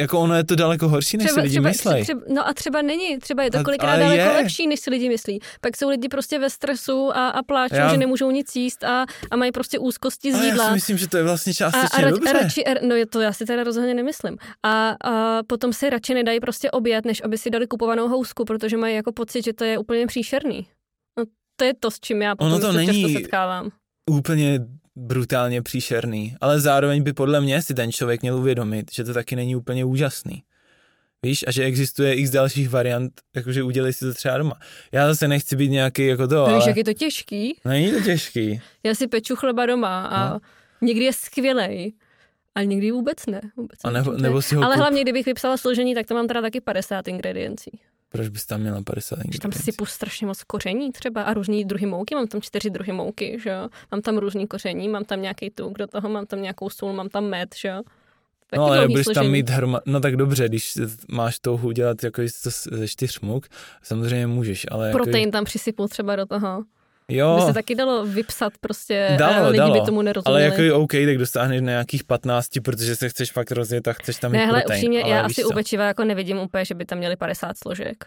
jako 0.00 0.20
ono 0.20 0.34
je 0.34 0.44
to 0.44 0.56
daleko 0.56 0.88
horší, 0.88 1.16
než 1.16 1.26
třeba, 1.26 1.42
si 1.42 1.48
lidi 1.48 1.60
myslí. 1.60 2.06
no 2.28 2.48
a 2.48 2.54
třeba 2.54 2.82
není, 2.82 3.18
třeba 3.18 3.42
je 3.42 3.50
to 3.50 3.64
kolikrát 3.64 3.96
daleko 3.96 4.22
je. 4.22 4.30
lepší, 4.30 4.66
než 4.66 4.80
si 4.80 4.90
lidi 4.90 5.08
myslí. 5.08 5.40
Pak 5.60 5.76
jsou 5.76 5.88
lidi 5.88 6.08
prostě 6.08 6.38
ve 6.38 6.50
stresu 6.50 7.10
a, 7.14 7.28
a 7.28 7.42
pláčou, 7.42 7.74
já... 7.74 7.90
že 7.90 7.96
nemůžou 7.96 8.30
nic 8.30 8.56
jíst 8.56 8.84
a, 8.84 9.06
a 9.30 9.36
mají 9.36 9.52
prostě 9.52 9.78
úzkosti 9.78 10.32
z 10.32 10.44
jídla. 10.44 10.64
Já 10.64 10.68
si 10.68 10.74
myslím, 10.74 10.98
že 10.98 11.08
to 11.08 11.16
je 11.16 11.22
vlastně 11.22 11.54
částečně 11.54 12.04
a, 12.04 12.06
a 12.06 12.10
dobře. 12.10 12.32
Radši, 12.32 12.64
no 12.82 12.94
je 12.94 13.06
to 13.06 13.20
já 13.20 13.32
si 13.32 13.44
teda 13.44 13.64
rozhodně 13.64 13.94
nemyslím. 13.94 14.36
A, 14.62 14.96
a 15.04 15.42
potom 15.46 15.72
si 15.72 15.90
radši 15.90 16.14
nedají 16.14 16.40
prostě 16.40 16.70
oběd, 16.70 17.04
než 17.04 17.22
aby 17.24 17.38
si 17.38 17.50
dali 17.50 17.66
kupovanou 17.66 18.08
housku, 18.08 18.44
protože 18.44 18.76
mají 18.76 18.94
jako 18.94 19.12
pocit, 19.12 19.44
že 19.44 19.52
to 19.52 19.64
je 19.64 19.78
úplně 19.78 20.06
příšerný. 20.06 20.66
No, 21.18 21.24
to 21.56 21.64
je 21.64 21.74
to, 21.80 21.90
s 21.90 22.00
čím 22.00 22.22
já 22.22 22.36
potom 22.36 22.52
ono 22.52 22.60
to 22.60 22.72
se 22.72 22.78
není 22.78 23.02
často 23.02 23.18
setkávám. 23.18 23.70
Úplně 24.10 24.60
brutálně 25.00 25.62
příšerný, 25.62 26.36
ale 26.40 26.60
zároveň 26.60 27.02
by 27.02 27.12
podle 27.12 27.40
mě 27.40 27.62
si 27.62 27.74
ten 27.74 27.92
člověk 27.92 28.22
měl 28.22 28.36
uvědomit, 28.36 28.92
že 28.92 29.04
to 29.04 29.14
taky 29.14 29.36
není 29.36 29.56
úplně 29.56 29.84
úžasný. 29.84 30.42
Víš, 31.22 31.44
a 31.46 31.50
že 31.50 31.64
existuje 31.64 32.14
x 32.14 32.30
dalších 32.30 32.70
variant, 32.70 33.12
jakože 33.36 33.62
udělej 33.62 33.92
si 33.92 34.04
to 34.04 34.14
třeba 34.14 34.38
doma. 34.38 34.58
Já 34.92 35.08
zase 35.08 35.28
nechci 35.28 35.56
být 35.56 35.68
nějaký 35.68 36.06
jako 36.06 36.28
to, 36.28 36.46
ale... 36.46 36.56
Víš, 36.56 36.66
jak 36.66 36.76
je 36.76 36.84
to 36.84 36.92
těžký? 36.92 37.56
Není 37.64 37.92
to 37.92 38.00
těžký. 38.00 38.60
Já 38.82 38.94
si 38.94 39.06
peču 39.06 39.36
chleba 39.36 39.66
doma 39.66 40.06
a 40.06 40.34
no. 40.34 40.40
někdy 40.80 41.04
je 41.04 41.12
skvělej, 41.12 41.92
ale 42.54 42.66
někdy 42.66 42.90
vůbec 42.90 43.26
ne. 43.26 43.40
Vůbec 43.56 43.78
a 43.84 43.90
nebo, 43.90 44.12
nebo 44.12 44.42
si 44.42 44.54
ho 44.54 44.64
ale 44.64 44.74
kup... 44.74 44.80
hlavně, 44.80 45.02
kdybych 45.02 45.26
vypsala 45.26 45.56
složení, 45.56 45.94
tak 45.94 46.06
to 46.06 46.14
mám 46.14 46.28
teda 46.28 46.40
taky 46.40 46.60
50 46.60 47.08
ingrediencí. 47.08 47.70
Proč 48.12 48.28
bys 48.28 48.46
tam 48.46 48.60
měla 48.60 48.82
50 48.82 49.16
ingrediencí? 49.16 49.38
Tam 49.38 49.52
sypu 49.52 49.86
strašně 49.86 50.26
moc 50.26 50.42
koření 50.42 50.92
třeba 50.92 51.22
a 51.22 51.34
různý 51.34 51.64
druhy 51.64 51.86
mouky, 51.86 52.14
mám 52.14 52.26
tam 52.26 52.40
čtyři 52.40 52.70
druhy 52.70 52.92
mouky, 52.92 53.38
že 53.42 53.50
jo? 53.50 53.68
Mám 53.92 54.02
tam 54.02 54.18
různý 54.18 54.46
koření, 54.46 54.88
mám 54.88 55.04
tam 55.04 55.22
nějaký 55.22 55.50
tuk 55.50 55.78
do 55.78 55.86
toho, 55.86 56.08
mám 56.08 56.26
tam 56.26 56.42
nějakou 56.42 56.70
sůl, 56.70 56.92
mám 56.92 57.08
tam 57.08 57.24
med, 57.24 57.54
že 57.56 57.68
jo? 57.68 57.82
no 58.56 58.64
ale 58.64 58.88
budeš 58.88 59.04
složení. 59.04 59.24
tam 59.24 59.32
mít 59.32 59.50
hroma... 59.50 59.80
No 59.86 60.00
tak 60.00 60.16
dobře, 60.16 60.48
když 60.48 60.78
máš 61.08 61.38
touhu 61.38 61.72
dělat 61.72 62.04
jako 62.04 62.22
ze 62.70 62.88
čtyř 62.88 63.20
muk, 63.20 63.46
samozřejmě 63.82 64.26
můžeš, 64.26 64.66
ale... 64.70 64.92
Protein 64.92 65.16
jako... 65.16 65.32
tam 65.32 65.44
přisypul 65.44 65.88
třeba 65.88 66.16
do 66.16 66.26
toho. 66.26 66.64
Jo. 67.10 67.36
By 67.36 67.42
se 67.42 67.54
taky 67.54 67.74
dalo 67.74 68.06
vypsat 68.06 68.52
prostě, 68.60 69.16
dalo, 69.18 69.48
lidi 69.48 69.58
dalo. 69.58 69.74
by 69.74 69.80
tomu 69.80 70.02
nerozuměli. 70.02 70.44
Ale 70.46 70.62
jako 70.62 70.78
OK, 70.78 70.92
tak 70.92 71.18
dostáhneš 71.18 71.60
na 71.60 71.70
nějakých 71.70 72.04
15, 72.04 72.48
protože 72.64 72.96
se 72.96 73.08
chceš 73.08 73.32
fakt 73.32 73.50
rozjet 73.50 73.88
a 73.88 73.92
chceš 73.92 74.16
tam 74.16 74.32
mít 74.32 74.38
ne, 74.38 74.46
hele, 74.46 74.60
protein. 74.60 74.78
upřímně, 74.78 75.00
já 75.00 75.20
asi 75.20 75.44
u 75.44 75.52
pečiva 75.52 75.84
jako 75.84 76.04
nevidím 76.04 76.38
úplně, 76.38 76.64
že 76.64 76.74
by 76.74 76.84
tam 76.84 76.98
měli 76.98 77.16
50 77.16 77.58
složek. 77.58 78.06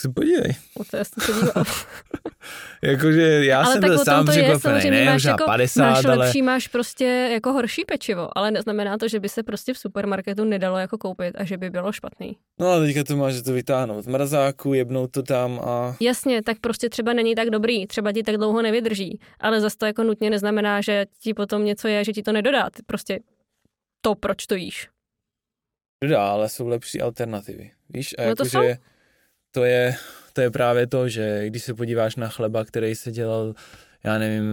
Se 0.00 0.08
podívej. 0.08 0.54
O 0.76 0.84
to 0.84 0.96
já 0.96 1.04
jsem 1.04 1.22
se 1.22 1.32
díval. 1.32 1.64
Jakože 2.82 3.44
já 3.44 3.62
ale 3.62 3.72
jsem 3.72 3.80
byl 3.80 3.98
sám 3.98 4.26
překvapený, 4.26 4.90
ne 4.90 5.04
máš 5.04 5.24
jako, 5.24 5.44
50, 5.44 5.90
máš 5.90 6.04
ale... 6.04 6.16
lepší, 6.16 6.42
máš 6.42 6.68
prostě 6.68 7.04
jako 7.32 7.52
horší 7.52 7.84
pečivo, 7.84 8.38
ale 8.38 8.50
neznamená 8.50 8.98
to, 8.98 9.08
že 9.08 9.20
by 9.20 9.28
se 9.28 9.42
prostě 9.42 9.74
v 9.74 9.78
supermarketu 9.78 10.44
nedalo 10.44 10.78
jako 10.78 10.98
koupit 10.98 11.34
a 11.38 11.44
že 11.44 11.56
by 11.56 11.70
bylo 11.70 11.92
špatný. 11.92 12.36
No 12.60 12.70
a 12.70 12.80
teďka 12.80 13.04
to 13.04 13.16
máš 13.16 13.42
to 13.42 13.52
vytáhnout 13.52 14.04
z 14.04 14.06
mrazáku, 14.06 14.74
jebnout 14.74 15.10
to 15.10 15.22
tam 15.22 15.60
a... 15.60 15.96
Jasně, 16.00 16.42
tak 16.42 16.58
prostě 16.60 16.88
třeba 16.88 17.12
není 17.12 17.34
tak 17.34 17.50
dobrý, 17.50 17.86
třeba 17.86 18.12
ti 18.12 18.22
tak 18.22 18.36
dlouho 18.36 18.62
nevydrží, 18.62 19.20
ale 19.40 19.60
zase 19.60 19.78
to 19.78 19.86
jako 19.86 20.02
nutně 20.02 20.30
neznamená, 20.30 20.80
že 20.80 21.06
ti 21.20 21.34
potom 21.34 21.64
něco 21.64 21.88
je, 21.88 22.04
že 22.04 22.12
ti 22.12 22.22
to 22.22 22.32
nedodá, 22.32 22.70
prostě 22.86 23.20
to, 24.00 24.14
proč 24.14 24.46
to 24.46 24.54
jíš. 24.54 24.88
Dodá, 26.04 26.28
ale 26.28 26.48
jsou 26.48 26.68
lepší 26.68 27.00
alternativy, 27.00 27.70
víš? 27.88 28.14
A 28.18 28.22
no 28.22 28.28
jako, 28.28 28.42
to, 28.42 28.48
že 28.48 28.76
to 29.54 29.64
je 29.64 29.96
to 30.32 30.40
je 30.40 30.50
právě 30.50 30.86
to, 30.86 31.08
že 31.08 31.46
když 31.46 31.64
se 31.64 31.74
podíváš 31.74 32.16
na 32.16 32.28
chleba, 32.28 32.64
který 32.64 32.94
se 32.94 33.12
dělal 33.12 33.54
já 34.04 34.18
nevím, 34.18 34.44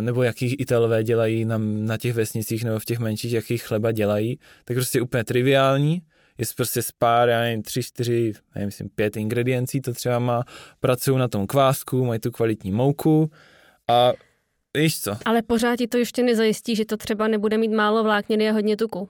nebo 0.00 0.22
jaký 0.22 0.54
Italové 0.54 1.04
dělají 1.04 1.44
na, 1.44 1.58
na 1.58 1.96
těch 1.96 2.14
vesnicích 2.14 2.64
nebo 2.64 2.78
v 2.78 2.84
těch 2.84 2.98
menších, 2.98 3.32
jaký 3.32 3.58
chleba 3.58 3.92
dělají, 3.92 4.38
tak 4.64 4.76
prostě 4.76 5.00
úplně 5.00 5.24
triviální, 5.24 6.02
je 6.38 6.46
prostě 6.56 6.82
z 6.82 6.92
pár, 6.92 7.28
já 7.28 7.40
nevím, 7.40 7.62
tři, 7.62 7.82
čtyři, 7.82 8.32
nevím, 8.54 8.66
myslím, 8.66 8.88
pět 8.88 9.16
ingrediencí 9.16 9.80
to 9.80 9.92
třeba 9.92 10.18
má, 10.18 10.44
pracují 10.80 11.18
na 11.18 11.28
tom 11.28 11.46
kvásku, 11.46 12.04
mají 12.04 12.20
tu 12.20 12.30
kvalitní 12.30 12.70
mouku 12.70 13.30
a 13.88 14.12
víš 14.76 15.00
co. 15.00 15.16
Ale 15.24 15.42
pořád 15.42 15.76
ti 15.76 15.86
to 15.86 15.98
ještě 15.98 16.22
nezajistí, 16.22 16.76
že 16.76 16.84
to 16.84 16.96
třeba 16.96 17.28
nebude 17.28 17.58
mít 17.58 17.72
málo 17.72 18.04
vlákniny 18.04 18.50
a 18.50 18.52
hodně 18.52 18.76
tuku. 18.76 19.00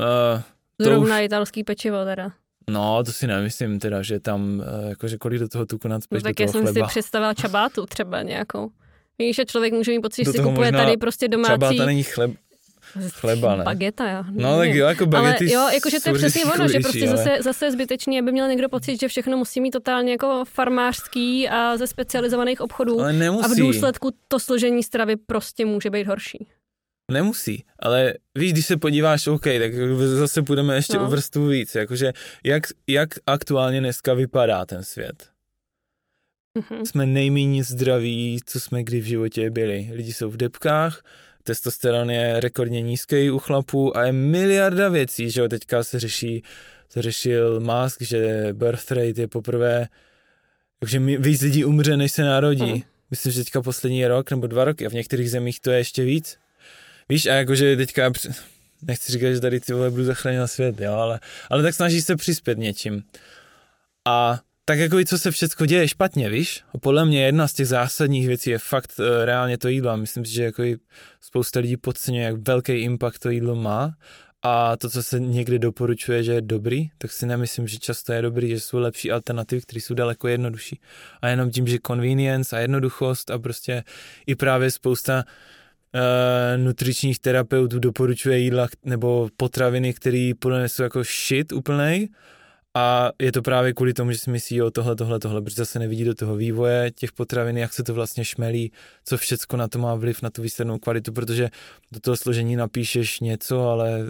Uh, 0.00 0.42
Zrovna 0.78 1.18
už... 1.18 1.24
italský 1.24 1.64
pečivo 1.64 2.04
teda. 2.04 2.32
No, 2.70 3.04
to 3.04 3.12
si 3.12 3.26
nemyslím 3.26 3.78
teda, 3.78 4.02
že 4.02 4.20
tam, 4.20 4.62
eh, 4.66 4.88
jakože 4.88 5.18
kolik 5.18 5.40
do 5.40 5.48
toho 5.48 5.66
tuku 5.66 5.88
nadspěš 5.88 6.22
no, 6.22 6.30
tak 6.30 6.40
já 6.40 6.48
jsem 6.48 6.66
si 6.66 6.82
představila 6.86 7.34
čabátu 7.34 7.86
třeba 7.86 8.22
nějakou. 8.22 8.70
Víš, 9.18 9.36
že 9.36 9.44
člověk 9.44 9.72
může 9.72 9.90
mít 9.90 10.00
pocit, 10.00 10.24
že 10.24 10.32
si 10.32 10.38
kupuje 10.38 10.72
tady 10.72 10.96
prostě 10.96 11.28
domácí... 11.28 11.52
Čabáta 11.52 11.86
není 11.86 12.02
chleb, 12.02 12.30
chleba, 13.08 13.56
ne? 13.56 13.64
Bageta, 13.64 14.10
jo. 14.10 14.24
No, 14.30 14.58
tak 14.58 14.68
jo, 14.68 14.86
jako 14.86 15.06
bagety 15.06 15.54
Ale 15.54 15.64
jo, 15.64 15.74
jakože 15.74 16.00
to 16.00 16.08
je 16.08 16.14
přesně 16.14 16.44
ono, 16.44 16.68
že 16.68 16.80
prostě 16.80 17.08
ale... 17.08 17.16
zase, 17.16 17.38
zase 17.42 17.72
zbytečný, 17.72 18.18
aby 18.18 18.32
měl 18.32 18.48
někdo 18.48 18.68
pocit, 18.68 19.00
že 19.00 19.08
všechno 19.08 19.36
musí 19.36 19.60
mít 19.60 19.70
totálně 19.70 20.12
jako 20.12 20.44
farmářský 20.48 21.48
a 21.48 21.76
ze 21.76 21.86
specializovaných 21.86 22.60
obchodů. 22.60 23.00
Ale 23.00 23.12
nemusí. 23.12 23.44
A 23.44 23.48
v 23.48 23.56
důsledku 23.56 24.10
to 24.28 24.40
složení 24.40 24.82
stravy 24.82 25.16
prostě 25.16 25.66
může 25.66 25.90
být 25.90 26.06
horší. 26.06 26.46
Nemusí, 27.12 27.64
ale 27.78 28.14
víš, 28.34 28.52
když 28.52 28.66
se 28.66 28.76
podíváš, 28.76 29.26
OK, 29.26 29.42
tak 29.42 29.74
zase 29.98 30.42
půjdeme 30.42 30.74
ještě 30.74 30.96
no. 30.96 31.06
o 31.06 31.10
vrstvu 31.10 31.46
víc, 31.46 31.74
jakože 31.74 32.12
jak, 32.44 32.62
jak 32.86 33.08
aktuálně 33.26 33.80
dneska 33.80 34.14
vypadá 34.14 34.66
ten 34.66 34.84
svět. 34.84 35.28
Mm-hmm. 36.58 36.84
Jsme 36.84 37.06
nejméně 37.06 37.64
zdraví, 37.64 38.40
co 38.46 38.60
jsme 38.60 38.84
kdy 38.84 39.00
v 39.00 39.04
životě 39.04 39.50
byli. 39.50 39.90
Lidi 39.92 40.12
jsou 40.12 40.30
v 40.30 40.36
depkách, 40.36 41.02
testosteron 41.42 42.10
je 42.10 42.40
rekordně 42.40 42.82
nízký 42.82 43.30
u 43.30 43.38
chlapů 43.38 43.96
a 43.96 44.04
je 44.04 44.12
miliarda 44.12 44.88
věcí, 44.88 45.30
že 45.30 45.40
jo, 45.40 45.48
teďka 45.48 45.84
se 45.84 46.00
řeší, 46.00 46.42
se 46.88 47.02
řešil 47.02 47.60
Musk, 47.60 48.02
že 48.02 48.48
birth 48.52 48.90
rate 48.90 49.20
je 49.20 49.28
poprvé, 49.28 49.88
takže 50.78 50.98
víc 50.98 51.42
lidí 51.42 51.64
umře, 51.64 51.96
než 51.96 52.12
se 52.12 52.22
narodí. 52.22 52.72
Mm. 52.72 52.82
Myslím, 53.10 53.32
že 53.32 53.44
teďka 53.44 53.62
poslední 53.62 54.06
rok 54.06 54.30
nebo 54.30 54.46
dva 54.46 54.64
roky 54.64 54.86
a 54.86 54.90
v 54.90 54.92
některých 54.92 55.30
zemích 55.30 55.60
to 55.60 55.70
je 55.70 55.78
ještě 55.78 56.04
víc. 56.04 56.38
Víš, 57.08 57.26
a 57.26 57.34
jakože 57.34 57.76
teďka, 57.76 58.12
nechci 58.82 59.12
říkat, 59.12 59.32
že 59.32 59.40
tady 59.40 59.60
ty 59.60 59.72
vole 59.72 59.90
budu 59.90 60.04
zachránit 60.04 60.48
svět, 60.48 60.80
jo, 60.80 60.92
ale, 60.92 61.20
ale 61.50 61.62
tak 61.62 61.74
snažíš 61.74 62.04
se 62.04 62.16
přispět 62.16 62.58
něčím. 62.58 63.04
A 64.04 64.40
tak 64.64 64.78
jako 64.78 65.04
co 65.06 65.18
se 65.18 65.30
všechno 65.30 65.66
děje 65.66 65.88
špatně, 65.88 66.30
víš? 66.30 66.62
A 66.74 66.78
podle 66.78 67.04
mě 67.04 67.24
jedna 67.24 67.48
z 67.48 67.52
těch 67.52 67.68
zásadních 67.68 68.26
věcí 68.26 68.50
je 68.50 68.58
fakt 68.58 68.92
uh, 68.98 69.06
reálně 69.24 69.58
to 69.58 69.68
jídlo. 69.68 69.96
Myslím 69.96 70.24
si, 70.24 70.32
že 70.32 70.44
jako 70.44 70.62
spousta 71.20 71.60
lidí 71.60 71.76
podceňuje, 71.76 72.24
jak 72.24 72.48
velký 72.48 72.72
impact 72.72 73.18
to 73.18 73.30
jídlo 73.30 73.54
má. 73.54 73.94
A 74.42 74.76
to, 74.76 74.90
co 74.90 75.02
se 75.02 75.20
někdy 75.20 75.58
doporučuje, 75.58 76.22
že 76.22 76.32
je 76.32 76.40
dobrý, 76.40 76.88
tak 76.98 77.12
si 77.12 77.26
nemyslím, 77.26 77.68
že 77.68 77.78
často 77.78 78.12
je 78.12 78.22
dobrý, 78.22 78.48
že 78.48 78.60
jsou 78.60 78.78
lepší 78.78 79.12
alternativy, 79.12 79.60
které 79.60 79.80
jsou 79.80 79.94
daleko 79.94 80.28
jednodušší. 80.28 80.80
A 81.22 81.28
jenom 81.28 81.50
tím, 81.50 81.66
že 81.66 81.78
convenience 81.86 82.56
a 82.56 82.60
jednoduchost 82.60 83.30
a 83.30 83.38
prostě 83.38 83.84
i 84.26 84.34
právě 84.34 84.70
spousta 84.70 85.24
nutričních 86.56 87.18
terapeutů 87.18 87.78
doporučuje 87.78 88.38
jídla 88.38 88.68
nebo 88.84 89.28
potraviny, 89.36 89.94
které 89.94 90.32
podle 90.38 90.58
mě 90.58 90.68
jsou 90.68 90.82
jako 90.82 91.02
shit 91.04 91.52
úplnej 91.52 92.08
a 92.74 93.10
je 93.18 93.32
to 93.32 93.42
právě 93.42 93.72
kvůli 93.72 93.92
tomu, 93.92 94.12
že 94.12 94.18
si 94.18 94.30
myslí 94.30 94.62
o 94.62 94.70
tohle, 94.70 94.96
tohle, 94.96 95.18
tohle, 95.18 95.42
protože 95.42 95.54
zase 95.54 95.78
nevidí 95.78 96.04
do 96.04 96.14
toho 96.14 96.36
vývoje 96.36 96.90
těch 96.90 97.12
potravin, 97.12 97.58
jak 97.58 97.72
se 97.72 97.82
to 97.82 97.94
vlastně 97.94 98.24
šmelí, 98.24 98.72
co 99.04 99.16
všecko 99.16 99.56
na 99.56 99.68
to 99.68 99.78
má 99.78 99.94
vliv, 99.94 100.22
na 100.22 100.30
tu 100.30 100.42
výslednou 100.42 100.78
kvalitu, 100.78 101.12
protože 101.12 101.50
do 101.92 102.00
toho 102.00 102.16
složení 102.16 102.56
napíšeš 102.56 103.20
něco, 103.20 103.68
ale 103.68 104.00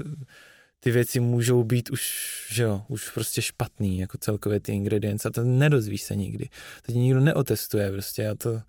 ty 0.80 0.90
věci 0.90 1.20
můžou 1.20 1.64
být 1.64 1.90
už, 1.90 2.12
že 2.52 2.62
jo, 2.62 2.82
už 2.88 3.10
prostě 3.10 3.42
špatný, 3.42 3.98
jako 3.98 4.18
celkově 4.18 4.60
ty 4.60 4.72
ingredience 4.72 5.28
a 5.28 5.30
to 5.30 5.44
nedozvíš 5.44 6.02
se 6.02 6.16
nikdy. 6.16 6.48
Ti 6.86 6.98
nikdo 6.98 7.20
neotestuje 7.20 7.92
prostě 7.92 8.28
a 8.28 8.34
to, 8.34 8.60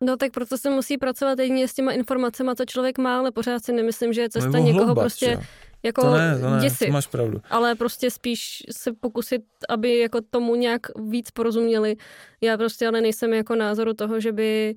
No 0.00 0.16
tak 0.16 0.32
proto 0.32 0.58
se 0.58 0.70
musí 0.70 0.98
pracovat 0.98 1.38
jedině 1.38 1.68
s 1.68 1.74
těma 1.74 1.92
informacemi, 1.92 2.50
co 2.56 2.64
člověk 2.64 2.98
má, 2.98 3.18
ale 3.18 3.32
pořád 3.32 3.64
si 3.64 3.72
nemyslím, 3.72 4.12
že 4.12 4.20
je 4.20 4.28
cesta 4.28 4.58
někoho 4.58 4.84
hloubat, 4.84 5.02
prostě 5.02 5.30
jo. 5.30 5.42
jako 5.82 6.02
to 6.02 6.14
ne, 6.14 6.38
to 6.40 6.50
ne, 6.50 6.60
děsit. 6.60 6.86
To 6.86 6.92
máš 6.92 7.06
pravdu. 7.06 7.40
Ale 7.50 7.74
prostě 7.74 8.10
spíš 8.10 8.62
se 8.76 8.92
pokusit, 8.92 9.42
aby 9.68 9.98
jako 9.98 10.20
tomu 10.30 10.54
nějak 10.54 10.80
víc 11.08 11.30
porozuměli. 11.30 11.96
Já 12.40 12.56
prostě 12.56 12.88
ale 12.88 13.00
nejsem 13.00 13.32
jako 13.32 13.54
názoru 13.54 13.94
toho, 13.94 14.20
že 14.20 14.32
by 14.32 14.76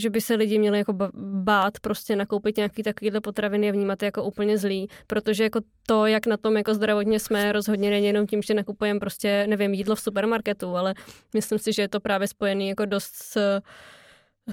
že 0.00 0.10
by 0.10 0.20
se 0.20 0.34
lidi 0.34 0.58
měli 0.58 0.78
jako 0.78 0.92
bát 1.22 1.80
prostě 1.80 2.16
nakoupit 2.16 2.56
nějaký 2.56 2.82
takovýhle 2.82 3.20
potraviny 3.20 3.68
a 3.68 3.72
vnímat 3.72 4.02
jako 4.02 4.24
úplně 4.24 4.58
zlý, 4.58 4.88
protože 5.06 5.44
jako 5.44 5.60
to, 5.86 6.06
jak 6.06 6.26
na 6.26 6.36
tom 6.36 6.56
jako 6.56 6.74
zdravotně 6.74 7.20
jsme, 7.20 7.52
rozhodně 7.52 7.90
není 7.90 8.06
jenom 8.06 8.26
tím, 8.26 8.42
že 8.42 8.54
nakupujeme 8.54 9.00
prostě, 9.00 9.46
nevím, 9.46 9.74
jídlo 9.74 9.94
v 9.94 10.00
supermarketu, 10.00 10.76
ale 10.76 10.94
myslím 11.34 11.58
si, 11.58 11.72
že 11.72 11.82
je 11.82 11.88
to 11.88 12.00
právě 12.00 12.28
spojený 12.28 12.68
jako 12.68 12.84
dost 12.84 13.14
s 13.14 13.60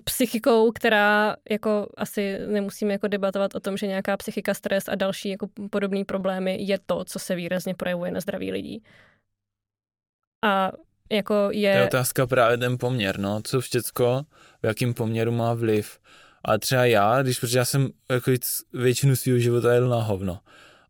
psychikou, 0.04 0.72
která 0.72 1.36
jako 1.50 1.88
asi 1.98 2.40
nemusíme 2.48 2.94
jako 2.94 3.08
debatovat 3.08 3.56
o 3.56 3.60
tom, 3.60 3.78
že 3.78 3.88
nějaká 3.88 4.18
psychika, 4.18 4.54
stres 4.54 4.84
a 4.88 4.96
další 4.96 5.30
jako 5.30 5.48
podobné 5.70 6.06
problémy 6.06 6.58
je 6.60 6.80
to, 6.86 7.06
co 7.06 7.20
se 7.20 7.36
výrazně 7.36 7.76
projevuje 7.76 8.12
na 8.12 8.20
zdraví 8.20 8.52
lidí. 8.52 8.84
A 10.46 10.72
jako 11.12 11.50
je... 11.52 11.74
To 11.74 11.80
je 11.80 11.86
otázka 11.86 12.28
právě 12.28 12.58
ten 12.58 12.78
poměr, 12.78 13.20
no, 13.20 13.42
co 13.44 13.62
všecko, 13.62 14.26
v 14.64 14.66
jakém 14.66 14.94
poměru 14.94 15.32
má 15.32 15.54
vliv. 15.54 16.00
A 16.44 16.58
třeba 16.58 16.86
já, 16.86 17.22
když, 17.22 17.40
protože 17.40 17.58
já 17.58 17.66
jsem 17.66 17.90
jako 18.10 18.32
většinu 18.74 19.16
svého 19.16 19.40
života 19.40 19.74
jedl 19.74 19.90
na 19.90 20.02
hovno. 20.02 20.40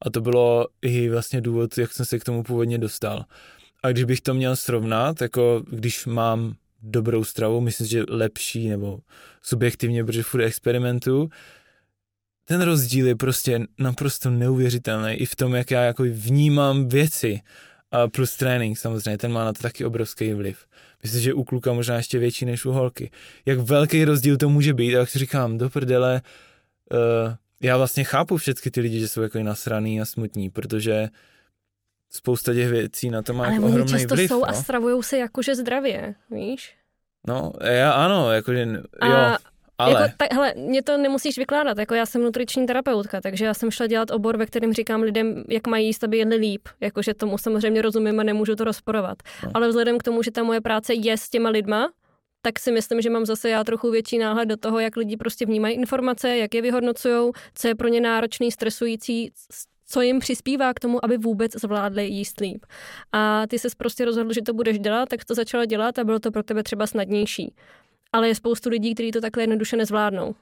A 0.01 0.09
to 0.09 0.21
bylo 0.21 0.67
i 0.81 1.09
vlastně 1.09 1.41
důvod, 1.41 1.77
jak 1.77 1.93
jsem 1.93 2.05
se 2.05 2.19
k 2.19 2.23
tomu 2.23 2.43
původně 2.43 2.77
dostal. 2.77 3.25
A 3.83 3.91
když 3.91 4.03
bych 4.03 4.21
to 4.21 4.33
měl 4.33 4.55
srovnat, 4.55 5.21
jako 5.21 5.63
když 5.69 6.05
mám 6.05 6.55
dobrou 6.85 7.23
stravu, 7.23 7.61
myslím, 7.61 7.87
že 7.87 8.03
lepší 8.09 8.69
nebo 8.69 8.99
subjektivně, 9.41 10.03
protože 10.03 10.23
furt 10.23 10.41
experimentu, 10.41 11.29
ten 12.47 12.61
rozdíl 12.61 13.07
je 13.07 13.15
prostě 13.15 13.59
naprosto 13.79 14.29
neuvěřitelný 14.29 15.13
i 15.13 15.25
v 15.25 15.35
tom, 15.35 15.55
jak 15.55 15.71
já 15.71 15.83
jako 15.83 16.03
vnímám 16.03 16.87
věci. 16.87 17.39
A 17.91 18.07
plus 18.07 18.35
trénink 18.35 18.77
samozřejmě, 18.77 19.17
ten 19.17 19.31
má 19.31 19.45
na 19.45 19.53
to 19.53 19.61
taky 19.61 19.85
obrovský 19.85 20.33
vliv. 20.33 20.65
Myslím, 21.03 21.21
že 21.21 21.33
u 21.33 21.43
kluka 21.43 21.73
možná 21.73 21.95
ještě 21.95 22.19
větší 22.19 22.45
než 22.45 22.65
u 22.65 22.71
holky. 22.71 23.11
Jak 23.45 23.59
velký 23.59 24.05
rozdíl 24.05 24.37
to 24.37 24.49
může 24.49 24.73
být, 24.73 24.95
a 24.95 24.99
jak 24.99 25.09
si 25.09 25.19
říkám, 25.19 25.57
do 25.57 25.69
prdele, 25.69 26.21
uh, 26.91 27.33
já 27.61 27.77
vlastně 27.77 28.03
chápu 28.03 28.37
všechny 28.37 28.71
ty 28.71 28.81
lidi, 28.81 28.99
že 28.99 29.07
jsou 29.07 29.21
jako 29.21 29.39
nasraný 29.39 30.01
a 30.01 30.05
smutní, 30.05 30.49
protože 30.49 31.09
spousta 32.15 32.53
těch 32.53 32.69
věcí 32.69 33.09
na 33.09 33.21
to 33.21 33.33
má 33.33 33.45
Ale 33.45 33.53
jako 33.53 33.65
oni 33.65 33.85
často 33.85 34.15
vliv. 34.15 34.29
jsou 34.29 34.39
no. 34.39 34.49
a 34.49 34.53
stravují 34.53 35.03
se 35.03 35.17
jakože 35.17 35.55
zdravě, 35.55 36.15
víš? 36.31 36.75
No, 37.27 37.51
já 37.63 37.91
ano, 37.91 38.31
jakože, 38.31 38.67
A 39.01 39.07
jo, 39.07 39.37
ale... 39.77 40.01
Jako, 40.01 40.13
tak, 40.17 40.33
hele, 40.33 40.53
mě 40.57 40.83
to 40.83 40.97
nemusíš 40.97 41.37
vykládat, 41.37 41.77
jako 41.77 41.93
já 41.93 42.05
jsem 42.05 42.23
nutriční 42.23 42.65
terapeutka, 42.65 43.21
takže 43.21 43.45
já 43.45 43.53
jsem 43.53 43.71
šla 43.71 43.87
dělat 43.87 44.11
obor, 44.11 44.37
ve 44.37 44.45
kterém 44.45 44.73
říkám 44.73 45.01
lidem, 45.01 45.43
jak 45.49 45.67
mají 45.67 45.85
jíst, 45.85 46.03
aby 46.03 46.17
jedli 46.17 46.35
líp. 46.35 46.67
Jakože 46.81 47.13
tomu 47.13 47.37
samozřejmě 47.37 47.81
rozumím 47.81 48.19
a 48.19 48.23
nemůžu 48.23 48.55
to 48.55 48.63
rozporovat. 48.63 49.17
No. 49.43 49.51
Ale 49.53 49.67
vzhledem 49.67 49.97
k 49.97 50.03
tomu, 50.03 50.23
že 50.23 50.31
ta 50.31 50.43
moje 50.43 50.61
práce 50.61 50.93
je 50.93 51.17
s 51.17 51.29
těma 51.29 51.49
lidma, 51.49 51.91
tak 52.41 52.59
si 52.59 52.71
myslím, 52.71 53.01
že 53.01 53.09
mám 53.09 53.25
zase 53.25 53.49
já 53.49 53.63
trochu 53.63 53.91
větší 53.91 54.17
náhled 54.17 54.49
do 54.49 54.57
toho, 54.57 54.79
jak 54.79 54.95
lidi 54.95 55.17
prostě 55.17 55.45
vnímají 55.45 55.75
informace, 55.75 56.37
jak 56.37 56.53
je 56.53 56.61
vyhodnocují, 56.61 57.31
co 57.55 57.67
je 57.67 57.75
pro 57.75 57.87
ně 57.87 58.01
náročný, 58.01 58.51
stresující, 58.51 59.31
co 59.95 60.01
jim 60.01 60.19
přispívá 60.19 60.73
k 60.73 60.79
tomu, 60.79 61.05
aby 61.05 61.17
vůbec 61.17 61.51
zvládli 61.51 62.05
jíst 62.05 62.39
líp. 62.39 62.65
A 63.11 63.47
ty 63.47 63.59
se 63.59 63.67
prostě 63.77 64.05
rozhodl, 64.05 64.33
že 64.33 64.41
to 64.41 64.53
budeš 64.53 64.79
dělat, 64.79 65.09
tak 65.09 65.25
to 65.25 65.35
začala 65.35 65.65
dělat 65.65 65.99
a 65.99 66.03
bylo 66.03 66.19
to 66.19 66.31
pro 66.31 66.43
tebe 66.43 66.63
třeba 66.63 66.87
snadnější. 66.87 67.55
Ale 68.13 68.27
je 68.27 68.35
spoustu 68.35 68.69
lidí, 68.69 68.93
kteří 68.93 69.11
to 69.11 69.21
takhle 69.21 69.43
jednoduše 69.43 69.77
nezvládnou. 69.77 70.35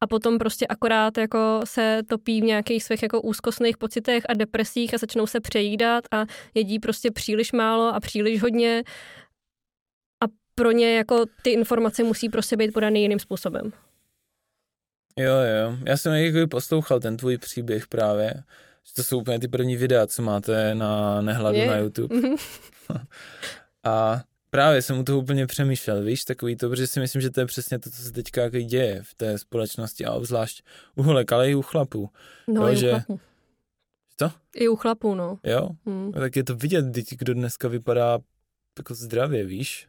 A 0.00 0.06
potom 0.06 0.38
prostě 0.38 0.66
akorát 0.66 1.18
jako 1.18 1.60
se 1.64 2.02
topí 2.08 2.40
v 2.40 2.44
nějakých 2.44 2.84
svých 2.84 3.02
jako 3.02 3.20
úzkostných 3.20 3.76
pocitech 3.76 4.24
a 4.28 4.34
depresích 4.34 4.94
a 4.94 4.98
začnou 4.98 5.26
se 5.26 5.40
přejídat 5.40 6.04
a 6.10 6.24
jedí 6.54 6.78
prostě 6.78 7.10
příliš 7.10 7.52
málo 7.52 7.94
a 7.94 8.00
příliš 8.00 8.42
hodně 8.42 8.82
a 10.24 10.26
pro 10.54 10.70
ně 10.70 10.96
jako 10.96 11.24
ty 11.42 11.50
informace 11.50 12.02
musí 12.02 12.28
prostě 12.28 12.56
být 12.56 12.72
podaný 12.72 13.02
jiným 13.02 13.18
způsobem. 13.18 13.72
Jo, 15.18 15.34
jo. 15.34 15.76
Já 15.86 15.96
jsem 15.96 16.12
jako 16.12 16.48
poslouchal 16.48 17.00
ten 17.00 17.16
tvůj 17.16 17.38
příběh 17.38 17.86
právě. 17.86 18.34
Že 18.88 18.94
to 18.94 19.02
jsou 19.02 19.18
úplně 19.20 19.38
ty 19.38 19.48
první 19.48 19.76
videa, 19.76 20.06
co 20.06 20.22
máte 20.22 20.74
na 20.74 21.20
Nehladu 21.20 21.58
Je. 21.58 21.66
na 21.66 21.76
YouTube. 21.76 22.16
Mhm. 22.16 22.36
A 23.84 24.22
právě 24.50 24.82
jsem 24.82 24.98
u 24.98 25.04
toho 25.04 25.18
úplně 25.18 25.46
přemýšlel, 25.46 26.02
víš, 26.04 26.24
takový 26.24 26.56
to, 26.56 26.68
protože 26.68 26.86
si 26.86 27.00
myslím, 27.00 27.22
že 27.22 27.30
to 27.30 27.40
je 27.40 27.46
přesně 27.46 27.78
to, 27.78 27.90
co 27.90 28.02
se 28.02 28.12
teďka 28.12 28.42
jako 28.42 28.58
děje 28.60 29.02
v 29.02 29.14
té 29.14 29.38
společnosti 29.38 30.04
a 30.04 30.12
obzvlášť 30.12 30.62
u 30.94 31.02
holek, 31.02 31.32
ale 31.32 31.50
i 31.50 31.54
u 31.54 31.62
chlapů. 31.62 32.10
No, 32.48 32.62
Jo, 32.62 32.68
i 32.68 32.72
u 32.76 32.78
že- 32.80 32.90
chlapů. 32.90 33.20
Co? 34.16 34.32
I 34.54 34.68
u 34.68 34.76
chlapů, 34.76 35.14
no. 35.14 35.38
Jo? 35.44 35.68
Hmm. 35.86 36.12
Tak 36.12 36.36
je 36.36 36.44
to 36.44 36.54
vidět, 36.56 36.84
kdo 37.18 37.34
dneska 37.34 37.68
vypadá 37.68 38.18
jako 38.78 38.94
zdravě, 38.94 39.44
víš? 39.44 39.88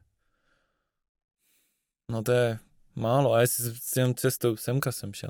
No 2.12 2.22
to 2.24 2.32
je 2.32 2.60
málo. 2.96 3.34
A 3.34 3.42
jestli 3.42 3.76
s 3.76 3.98
jenom 3.98 4.16
cestou 4.16 4.56
semka 4.58 4.92
jsem 4.92 5.14
šel, 5.14 5.30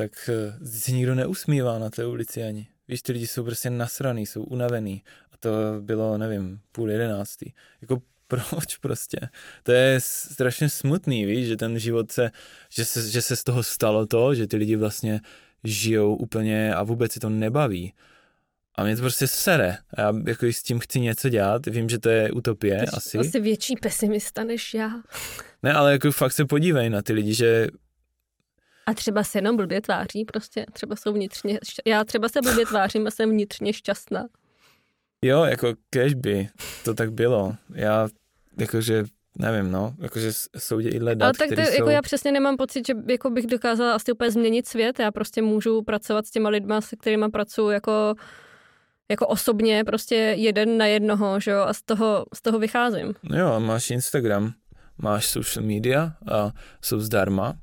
tak 0.00 0.30
eh, 0.32 0.66
se 0.66 0.92
nikdo 0.92 1.14
neusmívá 1.14 1.78
na 1.78 1.90
té 1.90 2.06
ulici 2.06 2.42
ani. 2.42 2.68
Víš, 2.88 3.02
ty 3.02 3.12
lidi 3.12 3.26
jsou 3.26 3.44
prostě 3.44 3.70
nasraný, 3.70 4.26
jsou 4.26 4.42
unavený. 4.42 5.02
A 5.32 5.36
to 5.40 5.50
bylo, 5.80 6.18
nevím, 6.18 6.60
půl 6.72 6.90
jedenáctý. 6.90 7.52
Jako 7.80 8.02
proč 8.26 8.76
prostě? 8.76 9.18
To 9.62 9.72
je 9.72 10.00
strašně 10.00 10.68
smutný, 10.68 11.26
víš, 11.26 11.48
že 11.48 11.56
ten 11.56 11.78
život 11.78 12.12
se, 12.12 12.30
že 12.70 12.84
se, 12.84 13.10
že 13.10 13.22
se 13.22 13.36
z 13.36 13.44
toho 13.44 13.62
stalo 13.62 14.06
to, 14.06 14.34
že 14.34 14.46
ty 14.46 14.56
lidi 14.56 14.76
vlastně 14.76 15.20
žijou 15.64 16.16
úplně 16.16 16.74
a 16.74 16.82
vůbec 16.82 17.12
si 17.12 17.20
to 17.20 17.28
nebaví. 17.28 17.94
A 18.74 18.84
mě 18.84 18.96
to 18.96 19.02
prostě 19.02 19.26
sere. 19.26 19.78
A 19.94 20.00
já 20.00 20.12
jako 20.26 20.46
s 20.46 20.62
tím 20.62 20.78
chci 20.78 21.00
něco 21.00 21.28
dělat. 21.28 21.66
Vím, 21.66 21.88
že 21.88 21.98
to 21.98 22.08
je 22.08 22.32
utopie 22.32 22.80
Jsi 22.80 22.96
asi. 22.96 23.18
asi 23.18 23.40
větší 23.40 23.76
pesimista 23.76 24.44
než 24.44 24.74
já. 24.74 24.90
Ne, 25.62 25.72
ale 25.72 25.92
jako 25.92 26.12
fakt 26.12 26.32
se 26.32 26.44
podívej 26.44 26.90
na 26.90 27.02
ty 27.02 27.12
lidi, 27.12 27.34
že 27.34 27.68
A 28.90 28.94
třeba 28.94 29.24
se 29.24 29.38
jenom 29.38 29.56
blbě 29.56 29.80
tváří, 29.80 30.24
prostě 30.24 30.66
třeba 30.72 30.96
jsou 30.96 31.12
vnitřně, 31.12 31.58
šťa- 31.58 31.82
já 31.86 32.04
třeba 32.04 32.28
se 32.28 32.40
blbě 32.42 32.66
tvářím 32.66 33.06
a 33.06 33.10
jsem 33.10 33.30
vnitřně 33.30 33.72
šťastná. 33.72 34.26
jo, 35.24 35.44
jako 35.44 35.74
kež 35.90 36.14
by 36.14 36.48
to 36.84 36.94
tak 36.94 37.12
bylo. 37.12 37.54
Já 37.74 38.08
jakože 38.58 39.04
nevím, 39.38 39.72
no, 39.72 39.94
jakože 39.98 40.32
jsou 40.58 40.80
i 40.80 40.98
dat, 40.98 41.22
Ale 41.22 41.32
tak 41.38 41.48
to, 41.48 41.60
jako 41.60 41.72
jsou... 41.76 41.88
já 41.88 42.02
přesně 42.02 42.32
nemám 42.32 42.56
pocit, 42.56 42.86
že 42.86 42.94
jako 43.08 43.30
bych 43.30 43.46
dokázala 43.46 43.94
asi 43.94 44.12
úplně 44.12 44.30
změnit 44.30 44.68
svět. 44.68 44.98
Já 44.98 45.10
prostě 45.10 45.42
můžu 45.42 45.82
pracovat 45.82 46.26
s 46.26 46.30
těma 46.30 46.48
lidma, 46.48 46.80
se 46.80 46.96
kterými 46.96 47.28
pracuji 47.28 47.70
jako, 47.70 48.14
jako 49.10 49.26
osobně, 49.26 49.84
prostě 49.84 50.14
jeden 50.14 50.78
na 50.78 50.86
jednoho, 50.86 51.40
že 51.40 51.50
jo, 51.50 51.60
a 51.60 51.72
z 51.74 51.82
toho, 51.82 52.24
z 52.34 52.42
toho 52.42 52.58
vycházím. 52.58 53.14
No 53.22 53.38
jo, 53.38 53.60
máš 53.60 53.90
Instagram, 53.90 54.52
máš 54.98 55.26
social 55.26 55.66
media 55.66 56.12
a 56.32 56.50
jsou 56.82 57.00
zdarma. 57.00 57.54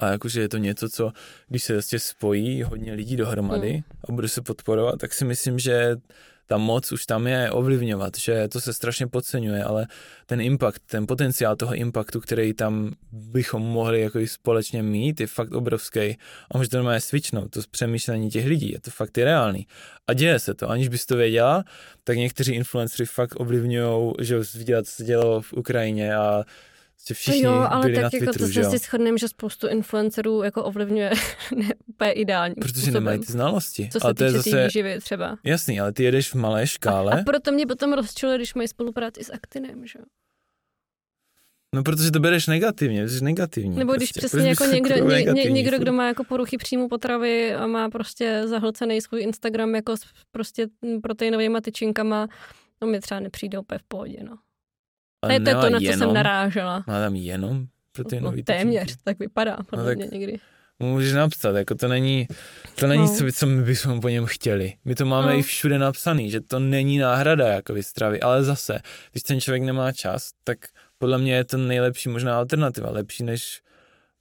A 0.00 0.06
jakože 0.06 0.40
je 0.40 0.48
to 0.48 0.56
něco, 0.56 0.88
co 0.88 1.12
když 1.48 1.64
se 1.64 1.72
vlastně 1.72 1.98
spojí 1.98 2.62
hodně 2.62 2.92
lidí 2.92 3.16
dohromady 3.16 3.72
Hmm. 3.72 3.82
a 4.08 4.12
bude 4.12 4.28
se 4.28 4.42
podporovat, 4.42 4.98
tak 4.98 5.12
si 5.12 5.24
myslím, 5.24 5.58
že 5.58 5.96
ta 6.46 6.56
moc 6.58 6.92
už 6.92 7.06
tam 7.06 7.26
je 7.26 7.50
ovlivňovat, 7.50 8.18
že 8.18 8.48
to 8.48 8.60
se 8.60 8.72
strašně 8.72 9.06
podceňuje, 9.06 9.64
ale 9.64 9.86
ten 10.26 10.40
impact, 10.40 10.82
ten 10.86 11.06
potenciál 11.06 11.56
toho 11.56 11.74
impactu, 11.74 12.20
který 12.20 12.54
tam 12.54 12.92
bychom 13.12 13.62
mohli 13.62 14.00
jako 14.00 14.18
společně 14.26 14.82
mít, 14.82 15.20
je 15.20 15.26
fakt 15.26 15.52
obrovský. 15.54 16.00
A 16.50 16.58
může 16.58 16.68
to 16.70 16.76
normálně 16.76 17.00
switchnout, 17.00 17.50
to 17.50 17.60
přemýšlení 17.70 18.30
těch 18.30 18.46
lidí, 18.46 18.72
je 18.72 18.80
to 18.80 18.90
fakt 18.90 19.18
i 19.18 19.24
reálný. 19.24 19.66
A 20.06 20.12
děje 20.12 20.38
se 20.38 20.54
to, 20.54 20.70
aniž 20.70 20.88
bys 20.88 21.06
to 21.06 21.16
věděla, 21.16 21.64
tak 22.04 22.16
někteří 22.16 22.54
influenceri 22.54 23.06
fakt 23.06 23.40
ovlivňují, 23.40 24.12
že 24.20 24.38
viděla, 24.54 24.82
co 24.82 24.90
se 24.90 25.04
dělo 25.04 25.42
v 25.42 25.52
Ukrajině 25.52 26.16
a 26.16 26.44
že 27.08 27.14
všichni 27.14 27.42
jo, 27.42 27.66
ale 27.70 27.82
byli 27.82 27.94
tak 27.94 28.02
na 28.02 28.06
jako 28.12 28.16
Twitteru, 28.32 28.38
to 28.38 28.52
že 28.52 28.64
se 28.64 28.70
si 28.70 28.78
shodneme, 28.78 29.18
že 29.18 29.28
spoustu 29.28 29.68
influencerů 29.68 30.42
jako 30.42 30.64
ovlivňuje 30.64 31.10
ne 31.56 31.68
úplně 31.86 32.12
ideální 32.12 32.54
Protože 32.54 32.72
způsobem. 32.72 32.94
nemají 32.94 33.18
ty 33.18 33.32
znalosti. 33.32 33.88
Co 33.92 34.00
se 34.00 34.04
ale 34.04 34.14
to 34.14 34.24
je 34.24 34.30
týče 34.30 34.38
zase, 34.38 34.50
té 34.50 34.64
výživy 34.64 35.00
třeba. 35.00 35.36
jasný, 35.44 35.80
ale 35.80 35.92
ty 35.92 36.04
jedeš 36.04 36.30
v 36.30 36.34
malé 36.34 36.66
škále. 36.66 37.20
A 37.20 37.24
proto 37.24 37.52
mě 37.52 37.66
potom 37.66 37.92
rozčiluje, 37.92 38.38
když 38.38 38.54
mají 38.54 38.68
spolupráci 38.68 39.24
s 39.24 39.32
Actinem, 39.32 39.86
že 39.86 39.98
jo. 39.98 40.04
No, 41.74 41.82
protože 41.82 42.10
to 42.10 42.20
bereš 42.20 42.46
negativně, 42.46 43.08
jsi 43.08 43.24
negativní. 43.24 43.76
Nebo 43.76 43.92
když 43.92 44.12
prostě. 44.12 44.28
přesně 44.28 44.48
jako 44.48 44.64
někdo, 44.64 44.88
takový 44.88 45.14
ně, 45.24 45.32
ně, 45.32 45.50
někdo, 45.50 45.78
kdo 45.78 45.92
má 45.92 46.06
jako 46.08 46.24
poruchy 46.24 46.56
příjmu 46.56 46.88
potravy 46.88 47.54
a 47.54 47.66
má 47.66 47.88
prostě 47.90 48.42
zahlcený 48.46 49.00
svůj 49.00 49.22
Instagram 49.22 49.74
jako 49.74 49.96
s 49.96 50.00
prostě 50.32 50.66
proteinovými 51.02 51.60
tyčinkama, 51.60 52.28
no 52.82 52.88
mi 52.88 53.00
třeba 53.00 53.20
nepřijde 53.20 53.58
úplně 53.58 53.78
v 53.78 53.82
pohodě, 53.88 54.18
no. 54.22 54.36
A 55.24 55.26
To 55.26 55.32
je 55.32 55.40
to, 55.40 55.48
je 55.48 55.54
nemá 55.54 55.62
to 55.62 55.70
na 55.70 55.78
co 55.78 55.84
jenom, 55.84 55.98
jsem 55.98 56.14
narážela. 56.14 56.84
Má 56.86 57.00
tam 57.00 57.14
jenom 57.14 57.60
No, 57.60 57.66
proteinový 57.92 58.42
téměř, 58.42 58.82
tyčinky. 58.82 59.02
tak 59.04 59.18
vypadá 59.18 59.56
podle 59.70 59.84
tak- 59.84 59.96
mě 59.98 60.06
někdy. 60.12 60.38
Můžeš 60.78 61.12
napsat, 61.12 61.56
jako 61.56 61.74
to 61.74 61.88
není, 61.88 62.28
to 62.74 62.86
není, 62.86 63.02
No. 63.02 63.08
co, 63.08 63.24
co 63.34 63.46
my 63.46 63.62
bychom 63.62 64.00
po 64.00 64.08
něm 64.08 64.26
chtěli. 64.26 64.72
My 64.84 64.94
to 64.94 65.06
máme 65.06 65.32
No. 65.32 65.38
i 65.38 65.42
všude 65.42 65.78
napsaný, 65.78 66.30
že 66.30 66.40
to 66.40 66.58
není 66.58 66.98
náhrada 66.98 67.48
jako 67.48 67.74
stravy, 67.80 68.20
ale 68.20 68.44
zase, 68.44 68.80
když 69.12 69.22
ten 69.22 69.40
člověk 69.40 69.62
nemá 69.62 69.92
čas, 69.92 70.30
tak 70.44 70.58
podle 70.98 71.18
mě 71.18 71.34
je 71.34 71.44
to 71.44 71.56
nejlepší 71.56 72.08
možná 72.08 72.36
alternativa, 72.38 72.90
lepší 72.90 73.22
než 73.24 73.60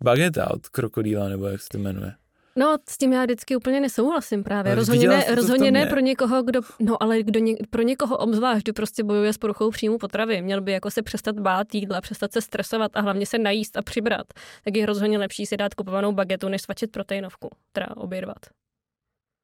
bageta 0.04 0.52
od 0.52 0.68
krokodýla, 0.70 1.30
nebo 1.30 1.48
jak 1.48 1.62
se 1.62 1.70
to 1.70 1.78
jmenuje. 1.78 2.14
No, 2.56 2.78
s 2.90 2.98
tím 2.98 3.14
já 3.14 3.24
vždycky 3.24 3.56
úplně 3.56 3.80
nesouhlasím 3.80 4.44
právě. 4.44 4.72
Ale 4.72 4.76
rozhodně 4.76 5.08
ne, 5.08 5.24
to 5.24 5.36
rozhodně 5.36 5.72
ne 5.72 5.86
pro 5.86 6.00
někoho, 6.00 6.44
kdo, 6.44 6.62
no 6.80 7.04
ale 7.04 7.24
kdo 7.24 7.40
ně, 7.40 7.56
pro 7.70 7.82
někoho 7.82 8.18
obzvlášť, 8.18 8.66
kdo 8.66 8.74
prostě 8.74 9.04
bojuje 9.04 9.34
s 9.34 9.38
poruchou 9.38 9.72
příjmu 9.72 9.98
potravy, 9.98 10.42
měl 10.42 10.62
by 10.62 10.72
jako 10.72 10.92
se 10.92 11.02
přestat 11.02 11.40
bát 11.40 11.76
jídla, 11.76 12.02
přestat 12.02 12.34
se 12.34 12.42
stresovat 12.42 12.92
a 12.94 13.02
hlavně 13.02 13.26
se 13.26 13.38
najíst 13.38 13.78
a 13.78 13.82
přibrat. 13.82 14.28
Tak 14.64 14.78
je 14.78 14.86
rozhodně 14.86 15.18
lepší 15.18 15.46
si 15.46 15.58
dát 15.58 15.74
kupovanou 15.74 16.12
bagetu, 16.12 16.50
než 16.50 16.62
svačit 16.62 16.92
proteinovku, 16.92 17.50
teda 17.72 17.88
obědvat. 17.98 18.38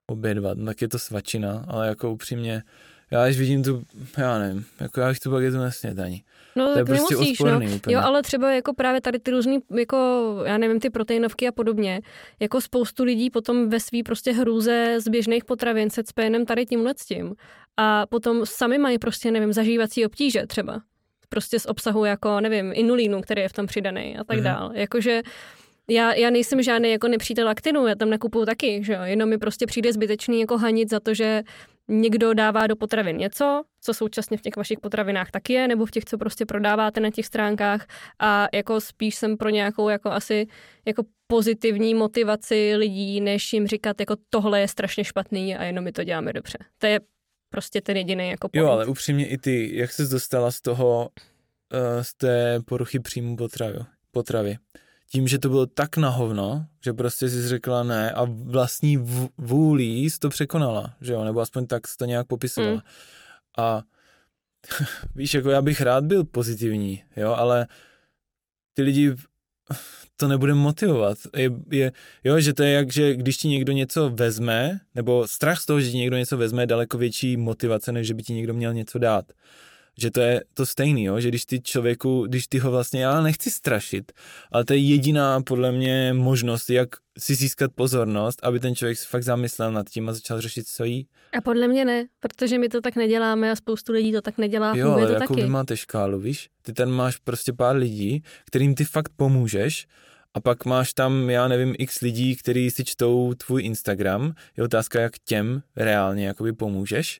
Obě 0.09 0.35
dva, 0.35 0.53
no 0.53 0.65
tak 0.65 0.81
je 0.81 0.87
to 0.87 0.99
svačina, 0.99 1.65
ale 1.67 1.87
jako 1.87 2.11
upřímně, 2.11 2.63
já 3.11 3.25
když 3.25 3.39
vidím 3.39 3.63
tu, 3.63 3.83
já 4.17 4.39
nevím, 4.39 4.65
jako 4.79 4.99
já 5.01 5.09
bych 5.09 5.19
tu 5.19 5.31
bagetu 5.31 5.57
nesnět 5.57 5.99
ani. 5.99 6.23
No, 6.55 6.65
To 6.65 6.71
je 6.71 6.75
tak 6.75 6.85
prostě 6.85 7.13
nemusíš, 7.15 7.39
odporný 7.39 7.67
no. 7.69 7.75
úplně. 7.75 7.95
Jo, 7.95 8.01
ale 8.03 8.21
třeba 8.21 8.51
jako 8.51 8.73
právě 8.73 9.01
tady 9.01 9.19
ty 9.19 9.31
různý, 9.31 9.59
jako, 9.79 10.27
já 10.45 10.57
nevím, 10.57 10.79
ty 10.79 10.89
proteinovky 10.89 11.47
a 11.47 11.51
podobně, 11.51 12.01
jako 12.39 12.61
spoustu 12.61 13.03
lidí 13.03 13.29
potom 13.29 13.69
ve 13.69 13.79
svý 13.79 14.03
prostě 14.03 14.31
hrůze 14.31 14.95
z 14.99 15.07
běžných 15.07 15.45
potravin 15.45 15.89
se 15.89 16.03
cpe 16.03 16.23
jenom 16.23 16.45
tady 16.45 16.65
tímhle 16.65 16.93
s 16.97 17.05
tím. 17.05 17.35
A 17.77 18.05
potom 18.05 18.45
sami 18.45 18.77
mají 18.77 18.97
prostě, 18.99 19.31
nevím, 19.31 19.53
zažívací 19.53 20.05
obtíže 20.05 20.47
třeba. 20.47 20.81
Prostě 21.29 21.59
z 21.59 21.65
obsahu 21.65 22.05
jako, 22.05 22.39
nevím, 22.41 22.71
inulínu, 22.75 23.21
který 23.21 23.41
je 23.41 23.49
v 23.49 23.53
tom 23.53 23.67
přidaný 23.67 24.17
a 24.17 24.23
tak 24.23 24.35
Mhm. 24.37 24.43
dál. 24.43 24.71
Jakože 24.73 25.21
já, 25.89 26.13
já 26.13 26.29
nejsem 26.29 26.61
žádný 26.61 26.91
jako 26.91 27.07
nepřítel 27.07 27.49
aktinu, 27.49 27.87
já 27.87 27.95
tam 27.95 28.09
nekupuju 28.09 28.45
taky, 28.45 28.83
že 28.83 28.93
jo, 28.93 28.99
jenom 29.03 29.29
mi 29.29 29.37
prostě 29.37 29.65
přijde 29.65 29.93
zbytečný 29.93 30.39
jako 30.41 30.57
hanit 30.57 30.89
za 30.89 30.99
to, 30.99 31.13
že 31.13 31.43
někdo 31.89 32.33
dává 32.33 32.67
do 32.67 32.75
potravin 32.75 33.17
něco, 33.17 33.63
co 33.81 33.93
současně 33.93 34.37
v 34.37 34.41
těch 34.41 34.57
vašich 34.57 34.79
potravinách 34.79 35.31
taky 35.31 35.53
je, 35.53 35.67
nebo 35.67 35.85
v 35.85 35.91
těch, 35.91 36.05
co 36.05 36.17
prostě 36.17 36.45
prodáváte 36.45 36.99
na 36.99 37.11
těch 37.11 37.25
stránkách 37.25 37.87
a 38.19 38.47
jako 38.53 38.81
spíš 38.81 39.15
jsem 39.15 39.37
pro 39.37 39.49
nějakou 39.49 39.89
jako 39.89 40.11
asi 40.11 40.47
jako 40.85 41.03
pozitivní 41.27 41.93
motivaci 41.93 42.75
lidí, 42.75 43.21
než 43.21 43.53
jim 43.53 43.67
říkat 43.67 43.99
jako 43.99 44.15
tohle 44.29 44.59
je 44.59 44.67
strašně 44.67 45.03
špatný 45.03 45.55
a 45.55 45.63
jenom 45.63 45.83
my 45.83 45.91
to 45.91 46.03
děláme 46.03 46.33
dobře. 46.33 46.57
To 46.77 46.87
je 46.87 46.99
prostě 47.49 47.81
ten 47.81 47.97
jediný 47.97 48.29
jako 48.29 48.49
point. 48.49 48.63
Jo, 48.65 48.71
ale 48.71 48.85
upřímně 48.85 49.27
i 49.27 49.37
ty, 49.37 49.77
jak 49.77 49.91
jsi 49.91 50.07
dostala 50.11 50.51
z 50.51 50.61
toho, 50.61 51.09
uh, 51.73 52.03
z 52.03 52.13
té 52.13 52.59
poruchy 52.65 52.99
příjmu 52.99 53.35
potravy, 53.35 53.79
potravy 54.11 54.57
tím, 55.11 55.27
že 55.27 55.39
to 55.39 55.49
bylo 55.49 55.65
tak 55.65 55.97
na 55.97 56.09
hovno, 56.09 56.65
že 56.83 56.93
prostě 56.93 57.29
jsi 57.29 57.47
řekla 57.47 57.83
ne 57.83 58.11
a 58.11 58.23
vlastní 58.29 58.97
vůlí 59.37 60.09
jsi 60.09 60.19
to 60.19 60.29
překonala, 60.29 60.95
že 61.01 61.13
jo, 61.13 61.23
nebo 61.23 61.39
aspoň 61.39 61.67
tak 61.67 61.87
jsi 61.87 61.97
to 61.97 62.05
nějak 62.05 62.27
popisovala. 62.27 62.73
Mm. 62.73 62.81
A 63.57 63.83
víš, 65.15 65.33
jako 65.33 65.49
já 65.49 65.61
bych 65.61 65.81
rád 65.81 66.03
byl 66.03 66.23
pozitivní, 66.23 67.03
jo, 67.15 67.33
ale 67.33 67.67
ty 68.73 68.81
lidi 68.81 69.15
to 70.17 70.27
nebude 70.27 70.53
motivovat. 70.53 71.17
Je, 71.35 71.51
je, 71.71 71.91
jo, 72.23 72.39
že 72.39 72.53
to 72.53 72.63
je 72.63 72.71
jak, 72.71 72.91
že 72.91 73.15
když 73.15 73.37
ti 73.37 73.47
někdo 73.47 73.71
něco 73.71 74.09
vezme, 74.09 74.79
nebo 74.95 75.27
strach 75.27 75.59
z 75.59 75.65
toho, 75.65 75.81
že 75.81 75.91
ti 75.91 75.97
někdo 75.97 76.17
něco 76.17 76.37
vezme, 76.37 76.63
je 76.63 76.67
daleko 76.67 76.97
větší 76.97 77.37
motivace, 77.37 77.91
než 77.91 78.07
že 78.07 78.13
by 78.13 78.23
ti 78.23 78.33
někdo 78.33 78.53
měl 78.53 78.73
něco 78.73 78.99
dát 78.99 79.25
že 80.01 80.11
to 80.11 80.21
je 80.21 80.43
to 80.53 80.65
stejný, 80.65 81.03
jo? 81.03 81.19
že 81.19 81.27
když 81.27 81.45
ty 81.45 81.61
člověku, 81.61 82.25
když 82.27 82.47
ty 82.47 82.59
ho 82.59 82.71
vlastně, 82.71 83.03
já 83.03 83.21
nechci 83.21 83.51
strašit, 83.51 84.11
ale 84.51 84.65
to 84.65 84.73
je 84.73 84.79
jediná 84.79 85.41
podle 85.41 85.71
mě 85.71 86.13
možnost, 86.13 86.69
jak 86.69 86.89
si 87.17 87.35
získat 87.35 87.71
pozornost, 87.75 88.39
aby 88.43 88.59
ten 88.59 88.75
člověk 88.75 88.97
si 88.97 89.05
fakt 89.05 89.23
zamyslel 89.23 89.71
nad 89.71 89.89
tím 89.89 90.09
a 90.09 90.13
začal 90.13 90.41
řešit, 90.41 90.67
co 90.67 90.83
jí. 90.83 91.07
A 91.37 91.41
podle 91.41 91.67
mě 91.67 91.85
ne, 91.85 92.05
protože 92.19 92.59
my 92.59 92.69
to 92.69 92.81
tak 92.81 92.95
neděláme 92.95 93.51
a 93.51 93.55
spoustu 93.55 93.91
lidí 93.91 94.11
to 94.11 94.21
tak 94.21 94.37
nedělá. 94.37 94.75
Jo, 94.75 94.91
ale 94.91 95.07
to 95.07 95.13
jako 95.13 95.33
taky. 95.33 95.41
vy 95.41 95.49
máte 95.49 95.77
škálu, 95.77 96.19
víš? 96.19 96.49
Ty 96.61 96.73
tam 96.73 96.89
máš 96.89 97.17
prostě 97.17 97.53
pár 97.53 97.75
lidí, 97.75 98.23
kterým 98.45 98.75
ty 98.75 98.85
fakt 98.85 99.11
pomůžeš 99.15 99.87
a 100.33 100.39
pak 100.39 100.65
máš 100.65 100.93
tam, 100.93 101.29
já 101.29 101.47
nevím, 101.47 101.75
x 101.77 102.01
lidí, 102.01 102.35
kteří 102.35 102.71
si 102.71 102.83
čtou 102.83 103.33
tvůj 103.33 103.63
Instagram. 103.63 104.33
Je 104.57 104.63
otázka, 104.63 105.01
jak 105.01 105.13
těm 105.25 105.61
reálně 105.75 106.27
jakoby 106.27 106.53
pomůžeš 106.53 107.19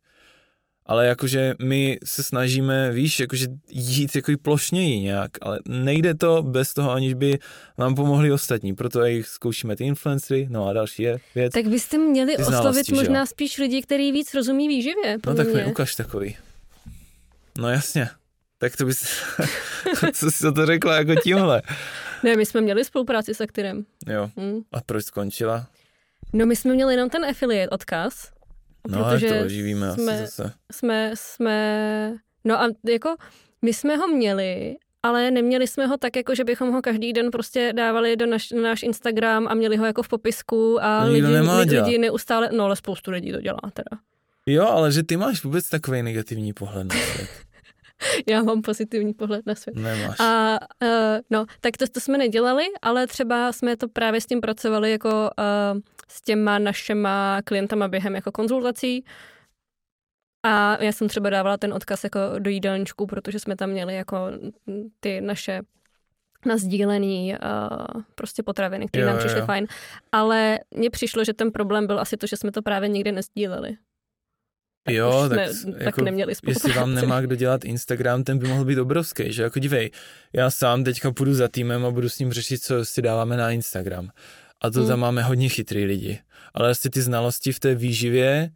ale 0.89 1.07
jakože 1.07 1.53
my 1.61 1.99
se 2.03 2.23
snažíme, 2.23 2.91
víš, 2.91 3.19
jakože 3.19 3.47
jít 3.69 4.15
jako 4.15 4.31
plošněji 4.41 4.99
nějak, 4.99 5.31
ale 5.41 5.59
nejde 5.67 6.13
to 6.15 6.43
bez 6.43 6.73
toho, 6.73 6.91
aniž 6.91 7.13
by 7.13 7.39
nám 7.77 7.95
pomohli 7.95 8.31
ostatní, 8.31 8.75
proto 8.75 9.05
jich 9.05 9.27
zkoušíme 9.27 9.75
ty 9.75 9.83
influencery, 9.83 10.47
no 10.49 10.67
a 10.67 10.73
další 10.73 11.03
je 11.03 11.19
věc. 11.35 11.53
Tak 11.53 11.67
byste 11.67 11.97
měli 11.97 12.35
ty 12.35 12.43
oslovit 12.43 12.91
možná 12.91 13.25
spíš 13.25 13.57
lidi, 13.57 13.81
kteří 13.81 14.11
víc 14.11 14.33
rozumí 14.33 14.67
výživě. 14.67 15.17
No 15.27 15.35
tak 15.35 15.53
mi 15.53 15.65
ukaž 15.65 15.95
takový. 15.95 16.37
No 17.57 17.69
jasně. 17.69 18.09
Tak 18.57 18.75
to 18.75 18.85
bys, 18.85 19.09
co 20.13 20.31
jsi 20.31 20.51
to 20.53 20.65
řekla 20.65 20.95
jako 20.95 21.15
tímhle? 21.15 21.61
Ne, 22.23 22.35
my 22.35 22.45
jsme 22.45 22.61
měli 22.61 22.85
spolupráci 22.85 23.33
s 23.33 23.41
Aktirem. 23.41 23.85
Jo. 24.07 24.29
Hmm. 24.37 24.61
A 24.71 24.81
proč 24.81 25.05
skončila? 25.05 25.67
No 26.33 26.45
my 26.45 26.55
jsme 26.55 26.73
měli 26.73 26.93
jenom 26.93 27.09
ten 27.09 27.25
affiliate 27.25 27.69
odkaz, 27.69 28.31
No, 28.89 29.05
protože 29.09 29.29
to 29.29 29.45
oživíme 29.45 29.93
jsme, 29.93 30.13
asi 30.13 30.21
zase. 30.25 30.53
Jsme, 30.71 31.11
jsme, 31.13 32.13
no 32.43 32.61
a 32.61 32.69
jako 32.89 33.15
my 33.61 33.73
jsme 33.73 33.95
ho 33.95 34.07
měli, 34.07 34.75
ale 35.03 35.31
neměli 35.31 35.67
jsme 35.67 35.85
ho 35.85 35.97
tak, 35.97 36.15
jako 36.15 36.35
že 36.35 36.43
bychom 36.43 36.71
ho 36.71 36.81
každý 36.81 37.13
den 37.13 37.31
prostě 37.31 37.73
dávali 37.75 38.15
do 38.17 38.25
naš, 38.25 38.51
na 38.51 38.61
náš 38.61 38.83
Instagram 38.83 39.47
a 39.47 39.53
měli 39.53 39.77
ho 39.77 39.85
jako 39.85 40.03
v 40.03 40.07
popisku 40.07 40.83
a 40.83 41.03
lidi, 41.03 41.27
lidi, 41.27 41.79
lidi 41.81 41.97
neustále, 41.97 42.49
no 42.53 42.63
ale 42.63 42.75
spoustu 42.75 43.11
lidí 43.11 43.31
to 43.31 43.41
dělá 43.41 43.59
teda. 43.73 44.01
Jo, 44.45 44.67
ale 44.67 44.91
že 44.91 45.03
ty 45.03 45.17
máš 45.17 45.43
vůbec 45.43 45.69
takový 45.69 46.03
negativní 46.03 46.53
pohled 46.53 46.87
na 46.87 46.95
svět. 46.95 47.29
Já 48.27 48.43
mám 48.43 48.61
pozitivní 48.61 49.13
pohled 49.13 49.45
na 49.45 49.55
svět. 49.55 49.75
Nemáš. 49.75 50.19
A 50.19 50.59
uh, 50.83 50.89
no, 51.29 51.45
tak 51.61 51.77
to, 51.77 51.87
to 51.87 51.99
jsme 51.99 52.17
nedělali, 52.17 52.63
ale 52.81 53.07
třeba 53.07 53.51
jsme 53.51 53.77
to 53.77 53.87
právě 53.87 54.21
s 54.21 54.25
tím 54.25 54.41
pracovali 54.41 54.91
jako 54.91 55.09
uh, 55.09 55.79
s 56.07 56.21
těma 56.21 56.59
našima 56.59 57.41
klientama 57.43 57.87
během 57.87 58.15
jako 58.15 58.31
konzultací. 58.31 59.05
A 60.43 60.83
já 60.83 60.91
jsem 60.91 61.07
třeba 61.07 61.29
dávala 61.29 61.57
ten 61.57 61.73
odkaz 61.73 62.03
jako 62.03 62.19
do 62.39 62.49
jídelníčku, 62.49 63.07
protože 63.07 63.39
jsme 63.39 63.55
tam 63.55 63.69
měli 63.69 63.95
jako 63.95 64.17
ty 64.99 65.21
naše 65.21 65.61
na 66.45 66.57
sdílený 66.57 67.33
uh, 67.33 68.01
prostě 68.15 68.43
potraviny, 68.43 68.87
které 68.87 69.05
nám 69.05 69.17
přišly 69.17 69.39
jo. 69.39 69.45
fajn. 69.45 69.67
Ale 70.11 70.59
mně 70.71 70.89
přišlo, 70.89 71.23
že 71.23 71.33
ten 71.33 71.51
problém 71.51 71.87
byl 71.87 71.99
asi 71.99 72.17
to, 72.17 72.27
že 72.27 72.37
jsme 72.37 72.51
to 72.51 72.61
právě 72.61 72.89
nikdy 72.89 73.11
nezdíleli. 73.11 73.77
Tak 74.83 74.95
jo, 74.95 75.25
tak, 75.29 75.37
ne, 75.37 75.73
tak 75.73 75.81
jako, 75.81 76.01
neměli 76.01 76.35
spolupráci. 76.35 76.67
Jestli 76.67 76.79
vám 76.79 76.93
nemá 76.93 77.21
kdo 77.21 77.35
dělat 77.35 77.65
Instagram, 77.65 78.23
ten 78.23 78.39
by 78.39 78.47
mohl 78.47 78.65
být 78.65 78.79
obrovský, 78.79 79.33
že 79.33 79.43
jako 79.43 79.59
dívej, 79.59 79.91
já 80.33 80.51
sám 80.51 80.83
teďka 80.83 81.11
půjdu 81.11 81.33
za 81.33 81.47
týmem 81.47 81.85
a 81.85 81.91
budu 81.91 82.09
s 82.09 82.19
ním 82.19 82.33
řešit, 82.33 82.63
co 82.63 82.85
si 82.85 83.01
dáváme 83.01 83.37
na 83.37 83.51
Instagram 83.51 84.11
a 84.61 84.69
to 84.69 84.79
hmm. 84.79 84.87
tam 84.87 84.99
máme 84.99 85.23
hodně 85.23 85.49
chytrý 85.49 85.85
lidi. 85.85 86.19
Ale 86.53 86.67
vlastně 86.67 86.91
ty 86.91 87.01
znalosti 87.01 87.51
v 87.51 87.59
té 87.59 87.75
výživě 87.75 88.51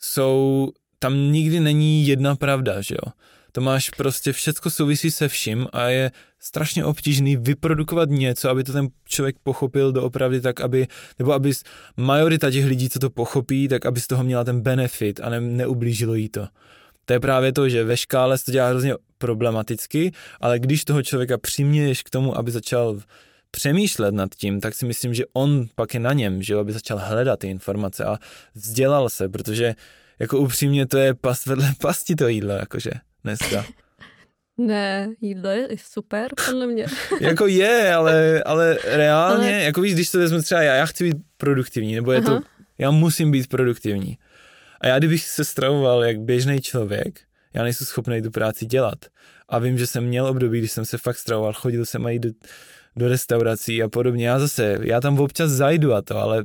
jsou, 0.00 0.68
tam 0.98 1.32
nikdy 1.32 1.60
není 1.60 2.06
jedna 2.06 2.36
pravda, 2.36 2.80
že 2.80 2.94
jo. 2.94 3.12
To 3.52 3.60
máš 3.60 3.90
prostě 3.90 4.32
všecko 4.32 4.70
souvisí 4.70 5.10
se 5.10 5.28
vším 5.28 5.66
a 5.72 5.88
je 5.88 6.10
strašně 6.38 6.84
obtížný 6.84 7.36
vyprodukovat 7.36 8.08
něco, 8.10 8.50
aby 8.50 8.64
to 8.64 8.72
ten 8.72 8.88
člověk 9.04 9.36
pochopil 9.42 9.92
doopravdy 9.92 10.40
tak, 10.40 10.60
aby, 10.60 10.86
nebo 11.18 11.32
aby 11.32 11.52
majorita 11.96 12.50
těch 12.50 12.64
lidí, 12.64 12.88
co 12.88 12.98
to 12.98 13.10
pochopí, 13.10 13.68
tak 13.68 13.86
aby 13.86 14.00
z 14.00 14.06
toho 14.06 14.24
měla 14.24 14.44
ten 14.44 14.60
benefit 14.60 15.20
a 15.22 15.28
ne, 15.28 15.40
neublížilo 15.40 16.14
jí 16.14 16.28
to. 16.28 16.48
To 17.04 17.12
je 17.12 17.20
právě 17.20 17.52
to, 17.52 17.68
že 17.68 17.84
ve 17.84 17.96
škále 17.96 18.38
se 18.38 18.44
to 18.44 18.52
dělá 18.52 18.68
hrozně 18.68 18.94
problematicky, 19.18 20.12
ale 20.40 20.58
když 20.58 20.84
toho 20.84 21.02
člověka 21.02 21.38
přiměješ 21.38 22.02
k 22.02 22.10
tomu, 22.10 22.38
aby 22.38 22.50
začal 22.50 23.00
přemýšlet 23.50 24.14
nad 24.14 24.34
tím, 24.34 24.60
tak 24.60 24.74
si 24.74 24.86
myslím, 24.86 25.14
že 25.14 25.24
on 25.32 25.66
pak 25.74 25.94
je 25.94 26.00
na 26.00 26.12
něm, 26.12 26.42
že 26.42 26.56
aby 26.56 26.72
začal 26.72 26.98
hledat 26.98 27.38
ty 27.38 27.48
informace 27.48 28.04
a 28.04 28.18
vzdělal 28.54 29.08
se, 29.08 29.28
protože 29.28 29.74
jako 30.18 30.38
upřímně 30.38 30.86
to 30.86 30.98
je 30.98 31.14
past 31.14 31.46
vedle 31.46 31.72
pasti 31.80 32.14
to 32.14 32.28
jídlo, 32.28 32.52
jakože 32.52 32.90
dneska. 33.24 33.64
Ne, 34.66 35.08
jídlo 35.20 35.50
je 35.50 35.68
super, 35.76 36.30
podle 36.46 36.66
mě. 36.66 36.86
jako 37.20 37.46
je, 37.46 37.94
ale, 37.94 38.42
ale 38.42 38.78
reálně, 38.84 39.54
ale... 39.54 39.64
jako 39.64 39.80
víš, 39.80 39.94
když 39.94 40.10
to 40.10 40.18
vezmu 40.18 40.42
třeba 40.42 40.62
já, 40.62 40.74
já 40.74 40.86
chci 40.86 41.04
být 41.04 41.16
produktivní, 41.36 41.94
nebo 41.94 42.12
je 42.12 42.18
Aha. 42.18 42.26
to, 42.38 42.46
já 42.78 42.90
musím 42.90 43.30
být 43.30 43.46
produktivní. 43.46 44.18
A 44.80 44.86
já 44.86 44.98
kdybych 44.98 45.22
se 45.22 45.44
stravoval 45.44 46.04
jak 46.04 46.20
běžný 46.20 46.60
člověk, 46.60 47.20
já 47.54 47.62
nejsem 47.62 47.86
schopný 47.86 48.22
tu 48.22 48.30
práci 48.30 48.66
dělat. 48.66 48.98
A 49.48 49.58
vím, 49.58 49.78
že 49.78 49.86
jsem 49.86 50.04
měl 50.04 50.26
období, 50.26 50.58
když 50.58 50.72
jsem 50.72 50.84
se 50.84 50.98
fakt 50.98 51.18
stravoval, 51.18 51.52
chodil 51.52 51.86
jsem 51.86 52.06
i 52.06 52.18
do, 52.18 52.30
do 52.96 53.08
restaurací 53.08 53.82
a 53.82 53.88
podobně. 53.88 54.28
Já 54.28 54.38
zase, 54.38 54.78
já 54.82 55.00
tam 55.00 55.20
občas 55.20 55.50
zajdu 55.50 55.94
a 55.94 56.02
to, 56.02 56.18
ale 56.18 56.44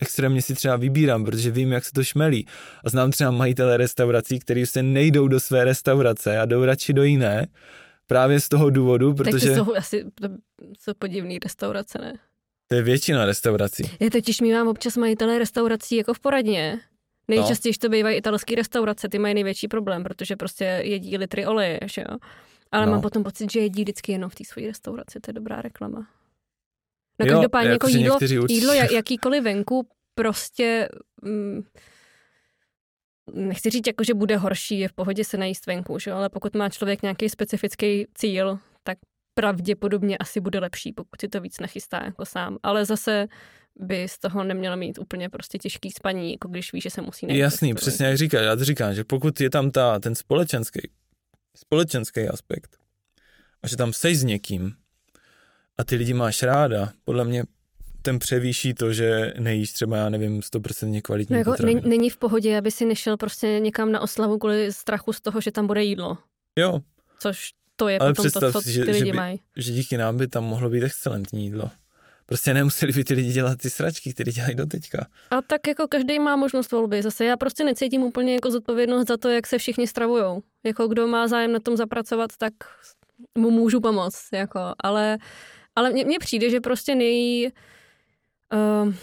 extrémně 0.00 0.42
si 0.42 0.54
třeba 0.54 0.76
vybírám, 0.76 1.24
protože 1.24 1.50
vím, 1.50 1.72
jak 1.72 1.84
se 1.84 1.92
to 1.92 2.04
šmelí. 2.04 2.46
A 2.84 2.90
znám 2.90 3.10
třeba 3.10 3.30
majitele 3.30 3.76
restaurací, 3.76 4.38
kteří 4.38 4.66
se 4.66 4.82
nejdou 4.82 5.28
do 5.28 5.40
své 5.40 5.64
restaurace 5.64 6.38
a 6.38 6.44
jdou 6.44 6.64
radši 6.64 6.92
do 6.92 7.02
jiné, 7.02 7.46
právě 8.06 8.40
z 8.40 8.48
toho 8.48 8.70
důvodu, 8.70 9.14
protože... 9.14 9.48
Tak 9.48 9.58
to 9.58 9.64
jsou 9.64 9.74
asi 9.76 10.04
to 10.14 10.28
jsou 10.80 10.92
podivný 10.98 11.38
restaurace, 11.38 11.98
ne? 11.98 12.14
To 12.68 12.74
je 12.74 12.82
většina 12.82 13.24
restaurací. 13.24 13.82
Já 14.00 14.10
totiž 14.10 14.40
mývám 14.40 14.68
občas 14.68 14.96
majitele 14.96 15.38
restaurací 15.38 15.96
jako 15.96 16.14
v 16.14 16.20
poradně. 16.20 16.80
Nejčastěji 17.28 17.72
no. 17.72 17.78
to 17.80 17.88
bývají 17.88 18.16
italské 18.16 18.54
restaurace, 18.54 19.08
ty 19.08 19.18
mají 19.18 19.34
největší 19.34 19.68
problém, 19.68 20.04
protože 20.04 20.36
prostě 20.36 20.64
jedí 20.64 21.16
litry 21.16 21.46
oleje, 21.46 21.80
že 21.84 22.00
jo. 22.00 22.18
Ale 22.72 22.86
no. 22.86 22.92
mám 22.92 23.00
potom 23.00 23.22
pocit, 23.22 23.52
že 23.52 23.60
jedí 23.60 23.82
vždycky 23.82 24.12
jenom 24.12 24.30
v 24.30 24.34
té 24.34 24.44
své 24.44 24.62
restauraci, 24.62 25.20
to 25.20 25.30
je 25.30 25.32
dobrá 25.32 25.62
reklama. 25.62 26.06
No 27.18 27.26
jo, 27.26 27.32
každopádně 27.32 27.70
jako 27.70 27.88
jídlo, 27.88 28.18
jídlo 28.48 28.72
jakýkoliv 28.92 29.44
venku 29.44 29.88
prostě... 30.14 30.88
Mm, 31.22 31.62
nechci 33.34 33.70
říct, 33.70 33.86
jako, 33.86 34.04
že 34.04 34.14
bude 34.14 34.36
horší, 34.36 34.78
je 34.78 34.88
v 34.88 34.92
pohodě 34.92 35.24
se 35.24 35.36
najíst 35.36 35.66
venku, 35.66 35.98
že? 35.98 36.12
ale 36.12 36.28
pokud 36.28 36.54
má 36.54 36.68
člověk 36.68 37.02
nějaký 37.02 37.28
specifický 37.28 38.06
cíl, 38.14 38.58
tak 38.82 38.98
pravděpodobně 39.34 40.18
asi 40.18 40.40
bude 40.40 40.58
lepší, 40.58 40.92
pokud 40.92 41.20
si 41.20 41.28
to 41.28 41.40
víc 41.40 41.60
nachystá 41.60 42.04
jako 42.04 42.24
sám. 42.24 42.58
Ale 42.62 42.84
zase 42.84 43.26
by 43.76 44.08
z 44.08 44.18
toho 44.18 44.44
neměla 44.44 44.76
mít 44.76 44.98
úplně 44.98 45.28
prostě 45.28 45.58
těžký 45.58 45.90
spaní, 45.90 46.32
jako 46.32 46.48
když 46.48 46.72
ví, 46.72 46.80
že 46.80 46.90
se 46.90 47.02
musí 47.02 47.26
najít. 47.26 47.40
Jasný, 47.40 47.74
přesně 47.74 48.06
jak 48.06 48.16
říkáš. 48.16 48.42
Já 48.44 48.56
to 48.56 48.64
říkám, 48.64 48.94
že 48.94 49.04
pokud 49.04 49.40
je 49.40 49.50
tam 49.50 49.70
ta, 49.70 49.98
ten 49.98 50.14
společenský 50.14 50.80
společenský 51.56 52.28
aspekt. 52.28 52.76
A 53.62 53.68
že 53.68 53.76
tam 53.76 53.92
seš 53.92 54.18
s 54.18 54.24
někým 54.24 54.74
a 55.78 55.84
ty 55.84 55.96
lidi 55.96 56.14
máš 56.14 56.42
ráda, 56.42 56.92
podle 57.04 57.24
mě 57.24 57.44
ten 58.02 58.18
převýší 58.18 58.74
to, 58.74 58.92
že 58.92 59.34
nejíš 59.38 59.72
třeba, 59.72 59.96
já 59.96 60.08
nevím, 60.08 60.40
100% 60.40 61.02
kvalitní 61.02 61.34
no 61.34 61.38
jako 61.38 61.54
Není 61.88 62.10
v 62.10 62.16
pohodě, 62.16 62.58
aby 62.58 62.70
si 62.70 62.84
nešel 62.84 63.16
prostě 63.16 63.60
někam 63.60 63.92
na 63.92 64.00
oslavu 64.00 64.38
kvůli 64.38 64.72
strachu 64.72 65.12
z 65.12 65.20
toho, 65.20 65.40
že 65.40 65.52
tam 65.52 65.66
bude 65.66 65.84
jídlo. 65.84 66.18
Jo. 66.58 66.80
Což 67.18 67.50
to 67.76 67.88
je 67.88 67.98
Ale 67.98 68.14
potom 68.14 68.30
to, 68.30 68.52
co 68.52 68.62
si, 68.62 68.72
že, 68.72 68.84
ty 68.84 68.90
lidi 68.90 69.06
že, 69.06 69.12
by, 69.12 69.16
mají. 69.16 69.40
že 69.56 69.72
díky 69.72 69.96
nám 69.96 70.16
by 70.16 70.28
tam 70.28 70.44
mohlo 70.44 70.70
být 70.70 70.82
excelentní 70.82 71.44
jídlo. 71.44 71.70
prostě 72.26 72.54
nemuseli 72.54 72.92
by 72.92 73.04
ty 73.04 73.14
lidi 73.14 73.32
dělat 73.32 73.58
ty 73.58 73.70
sračky, 73.70 74.14
které 74.14 74.32
dělají 74.32 74.54
do 74.54 74.66
teďka. 74.66 75.06
A 75.30 75.42
tak 75.42 75.66
jako 75.68 75.88
každý 75.88 76.18
má 76.18 76.36
možnost 76.36 76.72
volby. 76.72 77.02
Zase 77.02 77.24
já 77.24 77.36
prostě 77.36 77.64
necítím 77.64 78.02
úplně 78.02 78.34
jako 78.34 78.50
zodpovědnost 78.50 79.08
za 79.08 79.16
to, 79.16 79.28
jak 79.28 79.46
se 79.46 79.58
všichni 79.58 79.86
stravujou. 79.86 80.42
Jako 80.64 80.88
kdo 80.88 81.06
má 81.06 81.28
zájem 81.28 81.52
na 81.52 81.60
tom 81.60 81.76
zapracovat, 81.76 82.30
tak 82.38 82.52
mu 83.38 83.50
můžu 83.50 83.80
pomoct. 83.80 84.28
Jako. 84.32 84.60
Ale, 84.78 85.18
ale 85.76 85.90
mně 85.90 86.18
přijde, 86.18 86.50
že 86.50 86.60
prostě 86.60 86.94
nej... 86.94 87.50
Uh, 88.52 88.94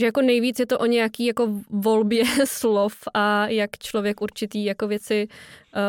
že 0.00 0.06
jako 0.06 0.22
nejvíc 0.22 0.58
je 0.58 0.66
to 0.66 0.78
o 0.78 0.86
nějaký 0.86 1.26
jako 1.26 1.48
volbě 1.70 2.24
slov 2.44 2.94
a 3.14 3.46
jak 3.46 3.78
člověk 3.78 4.20
určitý 4.20 4.64
jako 4.64 4.88
věci 4.88 5.28
uh, 5.28 5.80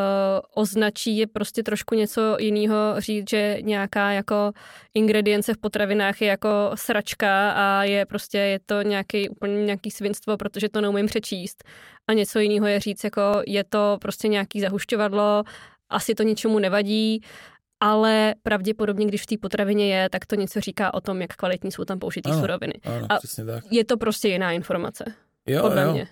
označí, 0.56 1.18
je 1.18 1.28
prostě 1.28 1.64
trošku 1.64 1.96
něco 1.96 2.38
jiného 2.40 2.76
říct, 2.98 3.30
že 3.30 3.58
nějaká 3.62 4.12
jako 4.12 4.52
ingredience 4.94 5.54
v 5.54 5.58
potravinách 5.58 6.22
je 6.22 6.28
jako 6.28 6.50
sračka 6.76 7.52
a 7.52 7.84
je 7.84 8.06
prostě, 8.06 8.38
je 8.38 8.60
to 8.66 8.82
nějaký 8.82 9.30
úplně 9.30 9.66
nějaký 9.66 9.92
svinstvo, 9.92 10.38
protože 10.38 10.70
to 10.70 10.82
neumím 10.82 11.06
přečíst. 11.06 11.64
A 12.08 12.14
něco 12.14 12.40
jiného 12.40 12.68
je 12.68 12.80
říct, 12.80 13.04
jako 13.04 13.22
je 13.48 13.64
to 13.64 13.98
prostě 14.02 14.28
nějaký 14.28 14.62
zahušťovadlo, 14.62 15.44
asi 15.90 16.16
to 16.16 16.24
ničemu 16.24 16.60
nevadí 16.60 17.22
ale 17.82 18.36
pravděpodobně, 18.44 19.06
když 19.06 19.22
v 19.22 19.26
té 19.26 19.36
potravině 19.42 19.96
je, 19.96 20.10
tak 20.10 20.26
to 20.26 20.36
něco 20.36 20.62
říká 20.62 20.94
o 20.94 21.02
tom, 21.02 21.22
jak 21.22 21.36
kvalitní 21.36 21.72
jsou 21.72 21.86
tam 21.86 22.00
použitý 22.00 22.34
suroviny. 22.34 22.74
Ano, 22.84 23.08
a 23.10 23.18
přesně 23.18 23.46
tak. 23.46 23.64
je 23.72 23.86
to 23.86 23.98
prostě 23.98 24.28
jiná 24.28 24.52
informace. 24.52 25.06
Jo, 25.48 25.62
podle 25.62 25.84
jo. 25.84 25.94
mě. 25.94 26.08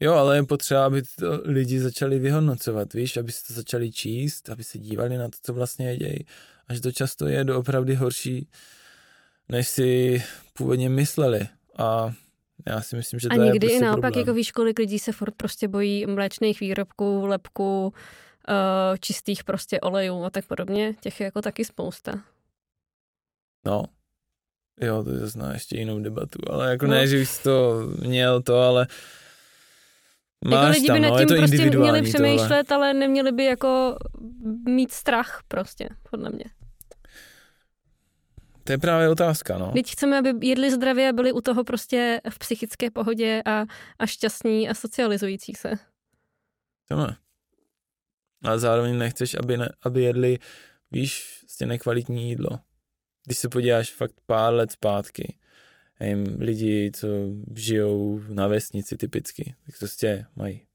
Jo, 0.00 0.14
ale 0.14 0.36
je 0.36 0.42
potřeba, 0.42 0.86
aby 0.86 1.02
to 1.02 1.40
lidi 1.44 1.80
začali 1.80 2.18
vyhodnocovat, 2.18 2.94
víš, 2.94 3.16
aby 3.16 3.32
se 3.32 3.46
to 3.46 3.54
začali 3.54 3.92
číst, 3.92 4.50
aby 4.50 4.64
se 4.64 4.78
dívali 4.78 5.18
na 5.18 5.24
to, 5.24 5.38
co 5.42 5.52
vlastně 5.52 5.90
jedějí. 5.90 6.26
A 6.68 6.74
že 6.74 6.80
to 6.80 6.92
často 6.92 7.26
je 7.26 7.44
doopravdy 7.44 7.94
horší, 7.94 8.48
než 9.48 9.68
si 9.68 10.22
původně 10.54 10.88
mysleli. 10.88 11.48
A 11.78 12.12
já 12.66 12.80
si 12.80 12.96
myslím, 12.96 13.20
že 13.20 13.28
to 13.28 13.34
A 13.34 13.36
někdy 13.44 13.56
je 13.56 13.60
prostě 13.60 13.76
i 13.76 13.80
naopak, 13.80 14.00
problém. 14.00 14.20
jako 14.20 14.34
víš, 14.34 14.52
kolik 14.52 14.78
lidí 14.78 14.98
se 14.98 15.12
furt 15.12 15.34
prostě 15.36 15.68
bojí 15.68 16.06
mléčných 16.06 16.60
výrobků, 16.60 17.26
lepků, 17.26 17.92
uh, 18.48 18.96
čistých 19.00 19.44
prostě 19.44 19.80
olejů 19.80 20.24
a 20.24 20.30
tak 20.30 20.46
podobně. 20.46 20.94
Těch 21.00 21.20
je 21.20 21.24
jako 21.24 21.42
taky 21.42 21.64
spousta. 21.64 22.12
No, 23.66 23.84
jo, 24.80 25.04
to 25.04 25.10
je 25.10 25.18
zase 25.18 25.52
ještě 25.52 25.78
jinou 25.78 25.98
debatu, 25.98 26.38
ale 26.50 26.70
jako 26.70 26.86
no. 26.86 26.92
ne, 26.92 27.06
že 27.06 27.16
bych 27.16 27.42
to 27.42 27.82
měl 28.02 28.42
to, 28.42 28.62
ale 28.62 28.86
máš 30.44 30.62
jako 30.62 30.72
lidi 30.72 30.86
tam, 30.86 30.96
by 30.96 31.00
no, 31.00 31.10
nad 31.10 31.20
je 31.20 31.26
tím 31.26 31.36
to 31.36 31.40
prostě 31.42 31.78
měli 31.78 32.02
přemýšlet, 32.02 32.66
tohle. 32.66 32.86
ale 32.86 32.94
neměli 32.94 33.32
by 33.32 33.44
jako 33.44 33.96
mít 34.64 34.92
strach 34.92 35.42
prostě, 35.48 35.88
podle 36.10 36.30
mě. 36.30 36.44
To 38.64 38.72
je 38.72 38.78
právě 38.78 39.08
otázka, 39.08 39.58
no. 39.58 39.72
Teď 39.72 39.90
chceme, 39.90 40.18
aby 40.18 40.46
jedli 40.48 40.70
zdravě 40.70 41.08
a 41.08 41.12
byli 41.12 41.32
u 41.32 41.40
toho 41.40 41.64
prostě 41.64 42.20
v 42.30 42.38
psychické 42.38 42.90
pohodě 42.90 43.42
a, 43.44 43.64
a 43.98 44.06
šťastní 44.06 44.68
a 44.68 44.74
socializující 44.74 45.54
se. 45.54 45.72
Chceme. 46.84 47.16
Ale 48.42 48.58
zároveň 48.58 48.98
nechceš, 48.98 49.34
aby, 49.34 49.56
ne, 49.56 49.72
aby 49.82 50.02
jedli, 50.02 50.38
víš, 50.90 51.38
prostě 51.40 51.66
nekvalitní 51.66 52.28
jídlo. 52.28 52.58
Když 53.26 53.38
se 53.38 53.48
podíváš 53.48 53.90
fakt 53.90 54.14
pár 54.26 54.54
let 54.54 54.72
zpátky, 54.72 55.38
nevím, 56.00 56.36
lidi, 56.40 56.90
co 56.94 57.08
žijou 57.54 58.20
na 58.28 58.46
vesnici 58.46 58.96
typicky, 58.96 59.54
tak 59.66 59.78
prostě 59.78 60.26
mají 60.36 60.66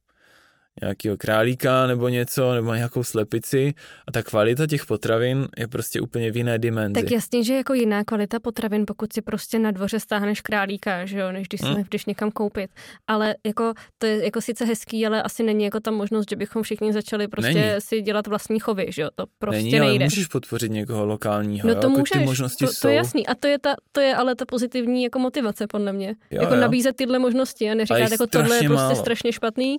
nějakého 0.82 1.18
králíka 1.18 1.88
nebo 1.88 2.10
něco, 2.10 2.54
nebo 2.54 2.74
nějakou 2.74 3.04
slepici 3.04 3.74
a 4.08 4.12
ta 4.12 4.24
kvalita 4.24 4.68
těch 4.68 4.86
potravin 4.86 5.48
je 5.58 5.68
prostě 5.68 6.02
úplně 6.02 6.32
v 6.32 6.38
jiné 6.38 6.60
dimenzi. 6.60 7.02
Tak 7.02 7.12
jasně, 7.12 7.44
že 7.44 7.54
jako 7.56 7.74
jiná 7.74 8.04
kvalita 8.04 8.40
potravin, 8.40 8.84
pokud 8.88 9.14
si 9.14 9.22
prostě 9.22 9.60
na 9.60 9.72
dvoře 9.72 10.00
stáhneš 10.00 10.42
králíka, 10.42 11.06
že 11.06 11.20
jo, 11.20 11.32
než 11.32 11.48
když 11.48 11.62
si 11.62 11.68
Hmm. 11.68 11.84
jdeš 11.92 12.06
někam 12.06 12.32
koupit. 12.32 12.72
Ale 13.08 13.36
jako 13.46 13.74
to 13.98 14.06
je 14.06 14.24
jako 14.26 14.42
sice 14.42 14.66
hezký, 14.66 15.06
ale 15.08 15.24
asi 15.24 15.44
není 15.44 15.64
jako 15.64 15.80
ta 15.80 15.92
možnost, 15.92 16.30
že 16.30 16.36
bychom 16.36 16.64
všichni 16.64 16.94
začali 16.94 17.28
prostě 17.28 17.54
Není. 17.54 17.82
si 17.82 18.02
dělat 18.02 18.28
vlastní 18.28 18.60
chovy, 18.60 18.88
že 18.90 19.02
jo, 19.02 19.10
to 19.16 19.26
prostě 19.40 19.62
Není, 19.64 19.80
ale 19.80 19.90
nejde. 19.90 20.06
můžeš 20.06 20.28
podpořit 20.28 20.72
někoho 20.72 21.06
lokálního. 21.06 21.68
No 21.68 21.74
jo? 21.74 21.80
to 21.82 21.88
jako 21.88 22.00
můžeš, 22.00 22.10
ty 22.20 22.26
možnosti 22.26 22.66
to, 22.66 22.72
jsou. 22.74 22.82
to 22.82 22.88
je 22.88 22.96
jasný. 22.96 23.28
A 23.28 23.36
to 23.36 23.48
je, 23.48 23.60
ta, 23.60 23.74
to 23.92 24.02
je 24.02 24.16
ale 24.16 24.36
ta 24.36 24.46
pozitivní 24.46 25.04
jako 25.04 25.20
motivace, 25.20 25.68
podle 25.68 25.94
mě. 25.94 26.16
Jo, 26.32 26.42
jako 26.42 26.54
jo. 26.56 26.62
nabízet 26.62 26.96
tyhle 26.96 27.20
možnosti 27.20 27.72
a 27.72 27.74
neříkat, 27.74 28.12
jako 28.12 28.28
tohle 28.28 28.56
je 28.56 28.60
prostě 28.60 28.74
málo. 28.84 28.96
strašně 28.96 29.32
špatný. 29.32 29.78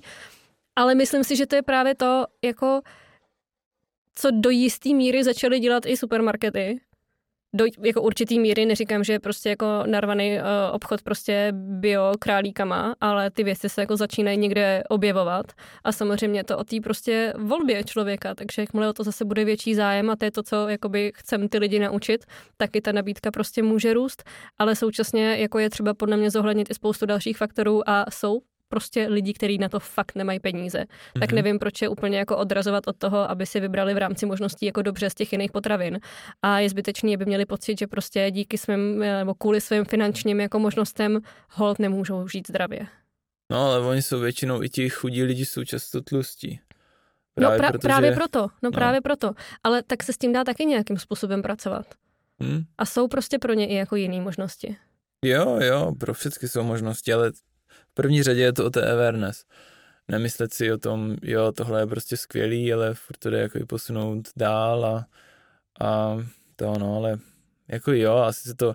Ale 0.76 0.94
myslím 0.94 1.24
si, 1.24 1.36
že 1.36 1.46
to 1.46 1.56
je 1.56 1.62
právě 1.62 1.94
to, 1.94 2.24
jako 2.44 2.80
co 4.14 4.30
do 4.30 4.50
jistý 4.50 4.94
míry 4.94 5.24
začaly 5.24 5.60
dělat 5.60 5.86
i 5.86 5.96
supermarkety. 5.96 6.80
Do 7.54 7.64
jako 7.78 8.02
určitý 8.02 8.40
míry, 8.40 8.66
neříkám, 8.66 9.04
že 9.04 9.12
je 9.12 9.20
prostě 9.20 9.48
jako 9.48 9.66
narvaný 9.86 10.38
uh, 10.38 10.42
obchod 10.72 11.02
prostě 11.02 11.52
bio 11.52 12.12
králíkama, 12.18 12.94
ale 13.00 13.30
ty 13.30 13.44
věci 13.44 13.68
se 13.68 13.80
jako 13.80 13.96
začínají 13.96 14.38
někde 14.38 14.82
objevovat 14.88 15.46
a 15.84 15.92
samozřejmě 15.92 16.44
to 16.44 16.58
o 16.58 16.64
té 16.64 16.76
prostě 16.80 17.32
volbě 17.38 17.84
člověka, 17.84 18.34
takže 18.34 18.62
jakmile 18.62 18.88
o 18.88 18.92
to 18.92 19.04
zase 19.04 19.24
bude 19.24 19.44
větší 19.44 19.74
zájem 19.74 20.10
a 20.10 20.16
to 20.16 20.24
je 20.24 20.30
to, 20.30 20.42
co 20.42 20.68
jakoby 20.68 21.12
chcem 21.14 21.48
ty 21.48 21.58
lidi 21.58 21.78
naučit, 21.78 22.24
tak 22.56 22.76
i 22.76 22.80
ta 22.80 22.92
nabídka 22.92 23.30
prostě 23.30 23.62
může 23.62 23.94
růst, 23.94 24.24
ale 24.58 24.76
současně 24.76 25.36
jako 25.36 25.58
je 25.58 25.70
třeba 25.70 25.94
podle 25.94 26.16
mě 26.16 26.30
zohlednit 26.30 26.70
i 26.70 26.74
spoustu 26.74 27.06
dalších 27.06 27.36
faktorů 27.36 27.88
a 27.88 28.04
jsou 28.10 28.40
prostě 28.68 29.06
lidi, 29.10 29.32
kteří 29.34 29.58
na 29.58 29.68
to 29.68 29.80
fakt 29.80 30.14
nemají 30.14 30.40
peníze. 30.40 30.78
Mm-hmm. 30.78 31.20
Tak 31.20 31.30
Mhm. 31.30 31.36
nevím, 31.36 31.58
proč 31.58 31.82
je 31.82 31.88
úplně 31.88 32.18
jako 32.18 32.36
odrazovat 32.36 32.88
od 32.88 32.96
toho, 32.96 33.30
aby 33.30 33.46
si 33.46 33.60
vybrali 33.60 33.94
v 33.94 33.98
rámci 33.98 34.26
možností 34.26 34.66
jako 34.66 34.82
dobře 34.82 35.10
z 35.10 35.14
těch 35.14 35.32
jiných 35.32 35.52
potravin. 35.52 36.00
A 36.42 36.58
je 36.58 36.68
zbytečný, 36.70 37.14
aby 37.14 37.24
měli 37.24 37.46
pocit, 37.46 37.78
že 37.78 37.86
prostě 37.86 38.30
díky 38.30 38.58
svým, 38.58 38.98
nebo 38.98 39.34
kvůli 39.34 39.60
svým 39.60 39.84
finančním 39.84 40.40
jako 40.40 40.58
možnostem 40.58 41.20
hold 41.50 41.78
nemůžou 41.78 42.28
žít 42.28 42.48
zdravě. 42.48 42.86
No, 43.50 43.66
ale 43.66 43.80
oni 43.86 44.02
jsou 44.02 44.20
většinou 44.20 44.62
i 44.62 44.68
ti 44.68 44.88
chudí 44.90 45.22
lidi 45.22 45.44
jsou 45.46 45.64
často 45.64 46.00
tlustí. 46.02 46.60
no 47.40 47.48
pra- 47.50 47.72
protože- 47.72 47.78
právě 47.88 48.12
proto, 48.12 48.40
no, 48.40 48.48
no. 48.62 48.70
právě 48.70 49.00
proto. 49.00 49.30
Ale 49.64 49.82
tak 49.82 50.02
se 50.02 50.12
s 50.12 50.18
tím 50.18 50.32
dá 50.32 50.44
taky 50.44 50.64
nějakým 50.64 50.98
způsobem 50.98 51.42
pracovat. 51.42 51.86
Hm? 52.42 52.64
A 52.78 52.86
jsou 52.86 53.08
prostě 53.08 53.38
pro 53.38 53.52
ně 53.52 53.66
i 53.66 53.74
jako 53.74 53.96
jiné 53.96 54.20
možnosti. 54.20 54.76
Jo, 55.24 55.58
jo, 55.60 55.92
pro 56.00 56.14
všechny 56.14 56.48
jsou 56.48 56.62
možnosti, 56.62 57.12
ale 57.12 57.32
první 57.96 58.22
řadě 58.22 58.40
je 58.40 58.52
to 58.52 58.66
o 58.66 58.70
té 58.70 58.92
awareness. 58.92 59.44
Nemyslet 60.08 60.54
si 60.54 60.72
o 60.72 60.78
tom, 60.78 61.16
jo, 61.22 61.52
tohle 61.52 61.80
je 61.80 61.86
prostě 61.86 62.16
skvělý, 62.16 62.72
ale 62.72 62.94
furt 62.94 63.16
to 63.16 63.30
jde 63.30 63.38
jako 63.38 63.58
i 63.58 63.64
posunout 63.64 64.28
dál 64.36 64.84
a, 64.84 65.06
a 65.86 66.16
to 66.56 66.78
no, 66.78 66.96
ale 66.96 67.18
jako 67.68 67.92
jo, 67.92 68.14
asi 68.14 68.48
se 68.48 68.54
to 68.54 68.74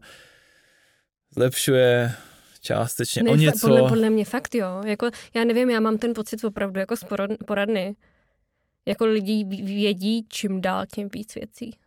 zlepšuje 1.33 2.13
částečně 2.61 3.23
o 3.23 3.25
fa- 3.25 3.39
něco. 3.39 3.67
Podle, 3.67 3.89
podle 3.89 4.09
mě 4.09 4.25
fakt 4.25 4.55
jo. 4.55 4.81
Jako, 4.85 5.09
já 5.35 5.43
nevím, 5.43 5.69
já 5.69 5.79
mám 5.79 5.97
ten 5.97 6.13
pocit 6.13 6.43
opravdu 6.43 6.79
jako 6.79 6.97
z 6.97 7.03
porad- 7.03 7.37
poradny. 7.45 7.95
Jako 8.85 9.05
lidi 9.05 9.43
vědí 9.63 10.25
čím 10.29 10.61
dál 10.61 10.85
tím 10.93 11.09
víc 11.13 11.35
věcí. 11.35 11.77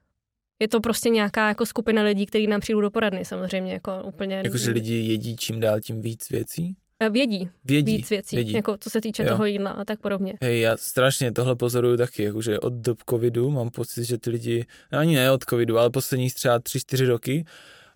Je 0.63 0.69
to 0.69 0.81
prostě 0.81 1.09
nějaká 1.09 1.49
jako 1.49 1.67
skupina 1.67 2.03
lidí, 2.03 2.27
kteří 2.27 2.47
nám 2.47 2.61
přijdou 2.61 2.81
do 2.81 2.91
poradny 2.91 3.25
samozřejmě, 3.25 3.73
jako 3.73 4.03
úplně. 4.05 4.43
Jakože 4.45 4.71
lidi 4.71 4.95
jedí 4.95 5.37
čím 5.37 5.61
dál 5.61 5.81
tím 5.81 6.03
víc 6.03 6.31
věcí? 6.31 6.77
Eh, 7.07 7.11
Vědí, 7.11 7.49
Vědí. 7.65 7.97
víc 7.97 8.11
věcí, 8.11 8.37
vědí. 8.37 8.53
jako 8.53 8.77
co 8.81 8.91
se 8.91 9.01
týče 9.01 9.23
Jo. 9.23 9.29
toho 9.29 9.45
jídla 9.45 9.71
a 9.71 9.85
tak 9.85 10.01
podobně. 10.01 10.35
Hej, 10.43 10.61
já 10.61 10.77
strašně 10.77 11.33
tohle 11.33 11.57
pozoruju 11.57 11.97
taky, 11.97 12.23
jakože 12.23 12.61
od 12.61 12.73
dob 12.73 12.99
covidu 13.11 13.51
mám 13.51 13.71
pocit, 13.71 14.05
že 14.05 14.19
ty 14.19 14.31
lidi, 14.31 14.67
no 14.93 14.99
ani 14.99 15.17
ne 15.17 15.31
od 15.31 15.45
covidu, 15.45 15.79
ale 15.79 15.91
poslední 15.91 16.31
třeba 16.31 16.59
tři, 16.59 16.81
čtyři 16.81 17.07
roky, 17.07 17.45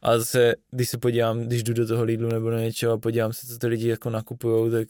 a 0.03 0.19
zase, 0.19 0.55
když 0.71 0.89
se 0.89 0.99
podívám, 0.99 1.41
když 1.41 1.63
jdu 1.63 1.73
do 1.75 1.87
toho 1.87 2.05
Lidlu 2.05 2.29
nebo 2.29 2.51
do 2.51 2.59
něčeho 2.59 2.93
a 2.93 2.99
podívám 2.99 3.33
se, 3.33 3.47
co 3.47 3.59
ty 3.59 3.67
lidi 3.67 3.89
jako 3.89 4.11
nakupujou, 4.11 4.71
tak 4.71 4.89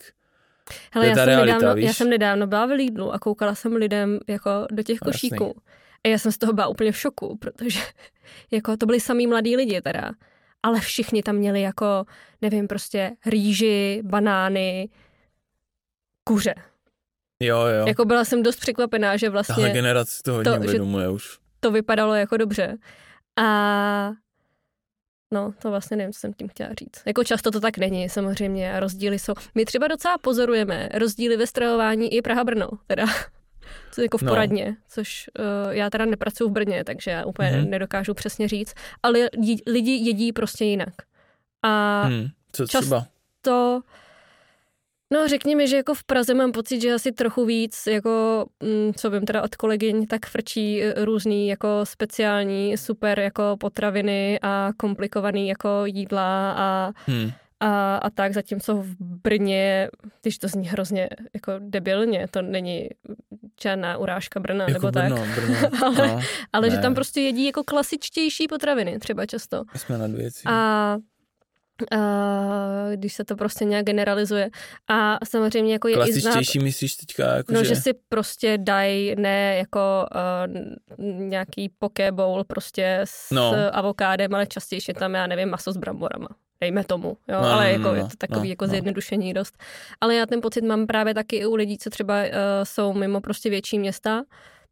Hele, 0.91 1.05
je 1.05 1.09
já, 1.09 1.15
ta 1.15 1.21
jsem 1.21 1.27
realita, 1.29 1.55
nedávno, 1.57 1.75
víš? 1.75 1.85
já 1.85 1.93
jsem 1.93 2.09
nedávno 2.09 2.47
byla 2.47 2.65
v 2.65 2.69
Lidlu 2.69 3.13
a 3.13 3.19
koukala 3.19 3.55
jsem 3.55 3.73
lidem 3.75 4.19
jako 4.27 4.49
do 4.71 4.83
těch 4.83 4.97
Jasný. 5.05 5.11
košíků. 5.11 5.61
A 6.03 6.07
já 6.07 6.17
jsem 6.17 6.31
z 6.31 6.37
toho 6.37 6.53
byla 6.53 6.67
úplně 6.67 6.91
v 6.91 6.97
šoku, 6.97 7.37
protože 7.37 7.79
jako 8.51 8.77
to 8.77 8.85
byli 8.85 8.99
samý 8.99 9.27
mladí 9.27 9.55
lidi 9.55 9.81
teda. 9.81 10.11
Ale 10.63 10.79
všichni 10.79 11.23
tam 11.23 11.35
měli 11.35 11.61
jako, 11.61 12.05
nevím, 12.41 12.67
prostě 12.67 13.11
rýži, 13.25 14.01
banány, 14.05 14.89
kuře. 16.23 16.55
jo, 17.43 17.59
jo. 17.59 17.87
Jako 17.87 18.05
byla 18.05 18.25
jsem 18.25 18.43
dost 18.43 18.59
překvapená, 18.59 19.17
že 19.17 19.25
Tahle 19.25 19.33
vlastně 19.33 19.69
generace 19.69 20.23
to 20.23 20.33
hodně 20.33 20.51
to, 20.51 20.57
uvědomuje 20.57 21.09
už. 21.09 21.39
to 21.59 21.71
vypadalo 21.71 22.13
jako 22.15 22.37
dobře. 22.37 22.77
A 23.39 24.11
no, 25.33 25.53
to 25.61 25.69
vlastně 25.69 25.97
nevím, 25.97 26.13
co 26.13 26.19
jsem 26.19 26.33
tím 26.33 26.47
chtěla 26.47 26.69
říct. 26.79 27.03
Jako 27.05 27.23
často 27.23 27.51
to 27.51 27.59
tak 27.59 27.77
není, 27.77 28.09
samozřejmě, 28.09 28.73
a 28.73 28.79
rozdíly 28.79 29.19
jsou. 29.19 29.33
My 29.55 29.65
třeba 29.65 29.87
docela 29.87 30.17
pozorujeme 30.17 30.89
rozdíly 30.93 31.37
ve 31.37 31.47
stravování 31.47 32.13
i 32.13 32.21
Praha-Brno, 32.21 32.69
teda. 32.87 33.05
Co 33.91 34.01
jako 34.01 34.17
v 34.17 34.21
No. 34.21 34.31
poradně, 34.31 34.75
což 34.89 35.29
uh, 35.39 35.73
já 35.73 35.89
teda 35.89 36.05
nepracuji 36.05 36.49
v 36.49 36.53
Brně, 36.53 36.83
takže 36.83 37.11
já 37.11 37.25
úplně 37.25 37.49
mm-hmm. 37.51 37.69
nedokážu 37.69 38.13
přesně 38.13 38.47
říct, 38.47 38.73
ale 39.03 39.19
lidi, 39.37 39.63
lidi 39.67 39.91
jedí 39.91 40.33
prostě 40.33 40.65
jinak. 40.65 40.93
A 41.63 42.01
Hmm, 42.03 42.27
co 42.51 42.65
třeba? 42.65 43.05
to 43.41 43.81
No 45.13 45.27
řekněme, 45.27 45.67
že 45.67 45.75
jako 45.75 45.93
v 45.93 46.03
Praze 46.03 46.33
mám 46.33 46.51
pocit, 46.51 46.81
že 46.81 46.93
asi 46.93 47.11
trochu 47.11 47.45
víc, 47.45 47.87
jako 47.87 48.45
mm, 48.63 48.93
co 48.93 49.09
vím 49.09 49.25
teda 49.25 49.41
od 49.43 49.55
kolegyň, 49.55 50.07
tak 50.07 50.25
frčí 50.25 50.83
e, 50.83 51.05
různý 51.05 51.47
jako 51.47 51.67
speciální 51.83 52.77
super 52.77 53.19
jako 53.19 53.55
potraviny 53.59 54.39
a 54.41 54.69
komplikovaný 54.77 55.47
jako 55.47 55.69
jídla 55.85 56.51
a 56.51 56.91
hmm 57.07 57.31
a, 57.59 57.97
a 57.97 58.09
tak, 58.09 58.33
zatímco 58.33 58.75
v 58.75 58.95
Brně, 58.99 59.89
když 60.21 60.37
to 60.37 60.47
zní 60.47 60.67
hrozně 60.67 61.09
jako 61.33 61.51
debilně, 61.59 62.27
to 62.31 62.41
není 62.41 62.89
žádná 63.61 63.97
urážka 63.97 64.39
Brna 64.39 64.65
jako 64.67 64.73
nebo 64.73 64.91
Brno, 64.91 65.17
tak, 65.17 65.27
Brno. 65.35 65.55
ale, 65.85 66.07
no, 66.07 66.21
ale 66.53 66.71
že 66.71 66.77
tam 66.77 66.95
prostě 66.95 67.21
jedí 67.21 67.45
jako 67.45 67.63
klasičtější 67.63 68.47
potraviny 68.47 68.99
třeba 68.99 69.25
často. 69.25 69.63
Jsme 69.75 69.97
nad 69.97 70.11
věcí. 70.11 70.43
A 70.45 70.97
a 71.91 71.97
když 72.95 73.13
se 73.13 73.25
to 73.25 73.35
prostě 73.35 73.65
nějak 73.65 73.85
generalizuje. 73.85 74.49
A 74.87 75.17
samozřejmě 75.25 75.73
jako 75.73 75.87
je 75.87 75.93
Klasičtější 75.95 76.39
i 76.39 76.59
znát, 76.59 76.63
myslíš 76.63 76.95
teďka? 76.95 77.35
Jako 77.35 77.53
no, 77.53 77.63
že... 77.63 77.69
že 77.69 77.75
si 77.75 77.93
prostě 78.09 78.57
dají 78.57 79.15
ne 79.15 79.55
jako 79.55 80.05
uh, 80.15 81.09
nějaký 81.29 81.69
poke 81.69 82.11
bowl 82.11 82.43
prostě 82.43 82.99
s 83.03 83.31
no. 83.31 83.53
avokádem, 83.71 84.35
ale 84.35 84.45
častěji 84.45 84.81
je 84.87 84.93
tam, 84.93 85.13
já 85.13 85.27
nevím, 85.27 85.49
maso 85.49 85.71
s 85.71 85.77
bramborama 85.77 86.27
dejme 86.61 86.83
tomu, 86.83 87.07
jo, 87.07 87.41
no, 87.41 87.47
ale 87.47 87.63
no, 87.65 87.69
jako 87.71 87.83
no, 87.83 87.95
je 87.95 88.03
to 88.03 88.17
takový 88.17 88.47
no, 88.47 88.49
jako 88.49 88.65
no. 88.65 88.71
zjednodušení 88.71 89.33
dost. 89.33 89.57
Ale 90.01 90.15
já 90.15 90.25
ten 90.25 90.41
pocit 90.41 90.61
mám 90.61 90.87
právě 90.87 91.13
taky 91.13 91.35
i 91.35 91.45
u 91.45 91.55
lidí, 91.55 91.77
co 91.77 91.89
třeba 91.89 92.15
uh, 92.23 92.29
jsou 92.63 92.93
mimo 92.93 93.21
prostě 93.21 93.49
větší 93.49 93.79
města, 93.79 94.23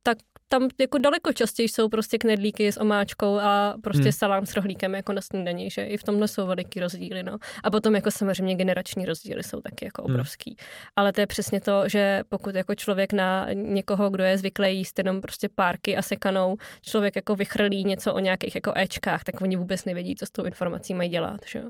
tak 0.04 0.18
tam 0.48 0.70
jako 0.80 0.98
daleko 0.98 1.34
častěji 1.34 1.70
jsou 1.70 1.90
prostě 1.90 2.18
knedlíky 2.18 2.72
s 2.72 2.78
omáčkou 2.80 3.40
a 3.40 3.76
prostě 3.84 4.04
hmm. 4.04 4.12
salám 4.12 4.46
s 4.46 4.56
rohlíkem 4.56 4.96
jako 4.96 5.14
na 5.14 5.22
snídaní, 5.22 5.70
že 5.70 5.84
i 5.84 5.98
v 5.98 6.04
tomhle 6.04 6.28
jsou 6.28 6.48
veliký 6.48 6.80
rozdíly, 6.80 7.24
no. 7.24 7.38
A 7.64 7.72
potom 7.72 7.96
jako 7.96 8.12
samozřejmě 8.12 8.56
generační 8.56 9.06
rozdíly 9.06 9.44
jsou 9.44 9.62
taky 9.62 9.86
jako 9.86 10.04
hmm. 10.04 10.14
obrovský. 10.14 10.50
Hmm. 10.50 10.68
Ale 10.96 11.14
to 11.14 11.22
je 11.22 11.28
přesně 11.28 11.62
to, 11.62 11.90
že 11.90 12.24
pokud 12.30 12.56
jako 12.56 12.76
člověk 12.76 13.14
na 13.14 13.48
někoho, 13.54 14.10
kdo 14.10 14.24
je 14.24 14.38
zvyklý 14.38 14.78
jíst 14.78 14.98
jenom 14.98 15.22
prostě 15.22 15.50
párky 15.50 15.98
a 15.98 16.02
sekanou, 16.02 16.58
člověk 16.82 17.16
jako 17.16 17.36
vychrlí 17.36 17.84
něco 17.84 18.14
o 18.14 18.20
nějakých 18.20 18.56
jako 18.56 18.74
Ečkách, 18.76 19.24
tak 19.24 19.42
oni 19.42 19.56
vůbec 19.56 19.86
nevědí, 19.86 20.16
co 20.16 20.26
s 20.26 20.30
tou 20.32 20.44
informací 20.44 20.94
mají 20.94 21.10
dělat, 21.10 21.40
že 21.46 21.60
jo. 21.60 21.70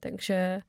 Takže 0.00 0.60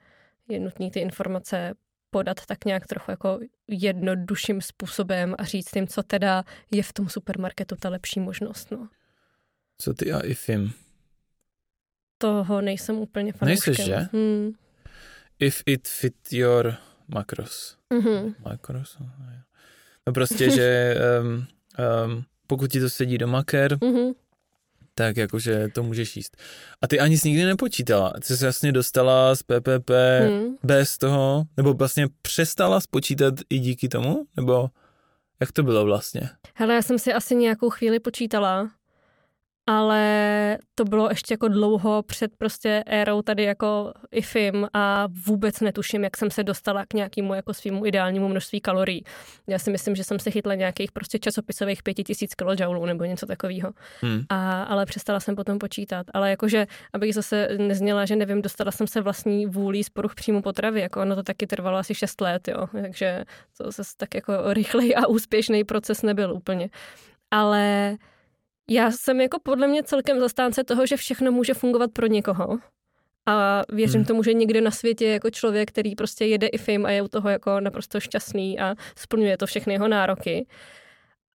je 0.49 0.59
nutné 0.59 0.89
ty 0.91 0.99
informace 0.99 1.73
podat 2.13 2.45
tak 2.45 2.65
nějak 2.65 2.87
trochu 2.87 3.11
jako 3.11 3.39
jednodušším 3.67 4.61
způsobem 4.61 5.35
a 5.37 5.43
říct 5.43 5.75
jim, 5.75 5.87
co 5.87 6.03
teda 6.03 6.43
je 6.71 6.83
v 6.83 6.93
tom 6.93 7.09
supermarketu 7.09 7.75
ta 7.75 7.89
lepší 7.89 8.19
možnost. 8.19 8.71
No. 8.71 8.89
Co 9.77 9.93
ty 9.93 10.11
a 10.11 10.19
IFIM? 10.19 10.73
Toho 12.17 12.61
nejsem 12.61 12.95
úplně 12.95 13.33
fanouškem. 13.33 13.71
Nejseš, 13.71 13.85
že? 13.85 13.95
Hmm. 13.95 14.51
If 15.39 15.63
it 15.65 15.87
fit 15.87 16.15
your 16.31 16.75
macros. 17.07 17.77
Mm-hmm. 17.93 18.35
Macros? 18.39 18.97
No, 18.99 19.09
no 20.07 20.13
prostě, 20.13 20.49
že 20.49 20.95
um, 21.21 21.47
um, 22.05 22.25
pokud 22.47 22.71
ti 22.71 22.79
to 22.79 22.89
sedí 22.89 23.17
do 23.17 23.27
maker, 23.27 23.73
mm-hmm 23.73 24.13
tak 24.95 25.17
jakože 25.17 25.67
to 25.73 25.83
můžeš 25.83 26.15
jíst. 26.15 26.37
A 26.81 26.87
ty 26.87 26.99
ani 26.99 27.17
jsi 27.17 27.29
nikdy 27.29 27.45
nepočítala. 27.45 28.13
Ty 28.27 28.37
jsi 28.37 28.45
jasně 28.45 28.71
dostala 28.71 29.35
z 29.35 29.43
PPP 29.43 29.89
hmm. 30.21 30.55
bez 30.63 30.97
toho, 30.97 31.43
nebo 31.57 31.73
vlastně 31.73 32.07
přestala 32.21 32.79
spočítat 32.79 33.33
i 33.49 33.59
díky 33.59 33.89
tomu? 33.89 34.25
Nebo 34.35 34.69
jak 35.39 35.51
to 35.51 35.63
bylo 35.63 35.85
vlastně? 35.85 36.29
Hele, 36.55 36.73
já 36.73 36.81
jsem 36.81 36.99
si 36.99 37.13
asi 37.13 37.35
nějakou 37.35 37.69
chvíli 37.69 37.99
počítala, 37.99 38.71
ale 39.67 40.57
to 40.75 40.85
bylo 40.85 41.09
ještě 41.09 41.33
jako 41.33 41.47
dlouho 41.47 42.03
před 42.03 42.31
prostě 42.37 42.83
érou 42.85 43.21
tady 43.21 43.43
jako 43.43 43.93
IFIM 44.11 44.67
a 44.73 45.07
vůbec 45.27 45.59
netuším, 45.59 46.03
jak 46.03 46.17
jsem 46.17 46.31
se 46.31 46.43
dostala 46.43 46.85
k 46.85 46.93
nějakému 46.93 47.33
jako 47.33 47.53
svýmu 47.53 47.85
ideálnímu 47.85 48.27
množství 48.27 48.61
kalorií. 48.61 49.03
Já 49.47 49.59
si 49.59 49.71
myslím, 49.71 49.95
že 49.95 50.03
jsem 50.03 50.19
se 50.19 50.31
chytla 50.31 50.55
nějakých 50.55 50.91
prostě 50.91 51.19
časopisových 51.19 51.83
5000 51.83 52.35
kJ 52.35 52.63
nebo 52.85 53.03
něco 53.03 53.25
takového. 53.25 53.71
Hmm. 54.01 54.21
A, 54.29 54.63
ale 54.63 54.85
přestala 54.85 55.19
jsem 55.19 55.35
potom 55.35 55.59
počítat. 55.59 56.05
Ale 56.13 56.29
jakože, 56.29 56.67
abych 56.93 57.13
zase 57.13 57.47
nezněla, 57.57 58.05
že 58.05 58.15
nevím, 58.15 58.41
dostala 58.41 58.71
jsem 58.71 58.87
se 58.87 59.01
vlastní 59.01 59.45
vůlí 59.45 59.83
z 59.83 59.89
poruch 59.89 60.15
příjmu 60.15 60.41
potravy, 60.41 60.81
jako 60.81 61.01
ono 61.01 61.15
to 61.15 61.23
taky 61.23 61.47
trvalo 61.47 61.77
asi 61.77 61.95
6 61.95 62.21
let, 62.21 62.47
jo. 62.47 62.67
Takže 62.81 63.23
to 63.57 63.71
zase 63.71 63.93
tak 63.97 64.15
jako 64.15 64.53
rychlej 64.53 64.95
a 64.97 65.07
úspěšný 65.07 65.63
proces 65.63 66.01
nebyl 66.01 66.33
úplně. 66.33 66.69
Ale 67.31 67.97
já 68.69 68.91
jsem 68.91 69.21
jako 69.21 69.39
podle 69.43 69.67
mě 69.67 69.83
celkem 69.83 70.19
zastánce 70.19 70.63
toho, 70.63 70.85
že 70.85 70.97
všechno 70.97 71.31
může 71.31 71.53
fungovat 71.53 71.91
pro 71.91 72.07
někoho. 72.07 72.59
A 73.25 73.61
věřím 73.69 73.99
hmm. 73.99 74.05
tomu, 74.05 74.23
že 74.23 74.33
někde 74.33 74.61
na 74.61 74.71
světě 74.71 75.07
jako 75.07 75.29
člověk, 75.29 75.69
který 75.69 75.95
prostě 75.95 76.25
jede 76.25 76.47
i 76.47 76.57
film 76.57 76.85
a 76.85 76.91
je 76.91 77.01
u 77.01 77.07
toho 77.07 77.29
jako 77.29 77.59
naprosto 77.59 77.99
šťastný 77.99 78.59
a 78.59 78.75
splňuje 78.97 79.37
to 79.37 79.45
všechny 79.45 79.73
jeho 79.73 79.87
nároky. 79.87 80.47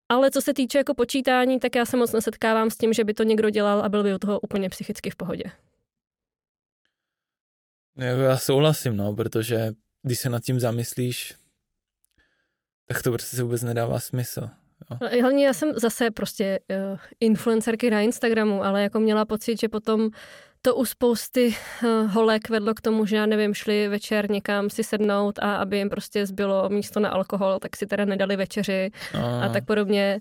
Ale 0.09 0.31
co 0.31 0.41
se 0.41 0.53
týče 0.53 0.77
jako 0.77 0.93
počítání, 0.93 1.59
tak 1.59 1.75
já 1.75 1.85
se 1.85 1.97
moc 1.97 2.11
nesetkávám 2.11 2.69
s 2.69 2.77
tím, 2.77 2.93
že 2.93 3.03
by 3.03 3.13
to 3.13 3.23
někdo 3.23 3.49
dělal 3.49 3.81
a 3.81 3.89
byl 3.89 4.03
by 4.03 4.13
u 4.13 4.17
toho 4.17 4.39
úplně 4.39 4.69
psychicky 4.69 5.09
v 5.09 5.15
pohodě. 5.15 5.43
Jako 7.97 8.21
já 8.21 8.37
souhlasím, 8.37 8.97
no, 8.97 9.15
protože 9.15 9.71
když 10.01 10.19
se 10.19 10.29
nad 10.29 10.43
tím 10.43 10.59
zamyslíš, 10.59 11.35
tak 12.87 13.03
to 13.03 13.11
prostě 13.11 13.35
se 13.35 13.43
vůbec 13.43 13.63
nedává 13.63 13.99
smysl. 13.99 14.49
No. 14.91 15.09
Hlavně 15.21 15.45
já 15.45 15.53
jsem 15.53 15.73
zase 15.75 16.11
prostě 16.11 16.59
uh, 16.69 16.99
influencerky 17.19 17.89
na 17.89 18.01
Instagramu, 18.01 18.63
ale 18.63 18.83
jako 18.83 18.99
měla 18.99 19.25
pocit, 19.25 19.59
že 19.59 19.69
potom 19.69 20.09
to 20.61 20.75
u 20.75 20.85
spousty 20.85 21.55
uh, 21.83 22.11
holek 22.11 22.49
vedlo 22.49 22.73
k 22.73 22.81
tomu, 22.81 23.05
že 23.05 23.15
já 23.15 23.25
nevím, 23.25 23.53
šli 23.53 23.87
večer 23.87 24.31
někam 24.31 24.69
si 24.69 24.83
sednout 24.83 25.39
a 25.39 25.55
aby 25.55 25.77
jim 25.77 25.89
prostě 25.89 26.25
zbylo 26.25 26.69
místo 26.69 26.99
na 26.99 27.09
alkohol, 27.09 27.59
tak 27.59 27.77
si 27.77 27.85
teda 27.85 28.05
nedali 28.05 28.35
večeři 28.35 28.91
a, 29.13 29.41
a 29.41 29.49
tak 29.49 29.65
podobně. 29.65 30.19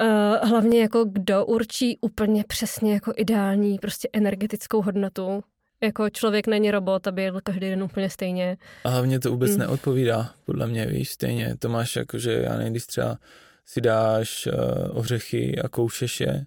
Uh, 0.00 0.48
hlavně 0.48 0.80
jako 0.80 1.04
kdo 1.04 1.46
určí 1.46 1.98
úplně 2.00 2.44
přesně 2.44 2.94
jako 2.94 3.12
ideální 3.16 3.78
prostě 3.78 4.08
energetickou 4.12 4.82
hodnotu. 4.82 5.44
Jako 5.82 6.10
člověk 6.10 6.46
není 6.46 6.70
robot, 6.70 7.06
aby 7.06 7.22
jedl 7.22 7.40
každý 7.42 7.70
den 7.70 7.82
úplně 7.82 8.10
stejně. 8.10 8.56
A 8.84 8.88
hlavně 8.88 9.20
to 9.20 9.30
vůbec 9.30 9.50
mm. 9.50 9.58
neodpovídá, 9.58 10.30
podle 10.44 10.66
mě, 10.66 10.86
víš, 10.86 11.10
stejně. 11.10 11.56
To 11.58 11.68
máš 11.68 11.96
jako, 11.96 12.18
že 12.18 12.32
já 12.32 12.56
když 12.56 12.86
třeba 12.86 13.18
si 13.64 13.80
dáš 13.80 14.46
uh, 14.46 14.98
ořechy 14.98 15.58
a 15.58 15.68
koušeš 15.68 16.20
je, 16.20 16.46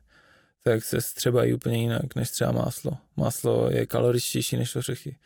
tak 0.63 0.83
se 0.83 1.01
střebají 1.01 1.53
úplně 1.53 1.77
jinak 1.77 2.15
než 2.15 2.29
třeba 2.29 2.51
máslo. 2.51 2.97
Máslo 3.15 3.69
je 3.71 3.85
kaloričtější 3.85 4.57
než 4.57 4.75
ořechy, 4.75 5.17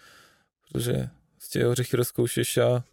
protože 0.62 1.10
prostě 1.36 1.68
ořechy 1.68 1.98
rozkoušeš 1.98 2.58
a 2.58 2.84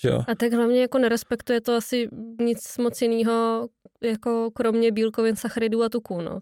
že 0.00 0.08
jo. 0.08 0.24
A 0.28 0.34
tak 0.34 0.52
hlavně 0.52 0.80
jako 0.80 0.98
nerespektuje 0.98 1.60
to 1.60 1.74
asi 1.74 2.08
nic 2.40 2.78
moc 2.78 3.02
jiného, 3.02 3.68
jako 4.02 4.50
kromě 4.50 4.92
bílkovin, 4.92 5.36
sacharidů 5.36 5.82
a 5.82 5.88
tuků, 5.88 6.20
no. 6.20 6.40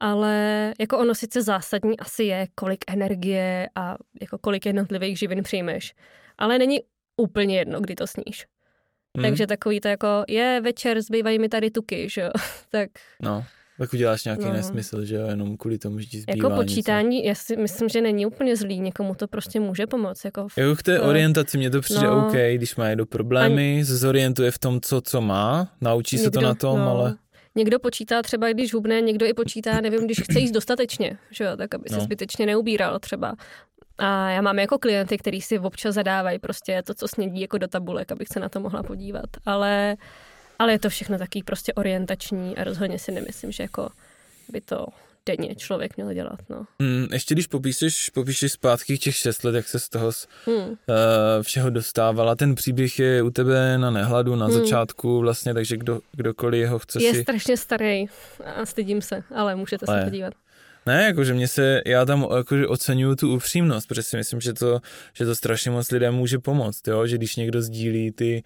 Ale 0.00 0.72
jako 0.80 0.98
ono 0.98 1.14
sice 1.14 1.42
zásadní 1.42 2.00
asi 2.00 2.24
je, 2.24 2.48
kolik 2.54 2.84
energie 2.88 3.68
a 3.74 3.96
jako 4.20 4.38
kolik 4.38 4.66
jednotlivých 4.66 5.18
živin 5.18 5.42
přijmeš. 5.42 5.94
Ale 6.38 6.58
není 6.58 6.80
úplně 7.16 7.58
jedno, 7.58 7.80
kdy 7.80 7.94
to 7.94 8.06
sníš. 8.06 8.46
Hmm. 9.16 9.24
Takže 9.24 9.46
takový 9.46 9.80
to 9.80 9.88
jako, 9.88 10.24
je 10.28 10.60
večer, 10.64 11.02
zbývají 11.02 11.38
mi 11.38 11.48
tady 11.48 11.70
tuky, 11.70 12.08
že 12.10 12.20
jo, 12.20 12.30
tak... 12.70 12.90
No, 13.22 13.44
tak 13.78 13.92
uděláš 13.92 14.24
nějaký 14.24 14.44
no. 14.44 14.52
nesmysl, 14.52 15.04
že 15.04 15.14
jo, 15.14 15.26
jenom 15.26 15.56
kvůli 15.56 15.78
tomu, 15.78 15.98
že 15.98 16.06
ti 16.06 16.20
zbývá 16.20 16.48
Jako 16.48 16.62
počítání, 16.62 17.16
něco. 17.16 17.28
já 17.28 17.34
si 17.34 17.56
myslím, 17.56 17.88
že 17.88 18.00
není 18.00 18.26
úplně 18.26 18.56
zlý, 18.56 18.80
někomu 18.80 19.14
to 19.14 19.28
prostě 19.28 19.60
může 19.60 19.86
pomoct. 19.86 20.24
Jako, 20.24 20.48
v, 20.48 20.58
jako 20.58 20.76
k 20.76 20.82
té 20.82 21.00
orientaci 21.00 21.58
mě 21.58 21.70
to 21.70 21.80
přijde 21.80 22.06
no. 22.06 22.26
OK, 22.26 22.34
když 22.54 22.76
má 22.76 22.94
do 22.94 23.06
problémy, 23.06 23.72
Ani... 23.72 23.84
zorientuje 23.84 24.50
v 24.50 24.58
tom, 24.58 24.80
co, 24.80 25.00
co 25.00 25.20
má, 25.20 25.72
naučí 25.80 26.16
Někdo, 26.16 26.24
se 26.24 26.30
to 26.30 26.40
na 26.40 26.54
tom, 26.54 26.78
no. 26.78 26.90
ale... 26.90 27.14
Někdo 27.56 27.78
počítá 27.78 28.22
třeba, 28.22 28.52
když 28.52 28.74
hubne, 28.74 29.00
někdo 29.00 29.26
i 29.26 29.34
počítá, 29.34 29.80
nevím, 29.80 30.04
když 30.04 30.20
chce 30.20 30.38
jíst 30.38 30.50
dostatečně, 30.50 31.18
že 31.30 31.44
jo, 31.44 31.56
tak 31.56 31.74
aby 31.74 31.88
se 31.88 31.94
no. 31.96 32.00
zbytečně 32.00 32.46
neubíral 32.46 32.98
třeba. 32.98 33.34
A 33.98 34.30
já 34.30 34.40
mám 34.40 34.58
jako 34.58 34.78
klienty, 34.78 35.18
kteří 35.18 35.40
si 35.40 35.58
občas 35.58 35.94
zadávají 35.94 36.38
prostě 36.38 36.82
to, 36.82 36.94
co 36.94 37.08
snědí 37.08 37.40
jako 37.40 37.58
do 37.58 37.68
tabulek, 37.68 38.12
abych 38.12 38.28
se 38.28 38.40
na 38.40 38.48
to 38.48 38.60
mohla 38.60 38.82
podívat. 38.82 39.26
Ale, 39.46 39.96
ale 40.58 40.72
je 40.72 40.78
to 40.78 40.88
všechno 40.88 41.18
taky 41.18 41.42
prostě 41.42 41.72
orientační 41.72 42.56
a 42.56 42.64
rozhodně 42.64 42.98
si 42.98 43.12
nemyslím, 43.12 43.52
že 43.52 43.62
jako 43.62 43.88
by 44.48 44.60
to 44.60 44.86
denně 45.26 45.54
člověk 45.54 45.96
měl 45.96 46.14
dělat. 46.14 46.38
No. 46.48 46.64
Mm, 46.78 47.06
ještě 47.12 47.34
když 47.34 47.46
popíšeš, 47.46 48.10
popíšeš 48.10 48.52
zpátky 48.52 48.98
těch 48.98 49.16
šest 49.16 49.44
let, 49.44 49.54
jak 49.54 49.68
se 49.68 49.78
z 49.78 49.88
toho 49.88 50.10
hmm. 50.46 50.56
uh, 50.56 50.76
všeho 51.42 51.70
dostávala, 51.70 52.34
ten 52.34 52.54
příběh 52.54 52.98
je 52.98 53.22
u 53.22 53.30
tebe 53.30 53.78
na 53.78 53.90
nehladu 53.90 54.36
na 54.36 54.46
hmm. 54.46 54.54
začátku 54.54 55.18
vlastně, 55.20 55.54
takže 55.54 55.76
kdo, 55.76 56.00
kdokoliv 56.12 56.68
ho 56.68 56.78
chce 56.78 57.02
je 57.02 57.14
si... 57.14 57.22
strašně 57.22 57.56
starý 57.56 58.06
a 58.56 58.66
stydím 58.66 59.02
se, 59.02 59.22
ale 59.34 59.54
můžete 59.56 59.86
ale. 59.86 60.00
se 60.00 60.04
podívat. 60.04 60.34
Ne, 60.86 61.04
jakože 61.04 61.34
mě 61.34 61.48
se, 61.48 61.82
já 61.86 62.04
tam 62.04 62.26
jakože 62.36 62.66
oceňuju 62.66 63.16
tu 63.16 63.34
upřímnost, 63.34 63.88
protože 63.88 64.02
si 64.02 64.16
myslím, 64.16 64.40
že 64.40 64.52
to, 64.52 64.80
že 65.14 65.24
to 65.24 65.34
strašně 65.34 65.70
moc 65.70 65.90
lidem 65.90 66.14
může 66.14 66.38
pomoct, 66.38 66.88
jo? 66.88 67.06
že 67.06 67.16
když 67.16 67.36
někdo 67.36 67.62
sdílí 67.62 68.12
ty 68.12 68.42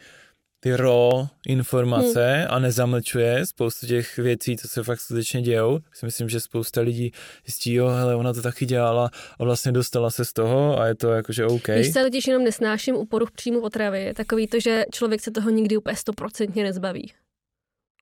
ty 0.60 0.76
raw 0.76 1.26
informace 1.46 2.34
hmm. 2.36 2.46
a 2.50 2.58
nezamlčuje 2.58 3.46
spoustu 3.46 3.86
těch 3.86 4.16
věcí, 4.16 4.56
co 4.56 4.68
se 4.68 4.82
fakt 4.82 5.00
skutečně 5.00 5.42
dějou. 5.42 5.78
Si 5.92 6.06
myslím, 6.06 6.28
že 6.28 6.40
spousta 6.40 6.80
lidí 6.80 7.12
zjistí, 7.46 7.74
jo, 7.74 7.86
hele, 7.86 8.14
ona 8.14 8.32
to 8.32 8.42
taky 8.42 8.66
dělala 8.66 9.10
a 9.38 9.44
vlastně 9.44 9.72
dostala 9.72 10.10
se 10.10 10.24
z 10.24 10.32
toho 10.32 10.80
a 10.80 10.86
je 10.86 10.94
to 10.94 11.12
jakože 11.12 11.46
OK. 11.46 11.68
Víš, 11.68 11.92
se 11.92 12.02
totiž 12.02 12.26
jenom 12.26 12.44
nesnáším 12.44 12.94
u 12.94 13.06
poruch 13.06 13.30
příjmu 13.30 13.60
potravy. 13.60 14.02
Je 14.02 14.14
takový 14.14 14.46
to, 14.46 14.60
že 14.60 14.84
člověk 14.92 15.20
se 15.20 15.30
toho 15.30 15.50
nikdy 15.50 15.76
úplně 15.76 15.96
stoprocentně 15.96 16.62
nezbaví. 16.62 17.12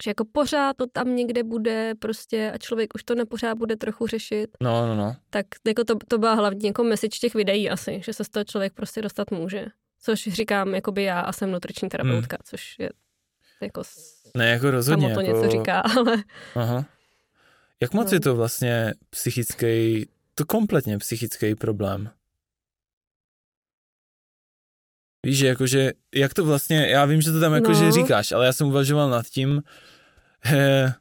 Že 0.05 0.11
jako 0.11 0.25
pořád 0.33 0.77
to 0.77 0.87
tam 0.87 1.17
někde 1.17 1.43
bude 1.43 1.95
prostě 1.99 2.53
a 2.55 2.59
člověk 2.59 2.95
už 2.95 3.05
to 3.05 3.15
nepořád 3.15 3.59
bude 3.59 3.77
trochu 3.77 4.07
řešit. 4.07 4.51
No, 4.63 4.87
no, 4.87 4.97
no. 4.97 5.17
Tak 5.31 5.47
jako 5.67 5.85
to, 5.85 5.95
to 6.09 6.19
byla 6.19 6.35
hlavně 6.35 6.69
jako 6.69 6.85
message 6.85 7.19
těch 7.19 7.35
videí 7.35 7.71
asi, 7.71 8.01
že 8.05 8.13
se 8.13 8.25
z 8.25 8.29
toho 8.29 8.45
člověk 8.45 8.73
prostě 8.73 9.03
dostat 9.03 9.31
může. 9.31 9.67
Což 10.01 10.23
říkám 10.23 10.75
jakoby 10.75 11.03
já 11.03 11.21
a 11.21 11.33
jsem 11.33 11.51
nutriční 11.51 11.89
terapeutka, 11.89 12.37
hmm. 12.37 12.45
což 12.45 12.79
je 12.79 12.91
jako... 13.63 13.83
Ne, 14.37 14.49
jako 14.51 14.71
rozhodně. 14.71 15.15
to 15.15 15.21
jako... 15.21 15.33
něco 15.33 15.51
říká, 15.51 15.81
ale... 15.97 16.17
Aha. 16.55 16.85
Jak 17.81 17.95
moc 17.95 18.11
no. 18.11 18.17
je 18.17 18.21
to 18.21 18.37
vlastně 18.37 18.95
psychický, 19.11 20.07
to 20.35 20.45
kompletně 20.45 20.99
psychický 20.99 21.55
problém? 21.55 22.11
Víš, 25.27 25.39
že 25.39 25.47
jakože, 25.47 25.93
jak 26.15 26.35
to 26.35 26.45
vlastně, 26.45 26.87
já 26.87 27.05
vím, 27.05 27.23
že 27.23 27.33
to 27.33 27.41
tam 27.41 27.55
jakože 27.55 27.85
no. 27.85 27.93
říkáš, 27.93 28.33
ale 28.33 28.47
já 28.47 28.53
jsem 28.53 28.67
uvažoval 28.67 29.11
nad 29.11 29.27
tím, 29.27 29.63
he, 30.41 30.95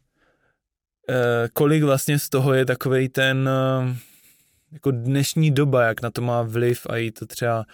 eh, 1.09 1.49
kolik 1.53 1.83
vlastně 1.83 2.19
z 2.19 2.29
toho 2.29 2.53
je 2.53 2.65
takovej 2.65 3.09
ten, 3.09 3.49
eh, 3.49 3.95
jako 4.71 4.91
dnešní 4.91 5.51
doba, 5.51 5.83
jak 5.83 6.01
na 6.01 6.09
to 6.09 6.21
má 6.21 6.41
vliv 6.41 6.87
a 6.89 6.97
i 6.97 7.11
to 7.11 7.25
třeba 7.25 7.65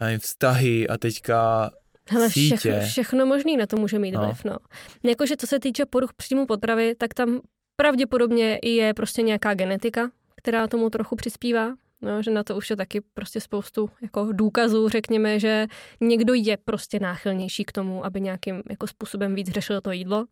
nevím, 0.00 0.18
vztahy 0.18 0.88
a 0.88 0.98
teďka 0.98 1.70
Hele, 2.08 2.30
sítě. 2.30 2.56
Všechno, 2.56 2.80
všechno 2.80 3.26
možný 3.26 3.56
na 3.56 3.66
to 3.66 3.76
může 3.76 3.98
mít 3.98 4.12
no. 4.12 4.24
vliv, 4.24 4.44
no. 4.44 4.56
Jakože 5.02 5.36
co 5.36 5.46
se 5.46 5.60
týče 5.60 5.86
poruch 5.86 6.12
příjmu 6.14 6.46
potravy, 6.46 6.94
tak 6.94 7.14
tam 7.14 7.40
pravděpodobně 7.76 8.58
je 8.62 8.94
prostě 8.94 9.22
nějaká 9.22 9.54
genetika, 9.54 10.10
která 10.36 10.66
tomu 10.66 10.90
trochu 10.90 11.16
přispívá, 11.16 11.74
No, 12.02 12.22
že 12.22 12.30
na 12.30 12.44
to 12.44 12.56
už 12.56 12.70
je 12.70 12.76
taky 12.76 13.00
prostě 13.00 13.40
spoustu 13.40 13.90
jako 14.02 14.28
důkazů, 14.32 14.88
řekněme, 14.88 15.40
že 15.40 15.66
někdo 16.00 16.34
je 16.34 16.56
prostě 16.56 17.00
náchylnější 17.00 17.64
k 17.64 17.72
tomu, 17.72 18.06
aby 18.06 18.20
nějakým 18.20 18.62
jako 18.70 18.86
způsobem 18.86 19.34
víc 19.34 19.50
řešil 19.50 19.80
to 19.80 19.92
jídlo. 19.92 20.26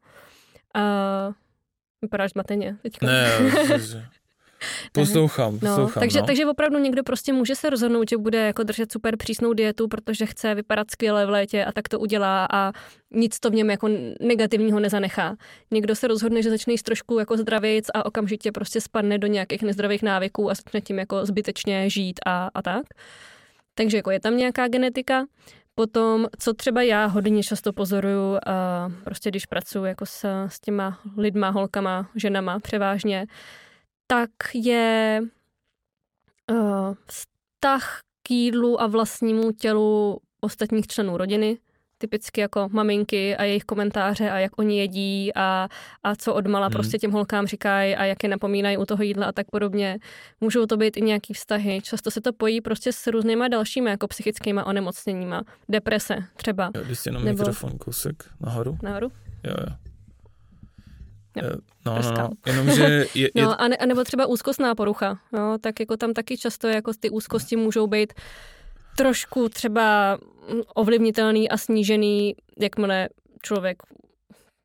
A 0.74 0.82
vypadáš 2.02 2.30
zmateně 2.30 2.76
teďka. 2.82 3.06
Ne, 3.06 3.38
Poslouchám, 4.92 5.58
poslouchám. 5.58 5.92
No, 5.96 6.00
takže, 6.00 6.20
no. 6.20 6.26
takže 6.26 6.46
opravdu 6.46 6.78
někdo 6.78 7.02
prostě 7.02 7.32
může 7.32 7.54
se 7.54 7.70
rozhodnout, 7.70 8.10
že 8.10 8.16
bude 8.16 8.38
jako 8.38 8.62
držet 8.62 8.92
super 8.92 9.16
přísnou 9.16 9.52
dietu, 9.52 9.88
protože 9.88 10.26
chce 10.26 10.54
vypadat 10.54 10.90
skvěle 10.90 11.26
v 11.26 11.30
létě 11.30 11.64
a 11.64 11.72
tak 11.72 11.88
to 11.88 11.98
udělá 11.98 12.46
a 12.52 12.72
nic 13.10 13.40
to 13.40 13.50
v 13.50 13.54
něm 13.54 13.70
jako 13.70 13.88
negativního 14.20 14.80
nezanechá. 14.80 15.36
Někdo 15.70 15.94
se 15.94 16.08
rozhodne, 16.08 16.42
že 16.42 16.50
začne 16.50 16.72
jíst 16.72 16.82
trošku 16.82 17.18
jako 17.18 17.36
zdravějc 17.36 17.86
a 17.94 18.06
okamžitě 18.06 18.52
prostě 18.52 18.80
spadne 18.80 19.18
do 19.18 19.26
nějakých 19.26 19.62
nezdravých 19.62 20.02
návyků 20.02 20.50
a 20.50 20.54
začne 20.54 20.80
tím 20.80 20.98
jako 20.98 21.26
zbytečně 21.26 21.90
žít 21.90 22.20
a, 22.26 22.50
a 22.54 22.62
tak. 22.62 22.82
Takže 23.74 23.96
jako 23.96 24.10
je 24.10 24.20
tam 24.20 24.36
nějaká 24.36 24.68
genetika. 24.68 25.24
Potom, 25.74 26.26
co 26.38 26.54
třeba 26.54 26.82
já 26.82 27.06
hodně 27.06 27.42
často 27.42 27.72
pozoruju, 27.72 28.38
a 28.46 28.88
prostě 29.04 29.30
když 29.30 29.46
pracuji 29.46 29.84
jako 29.84 30.06
s, 30.06 30.24
s 30.46 30.60
těma 30.60 30.98
lidma, 31.16 31.50
holkama, 31.50 32.08
ženama 32.14 32.58
převážně, 32.58 33.26
tak 34.06 34.30
je 34.54 35.20
uh, 36.50 36.94
vztah 37.06 38.00
k 38.22 38.30
jídlu 38.30 38.80
a 38.80 38.86
vlastnímu 38.86 39.52
tělu 39.52 40.18
ostatních 40.40 40.86
členů 40.86 41.16
rodiny, 41.16 41.58
typicky 41.98 42.40
jako 42.40 42.68
maminky 42.72 43.36
a 43.36 43.44
jejich 43.44 43.64
komentáře 43.64 44.30
a 44.30 44.38
jak 44.38 44.58
oni 44.58 44.78
jedí 44.78 45.34
a, 45.34 45.68
a 46.02 46.16
co 46.16 46.34
odmala 46.34 46.66
hmm. 46.66 46.72
prostě 46.72 46.98
těm 46.98 47.10
holkám 47.10 47.46
říkají 47.46 47.96
a 47.96 48.04
jak 48.04 48.22
je 48.22 48.28
napomínají 48.28 48.76
u 48.76 48.84
toho 48.84 49.02
jídla 49.02 49.26
a 49.26 49.32
tak 49.32 49.46
podobně. 49.50 49.98
Můžou 50.40 50.66
to 50.66 50.76
být 50.76 50.96
i 50.96 51.02
nějaký 51.02 51.34
vztahy. 51.34 51.80
Často 51.82 52.10
se 52.10 52.20
to 52.20 52.32
pojí 52.32 52.60
prostě 52.60 52.92
s 52.92 53.06
různýma 53.06 53.48
dalšími 53.48 53.90
jako 53.90 54.08
psychickýma 54.08 54.66
onemocněníma. 54.66 55.42
Deprese 55.68 56.16
třeba. 56.36 56.70
Jo, 56.74 56.82
když 56.84 57.06
jenom 57.06 57.24
Nebo... 57.24 57.38
mikrofon 57.38 57.78
kousek 57.78 58.24
nahoru. 58.40 58.78
Nahoru? 58.82 59.12
Jo, 59.44 59.54
jo. 59.60 59.76
No, 61.42 61.48
no, 61.86 62.02
no, 62.02 62.12
no, 62.18 62.30
jenomže 62.46 62.82
je, 62.82 63.06
je... 63.34 63.42
No, 63.42 63.60
a, 63.60 63.68
ne, 63.68 63.76
a 63.76 63.86
nebo 63.86 64.04
třeba 64.04 64.26
úzkostná 64.26 64.74
porucha, 64.74 65.18
no, 65.32 65.58
tak 65.58 65.80
jako 65.80 65.96
tam 65.96 66.12
taky 66.12 66.38
často 66.38 66.68
jako 66.68 66.92
ty 67.00 67.10
úzkosti 67.10 67.56
můžou 67.56 67.86
být 67.86 68.12
trošku 68.96 69.48
třeba 69.48 70.18
ovlivnitelný 70.74 71.48
a 71.48 71.56
snížený, 71.56 72.34
jakmile 72.60 73.08
člověk 73.42 73.82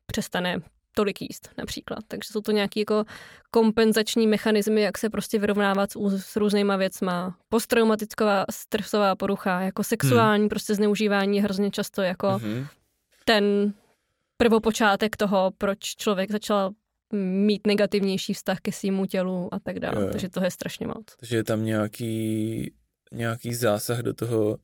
přestane 0.06 0.60
tolik 0.94 1.22
jíst 1.22 1.50
například. 1.58 1.98
Takže 2.08 2.32
jsou 2.32 2.40
to 2.40 2.52
nějaké 2.52 2.80
jako 2.80 3.04
kompenzační 3.50 4.26
mechanismy, 4.26 4.80
jak 4.80 4.98
se 4.98 5.10
prostě 5.10 5.38
vyrovnávat 5.38 5.92
s, 5.92 5.96
s 6.16 6.36
různýma 6.36 6.76
věcma. 6.76 7.36
Posttraumatická 7.48 8.44
stresová 8.50 9.16
porucha, 9.16 9.60
jako 9.60 9.84
sexuální 9.84 10.42
hmm. 10.42 10.48
prostě 10.48 10.74
zneužívání 10.74 11.36
je 11.36 11.42
hrozně 11.42 11.70
často 11.70 12.02
jako 12.02 12.28
hmm. 12.28 12.66
ten 13.24 13.72
prvopočátek 14.40 15.16
toho, 15.16 15.52
proč 15.58 15.78
člověk 15.78 16.30
začal 16.30 16.70
mít 17.12 17.66
negativnější 17.66 18.34
vztah 18.34 18.60
ke 18.60 18.72
svýmu 18.72 19.06
tělu 19.06 19.54
a 19.54 19.58
tak 19.58 19.80
dále. 19.80 20.10
Takže 20.10 20.28
to 20.28 20.44
je 20.44 20.50
strašně 20.50 20.86
moc. 20.86 21.04
Takže 21.20 21.36
je 21.36 21.44
tam 21.44 21.64
nějaký, 21.64 22.72
nějaký 23.12 23.54
zásah 23.54 23.98
do 23.98 24.14
toho, 24.14 24.58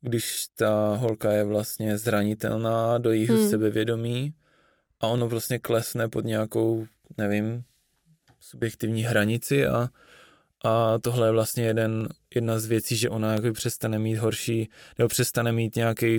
když 0.00 0.46
ta 0.54 0.94
holka 0.94 1.32
je 1.32 1.44
vlastně 1.44 1.98
zranitelná 1.98 2.98
do 2.98 3.12
jejich 3.12 3.30
hmm. 3.30 3.48
sebevědomí 3.50 4.34
a 5.00 5.06
ono 5.06 5.28
vlastně 5.28 5.58
klesne 5.58 6.08
pod 6.08 6.24
nějakou, 6.24 6.86
nevím, 7.18 7.64
subjektivní 8.40 9.02
hranici 9.02 9.66
a, 9.66 9.88
a 10.64 10.98
tohle 10.98 11.28
je 11.28 11.32
vlastně 11.32 11.64
jeden, 11.64 12.08
jedna 12.34 12.58
z 12.58 12.66
věcí, 12.66 12.96
že 12.96 13.10
ona 13.10 13.32
jako 13.32 13.52
přestane 13.52 13.98
mít 13.98 14.16
horší, 14.16 14.70
nebo 14.98 15.08
přestane 15.08 15.52
mít 15.52 15.76
nějaký 15.76 16.18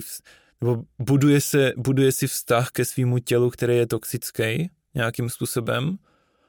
nebo 0.62 0.84
buduje, 1.00 1.42
se, 1.42 1.74
buduje 1.78 2.12
si 2.12 2.28
vztah 2.28 2.70
ke 2.72 2.86
svýmu 2.86 3.20
tělu, 3.20 3.50
který 3.50 3.78
je 3.78 3.88
toxický 3.88 4.70
nějakým 4.96 5.30
způsobem 5.30 5.98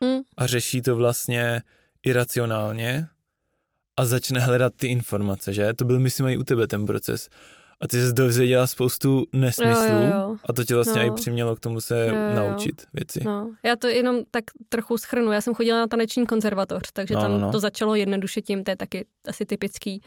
mm. 0.01 0.21
a 0.37 0.47
řeší 0.47 0.83
to 0.83 0.97
vlastně 0.97 1.63
iracionálně 2.03 3.09
a 3.97 4.05
začne 4.05 4.41
hledat 4.41 4.73
ty 4.77 4.87
informace, 4.87 5.53
že? 5.53 5.75
To 5.75 5.85
byl, 5.85 6.01
myslím, 6.01 6.27
i 6.27 6.37
u 6.37 6.45
tebe 6.45 6.67
ten 6.67 6.87
proces. 6.87 7.29
A 7.81 7.89
ty 7.89 7.97
jsi 7.97 8.13
dozvěděla 8.13 8.67
spoustu 8.67 9.27
nesmyslů 9.33 9.87
jo, 9.87 10.03
jo, 10.03 10.11
jo. 10.13 10.37
a 10.49 10.53
to 10.53 10.65
tě 10.65 10.75
vlastně 10.75 11.03
no. 11.03 11.07
i 11.07 11.11
přimělo 11.11 11.57
k 11.57 11.61
tomu 11.61 11.81
se 11.81 12.07
jo, 12.07 12.15
jo. 12.15 12.35
naučit 12.35 12.83
věci. 12.93 13.21
No. 13.25 13.51
Já 13.63 13.77
to 13.77 13.87
jenom 13.87 14.21
tak 14.31 14.45
trochu 14.69 14.99
schrnu. 14.99 15.33
Já 15.33 15.41
jsem 15.41 15.55
chodila 15.55 15.79
na 15.79 15.87
taneční 15.87 16.27
konzervatoř, 16.27 16.83
takže 16.93 17.15
no, 17.15 17.21
tam 17.21 17.33
no, 17.33 17.39
no. 17.39 17.53
to 17.53 17.61
začalo 17.61 17.95
jednoduše 17.95 18.43
tím, 18.43 18.65
to 18.65 18.71
je 18.71 18.77
taky 18.77 19.07
asi 19.29 19.47
typický, 19.47 20.03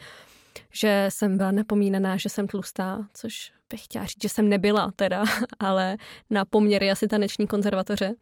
že 0.72 1.06
jsem 1.08 1.36
byla 1.36 1.50
napomínaná, 1.50 2.16
že 2.16 2.28
jsem 2.28 2.46
tlustá, 2.46 3.06
což 3.14 3.52
bych 3.72 3.84
chtěla 3.84 4.04
říct, 4.04 4.22
že 4.22 4.28
jsem 4.28 4.48
nebyla 4.48 4.92
teda, 4.96 5.24
ale 5.58 5.96
na 6.30 6.44
poměry 6.44 6.90
asi 6.90 7.08
taneční 7.08 7.46
konzervatoře. 7.46 8.14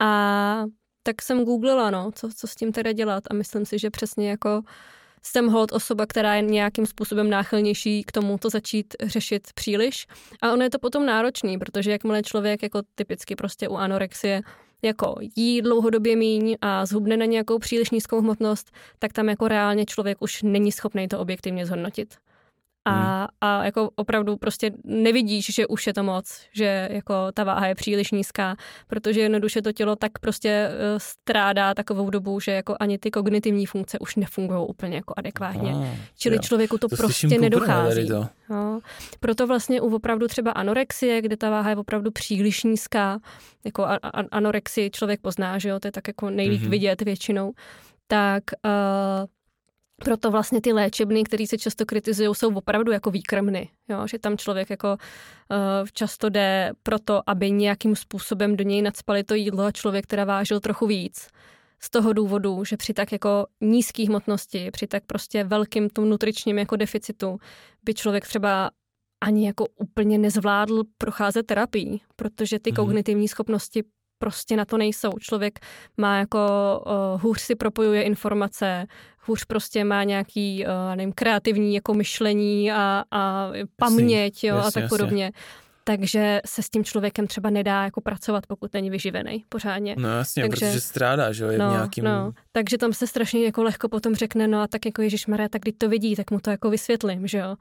A 0.00 0.64
tak 1.02 1.22
jsem 1.22 1.44
googlila, 1.44 1.90
no, 1.90 2.10
co, 2.14 2.28
co 2.36 2.46
s 2.46 2.54
tím 2.54 2.72
teda 2.72 2.92
dělat 2.92 3.24
a 3.30 3.34
myslím 3.34 3.66
si, 3.66 3.78
že 3.78 3.90
přesně 3.90 4.30
jako 4.30 4.62
jsem 5.22 5.48
hold 5.48 5.72
osoba, 5.72 6.06
která 6.06 6.34
je 6.34 6.42
nějakým 6.42 6.86
způsobem 6.86 7.30
náchylnější 7.30 8.04
k 8.04 8.12
tomu 8.12 8.38
to 8.38 8.50
začít 8.50 8.94
řešit 9.02 9.48
příliš. 9.54 10.06
A 10.42 10.52
ono 10.52 10.62
je 10.62 10.70
to 10.70 10.78
potom 10.78 11.06
náročný, 11.06 11.58
protože 11.58 11.90
jakmile 11.90 12.22
člověk 12.22 12.62
jako 12.62 12.82
typicky 12.94 13.36
prostě 13.36 13.68
u 13.68 13.74
anorexie 13.74 14.42
jako 14.82 15.16
jí 15.36 15.62
dlouhodobě 15.62 16.16
míň 16.16 16.56
a 16.60 16.86
zhubne 16.86 17.16
na 17.16 17.24
nějakou 17.24 17.58
příliš 17.58 17.90
nízkou 17.90 18.20
hmotnost, 18.20 18.70
tak 18.98 19.12
tam 19.12 19.28
jako 19.28 19.48
reálně 19.48 19.84
člověk 19.84 20.22
už 20.22 20.42
není 20.42 20.72
schopný 20.72 21.08
to 21.08 21.18
objektivně 21.18 21.66
zhodnotit 21.66 22.14
a, 22.88 23.18
hmm. 23.18 23.26
a 23.40 23.64
jako 23.64 23.90
opravdu 23.96 24.36
prostě 24.36 24.70
nevidíš, 24.84 25.54
že 25.54 25.66
už 25.66 25.86
je 25.86 25.94
to 25.94 26.02
moc, 26.02 26.40
že 26.52 26.88
jako 26.92 27.32
ta 27.32 27.44
váha 27.44 27.66
je 27.66 27.74
příliš 27.74 28.10
nízká, 28.10 28.56
protože 28.86 29.20
jednoduše 29.20 29.62
to 29.62 29.72
tělo 29.72 29.96
tak 29.96 30.18
prostě 30.18 30.48
eh, 30.48 30.74
strádá 30.98 31.74
takovou 31.74 32.10
dobu, 32.10 32.40
že 32.40 32.52
jako 32.52 32.76
ani 32.80 32.98
ty 32.98 33.10
kognitivní 33.10 33.66
funkce 33.66 33.98
už 33.98 34.16
nefungují 34.16 34.66
úplně 34.68 34.96
jako 34.96 35.14
adekvátně. 35.16 35.72
Ah, 35.74 35.96
Čili 36.18 36.36
jo. 36.36 36.42
člověku 36.42 36.78
to, 36.78 36.88
to 36.88 36.96
prostě 36.96 37.38
nedochází. 37.38 38.08
To. 38.08 38.28
No. 38.50 38.80
Proto 39.20 39.46
vlastně 39.46 39.80
u 39.80 39.94
opravdu 39.94 40.28
třeba 40.28 40.50
anorexie, 40.50 41.22
kde 41.22 41.36
ta 41.36 41.50
váha 41.50 41.70
je 41.70 41.76
opravdu 41.76 42.10
příliš 42.10 42.64
nízká, 42.64 43.18
jako 43.64 43.84
a, 43.84 43.96
a, 43.96 44.20
anorexii 44.30 44.90
člověk 44.90 45.20
pozná, 45.20 45.58
že 45.58 45.68
jo, 45.68 45.80
to 45.80 45.88
je 45.88 45.92
tak 45.92 46.08
jako 46.08 46.30
nejlíp 46.30 46.62
mm-hmm. 46.62 46.68
vidět 46.68 47.02
většinou, 47.02 47.52
tak 48.06 48.42
uh, 48.64 49.26
proto 50.04 50.30
vlastně 50.30 50.60
ty 50.60 50.72
léčebny, 50.72 51.24
které 51.24 51.46
se 51.46 51.58
často 51.58 51.86
kritizují, 51.86 52.34
jsou 52.34 52.54
opravdu 52.54 52.92
jako 52.92 53.10
výkrmny. 53.10 53.68
Jo? 53.88 54.06
Že 54.06 54.18
tam 54.18 54.38
člověk 54.38 54.70
jako 54.70 54.88
uh, 54.90 55.88
často 55.92 56.28
jde 56.28 56.72
proto, 56.82 57.22
aby 57.26 57.50
nějakým 57.50 57.96
způsobem 57.96 58.56
do 58.56 58.64
něj 58.64 58.82
nadspali 58.82 59.24
to 59.24 59.34
jídlo 59.34 59.64
a 59.64 59.72
člověk 59.72 60.06
teda 60.06 60.24
vážil 60.24 60.60
trochu 60.60 60.86
víc. 60.86 61.28
Z 61.80 61.90
toho 61.90 62.12
důvodu, 62.12 62.64
že 62.64 62.76
při 62.76 62.94
tak 62.94 63.12
jako 63.12 63.46
nízké 63.60 64.06
hmotnosti, 64.06 64.70
při 64.70 64.86
tak 64.86 65.04
prostě 65.06 65.44
velkým 65.44 65.90
tom 65.90 66.08
nutričním 66.08 66.58
jako 66.58 66.76
deficitu 66.76 67.38
by 67.82 67.94
člověk 67.94 68.26
třeba 68.26 68.70
ani 69.20 69.46
jako 69.46 69.66
úplně 69.76 70.18
nezvládl 70.18 70.82
procházet 70.98 71.46
terapii, 71.46 72.00
protože 72.16 72.58
ty 72.58 72.70
mm. 72.70 72.76
kognitivní 72.76 73.28
schopnosti 73.28 73.84
prostě 74.18 74.56
na 74.56 74.64
to 74.64 74.78
nejsou. 74.78 75.10
Člověk 75.20 75.58
má 75.96 76.18
jako 76.18 76.38
uh, 76.86 77.22
hůř 77.22 77.40
si 77.40 77.54
propojuje 77.54 78.02
informace, 78.02 78.86
hůř 79.26 79.44
prostě 79.44 79.84
má 79.84 80.04
nějaký, 80.04 80.64
uh, 80.64 80.96
nevím, 80.96 81.12
kreativní 81.12 81.74
jako 81.74 81.94
myšlení 81.94 82.72
a, 82.72 83.04
a 83.10 83.50
paměť, 83.76 84.44
jo, 84.44 84.56
jasně, 84.56 84.68
a 84.68 84.70
tak 84.70 84.82
jasně. 84.82 84.98
podobně. 84.98 85.32
Takže 85.84 86.40
se 86.46 86.62
s 86.62 86.70
tím 86.70 86.84
člověkem 86.84 87.26
třeba 87.26 87.50
nedá 87.50 87.84
jako 87.84 88.00
pracovat, 88.00 88.46
pokud 88.46 88.74
není 88.74 88.90
vyživený 88.90 89.44
pořádně. 89.48 89.96
No 89.98 90.08
jasně, 90.08 90.42
takže, 90.42 90.66
protože 90.66 90.80
strádá, 90.80 91.32
že 91.32 91.44
jo, 91.44 91.50
je 91.50 91.58
no, 91.58 91.68
v 91.68 91.72
nějakým... 91.72 92.04
No, 92.04 92.32
takže 92.52 92.78
tam 92.78 92.92
se 92.92 93.06
strašně 93.06 93.44
jako 93.44 93.62
lehko 93.62 93.88
potom 93.88 94.14
řekne, 94.14 94.48
no 94.48 94.60
a 94.60 94.66
tak 94.66 94.86
jako 94.86 95.02
Ježíš 95.02 95.26
Maria, 95.26 95.48
tak 95.48 95.62
když 95.62 95.74
to 95.78 95.88
vidí, 95.88 96.16
tak 96.16 96.30
mu 96.30 96.40
to 96.40 96.50
jako 96.50 96.70
vysvětlím, 96.70 97.26
že 97.26 97.38
jo. 97.38 97.56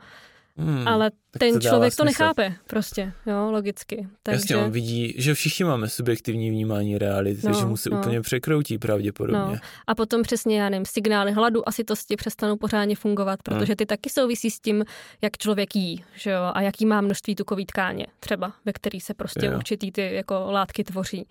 Hmm, 0.58 0.88
ale 0.88 1.12
ten 1.32 1.54
to 1.54 1.60
člověk 1.60 1.96
to 1.96 2.04
nechápe 2.04 2.56
prostě, 2.68 3.14
jo, 3.26 3.52
logicky. 3.52 4.08
Takže... 4.24 4.38
Jasně, 4.38 4.58
on 4.58 4.72
vidí, 4.72 5.14
že 5.18 5.34
všichni 5.34 5.66
máme 5.66 5.90
subjektivní 5.90 6.50
vnímání 6.50 6.98
reality, 6.98 7.48
no, 7.48 7.54
že 7.54 7.66
mu 7.66 7.78
se 7.78 7.90
no. 7.90 8.00
úplně 8.00 8.22
překroutí 8.22 8.78
pravděpodobně. 8.78 9.54
No. 9.54 9.60
A 9.88 9.96
potom 9.96 10.24
přesně, 10.24 10.62
já 10.62 10.70
nevím, 10.70 10.86
signály 10.86 11.32
hladu 11.32 11.70
a 11.70 11.72
sytosti 11.72 12.16
přestanou 12.16 12.58
pořádně 12.58 12.96
fungovat, 12.96 13.44
protože 13.44 13.72
hmm. 13.72 13.76
ty 13.76 13.86
taky 13.86 14.10
souvisí 14.10 14.52
s 14.52 14.60
tím, 14.60 14.86
jak 15.22 15.38
člověk 15.38 15.76
jí, 15.76 16.04
že 16.16 16.32
jo, 16.32 16.52
a 16.54 16.62
jaký 16.62 16.86
má 16.86 17.02
množství 17.02 17.36
tukový 17.36 17.66
tkáně, 17.66 18.08
třeba, 18.20 18.54
ve 18.66 18.74
který 18.74 19.00
se 19.00 19.14
prostě 19.14 19.46
jo. 19.46 19.58
určitý 19.58 19.92
ty 19.92 20.14
jako 20.16 20.52
látky 20.52 20.84
tvoří. 20.84 21.26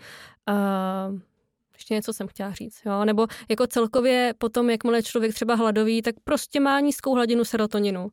Uh, 0.50 1.18
ještě 1.74 1.94
něco 1.94 2.12
jsem 2.12 2.28
chtěla 2.28 2.52
říct, 2.52 2.80
jo? 2.86 3.04
Nebo 3.04 3.26
jako 3.48 3.66
celkově 3.66 4.34
potom, 4.38 4.70
jakmile 4.70 5.02
člověk 5.02 5.34
třeba 5.34 5.54
hladový, 5.54 6.02
tak 6.02 6.14
prostě 6.24 6.60
má 6.60 6.80
nízkou 6.80 7.14
hladinu 7.14 7.44
serotoninu. 7.44 8.10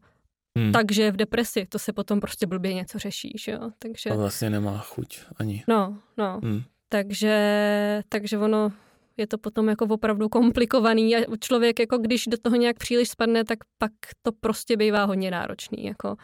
Hmm. 0.57 0.71
Takže 0.71 1.11
v 1.11 1.15
depresi 1.15 1.65
to 1.65 1.79
se 1.79 1.93
potom 1.93 2.19
prostě 2.19 2.47
blbě 2.47 2.73
něco 2.73 2.99
řeší, 2.99 3.33
že 3.39 3.51
jo. 3.51 3.71
Takže... 3.79 4.09
A 4.09 4.15
vlastně 4.15 4.49
nemá 4.49 4.77
chuť 4.77 5.19
ani. 5.35 5.63
No, 5.67 5.97
no. 6.17 6.39
Hmm. 6.43 6.63
Takže, 6.89 8.03
takže 8.09 8.37
ono 8.37 8.71
je 9.17 9.27
to 9.27 9.37
potom 9.37 9.69
jako 9.69 9.85
opravdu 9.85 10.29
komplikovaný 10.29 11.15
a 11.15 11.37
člověk 11.39 11.79
jako 11.79 11.97
když 11.97 12.27
do 12.27 12.37
toho 12.37 12.55
nějak 12.55 12.77
příliš 12.77 13.09
spadne, 13.09 13.43
tak 13.43 13.59
pak 13.77 13.91
to 14.21 14.31
prostě 14.31 14.77
bývá 14.77 15.03
hodně 15.03 15.31
náročný, 15.31 15.85
jako 15.85 16.15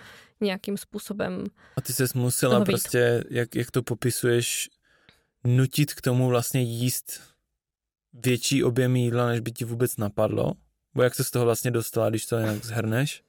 nějakým 0.42 0.78
způsobem. 0.78 1.44
A 1.78 1.82
ty 1.82 1.94
ses 1.94 2.14
musela 2.14 2.66
prostě, 2.66 3.24
jak, 3.30 3.56
jak 3.56 3.72
to 3.72 3.84
popisuješ, 3.84 4.70
nutit 5.44 5.94
k 5.94 6.02
tomu 6.02 6.28
vlastně 6.28 6.62
jíst 6.62 7.22
větší 8.14 8.64
objem 8.64 8.96
jídla, 8.96 9.28
než 9.28 9.40
by 9.40 9.52
ti 9.52 9.66
vůbec 9.66 9.98
napadlo? 9.98 10.54
Bo 10.94 11.04
jak 11.04 11.16
se 11.16 11.24
z 11.24 11.32
toho 11.32 11.46
vlastně 11.46 11.72
dostala, 11.72 12.10
když 12.10 12.26
to 12.26 12.40
nějak 12.40 12.66
zhrneš? 12.66 13.24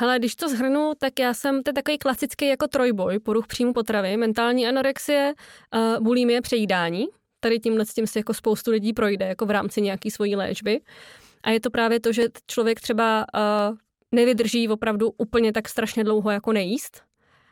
Hele, 0.00 0.18
když 0.18 0.36
to 0.36 0.48
zhrnu, 0.48 0.92
tak 0.98 1.18
já 1.18 1.34
jsem, 1.34 1.62
to 1.62 1.68
je 1.68 1.74
takový 1.74 1.98
klasický 1.98 2.48
jako 2.48 2.66
trojboj, 2.66 3.18
poruch 3.18 3.46
příjmu 3.46 3.72
potravy, 3.72 4.16
mentální 4.16 4.68
anorexie, 4.68 5.34
uh, 5.74 6.04
bulimie, 6.04 6.40
přejídání. 6.40 7.06
Tady 7.40 7.58
tímhle 7.58 7.86
s 7.86 7.94
tím 7.94 8.06
si 8.06 8.18
jako 8.18 8.34
spoustu 8.34 8.70
lidí 8.70 8.92
projde 8.92 9.26
jako 9.26 9.46
v 9.46 9.50
rámci 9.50 9.82
nějaký 9.82 10.10
svojí 10.10 10.36
léčby. 10.36 10.80
A 11.42 11.50
je 11.50 11.60
to 11.60 11.70
právě 11.70 12.00
to, 12.00 12.12
že 12.12 12.24
člověk 12.46 12.80
třeba 12.80 13.26
uh, 13.34 13.76
nevydrží 14.12 14.68
opravdu 14.68 15.12
úplně 15.18 15.52
tak 15.52 15.68
strašně 15.68 16.04
dlouho 16.04 16.30
jako 16.30 16.52
nejíst. 16.52 17.02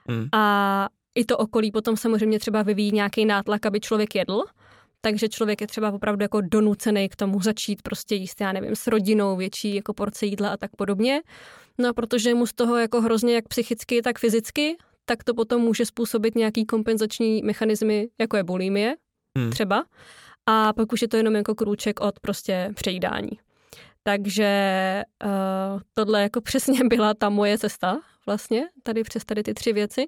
Mm. 0.09 0.29
A 0.33 0.89
i 1.15 1.25
to 1.25 1.39
okolí 1.39 1.73
potom 1.73 1.97
samozřejmě 1.97 2.39
třeba 2.39 2.63
vyvíjí 2.63 2.93
nějaký 2.93 3.25
nátlak, 3.25 3.67
aby 3.67 3.81
člověk 3.81 4.15
jedl. 4.15 4.43
Takže 5.01 5.29
člověk 5.29 5.61
je 5.61 5.67
třeba 5.67 5.91
opravdu 5.91 6.23
jako 6.23 6.41
donucený 6.41 7.09
k 7.09 7.17
tomu 7.17 7.41
začít 7.41 7.83
prostě 7.83 8.15
jíst, 8.15 8.41
já 8.41 8.53
nevím, 8.53 8.77
s 8.77 8.87
rodinou 8.87 9.37
větší 9.37 9.75
jako 9.75 9.95
porce 9.95 10.27
jídla 10.27 10.49
a 10.49 10.57
tak 10.57 10.71
podobně. 10.77 11.23
No 11.79 11.89
a 11.89 11.93
protože 11.93 12.35
mu 12.35 12.47
z 12.47 12.53
toho 12.53 12.77
jako 12.77 13.01
hrozně 13.01 13.35
jak 13.35 13.49
psychicky, 13.49 14.03
tak 14.03 14.19
fyzicky, 14.19 14.77
tak 15.05 15.25
to 15.25 15.35
potom 15.35 15.63
může 15.63 15.87
způsobit 15.87 16.35
nějaký 16.35 16.67
kompenzační 16.67 17.43
mechanismy, 17.43 18.09
jako 18.21 18.37
je 18.37 18.45
bulimie 18.45 18.95
hmm. 19.39 19.51
třeba. 19.51 19.85
A 20.47 20.73
pak 20.73 20.93
už 20.93 21.03
je 21.03 21.09
to 21.09 21.17
jenom 21.17 21.35
jako 21.35 21.55
krůček 21.55 22.01
od 22.01 22.21
prostě 22.21 22.71
přejídání. 22.75 23.31
Takže 24.03 25.03
uh, 25.25 25.81
tohle 25.95 26.23
jako 26.23 26.41
přesně 26.49 26.81
byla 26.85 27.15
ta 27.15 27.29
moje 27.29 27.59
cesta 27.59 28.01
vlastně, 28.27 28.69
tady 28.83 29.03
přes 29.03 29.25
tady 29.25 29.43
ty 29.43 29.55
tři 29.55 29.73
věci. 29.73 30.07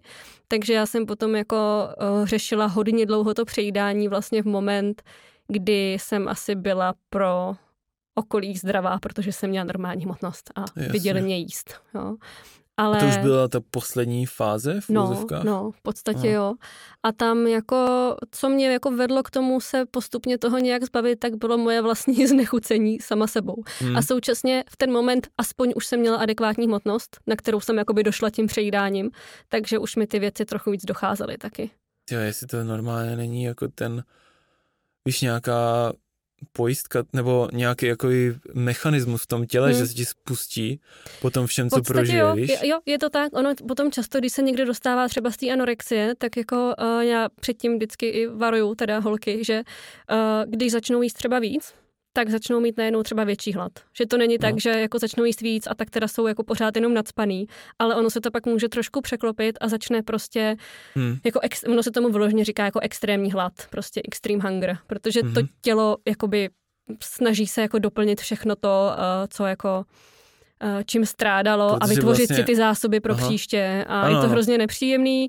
Takže 0.49 0.73
já 0.75 0.87
jsem 0.87 1.07
potom 1.07 1.37
jako 1.37 1.89
uh, 2.01 2.27
řešila 2.27 2.67
hodně 2.67 3.07
dlouho 3.07 3.35
to 3.35 3.45
přejídání 3.45 4.09
vlastně 4.09 4.43
v 4.43 4.47
moment, 4.47 5.03
kdy 5.49 5.93
jsem 5.93 6.29
asi 6.29 6.55
byla 6.55 6.95
pro 7.11 7.57
okolí 8.19 8.57
zdravá, 8.57 8.99
protože 8.99 9.33
jsem 9.33 9.51
měla 9.51 9.65
normální 9.65 10.05
hmotnost 10.05 10.51
a 10.57 10.61
Jasně. 10.61 10.89
viděli 10.93 11.23
mě 11.23 11.39
jíst. 11.39 11.75
Jo. 11.95 12.17
Ale... 12.79 12.97
A 12.97 13.01
to 13.01 13.07
už 13.07 13.17
byla 13.17 13.49
ta 13.49 13.61
poslední 13.71 14.27
fáze 14.27 14.81
v 14.81 14.89
no, 14.89 15.27
no, 15.45 15.71
v 15.71 15.83
podstatě 15.83 16.19
Aha. 16.19 16.37
jo. 16.37 16.55
A 17.03 17.13
tam 17.13 17.47
jako, 17.47 17.77
co 18.31 18.49
mě 18.49 18.73
jako 18.73 18.91
vedlo 18.91 19.23
k 19.23 19.31
tomu 19.31 19.61
se 19.61 19.87
postupně 19.87 20.39
toho 20.39 20.59
nějak 20.59 20.85
zbavit, 20.85 21.19
tak 21.19 21.35
bylo 21.35 21.59
moje 21.59 21.83
vlastní 21.83 22.27
znechucení 22.27 23.01
sama 23.01 23.27
sebou. 23.27 23.63
Hmm. 23.79 23.97
A 23.97 24.03
současně 24.03 24.65
v 24.71 24.77
ten 24.77 24.93
moment 24.93 25.29
aspoň 25.39 25.73
už 25.77 25.87
jsem 25.87 26.01
měla 26.01 26.17
adekvátní 26.17 26.67
hmotnost, 26.67 27.21
na 27.27 27.37
kterou 27.37 27.61
jsem 27.61 27.79
jakoby 27.79 28.03
došla 28.03 28.31
tím 28.31 28.47
přejídáním, 28.47 29.11
takže 29.49 29.79
už 29.79 29.97
mi 29.97 30.07
ty 30.07 30.19
věci 30.19 30.45
trochu 30.45 30.71
víc 30.71 30.85
docházely 30.85 31.39
taky. 31.39 31.71
Jo, 32.11 32.21
jestli 32.21 32.47
to 32.47 32.65
normálně 32.65 33.17
není 33.17 33.43
jako 33.43 33.69
ten, 33.69 34.05
víš, 35.07 35.21
nějaká 35.21 35.93
pojistka 36.53 37.03
nebo 37.13 37.49
nějaký 37.53 37.87
jako 37.87 38.09
mechanismus 38.55 39.23
v 39.23 39.27
tom 39.27 39.47
těle, 39.47 39.69
hmm. 39.69 39.79
že 39.79 39.87
se 39.87 39.95
ti 39.95 40.05
spustí 40.05 40.81
po 41.21 41.31
tom 41.31 41.47
všem, 41.47 41.71
co 41.71 41.83
prožiješ. 41.83 42.51
Jo, 42.51 42.57
jo, 42.63 42.79
je 42.87 42.99
to 42.99 43.11
tak. 43.11 43.33
Ono 43.33 43.55
potom 43.69 43.91
často, 43.93 44.19
když 44.19 44.33
se 44.33 44.43
někdo 44.43 44.65
dostává 44.65 45.09
třeba 45.09 45.31
z 45.31 45.37
té 45.37 45.51
anorexie, 45.51 46.15
tak 46.19 46.37
jako 46.37 46.75
uh, 46.79 47.01
já 47.01 47.29
předtím 47.41 47.77
vždycky 47.77 48.09
i 48.09 48.27
varuju 48.27 48.75
teda 48.75 48.99
holky, 48.99 49.45
že 49.45 49.63
uh, 49.63 50.51
když 50.51 50.73
začnou 50.73 51.03
jíst 51.03 51.15
třeba 51.15 51.39
víc, 51.39 51.75
tak 52.19 52.31
začnou 52.31 52.61
mít 52.61 52.77
najednou 52.77 53.03
třeba 53.03 53.25
větší 53.25 53.53
hlad. 53.53 53.73
Že 53.99 54.07
to 54.07 54.17
není 54.17 54.35
no. 54.35 54.39
tak, 54.39 54.61
že 54.61 54.71
jako 54.71 54.99
začnou 54.99 55.25
jíst 55.25 55.41
víc 55.41 55.67
a 55.67 55.75
tak 55.75 55.91
teda 55.91 56.09
jsou 56.09 56.27
jako 56.27 56.45
pořád 56.45 56.77
jenom 56.77 56.95
nadspaný, 56.95 57.47
ale 57.79 57.95
ono 57.95 58.11
se 58.11 58.21
to 58.21 58.31
pak 58.31 58.47
může 58.47 58.69
trošku 58.69 59.01
překlopit 59.01 59.59
a 59.61 59.69
začne 59.69 60.03
prostě, 60.03 60.57
hmm. 60.95 61.17
jako 61.25 61.41
ex, 61.43 61.65
ono 61.65 61.83
se 61.83 61.91
tomu 61.91 62.09
vyloženě 62.09 62.45
říká 62.45 62.65
jako 62.65 62.81
extrémní 62.81 63.33
hlad, 63.33 63.53
prostě 63.71 64.01
extreme 64.05 64.43
hunger, 64.43 64.79
protože 64.87 65.21
hmm. 65.21 65.35
to 65.35 65.41
tělo 65.61 65.97
jakoby 66.09 66.51
snaží 67.03 67.47
se 67.47 67.61
jako 67.63 67.79
doplnit 67.79 68.21
všechno 68.21 68.57
to, 68.57 68.91
uh, 68.91 69.27
co 69.29 69.47
jako 69.47 69.85
uh, 70.65 70.83
čím 70.87 71.07
strádalo 71.07 71.69
Protože 71.69 71.79
a 71.81 71.87
vytvořit 71.87 72.29
vlastně... 72.29 72.37
si 72.37 72.45
ty 72.45 72.57
zásoby 72.57 73.01
pro 73.01 73.15
Aha. 73.15 73.29
příště 73.29 73.85
a 73.89 74.01
ano. 74.01 74.17
je 74.17 74.23
to 74.23 74.29
hrozně 74.29 74.59
nepříjemný. 74.59 75.29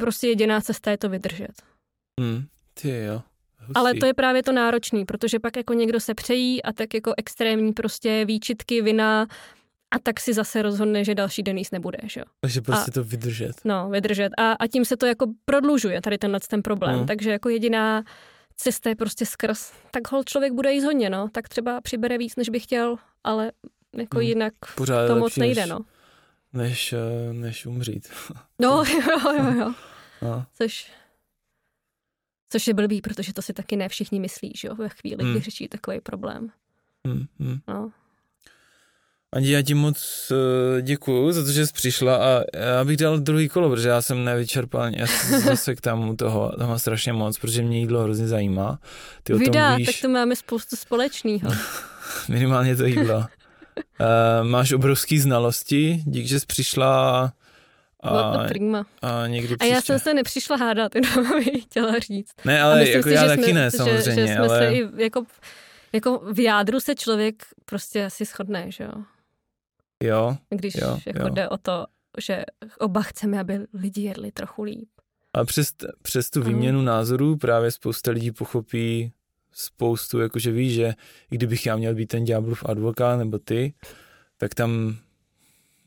Prostě 0.00 0.28
jediná 0.28 0.60
cesta 0.60 0.90
je 0.90 0.98
to 0.98 1.08
vydržet. 1.08 1.62
Hmm. 2.20 2.44
Ty 2.74 3.04
jo. 3.04 3.22
Hustý. 3.68 3.76
Ale 3.76 3.94
to 3.94 4.06
je 4.06 4.14
právě 4.14 4.42
to 4.42 4.52
náročný, 4.52 5.04
protože 5.04 5.38
pak 5.38 5.56
jako 5.56 5.74
někdo 5.74 6.00
se 6.00 6.14
přejí 6.14 6.62
a 6.62 6.72
tak 6.72 6.94
jako 6.94 7.12
extrémní 7.16 7.72
prostě 7.72 8.24
výčitky, 8.24 8.82
vina 8.82 9.26
a 9.90 9.98
tak 9.98 10.20
si 10.20 10.34
zase 10.34 10.62
rozhodne, 10.62 11.04
že 11.04 11.14
další 11.14 11.42
den 11.42 11.58
jíst 11.58 11.72
nebude, 11.72 11.98
že 12.02 12.20
jo. 12.20 12.24
Takže 12.40 12.60
prostě 12.60 12.90
a, 12.90 12.94
to 12.94 13.04
vydržet. 13.04 13.52
No, 13.64 13.88
vydržet. 13.90 14.32
A, 14.38 14.52
a 14.52 14.66
tím 14.66 14.84
se 14.84 14.96
to 14.96 15.06
jako 15.06 15.26
prodlužuje, 15.44 16.00
tady 16.00 16.18
tenhle 16.18 16.40
ten 16.40 16.62
problém. 16.62 16.98
Mm. 16.98 17.06
Takže 17.06 17.30
jako 17.30 17.48
jediná 17.48 18.04
cesta 18.56 18.88
je 18.88 18.96
prostě 18.96 19.26
skrz. 19.26 19.72
Tak 19.90 20.12
hol 20.12 20.24
člověk 20.24 20.52
bude 20.52 20.72
jíst 20.72 20.84
hodně, 20.84 21.10
no. 21.10 21.28
Tak 21.32 21.48
třeba 21.48 21.80
přibere 21.80 22.18
víc, 22.18 22.36
než 22.36 22.48
by 22.48 22.60
chtěl, 22.60 22.96
ale 23.24 23.52
jako 23.96 24.16
mm. 24.16 24.22
jinak 24.22 24.52
Pořád 24.74 25.06
to 25.06 25.16
moc 25.16 25.36
nejde, 25.36 25.60
než, 25.60 25.70
no. 25.70 25.78
Než, 26.52 26.92
eh, 26.92 27.32
než 27.32 27.66
umřít. 27.66 28.08
No, 28.58 28.84
jo, 28.92 29.32
jo, 29.36 29.52
jo. 29.58 29.74
No. 30.22 30.44
Což 30.54 30.92
Což 32.50 32.66
je 32.66 32.74
blbý, 32.74 33.00
protože 33.00 33.32
to 33.32 33.42
si 33.42 33.52
taky 33.52 33.76
ne 33.76 33.88
všichni 33.88 34.20
myslí, 34.20 34.52
že 34.56 34.68
jo, 34.68 34.74
ve 34.74 34.88
chvíli, 34.88 35.24
hmm. 35.24 35.32
kdy 35.32 35.40
řeší 35.40 35.68
takový 35.68 36.00
problém. 36.00 36.50
Hmm, 37.06 37.26
hmm. 37.40 37.58
No. 37.68 37.90
Ani 39.32 39.50
já 39.50 39.62
ti 39.62 39.74
moc 39.74 40.30
uh, 40.30 40.80
děkuju 40.80 41.32
za 41.32 41.44
to, 41.44 41.52
že 41.52 41.66
jsi 41.66 41.72
přišla 41.72 42.16
a 42.16 42.42
já 42.56 42.84
bych 42.84 42.96
dal 42.96 43.18
druhý 43.18 43.48
kolo, 43.48 43.70
protože 43.70 43.88
já 43.88 44.02
jsem 44.02 44.24
nevyčerpal, 44.24 44.90
já 44.94 45.06
jsem 45.06 45.40
zase 45.44 45.74
k 45.74 45.80
tomu 45.80 46.16
toho, 46.16 46.52
tam 46.58 46.68
mám 46.68 46.78
strašně 46.78 47.12
moc, 47.12 47.38
protože 47.38 47.62
mě 47.62 47.78
jídlo 47.78 48.02
hrozně 48.02 48.28
zajímá. 48.28 48.78
Ty 49.22 49.34
o 49.34 49.38
Vydá, 49.38 49.68
tom 49.68 49.76
víš... 49.76 49.86
tak 49.86 49.94
to 50.02 50.08
máme 50.08 50.36
spoustu 50.36 50.76
společného. 50.76 51.50
Minimálně 52.28 52.76
to 52.76 52.84
jídlo. 52.84 53.18
uh, 53.18 53.26
máš 54.42 54.72
obrovské 54.72 55.20
znalosti, 55.20 56.02
díky, 56.06 56.28
že 56.28 56.40
jsi 56.40 56.46
přišla 56.46 57.32
a, 58.02 58.44
prima. 58.48 58.86
A, 59.02 59.26
někdy 59.26 59.56
a 59.60 59.64
já 59.64 59.80
jsem 59.80 59.98
se 59.98 60.14
nepřišla 60.14 60.56
hádat, 60.56 60.94
jenom 60.94 61.44
bych 61.44 61.62
chtěla 61.62 61.98
říct. 61.98 62.32
Ne, 62.44 62.62
ale 62.62 62.88
jako 62.88 63.08
si, 63.08 63.14
já 63.14 63.26
taky 63.26 63.42
jsme, 63.42 63.52
ne, 63.52 63.70
samozřejmě. 63.70 64.02
Že, 64.02 64.26
že 64.26 64.26
jsme 64.26 64.36
ale... 64.36 64.58
se 64.58 64.74
i 64.74 65.02
jako, 65.02 65.24
jako 65.92 66.22
v 66.32 66.40
jádru 66.40 66.80
se 66.80 66.94
člověk 66.94 67.46
prostě 67.64 68.04
asi 68.04 68.24
shodne, 68.24 68.70
že 68.70 68.84
jo? 68.84 69.02
Jo. 70.04 70.36
Když 70.50 70.74
jo, 70.74 70.98
jako 71.06 71.22
jo. 71.22 71.28
jde 71.28 71.48
o 71.48 71.56
to, 71.56 71.86
že 72.20 72.44
oba 72.78 73.02
chceme, 73.02 73.40
aby 73.40 73.60
lidi 73.74 74.02
jedli 74.02 74.32
trochu 74.32 74.62
líp. 74.62 74.88
A 75.34 75.44
přes, 75.44 75.72
přes 76.02 76.30
tu 76.30 76.42
výměnu 76.42 76.82
názorů 76.82 77.36
právě 77.36 77.70
spousta 77.70 78.10
lidí 78.10 78.30
pochopí 78.30 79.12
spoustu, 79.52 80.20
jakože 80.20 80.50
víš, 80.50 80.74
že 80.74 80.94
i 81.30 81.34
kdybych 81.34 81.66
já 81.66 81.76
měl 81.76 81.94
být 81.94 82.06
ten 82.06 82.24
ďáblův 82.24 82.64
advokát 82.66 83.18
nebo 83.18 83.38
ty, 83.38 83.74
tak 84.36 84.54
tam 84.54 84.96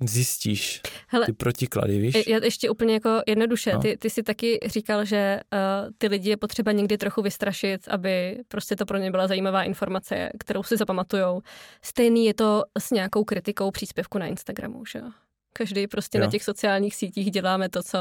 zjistíš 0.02 0.82
Hele, 1.08 1.26
ty 1.26 1.34
protiklady, 1.34 2.00
víš? 2.00 2.28
Já 2.28 2.40
ještě 2.44 2.70
úplně 2.70 2.94
jako 2.94 3.22
jednoduše. 3.28 3.74
No. 3.74 3.80
Ty, 3.80 3.98
ty 3.98 4.10
jsi 4.10 4.24
taky 4.24 4.60
říkal, 4.66 5.06
že 5.06 5.40
uh, 5.54 5.92
ty 5.98 6.08
lidi 6.08 6.30
je 6.30 6.38
potřeba 6.38 6.72
někdy 6.72 6.98
trochu 6.98 7.22
vystrašit, 7.22 7.88
aby 7.88 8.38
prostě 8.48 8.76
to 8.76 8.86
pro 8.86 8.98
ně 8.98 9.12
byla 9.12 9.28
zajímavá 9.28 9.64
informace, 9.64 10.30
kterou 10.40 10.64
si 10.64 10.78
zapamatujou. 10.78 11.42
Stejný 11.82 12.26
je 12.26 12.34
to 12.34 12.64
s 12.80 12.92
nějakou 12.92 13.24
kritikou 13.24 13.72
příspěvku 13.72 14.18
na 14.18 14.26
Instagramu, 14.26 14.86
že 14.86 15.00
jo? 15.00 15.06
Každý 15.54 15.88
prostě 15.88 16.18
jo. 16.18 16.24
na 16.24 16.32
těch 16.32 16.44
sociálních 16.44 16.96
sítích 16.96 17.32
děláme 17.32 17.70
to, 17.70 17.84
co 17.84 17.98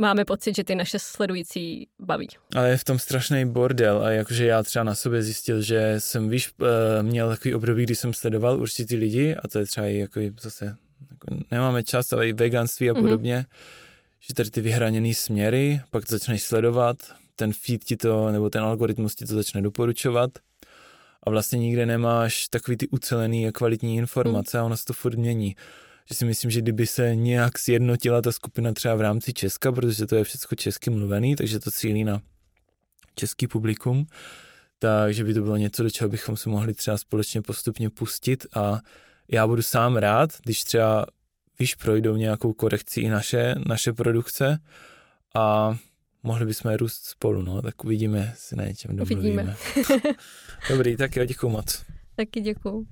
máme 0.00 0.24
pocit, 0.24 0.56
že 0.56 0.64
ty 0.64 0.74
naše 0.74 0.98
sledující 0.98 1.88
baví. 1.98 2.28
Ale 2.56 2.70
je 2.70 2.76
v 2.76 2.84
tom 2.84 2.98
strašný 2.98 3.46
bordel 3.46 4.02
a 4.02 4.10
jakože 4.10 4.46
já 4.46 4.62
třeba 4.62 4.82
na 4.82 4.94
sobě 4.94 5.22
zjistil, 5.22 5.62
že 5.62 5.94
jsem, 5.98 6.28
víš, 6.28 6.50
eh, 6.62 7.02
měl 7.02 7.28
takový 7.28 7.54
období, 7.54 7.82
kdy 7.82 7.94
jsem 7.94 8.14
sledoval 8.14 8.60
určitý 8.60 8.96
lidi 8.96 9.34
a 9.34 9.48
to 9.48 9.58
je 9.58 9.66
třeba 9.66 9.86
i 9.86 9.96
jako 9.96 10.20
zase, 10.40 10.64
jako 11.10 11.44
nemáme 11.50 11.82
čas, 11.82 12.12
ale 12.12 12.28
i 12.28 12.32
veganství 12.32 12.90
a 12.90 12.92
mhm. 12.92 13.02
podobně, 13.02 13.38
mm-hmm. 13.38 14.26
že 14.26 14.34
tady 14.34 14.50
ty 14.50 14.60
vyhraněné 14.60 15.14
směry, 15.14 15.80
pak 15.90 16.06
to 16.06 16.14
začneš 16.14 16.42
sledovat, 16.42 16.96
ten 17.36 17.52
feed 17.52 17.84
ti 17.84 17.96
to, 17.96 18.30
nebo 18.30 18.50
ten 18.50 18.62
algoritmus 18.62 19.14
ti 19.14 19.24
to 19.24 19.34
začne 19.34 19.62
doporučovat 19.62 20.30
a 21.22 21.30
vlastně 21.30 21.58
nikde 21.58 21.86
nemáš 21.86 22.48
takový 22.48 22.76
ty 22.76 22.88
ucelený 22.88 23.48
a 23.48 23.52
kvalitní 23.52 23.96
informace 23.96 24.56
mm. 24.56 24.62
a 24.62 24.66
ono 24.66 24.76
se 24.76 24.84
to 24.84 24.92
furt 24.92 25.16
mění 25.16 25.56
že 26.08 26.14
si 26.14 26.24
myslím, 26.24 26.50
že 26.50 26.60
kdyby 26.60 26.86
se 26.86 27.14
nějak 27.14 27.58
sjednotila 27.58 28.22
ta 28.22 28.32
skupina 28.32 28.72
třeba 28.72 28.94
v 28.94 29.00
rámci 29.00 29.32
Česka, 29.32 29.72
protože 29.72 30.06
to 30.06 30.16
je 30.16 30.24
všechno 30.24 30.56
česky 30.56 30.90
mluvený, 30.90 31.36
takže 31.36 31.58
to 31.58 31.70
cílí 31.70 32.04
na 32.04 32.20
český 33.14 33.46
publikum, 33.46 34.06
takže 34.78 35.24
by 35.24 35.34
to 35.34 35.42
bylo 35.42 35.56
něco, 35.56 35.82
do 35.82 35.90
čeho 35.90 36.08
bychom 36.10 36.36
se 36.36 36.48
mohli 36.48 36.74
třeba 36.74 36.98
společně 36.98 37.42
postupně 37.42 37.90
pustit 37.90 38.46
a 38.56 38.80
já 39.28 39.46
budu 39.46 39.62
sám 39.62 39.96
rád, 39.96 40.30
když 40.44 40.64
třeba 40.64 41.06
víš, 41.58 41.74
projdou 41.74 42.16
nějakou 42.16 42.52
korekci 42.52 43.00
i 43.00 43.08
naše, 43.08 43.54
naše 43.66 43.92
produkce 43.92 44.58
a 45.34 45.76
mohli 46.22 46.46
bychom 46.46 46.74
růst 46.74 47.04
spolu, 47.04 47.42
no, 47.42 47.62
tak 47.62 47.84
uvidíme, 47.84 48.34
si 48.36 48.56
na 48.56 48.64
něčem 48.64 48.96
domluvíme. 48.96 49.42
Uvidíme. 49.42 49.56
Dobrý, 50.68 50.96
tak 50.96 51.16
jo, 51.16 51.24
děkuju 51.24 51.52
moc. 51.52 51.84
Taky 52.16 52.40
děkuju. 52.40 52.86